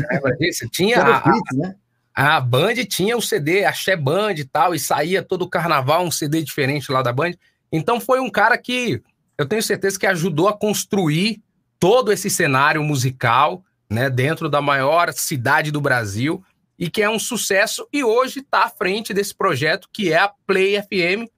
Você 0.51 0.67
tinha 0.67 1.01
a, 1.01 1.21
Fritz, 1.21 1.57
né? 1.57 1.75
a 2.13 2.41
Band 2.41 2.75
tinha 2.89 3.15
o 3.15 3.21
CD 3.21 3.63
Axé 3.63 3.95
Band 3.95 4.33
e 4.33 4.43
tal, 4.43 4.75
e 4.75 4.79
saía 4.79 5.23
todo 5.23 5.43
o 5.43 5.49
carnaval 5.49 6.03
um 6.03 6.11
CD 6.11 6.41
diferente 6.43 6.91
lá 6.91 7.01
da 7.01 7.13
Band. 7.13 7.31
Então 7.71 8.01
foi 8.01 8.19
um 8.19 8.29
cara 8.29 8.57
que 8.57 9.01
eu 9.37 9.45
tenho 9.45 9.63
certeza 9.63 9.97
que 9.97 10.05
ajudou 10.05 10.49
a 10.49 10.57
construir 10.57 11.41
todo 11.79 12.11
esse 12.11 12.29
cenário 12.29 12.83
musical, 12.83 13.63
né, 13.89 14.09
dentro 14.09 14.49
da 14.49 14.61
maior 14.61 15.11
cidade 15.13 15.71
do 15.71 15.81
Brasil 15.81 16.43
e 16.77 16.89
que 16.89 17.01
é 17.01 17.09
um 17.09 17.19
sucesso 17.19 17.87
e 17.91 18.03
hoje 18.03 18.39
está 18.39 18.65
à 18.65 18.69
frente 18.69 19.13
desse 19.13 19.33
projeto 19.33 19.89
que 19.91 20.13
é 20.13 20.17
a 20.17 20.31
Play 20.45 20.81
FM, 20.81 21.29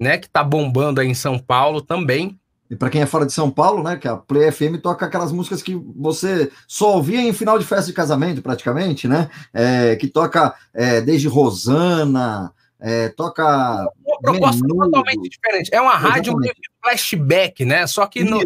né, 0.00 0.16
que 0.16 0.26
está 0.26 0.42
bombando 0.42 1.00
aí 1.00 1.08
em 1.08 1.14
São 1.14 1.38
Paulo 1.38 1.82
também. 1.82 2.38
E 2.70 2.76
para 2.76 2.90
quem 2.90 3.00
é 3.00 3.06
fora 3.06 3.24
de 3.24 3.32
São 3.32 3.50
Paulo, 3.50 3.82
né, 3.82 3.96
que 3.96 4.06
a 4.06 4.16
Play 4.16 4.50
FM 4.50 4.80
toca 4.82 5.06
aquelas 5.06 5.32
músicas 5.32 5.62
que 5.62 5.74
você 5.96 6.50
só 6.66 6.94
ouvia 6.94 7.20
em 7.20 7.32
final 7.32 7.58
de 7.58 7.64
festa 7.64 7.86
de 7.86 7.92
casamento, 7.94 8.42
praticamente, 8.42 9.08
né? 9.08 9.30
É, 9.54 9.96
que 9.96 10.06
toca 10.06 10.54
é, 10.74 11.00
desde 11.00 11.28
Rosana, 11.28 12.52
é, 12.78 13.08
toca. 13.08 13.88
Uma 14.04 14.18
proposta 14.20 14.60
menudo. 14.60 14.84
totalmente 14.84 15.30
diferente. 15.30 15.70
É 15.72 15.80
uma 15.80 15.96
rádio 15.96 16.34
flashback, 16.82 17.64
né? 17.64 17.86
Só 17.86 18.06
que 18.06 18.22
no, 18.22 18.38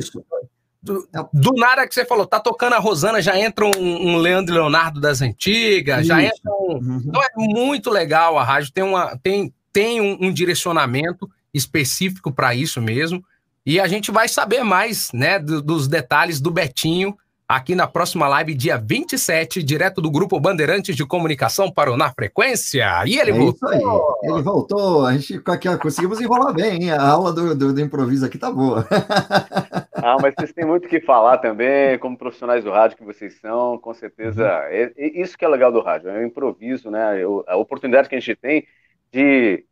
do, 0.82 1.08
do, 1.32 1.52
nada 1.52 1.86
que 1.86 1.94
você 1.94 2.04
falou, 2.04 2.26
tá 2.26 2.40
tocando 2.40 2.74
a 2.74 2.78
Rosana, 2.78 3.22
já 3.22 3.38
entra 3.38 3.64
um, 3.64 3.70
um 3.78 4.16
Leandro 4.16 4.54
Leonardo 4.54 5.00
das 5.00 5.22
antigas, 5.22 6.00
Isso. 6.00 6.08
já 6.08 6.22
entra 6.22 6.50
um. 6.50 6.80
Uhum. 6.82 7.02
Então 7.06 7.22
é 7.22 7.28
muito 7.36 7.88
legal 7.88 8.36
a 8.36 8.42
rádio, 8.42 8.72
tem, 8.72 8.82
uma, 8.82 9.16
tem, 9.22 9.54
tem 9.72 10.00
um, 10.00 10.26
um 10.26 10.32
direcionamento 10.32 11.30
específico 11.54 12.32
para 12.32 12.54
isso 12.54 12.80
mesmo. 12.80 13.24
E 13.64 13.78
a 13.78 13.86
gente 13.86 14.10
vai 14.10 14.26
saber 14.28 14.64
mais, 14.64 15.10
né, 15.12 15.38
do, 15.38 15.62
dos 15.62 15.86
detalhes 15.86 16.40
do 16.40 16.50
Betinho 16.50 17.16
aqui 17.56 17.74
na 17.74 17.86
próxima 17.86 18.26
live, 18.28 18.54
dia 18.54 18.78
27, 18.78 19.62
direto 19.62 20.00
do 20.00 20.10
Grupo 20.10 20.40
Bandeirantes 20.40 20.96
de 20.96 21.04
Comunicação 21.04 21.70
para 21.70 21.92
o 21.92 21.96
Na 21.98 22.10
Frequência. 22.10 22.86
E 23.06 23.18
ele 23.18 23.30
é 23.30 23.34
voltou. 23.34 24.18
Ele 24.22 24.42
voltou. 24.42 25.06
A 25.06 25.12
gente 25.12 25.40
aqui, 25.46 25.76
conseguimos 25.76 26.18
enrolar 26.18 26.54
bem, 26.54 26.84
hein? 26.84 26.90
A 26.92 27.02
aula 27.02 27.30
do, 27.30 27.54
do, 27.54 27.74
do, 27.74 27.80
improviso 27.80 28.24
aqui 28.24 28.38
tá 28.38 28.50
boa. 28.50 28.86
ah, 29.94 30.16
mas 30.20 30.34
vocês 30.34 30.52
têm 30.52 30.64
muito 30.64 30.86
o 30.86 30.88
que 30.88 31.00
falar 31.00 31.38
também, 31.38 31.98
como 31.98 32.16
profissionais 32.16 32.64
do 32.64 32.70
rádio 32.70 32.96
que 32.96 33.04
vocês 33.04 33.38
são, 33.38 33.76
com 33.78 33.92
certeza. 33.92 34.44
Uhum. 34.44 34.66
É, 34.70 34.92
é 34.96 35.20
isso 35.20 35.36
que 35.36 35.44
é 35.44 35.48
legal 35.48 35.70
do 35.70 35.82
rádio, 35.82 36.08
é 36.08 36.18
o 36.20 36.26
improviso, 36.26 36.90
né? 36.90 37.22
A 37.46 37.56
oportunidade 37.56 38.08
que 38.08 38.14
a 38.14 38.20
gente 38.20 38.34
tem 38.34 38.66
de, 39.12 39.64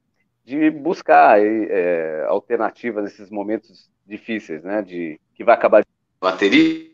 de 0.45 0.71
buscar 0.71 1.41
é, 1.41 2.27
alternativas 2.29 3.05
nesses 3.05 3.31
momentos 3.31 3.89
difíceis, 4.07 4.63
né? 4.63 4.83
De 4.83 5.19
que 5.35 5.43
vai 5.43 5.55
acabar 5.55 5.81
de 5.81 5.89
bateria 6.21 6.90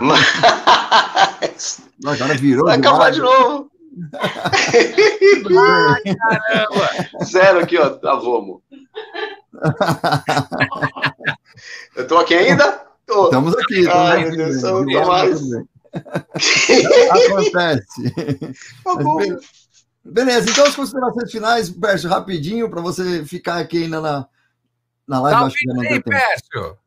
mas. 0.00 1.80
Agora 2.04 2.34
virou. 2.34 2.66
Vai 2.66 2.78
acabar 2.78 3.10
de 3.10 3.20
novo. 3.20 3.70
Ai, 5.58 6.02
caramba! 6.14 6.90
Zero 7.24 7.60
aqui, 7.60 7.78
ó. 7.78 7.90
Travou, 7.90 8.38
amor. 8.38 8.62
Eu 11.96 12.06
tô 12.06 12.18
aqui 12.18 12.34
ainda? 12.34 12.86
Tô. 13.06 13.24
Estamos 13.24 13.56
aqui. 13.56 13.88
Ai, 13.88 14.24
meu 14.30 14.36
Deus, 14.36 15.06
mais. 15.06 15.40
Acontece. 17.10 18.14
Tá 18.84 18.94
bom. 18.94 19.18
Beleza, 20.04 20.50
então 20.50 20.64
as 20.64 20.74
considerações 20.74 21.30
finais, 21.30 21.68
Pércio, 21.68 22.08
rapidinho, 22.08 22.70
para 22.70 22.80
você 22.80 23.24
ficar 23.24 23.58
aqui 23.58 23.84
ainda 23.84 24.00
na, 24.00 24.26
na 25.06 25.20
live. 25.20 25.40
Tá 25.40 25.46
acho 25.46 25.56
que 25.56 25.66
já 25.66 25.74
não 25.74 25.82
aí, 25.82 26.02
Pércio 26.02 26.79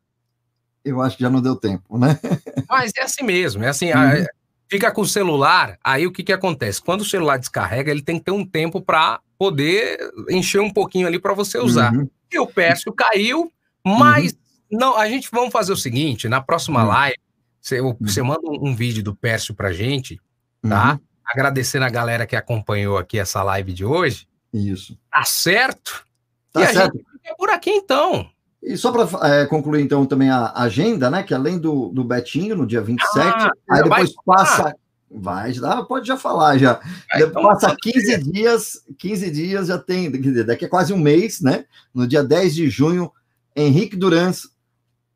eu 0.84 1.00
acho 1.00 1.16
que 1.16 1.22
já 1.22 1.30
não 1.30 1.40
deu 1.40 1.56
tempo, 1.56 1.98
né? 1.98 2.18
Mas 2.68 2.92
é 2.96 3.02
assim 3.02 3.22
mesmo, 3.22 3.64
é 3.64 3.68
assim, 3.68 3.90
uhum. 3.90 4.26
fica 4.68 4.92
com 4.92 5.00
o 5.00 5.06
celular, 5.06 5.78
aí 5.82 6.06
o 6.06 6.12
que, 6.12 6.22
que 6.22 6.32
acontece? 6.32 6.82
Quando 6.82 7.00
o 7.00 7.06
celular 7.06 7.38
descarrega, 7.38 7.90
ele 7.90 8.02
tem 8.02 8.18
que 8.18 8.24
ter 8.24 8.32
um 8.32 8.44
tempo 8.44 8.80
para 8.80 9.20
poder 9.38 9.98
encher 10.30 10.60
um 10.60 10.70
pouquinho 10.70 11.06
ali 11.06 11.18
para 11.18 11.32
você 11.32 11.58
usar. 11.58 11.92
Uhum. 11.92 12.08
E 12.30 12.38
o 12.38 12.46
Pércio 12.46 12.92
caiu, 12.92 13.50
mas 13.84 14.32
uhum. 14.32 14.78
não, 14.78 14.96
a 14.98 15.08
gente 15.08 15.28
vamos 15.32 15.52
fazer 15.52 15.72
o 15.72 15.76
seguinte, 15.76 16.28
na 16.28 16.40
próxima 16.40 16.82
uhum. 16.82 16.88
live, 16.88 17.18
você, 17.60 17.80
uhum. 17.80 17.96
você 18.00 18.22
manda 18.22 18.42
um, 18.44 18.68
um, 18.68 18.76
vídeo 18.76 19.02
do 19.02 19.14
Pércio 19.14 19.54
pra 19.54 19.72
gente, 19.72 20.20
tá? 20.60 20.92
Uhum. 20.92 21.00
Agradecendo 21.24 21.86
a 21.86 21.90
galera 21.90 22.26
que 22.26 22.36
acompanhou 22.36 22.98
aqui 22.98 23.18
essa 23.18 23.42
live 23.42 23.72
de 23.72 23.84
hoje. 23.84 24.28
Isso. 24.52 24.98
Tá 25.10 25.24
certo? 25.24 26.06
Tá 26.52 26.62
e 26.62 26.66
certo. 26.66 26.78
a 26.78 26.84
gente 26.84 27.04
fica 27.10 27.34
por 27.36 27.48
aqui 27.48 27.70
então. 27.70 28.30
E 28.64 28.78
só 28.78 28.90
para 28.90 29.28
é, 29.28 29.46
concluir, 29.46 29.82
então, 29.82 30.06
também 30.06 30.30
a 30.30 30.50
agenda, 30.54 31.10
né? 31.10 31.22
Que 31.22 31.34
além 31.34 31.58
do, 31.58 31.90
do 31.90 32.02
Betinho, 32.02 32.56
no 32.56 32.66
dia 32.66 32.80
27, 32.80 33.12
ah, 33.18 33.50
aí 33.70 33.82
depois 33.82 34.14
passa. 34.24 34.74
Vai, 35.16 35.52
já, 35.52 35.82
pode 35.84 36.08
já 36.08 36.16
falar 36.16 36.56
já. 36.58 36.80
Vai, 37.12 37.22
então, 37.22 37.42
passa 37.42 37.76
15 37.80 38.18
dias, 38.32 38.82
15 38.98 39.30
dias 39.30 39.66
já 39.68 39.78
tem, 39.78 40.10
daqui 40.44 40.64
a 40.64 40.68
quase 40.68 40.92
um 40.92 40.98
mês, 40.98 41.40
né? 41.40 41.66
No 41.94 42.06
dia 42.06 42.24
10 42.24 42.54
de 42.54 42.70
junho, 42.70 43.12
Henrique 43.54 43.96
Durans, 43.96 44.48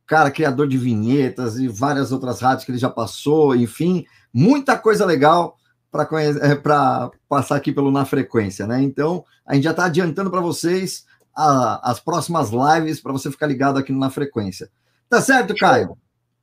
cara, 0.06 0.30
criador 0.30 0.68
de 0.68 0.76
vinhetas 0.76 1.58
e 1.58 1.66
várias 1.66 2.12
outras 2.12 2.40
rádios 2.40 2.64
que 2.64 2.70
ele 2.70 2.78
já 2.78 2.90
passou, 2.90 3.56
enfim, 3.56 4.04
muita 4.32 4.76
coisa 4.76 5.04
legal 5.04 5.56
para 5.90 6.06
é, 6.22 6.54
passar 7.28 7.56
aqui 7.56 7.72
pelo 7.72 7.90
Na 7.90 8.04
Frequência, 8.04 8.66
né? 8.66 8.82
Então, 8.82 9.24
a 9.44 9.54
gente 9.54 9.64
já 9.64 9.70
está 9.70 9.86
adiantando 9.86 10.30
para 10.30 10.40
vocês 10.40 11.07
a, 11.36 11.90
as 11.90 12.00
próximas 12.00 12.50
lives 12.50 13.00
para 13.00 13.12
você 13.12 13.30
ficar 13.30 13.46
ligado 13.46 13.78
aqui 13.78 13.92
na 13.92 14.10
frequência. 14.10 14.70
Tá 15.08 15.20
certo, 15.20 15.54
Caio? 15.54 15.96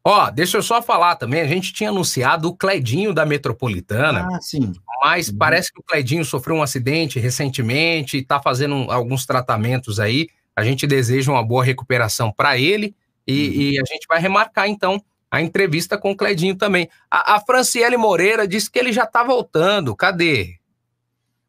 Ó, 0.08 0.30
deixa 0.30 0.58
eu 0.58 0.62
só 0.62 0.84
falar 0.84 1.16
também, 1.16 1.42
a 1.42 1.48
gente 1.48 1.74
tinha 1.74 1.90
anunciado 1.90 2.48
o 2.48 2.56
Cledinho 2.56 3.12
da 3.12 3.26
Metropolitana. 3.26 4.28
Ah, 4.32 4.40
sim. 4.40 4.72
Mas 5.02 5.30
uhum. 5.30 5.38
parece 5.38 5.74
que 5.74 5.80
o 5.80 5.84
Cledinho 5.84 6.24
sofreu 6.24 6.58
um 6.58 6.62
acidente 6.62 7.20
recentemente 7.20 8.18
e 8.18 8.22
está 8.22 8.40
fazendo 8.40 8.92
alguns 8.92 9.26
tratamentos 9.26 10.00
aí. 10.00 10.30
A 10.56 10.64
gente 10.64 10.86
deseja 10.86 11.32
uma 11.32 11.44
boa 11.44 11.64
recuperação 11.64 12.32
para 12.32 12.56
ele 12.56 12.96
e, 13.26 13.48
uhum. 13.48 13.54
e, 13.54 13.80
a 13.80 13.84
gente 13.86 14.06
vai 14.08 14.20
remarcar 14.20 14.70
então 14.70 15.04
a 15.30 15.42
entrevista 15.42 15.98
com 15.98 16.12
o 16.12 16.16
Cledinho 16.16 16.56
também. 16.56 16.88
A, 17.10 17.36
a 17.36 17.40
Franciele 17.40 17.98
Moreira 17.98 18.48
disse 18.48 18.70
que 18.70 18.78
ele 18.78 18.94
já 18.94 19.06
está 19.06 19.24
voltando. 19.24 19.96
Cadê? 19.96 20.60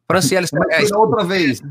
Franciele. 0.07 0.47
Foi 0.47 0.97
outra 0.97 1.23
vez. 1.23 1.61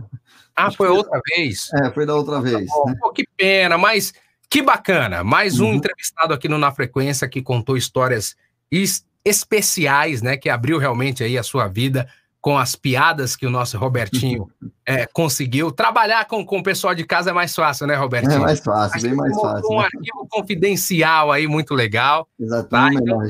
Ah, 0.57 0.71
foi 0.71 0.89
outra 0.89 1.21
vez? 1.35 1.71
É, 1.75 1.91
foi 1.91 2.07
da 2.07 2.15
outra 2.15 2.41
vez. 2.41 2.67
Tá 2.67 2.85
né? 2.87 2.97
Pô, 2.99 3.13
que 3.13 3.27
pena, 3.37 3.77
mas 3.77 4.15
que 4.49 4.63
bacana. 4.63 5.23
Mais 5.23 5.61
um 5.61 5.67
uhum. 5.67 5.75
entrevistado 5.75 6.33
aqui 6.33 6.49
no 6.49 6.57
Na 6.57 6.73
Frequência 6.73 7.29
que 7.29 7.43
contou 7.43 7.77
histórias 7.77 8.35
especiais, 9.25 10.23
né? 10.23 10.37
Que 10.37 10.49
abriu 10.49 10.79
realmente 10.79 11.23
aí 11.23 11.37
a 11.37 11.43
sua 11.43 11.69
vida 11.69 12.09
com 12.41 12.57
as 12.57 12.77
piadas 12.77 13.35
que 13.35 13.45
o 13.45 13.51
nosso 13.51 13.77
Robertinho 13.77 14.49
é, 14.87 15.05
conseguiu. 15.07 15.73
Trabalhar 15.73 16.27
com, 16.27 16.47
com 16.47 16.59
o 16.59 16.63
pessoal 16.63 16.95
de 16.95 17.05
casa 17.05 17.31
é 17.31 17.33
mais 17.33 17.53
fácil, 17.53 17.89
né, 17.89 17.97
Robertinho? 17.97 18.35
É 18.35 18.39
mais 18.39 18.61
fácil, 18.61 19.03
bem 19.03 19.15
mais 19.15 19.35
fácil. 19.35 19.69
Um 19.69 19.79
né? 19.81 19.85
arquivo 19.85 20.29
confidencial 20.31 21.33
aí 21.33 21.49
muito 21.49 21.75
legal. 21.75 22.29
Exatamente. 22.39 23.05
Tá? 23.05 23.27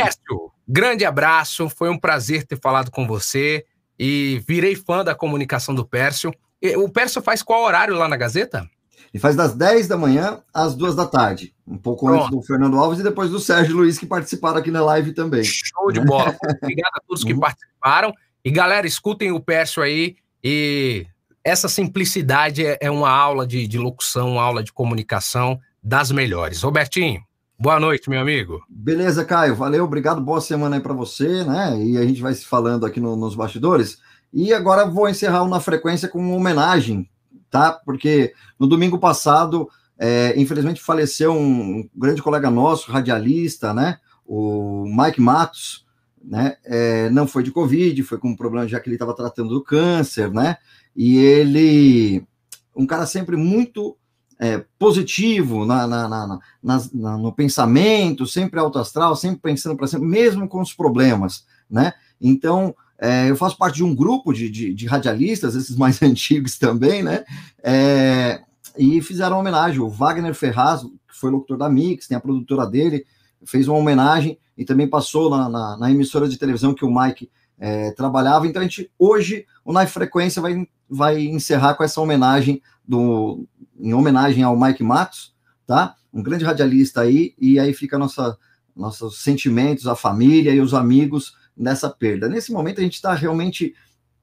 Então, 0.00 0.50
grande 0.66 1.04
abraço. 1.04 1.68
Foi 1.68 1.90
um 1.90 1.98
prazer 1.98 2.46
ter 2.46 2.58
falado 2.58 2.90
com 2.90 3.06
você. 3.06 3.66
E 4.02 4.42
virei 4.48 4.74
fã 4.74 5.04
da 5.04 5.14
comunicação 5.14 5.74
do 5.74 5.84
Pércio. 5.84 6.32
O 6.78 6.88
Pércio 6.88 7.20
faz 7.20 7.42
qual 7.42 7.64
horário 7.64 7.94
lá 7.94 8.08
na 8.08 8.16
Gazeta? 8.16 8.66
Ele 9.12 9.20
faz 9.20 9.36
das 9.36 9.54
10 9.54 9.88
da 9.88 9.96
manhã 9.98 10.40
às 10.54 10.74
2 10.74 10.94
da 10.94 11.04
tarde, 11.04 11.52
um 11.66 11.76
pouco 11.76 12.06
Pronto. 12.06 12.22
antes 12.22 12.30
do 12.30 12.42
Fernando 12.42 12.78
Alves 12.78 13.00
e 13.00 13.02
depois 13.02 13.28
do 13.28 13.38
Sérgio 13.38 13.76
Luiz, 13.76 13.98
que 13.98 14.06
participaram 14.06 14.56
aqui 14.56 14.70
na 14.70 14.82
live 14.82 15.12
também. 15.12 15.44
Show 15.44 15.92
de 15.92 16.00
bola. 16.00 16.34
Obrigado 16.62 16.92
a 16.94 17.00
todos 17.06 17.22
que 17.22 17.34
uhum. 17.34 17.40
participaram. 17.40 18.14
E 18.42 18.50
galera, 18.50 18.86
escutem 18.86 19.32
o 19.32 19.40
Pércio 19.40 19.82
aí. 19.82 20.16
E 20.42 21.06
essa 21.44 21.68
simplicidade 21.68 22.64
é, 22.64 22.78
é 22.80 22.90
uma 22.90 23.10
aula 23.10 23.46
de, 23.46 23.66
de 23.66 23.76
locução, 23.76 24.32
uma 24.32 24.42
aula 24.42 24.62
de 24.62 24.72
comunicação 24.72 25.60
das 25.82 26.10
melhores. 26.10 26.62
Robertinho, 26.62 27.22
Boa 27.62 27.78
noite, 27.78 28.08
meu 28.08 28.18
amigo. 28.18 28.64
Beleza, 28.70 29.22
Caio. 29.22 29.54
Valeu, 29.54 29.84
obrigado. 29.84 30.18
Boa 30.18 30.40
semana 30.40 30.76
aí 30.76 30.82
para 30.82 30.94
você, 30.94 31.44
né? 31.44 31.78
E 31.84 31.98
a 31.98 32.06
gente 32.06 32.22
vai 32.22 32.32
se 32.32 32.46
falando 32.46 32.86
aqui 32.86 32.98
no, 32.98 33.14
nos 33.14 33.34
bastidores. 33.34 33.98
E 34.32 34.54
agora 34.54 34.88
vou 34.88 35.06
encerrar 35.10 35.46
na 35.46 35.60
frequência 35.60 36.08
com 36.08 36.18
uma 36.18 36.34
homenagem, 36.34 37.06
tá? 37.50 37.70
Porque 37.70 38.32
no 38.58 38.66
domingo 38.66 38.98
passado, 38.98 39.68
é, 39.98 40.32
infelizmente, 40.40 40.80
faleceu 40.80 41.34
um 41.34 41.86
grande 41.94 42.22
colega 42.22 42.50
nosso, 42.50 42.90
radialista, 42.90 43.74
né? 43.74 43.98
O 44.24 44.86
Mike 44.86 45.20
Matos, 45.20 45.86
né? 46.24 46.56
É, 46.64 47.10
não 47.10 47.26
foi 47.26 47.42
de 47.42 47.50
Covid, 47.50 48.02
foi 48.04 48.16
com 48.16 48.28
um 48.28 48.36
problema 48.36 48.66
já 48.66 48.80
que 48.80 48.88
ele 48.88 48.96
estava 48.96 49.14
tratando 49.14 49.50
do 49.50 49.62
câncer, 49.62 50.32
né? 50.32 50.56
E 50.96 51.18
ele, 51.18 52.26
um 52.74 52.86
cara 52.86 53.04
sempre 53.04 53.36
muito 53.36 53.98
é, 54.40 54.64
positivo 54.78 55.66
na, 55.66 55.86
na, 55.86 56.08
na, 56.08 56.40
na, 56.62 57.18
no 57.18 57.30
pensamento, 57.30 58.26
sempre 58.26 58.58
alto 58.58 58.78
astral, 58.78 59.14
sempre 59.14 59.38
pensando 59.38 59.76
para 59.76 59.86
sempre, 59.86 60.08
mesmo 60.08 60.48
com 60.48 60.62
os 60.62 60.72
problemas, 60.72 61.44
né? 61.70 61.92
Então, 62.18 62.74
é, 62.98 63.28
eu 63.28 63.36
faço 63.36 63.58
parte 63.58 63.76
de 63.76 63.84
um 63.84 63.94
grupo 63.94 64.32
de, 64.32 64.48
de, 64.48 64.72
de 64.72 64.86
radialistas, 64.86 65.54
esses 65.54 65.76
mais 65.76 66.00
antigos 66.02 66.58
também, 66.58 67.02
né? 67.02 67.22
É, 67.62 68.40
e 68.78 69.02
fizeram 69.02 69.36
uma 69.36 69.40
homenagem. 69.40 69.78
O 69.78 69.90
Wagner 69.90 70.34
Ferraz, 70.34 70.84
que 70.84 71.18
foi 71.20 71.30
locutor 71.30 71.58
da 71.58 71.68
Mix, 71.68 72.08
tem 72.08 72.16
a 72.16 72.20
produtora 72.20 72.66
dele, 72.66 73.04
fez 73.44 73.68
uma 73.68 73.76
homenagem 73.76 74.38
e 74.56 74.64
também 74.64 74.88
passou 74.88 75.28
na, 75.28 75.50
na, 75.50 75.76
na 75.76 75.90
emissora 75.90 76.26
de 76.26 76.38
televisão 76.38 76.72
que 76.72 76.84
o 76.84 76.94
Mike 76.94 77.30
é, 77.58 77.90
trabalhava. 77.90 78.46
Então, 78.46 78.62
a 78.62 78.64
gente, 78.64 78.90
hoje, 78.98 79.44
o 79.66 79.72
Na 79.72 79.86
Frequência 79.86 80.40
vai, 80.40 80.66
vai 80.88 81.20
encerrar 81.20 81.74
com 81.74 81.84
essa 81.84 82.00
homenagem 82.00 82.62
do, 82.88 83.46
em 83.80 83.94
homenagem 83.94 84.42
ao 84.42 84.58
Mike 84.58 84.82
Matos, 84.82 85.34
tá? 85.66 85.94
Um 86.12 86.22
grande 86.22 86.44
radialista 86.44 87.00
aí, 87.00 87.34
e 87.38 87.58
aí 87.58 87.72
fica 87.72 87.98
nossa, 87.98 88.36
nossos 88.76 89.22
sentimentos, 89.22 89.86
a 89.86 89.96
família 89.96 90.52
e 90.52 90.60
os 90.60 90.74
amigos 90.74 91.34
nessa 91.56 91.88
perda. 91.88 92.28
Nesse 92.28 92.52
momento 92.52 92.80
a 92.80 92.82
gente 92.82 92.94
está 92.94 93.14
realmente 93.14 93.74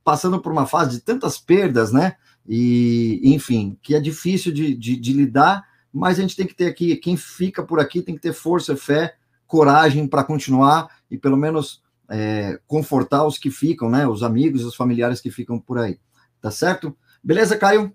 passando 0.04 0.40
por 0.40 0.52
uma 0.52 0.66
fase 0.66 0.98
de 0.98 1.02
tantas 1.02 1.38
perdas, 1.38 1.92
né? 1.92 2.16
E, 2.48 3.20
enfim, 3.24 3.78
que 3.82 3.94
é 3.94 4.00
difícil 4.00 4.54
de, 4.54 4.74
de, 4.74 4.96
de 4.96 5.14
lidar, 5.14 5.66
mas 5.92 6.18
a 6.18 6.22
gente 6.22 6.36
tem 6.36 6.48
que 6.48 6.56
ter 6.56 6.68
aqui, 6.68 6.96
quem 6.96 7.18
fica 7.18 7.62
por 7.62 7.80
aqui 7.80 8.02
tem 8.02 8.16
que 8.16 8.22
ter 8.22 8.34
força, 8.34 8.76
fé, 8.76 9.16
coragem 9.46 10.08
para 10.08 10.24
continuar 10.24 10.88
e 11.10 11.18
pelo 11.18 11.36
menos 11.36 11.82
é, 12.10 12.60
confortar 12.68 13.26
os 13.26 13.38
que 13.38 13.52
ficam, 13.52 13.90
né? 13.90 14.08
Os 14.08 14.24
amigos, 14.24 14.64
os 14.64 14.76
familiares 14.76 15.20
que 15.20 15.32
ficam 15.32 15.60
por 15.60 15.78
aí. 15.78 16.00
Tá 16.42 16.52
certo? 16.52 16.96
Beleza, 17.24 17.58
Caio? 17.58 17.94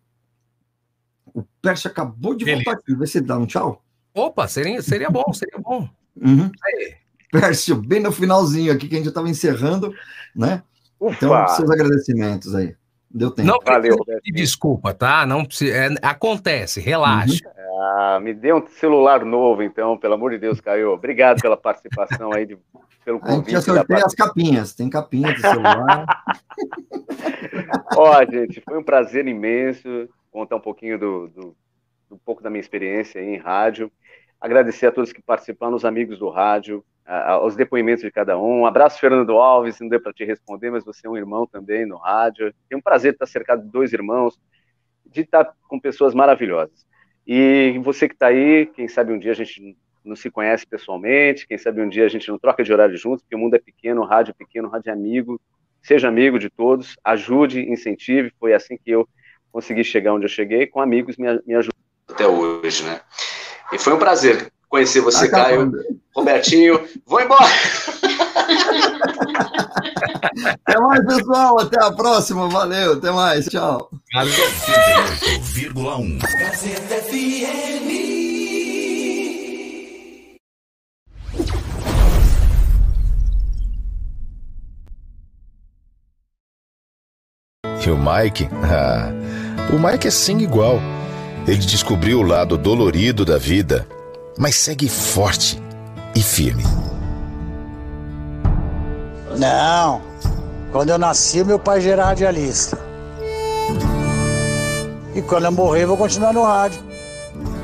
O 1.34 1.44
Pércio 1.60 1.90
acabou 1.90 2.34
de 2.34 2.44
voltar 2.44 2.72
aqui. 2.72 2.94
Vê 2.94 3.06
se 3.06 3.20
dá 3.20 3.38
um 3.38 3.46
tchau. 3.46 3.82
Opa, 4.14 4.46
seria, 4.46 4.82
seria 4.82 5.08
bom, 5.08 5.32
seria 5.32 5.58
bom. 5.58 5.88
Uhum. 6.20 6.50
Pércio, 7.30 7.76
bem 7.76 8.00
no 8.00 8.12
finalzinho 8.12 8.72
aqui, 8.72 8.88
que 8.88 8.94
a 8.94 8.98
gente 8.98 9.08
estava 9.08 9.28
encerrando, 9.28 9.94
né? 10.36 10.62
Ufa. 11.00 11.16
Então, 11.16 11.48
seus 11.48 11.70
agradecimentos 11.70 12.54
aí. 12.54 12.76
Deu 13.10 13.30
tempo. 13.30 13.48
Não 13.48 13.58
Valeu, 13.64 13.96
desculpa, 14.32 14.94
tá? 14.94 15.26
Não 15.26 15.44
precisa, 15.44 15.74
é, 15.74 15.88
acontece, 16.02 16.80
relaxa. 16.80 17.44
Uhum. 17.44 17.62
Ah, 17.84 18.20
me 18.22 18.32
dê 18.32 18.52
um 18.52 18.66
celular 18.66 19.24
novo, 19.24 19.62
então, 19.62 19.98
pelo 19.98 20.14
amor 20.14 20.30
de 20.30 20.38
Deus, 20.38 20.60
Caio. 20.60 20.92
Obrigado 20.92 21.40
pela 21.42 21.56
participação 21.56 22.32
aí, 22.32 22.46
de, 22.46 22.56
pelo 23.04 23.18
convite. 23.18 23.56
A 23.56 23.60
gente 23.60 23.66
já 23.66 23.74
sorteia 23.74 24.04
as 24.06 24.14
capinhas, 24.14 24.74
tem 24.74 24.88
capinha 24.88 25.34
de 25.34 25.40
celular. 25.40 26.06
Ó, 27.96 28.24
gente, 28.24 28.60
foi 28.60 28.78
um 28.78 28.84
prazer 28.84 29.26
imenso 29.26 30.08
contar 30.32 30.56
um 30.56 30.60
pouquinho 30.60 30.98
do, 30.98 31.28
do, 31.28 31.56
pouco 32.24 32.42
da 32.42 32.50
minha 32.50 32.60
experiência 32.60 33.20
em 33.20 33.36
rádio. 33.36 33.92
Agradecer 34.40 34.86
a 34.86 34.92
todos 34.92 35.12
que 35.12 35.22
participaram, 35.22 35.76
os 35.76 35.84
amigos 35.84 36.18
do 36.18 36.28
rádio, 36.28 36.84
aos 37.04 37.54
depoimentos 37.54 38.02
de 38.02 38.10
cada 38.10 38.38
um. 38.38 38.60
Um 38.60 38.66
abraço, 38.66 38.98
Fernando 38.98 39.38
Alves, 39.38 39.78
não 39.80 39.88
deu 39.88 40.00
para 40.00 40.12
te 40.12 40.24
responder, 40.24 40.70
mas 40.70 40.84
você 40.84 41.06
é 41.06 41.10
um 41.10 41.16
irmão 41.16 41.46
também 41.46 41.86
no 41.86 41.96
rádio. 41.96 42.52
Tem 42.68 42.78
um 42.78 42.82
prazer 42.82 43.12
estar 43.12 43.26
cercado 43.26 43.62
de 43.62 43.68
dois 43.68 43.92
irmãos, 43.92 44.40
de 45.06 45.20
estar 45.20 45.52
com 45.68 45.78
pessoas 45.78 46.14
maravilhosas. 46.14 46.86
E 47.26 47.78
você 47.84 48.08
que 48.08 48.14
está 48.14 48.28
aí, 48.28 48.66
quem 48.66 48.88
sabe 48.88 49.12
um 49.12 49.18
dia 49.18 49.32
a 49.32 49.34
gente 49.34 49.76
não 50.04 50.16
se 50.16 50.30
conhece 50.30 50.66
pessoalmente, 50.66 51.46
quem 51.46 51.58
sabe 51.58 51.80
um 51.80 51.88
dia 51.88 52.04
a 52.04 52.08
gente 52.08 52.28
não 52.28 52.38
troca 52.38 52.64
de 52.64 52.72
horário 52.72 52.96
juntos, 52.96 53.22
porque 53.22 53.36
o 53.36 53.38
mundo 53.38 53.54
é 53.54 53.60
pequeno, 53.60 54.00
o 54.00 54.04
rádio 54.04 54.32
é 54.32 54.34
pequeno, 54.34 54.66
o 54.66 54.70
rádio 54.70 54.90
é 54.90 54.92
amigo. 54.92 55.40
Seja 55.80 56.08
amigo 56.08 56.38
de 56.38 56.48
todos, 56.48 56.96
ajude, 57.04 57.60
incentive. 57.60 58.32
Foi 58.38 58.54
assim 58.54 58.76
que 58.76 58.90
eu 58.90 59.08
consegui 59.52 59.84
chegar 59.84 60.14
onde 60.14 60.24
eu 60.24 60.30
cheguei, 60.30 60.66
com 60.66 60.80
amigos 60.80 61.16
me, 61.16 61.26
me 61.46 61.54
ajudando 61.54 61.76
até 62.08 62.26
hoje, 62.26 62.82
né? 62.84 63.00
E 63.72 63.78
foi 63.78 63.92
um 63.92 63.98
prazer 63.98 64.50
conhecer 64.68 65.00
você, 65.00 65.26
Acabando. 65.26 65.76
Caio. 65.76 66.00
Robertinho, 66.14 66.80
vou 67.06 67.20
embora! 67.20 67.44
até 70.66 70.78
mais, 70.78 71.06
pessoal. 71.06 71.58
Até 71.58 71.82
a 71.82 71.90
próxima. 71.90 72.48
Valeu. 72.48 72.94
Até 72.94 73.10
mais. 73.10 73.46
Tchau. 73.46 73.90
E 87.84 87.90
o 87.90 87.98
Mike? 87.98 88.48
Ah, 88.64 89.10
o 89.72 89.78
Mike 89.78 90.06
é 90.06 90.10
sem 90.10 90.42
igual. 90.42 90.78
Ele 91.46 91.58
descobriu 91.58 92.20
o 92.20 92.22
lado 92.22 92.56
dolorido 92.56 93.24
da 93.24 93.38
vida, 93.38 93.86
mas 94.38 94.54
segue 94.54 94.88
forte 94.88 95.60
e 96.14 96.22
firme. 96.22 96.64
Não. 99.36 100.00
Quando 100.70 100.90
eu 100.90 100.98
nasci, 100.98 101.42
meu 101.42 101.58
pai 101.58 101.80
já 101.80 101.90
era 101.90 102.04
radialista. 102.04 102.78
E 105.14 105.20
quando 105.22 105.44
eu 105.46 105.52
morrer, 105.52 105.86
vou 105.86 105.96
continuar 105.96 106.32
no 106.32 106.42
rádio. 106.42 106.80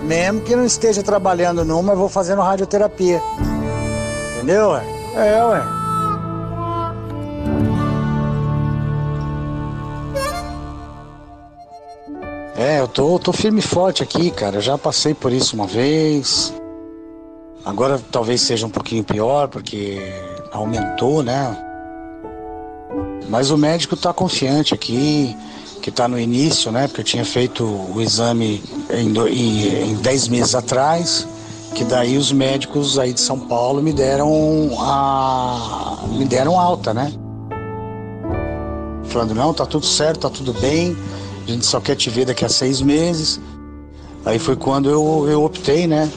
Mesmo 0.02 0.40
que 0.40 0.56
não 0.56 0.64
esteja 0.64 1.02
trabalhando 1.02 1.64
numa, 1.64 1.92
eu 1.92 1.96
vou 1.96 2.08
fazendo 2.08 2.42
radioterapia. 2.42 3.22
Entendeu? 4.36 4.76
É, 4.76 5.44
ué. 5.44 5.62
É, 12.58 12.80
eu 12.80 12.88
tô, 12.88 13.20
tô 13.20 13.32
firme 13.32 13.60
e 13.60 13.62
forte 13.62 14.02
aqui, 14.02 14.32
cara. 14.32 14.56
Eu 14.56 14.60
já 14.60 14.76
passei 14.76 15.14
por 15.14 15.32
isso 15.32 15.54
uma 15.54 15.68
vez. 15.68 16.52
Agora 17.64 18.00
talvez 18.10 18.40
seja 18.40 18.66
um 18.66 18.70
pouquinho 18.70 19.04
pior, 19.04 19.46
porque 19.46 19.96
aumentou, 20.50 21.22
né? 21.22 21.56
Mas 23.28 23.52
o 23.52 23.56
médico 23.56 23.96
tá 23.96 24.12
confiante 24.12 24.74
aqui, 24.74 25.36
que 25.80 25.92
tá 25.92 26.08
no 26.08 26.18
início, 26.18 26.72
né? 26.72 26.88
Porque 26.88 27.02
eu 27.02 27.04
tinha 27.04 27.24
feito 27.24 27.62
o 27.62 28.02
exame 28.02 28.60
em, 28.90 29.12
do, 29.12 29.28
em, 29.28 29.90
em 29.90 29.94
10 29.94 30.26
meses 30.26 30.56
atrás, 30.56 31.28
que 31.76 31.84
daí 31.84 32.18
os 32.18 32.32
médicos 32.32 32.98
aí 32.98 33.12
de 33.12 33.20
São 33.20 33.38
Paulo 33.38 33.80
me 33.80 33.92
deram 33.92 34.70
a. 34.80 36.00
me 36.08 36.24
deram 36.24 36.58
alta, 36.58 36.92
né? 36.92 37.12
Falando, 39.04 39.32
não, 39.32 39.54
tá 39.54 39.64
tudo 39.64 39.86
certo, 39.86 40.22
tá 40.22 40.30
tudo 40.30 40.52
bem 40.54 40.96
a 41.48 41.54
gente 41.54 41.64
só 41.64 41.80
quer 41.80 41.96
te 41.96 42.10
ver 42.10 42.26
daqui 42.26 42.44
a 42.44 42.48
seis 42.48 42.82
meses. 42.82 43.40
Aí 44.24 44.38
foi 44.38 44.54
quando 44.54 44.90
eu, 44.90 45.26
eu 45.28 45.42
optei, 45.42 45.86
né? 45.86 46.10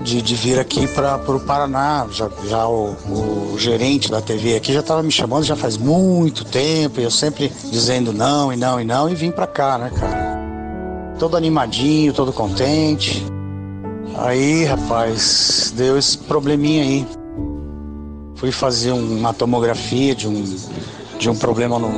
De, 0.00 0.22
de 0.22 0.34
vir 0.34 0.58
aqui 0.58 0.86
para 0.86 1.16
o 1.16 1.40
Paraná. 1.40 2.06
Já, 2.10 2.30
já 2.46 2.66
o, 2.66 2.92
o, 2.92 3.58
gerente 3.58 4.10
da 4.10 4.22
TV 4.22 4.56
aqui 4.56 4.72
já 4.72 4.80
estava 4.80 5.02
me 5.02 5.10
chamando 5.10 5.44
já 5.44 5.56
faz 5.56 5.76
muito 5.76 6.44
tempo. 6.44 7.00
E 7.00 7.04
eu 7.04 7.10
sempre 7.10 7.52
dizendo 7.70 8.12
não 8.12 8.50
e 8.52 8.56
não 8.56 8.80
e 8.80 8.84
não. 8.84 9.10
E 9.10 9.14
vim 9.14 9.30
para 9.30 9.46
cá, 9.46 9.76
né, 9.76 9.90
cara? 9.94 10.38
Todo 11.18 11.36
animadinho, 11.36 12.12
todo 12.14 12.32
contente. 12.32 13.22
Aí, 14.16 14.64
rapaz, 14.64 15.72
deu 15.76 15.98
esse 15.98 16.16
probleminha 16.16 16.82
aí. 16.82 17.06
Fui 18.36 18.50
fazer 18.50 18.92
uma 18.92 19.34
tomografia 19.34 20.14
de 20.14 20.26
um, 20.26 20.56
de 21.18 21.28
um 21.28 21.36
problema 21.36 21.78
no, 21.78 21.90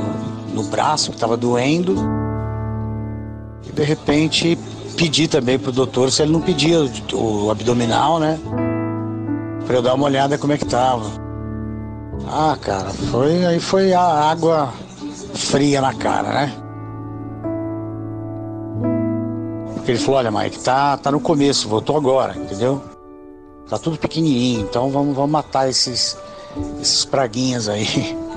no 0.53 0.63
braço 0.63 1.11
que 1.11 1.17
estava 1.17 1.37
doendo. 1.37 2.20
De 3.73 3.83
repente 3.83 4.57
pedi 4.97 5.27
também 5.27 5.57
pro 5.57 5.71
doutor 5.71 6.11
se 6.11 6.21
ele 6.21 6.31
não 6.31 6.41
pedia 6.41 6.79
o, 7.13 7.45
o 7.45 7.51
abdominal, 7.51 8.19
né? 8.19 8.39
Pra 9.65 9.77
eu 9.77 9.81
dar 9.81 9.93
uma 9.93 10.05
olhada 10.05 10.37
como 10.37 10.53
é 10.53 10.57
que 10.57 10.65
tava. 10.65 11.09
Ah, 12.27 12.57
cara, 12.59 12.89
foi 12.89 13.45
aí 13.45 13.59
foi 13.59 13.93
a 13.93 14.01
água 14.01 14.73
fria 15.33 15.81
na 15.81 15.93
cara, 15.93 16.29
né? 16.29 16.53
Porque 19.75 19.91
ele 19.91 19.99
falou, 19.99 20.19
olha, 20.19 20.31
Mike, 20.31 20.59
tá, 20.59 20.95
tá 20.97 21.11
no 21.11 21.19
começo, 21.19 21.67
voltou 21.67 21.97
agora, 21.97 22.37
entendeu? 22.37 22.81
Tá 23.67 23.79
tudo 23.79 23.97
pequenininho, 23.97 24.61
então 24.61 24.91
vamos, 24.91 25.15
vamos 25.15 25.31
matar 25.31 25.67
esses, 25.69 26.17
esses 26.79 27.05
praguinhas 27.05 27.67
aí. 27.67 27.87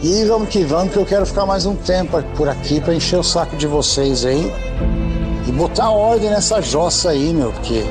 E 0.00 0.24
vamos 0.26 0.48
que 0.48 0.62
vamos, 0.62 0.92
que 0.92 0.98
eu 0.98 1.04
quero 1.04 1.26
ficar 1.26 1.44
mais 1.44 1.66
um 1.66 1.74
tempo 1.74 2.22
por 2.36 2.48
aqui 2.48 2.80
para 2.80 2.94
encher 2.94 3.18
o 3.18 3.22
saco 3.22 3.56
de 3.56 3.66
vocês 3.66 4.24
aí 4.24 4.52
e 5.46 5.50
botar 5.50 5.90
ordem 5.90 6.30
nessa 6.30 6.60
jossa 6.60 7.10
aí, 7.10 7.34
meu, 7.34 7.52
porque 7.52 7.84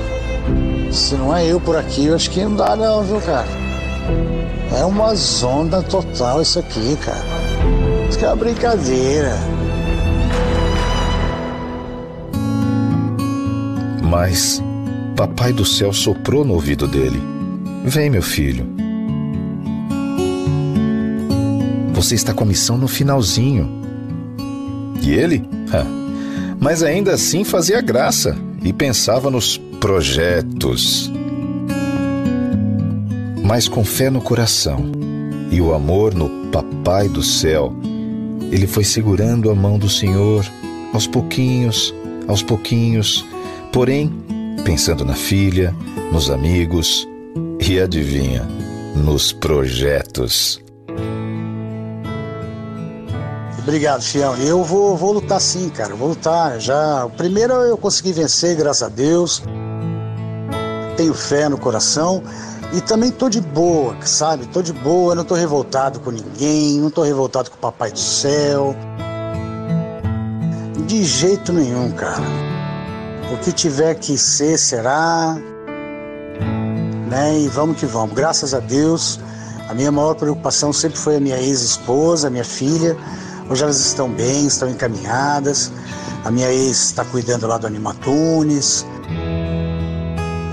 se 0.91 1.15
não 1.15 1.35
é 1.35 1.45
eu 1.45 1.59
por 1.59 1.75
aqui, 1.75 2.05
eu 2.05 2.15
acho 2.15 2.31
que 2.31 2.43
não 2.43 2.55
dá 2.55 2.77
não, 2.77 3.03
viu, 3.03 3.19
cara? 3.19 3.47
É 4.79 4.85
uma 4.85 5.13
zona 5.15 5.81
total 5.83 6.41
isso 6.41 6.59
aqui, 6.59 6.97
cara. 7.03 7.25
Isso 8.09 8.17
que 8.17 8.23
é 8.23 8.29
uma 8.29 8.37
brincadeira. 8.37 9.35
Mas 14.01 14.63
Papai 15.17 15.51
do 15.51 15.65
céu 15.65 15.91
soprou 15.91 16.45
no 16.45 16.53
ouvido 16.53 16.87
dele: 16.87 17.21
Vem, 17.83 18.09
meu 18.09 18.21
filho. 18.21 18.86
Você 21.97 22.13
está 22.13 22.31
com 22.31 22.43
a 22.43 22.47
missão 22.47 22.77
no 22.77 22.87
finalzinho. 22.87 23.67
E 25.01 25.09
ele? 25.15 25.43
Ha, 25.73 25.83
mas 26.59 26.83
ainda 26.83 27.15
assim 27.15 27.43
fazia 27.43 27.81
graça 27.81 28.37
e 28.63 28.71
pensava 28.71 29.31
nos 29.31 29.57
projetos. 29.81 31.11
Mas 33.43 33.67
com 33.67 33.83
fé 33.83 34.11
no 34.11 34.21
coração 34.21 34.91
e 35.49 35.59
o 35.59 35.73
amor 35.73 36.13
no 36.13 36.29
Papai 36.51 37.09
do 37.09 37.23
céu, 37.23 37.73
ele 38.51 38.67
foi 38.67 38.83
segurando 38.83 39.49
a 39.49 39.55
mão 39.55 39.79
do 39.79 39.89
Senhor 39.89 40.45
aos 40.93 41.07
pouquinhos, 41.07 41.95
aos 42.27 42.43
pouquinhos, 42.43 43.25
porém 43.73 44.13
pensando 44.63 45.03
na 45.03 45.15
filha, 45.15 45.75
nos 46.11 46.29
amigos 46.29 47.07
e 47.59 47.79
adivinha, 47.79 48.47
nos 48.95 49.31
projetos. 49.31 50.61
Obrigado, 53.67 54.01
fião. 54.01 54.33
Eu 54.37 54.63
vou, 54.63 54.95
vou 54.95 55.11
lutar 55.11 55.41
sim, 55.41 55.67
cara. 55.67 55.93
Vou 55.93 56.07
lutar. 56.07 56.57
Já, 56.57 57.03
o 57.03 57.09
primeiro 57.09 57.53
eu 57.53 57.77
consegui 57.77 58.13
vencer, 58.13 58.55
graças 58.55 58.81
a 58.81 58.87
Deus. 58.87 59.43
Tenho 60.95 61.13
fé 61.13 61.49
no 61.49 61.57
coração 61.57 62.23
e 62.71 62.79
também 62.79 63.11
tô 63.11 63.27
de 63.27 63.41
boa, 63.41 63.93
sabe? 64.05 64.45
Tô 64.47 64.61
de 64.61 64.71
boa, 64.71 65.13
não 65.13 65.25
tô 65.25 65.35
revoltado 65.35 65.99
com 65.99 66.11
ninguém, 66.11 66.79
não 66.79 66.89
tô 66.89 67.03
revoltado 67.03 67.51
com 67.51 67.57
o 67.57 67.59
Papai 67.59 67.91
do 67.91 67.99
Céu. 67.99 68.73
De 70.85 71.03
jeito 71.03 71.51
nenhum, 71.51 71.91
cara. 71.91 72.23
O 73.33 73.37
que 73.39 73.51
tiver 73.51 73.95
que 73.95 74.17
ser, 74.17 74.57
será. 74.57 75.35
Né? 77.09 77.39
E 77.41 77.49
vamos 77.49 77.77
que 77.77 77.85
vamos. 77.85 78.15
Graças 78.15 78.53
a 78.53 78.61
Deus, 78.61 79.19
a 79.67 79.73
minha 79.73 79.91
maior 79.91 80.15
preocupação 80.15 80.71
sempre 80.71 80.97
foi 80.97 81.17
a 81.17 81.19
minha 81.19 81.37
ex-esposa, 81.37 82.29
minha 82.29 82.45
filha. 82.45 82.95
Hoje 83.49 83.63
elas 83.63 83.79
estão 83.79 84.09
bem, 84.09 84.45
estão 84.45 84.69
encaminhadas. 84.69 85.71
A 86.25 86.31
minha 86.31 86.51
ex 86.51 86.85
está 86.85 87.05
cuidando 87.05 87.47
lá 87.47 87.57
do 87.57 87.65
Animatunes. 87.65 88.85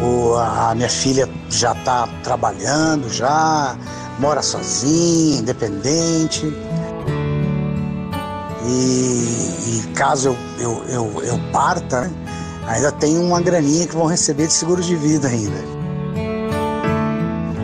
O, 0.00 0.36
a 0.36 0.72
minha 0.76 0.88
filha 0.88 1.28
já 1.50 1.72
está 1.72 2.06
trabalhando, 2.22 3.08
já 3.08 3.76
mora 4.20 4.42
sozinha, 4.42 5.40
independente. 5.40 6.46
E, 8.66 9.80
e 9.88 9.92
caso 9.94 10.28
eu, 10.28 10.36
eu, 10.60 10.84
eu, 10.88 11.22
eu 11.24 11.40
parta, 11.50 12.02
né? 12.02 12.10
ainda 12.68 12.92
tem 12.92 13.18
uma 13.18 13.40
graninha 13.40 13.86
que 13.86 13.94
vão 13.94 14.06
receber 14.06 14.46
de 14.46 14.52
seguro 14.52 14.80
de 14.80 14.94
vida 14.94 15.26
ainda. 15.26 15.74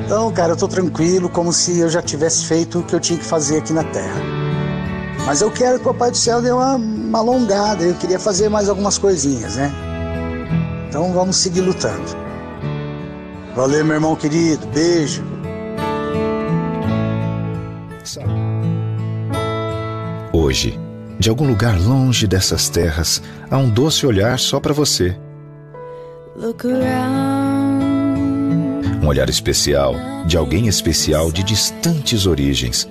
Então, 0.05 0.33
cara, 0.33 0.55
eu 0.55 0.57
tô 0.57 0.67
tranquilo, 0.67 1.29
como 1.29 1.53
se 1.53 1.79
eu 1.79 1.89
já 1.89 2.03
tivesse 2.03 2.45
feito 2.45 2.81
o 2.81 2.83
que 2.83 2.95
eu 2.97 3.01
tinha 3.01 3.19
que 3.19 3.25
fazer 3.25 3.59
aqui 3.59 3.73
na 3.73 3.85
Terra. 3.85 4.40
Mas 5.31 5.43
eu 5.43 5.51
quero 5.53 5.79
que 5.79 5.89
o 5.89 5.93
Papai 5.93 6.11
do 6.11 6.17
Céu 6.17 6.43
dê 6.43 6.51
uma, 6.51 6.75
uma 6.75 7.21
alongada, 7.21 7.85
eu 7.85 7.95
queria 7.95 8.19
fazer 8.19 8.49
mais 8.49 8.69
algumas 8.69 8.99
coisinhas, 8.99 9.55
né? 9.55 9.73
Então 10.89 11.13
vamos 11.13 11.37
seguir 11.37 11.61
lutando. 11.61 12.03
Valeu, 13.55 13.85
meu 13.85 13.95
irmão 13.95 14.17
querido, 14.17 14.67
beijo. 14.67 15.23
Hoje, 20.33 20.77
de 21.21 21.31
algum 21.31 21.47
lugar 21.47 21.79
longe 21.81 22.27
dessas 22.27 22.69
terras, 22.69 23.23
há 23.49 23.57
um 23.57 23.71
doce 23.71 24.05
olhar 24.05 24.37
só 24.37 24.59
para 24.59 24.75
você. 24.75 25.17
Um 29.01 29.07
olhar 29.07 29.31
especial, 29.31 29.95
de 30.27 30.37
alguém 30.37 30.67
especial 30.67 31.31
de 31.31 31.45
distantes 31.45 32.27
origens. 32.27 32.89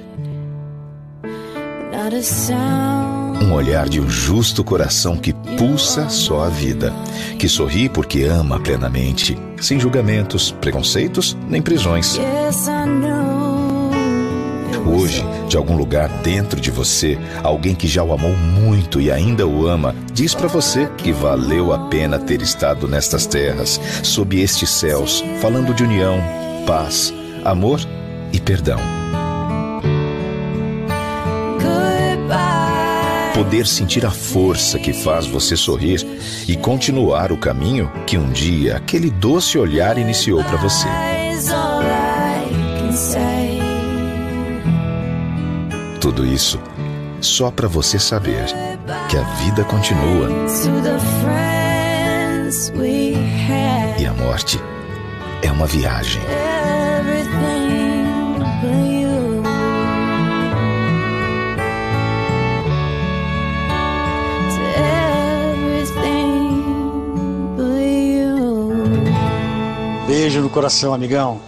Um 3.40 3.54
olhar 3.54 3.88
de 3.88 4.02
um 4.02 4.10
justo 4.10 4.64
coração 4.64 5.16
que 5.16 5.32
pulsa 5.32 6.10
só 6.10 6.44
a 6.44 6.50
vida, 6.50 6.92
que 7.38 7.48
sorri 7.48 7.88
porque 7.88 8.24
ama 8.24 8.60
plenamente, 8.60 9.38
sem 9.62 9.80
julgamentos, 9.80 10.52
preconceitos 10.52 11.38
nem 11.48 11.62
prisões. 11.62 12.18
Hoje, 14.88 15.24
de 15.48 15.56
algum 15.56 15.78
lugar 15.78 16.10
dentro 16.24 16.60
de 16.60 16.72
você, 16.72 17.18
alguém 17.44 17.76
que 17.76 17.88
já 17.88 18.04
o 18.04 18.12
amou 18.12 18.36
muito 18.36 19.00
e 19.00 19.12
ainda 19.12 19.46
o 19.46 19.68
ama, 19.68 19.96
diz 20.12 20.34
para 20.34 20.48
você 20.48 20.88
que 20.98 21.12
valeu 21.12 21.72
a 21.72 21.78
pena 21.90 22.18
ter 22.18 22.42
estado 22.42 22.88
nestas 22.88 23.28
terras, 23.28 23.80
sob 24.02 24.40
estes 24.42 24.70
céus, 24.70 25.24
falando 25.40 25.76
de 25.76 25.84
união, 25.84 26.20
paz, 26.66 27.14
amor 27.46 27.80
e 28.34 28.40
perdão. 28.40 28.80
Poder 33.50 33.66
sentir 33.66 34.06
a 34.06 34.12
força 34.12 34.78
que 34.78 34.94
faz 34.94 35.26
você 35.26 35.58
sorrir 35.58 36.06
e 36.48 36.56
continuar 36.56 37.32
o 37.32 37.38
caminho 37.38 37.92
que 38.06 38.16
um 38.16 38.30
dia 38.32 38.78
aquele 38.78 39.10
doce 39.10 39.58
olhar 39.58 39.98
iniciou 39.98 40.44
para 40.44 40.56
você. 40.58 40.88
Tudo 46.00 46.24
isso 46.24 46.60
só 47.20 47.50
para 47.50 47.68
você 47.68 47.98
saber 47.98 48.46
que 49.10 49.18
a 49.18 49.24
vida 49.44 49.64
continua. 49.64 50.30
E 53.98 54.06
a 54.06 54.14
morte 54.14 54.60
é 55.42 55.52
uma 55.52 55.66
viagem. 55.66 56.22
Beijo 70.20 70.42
no 70.42 70.50
coração, 70.50 70.94
amigão. 70.94 71.40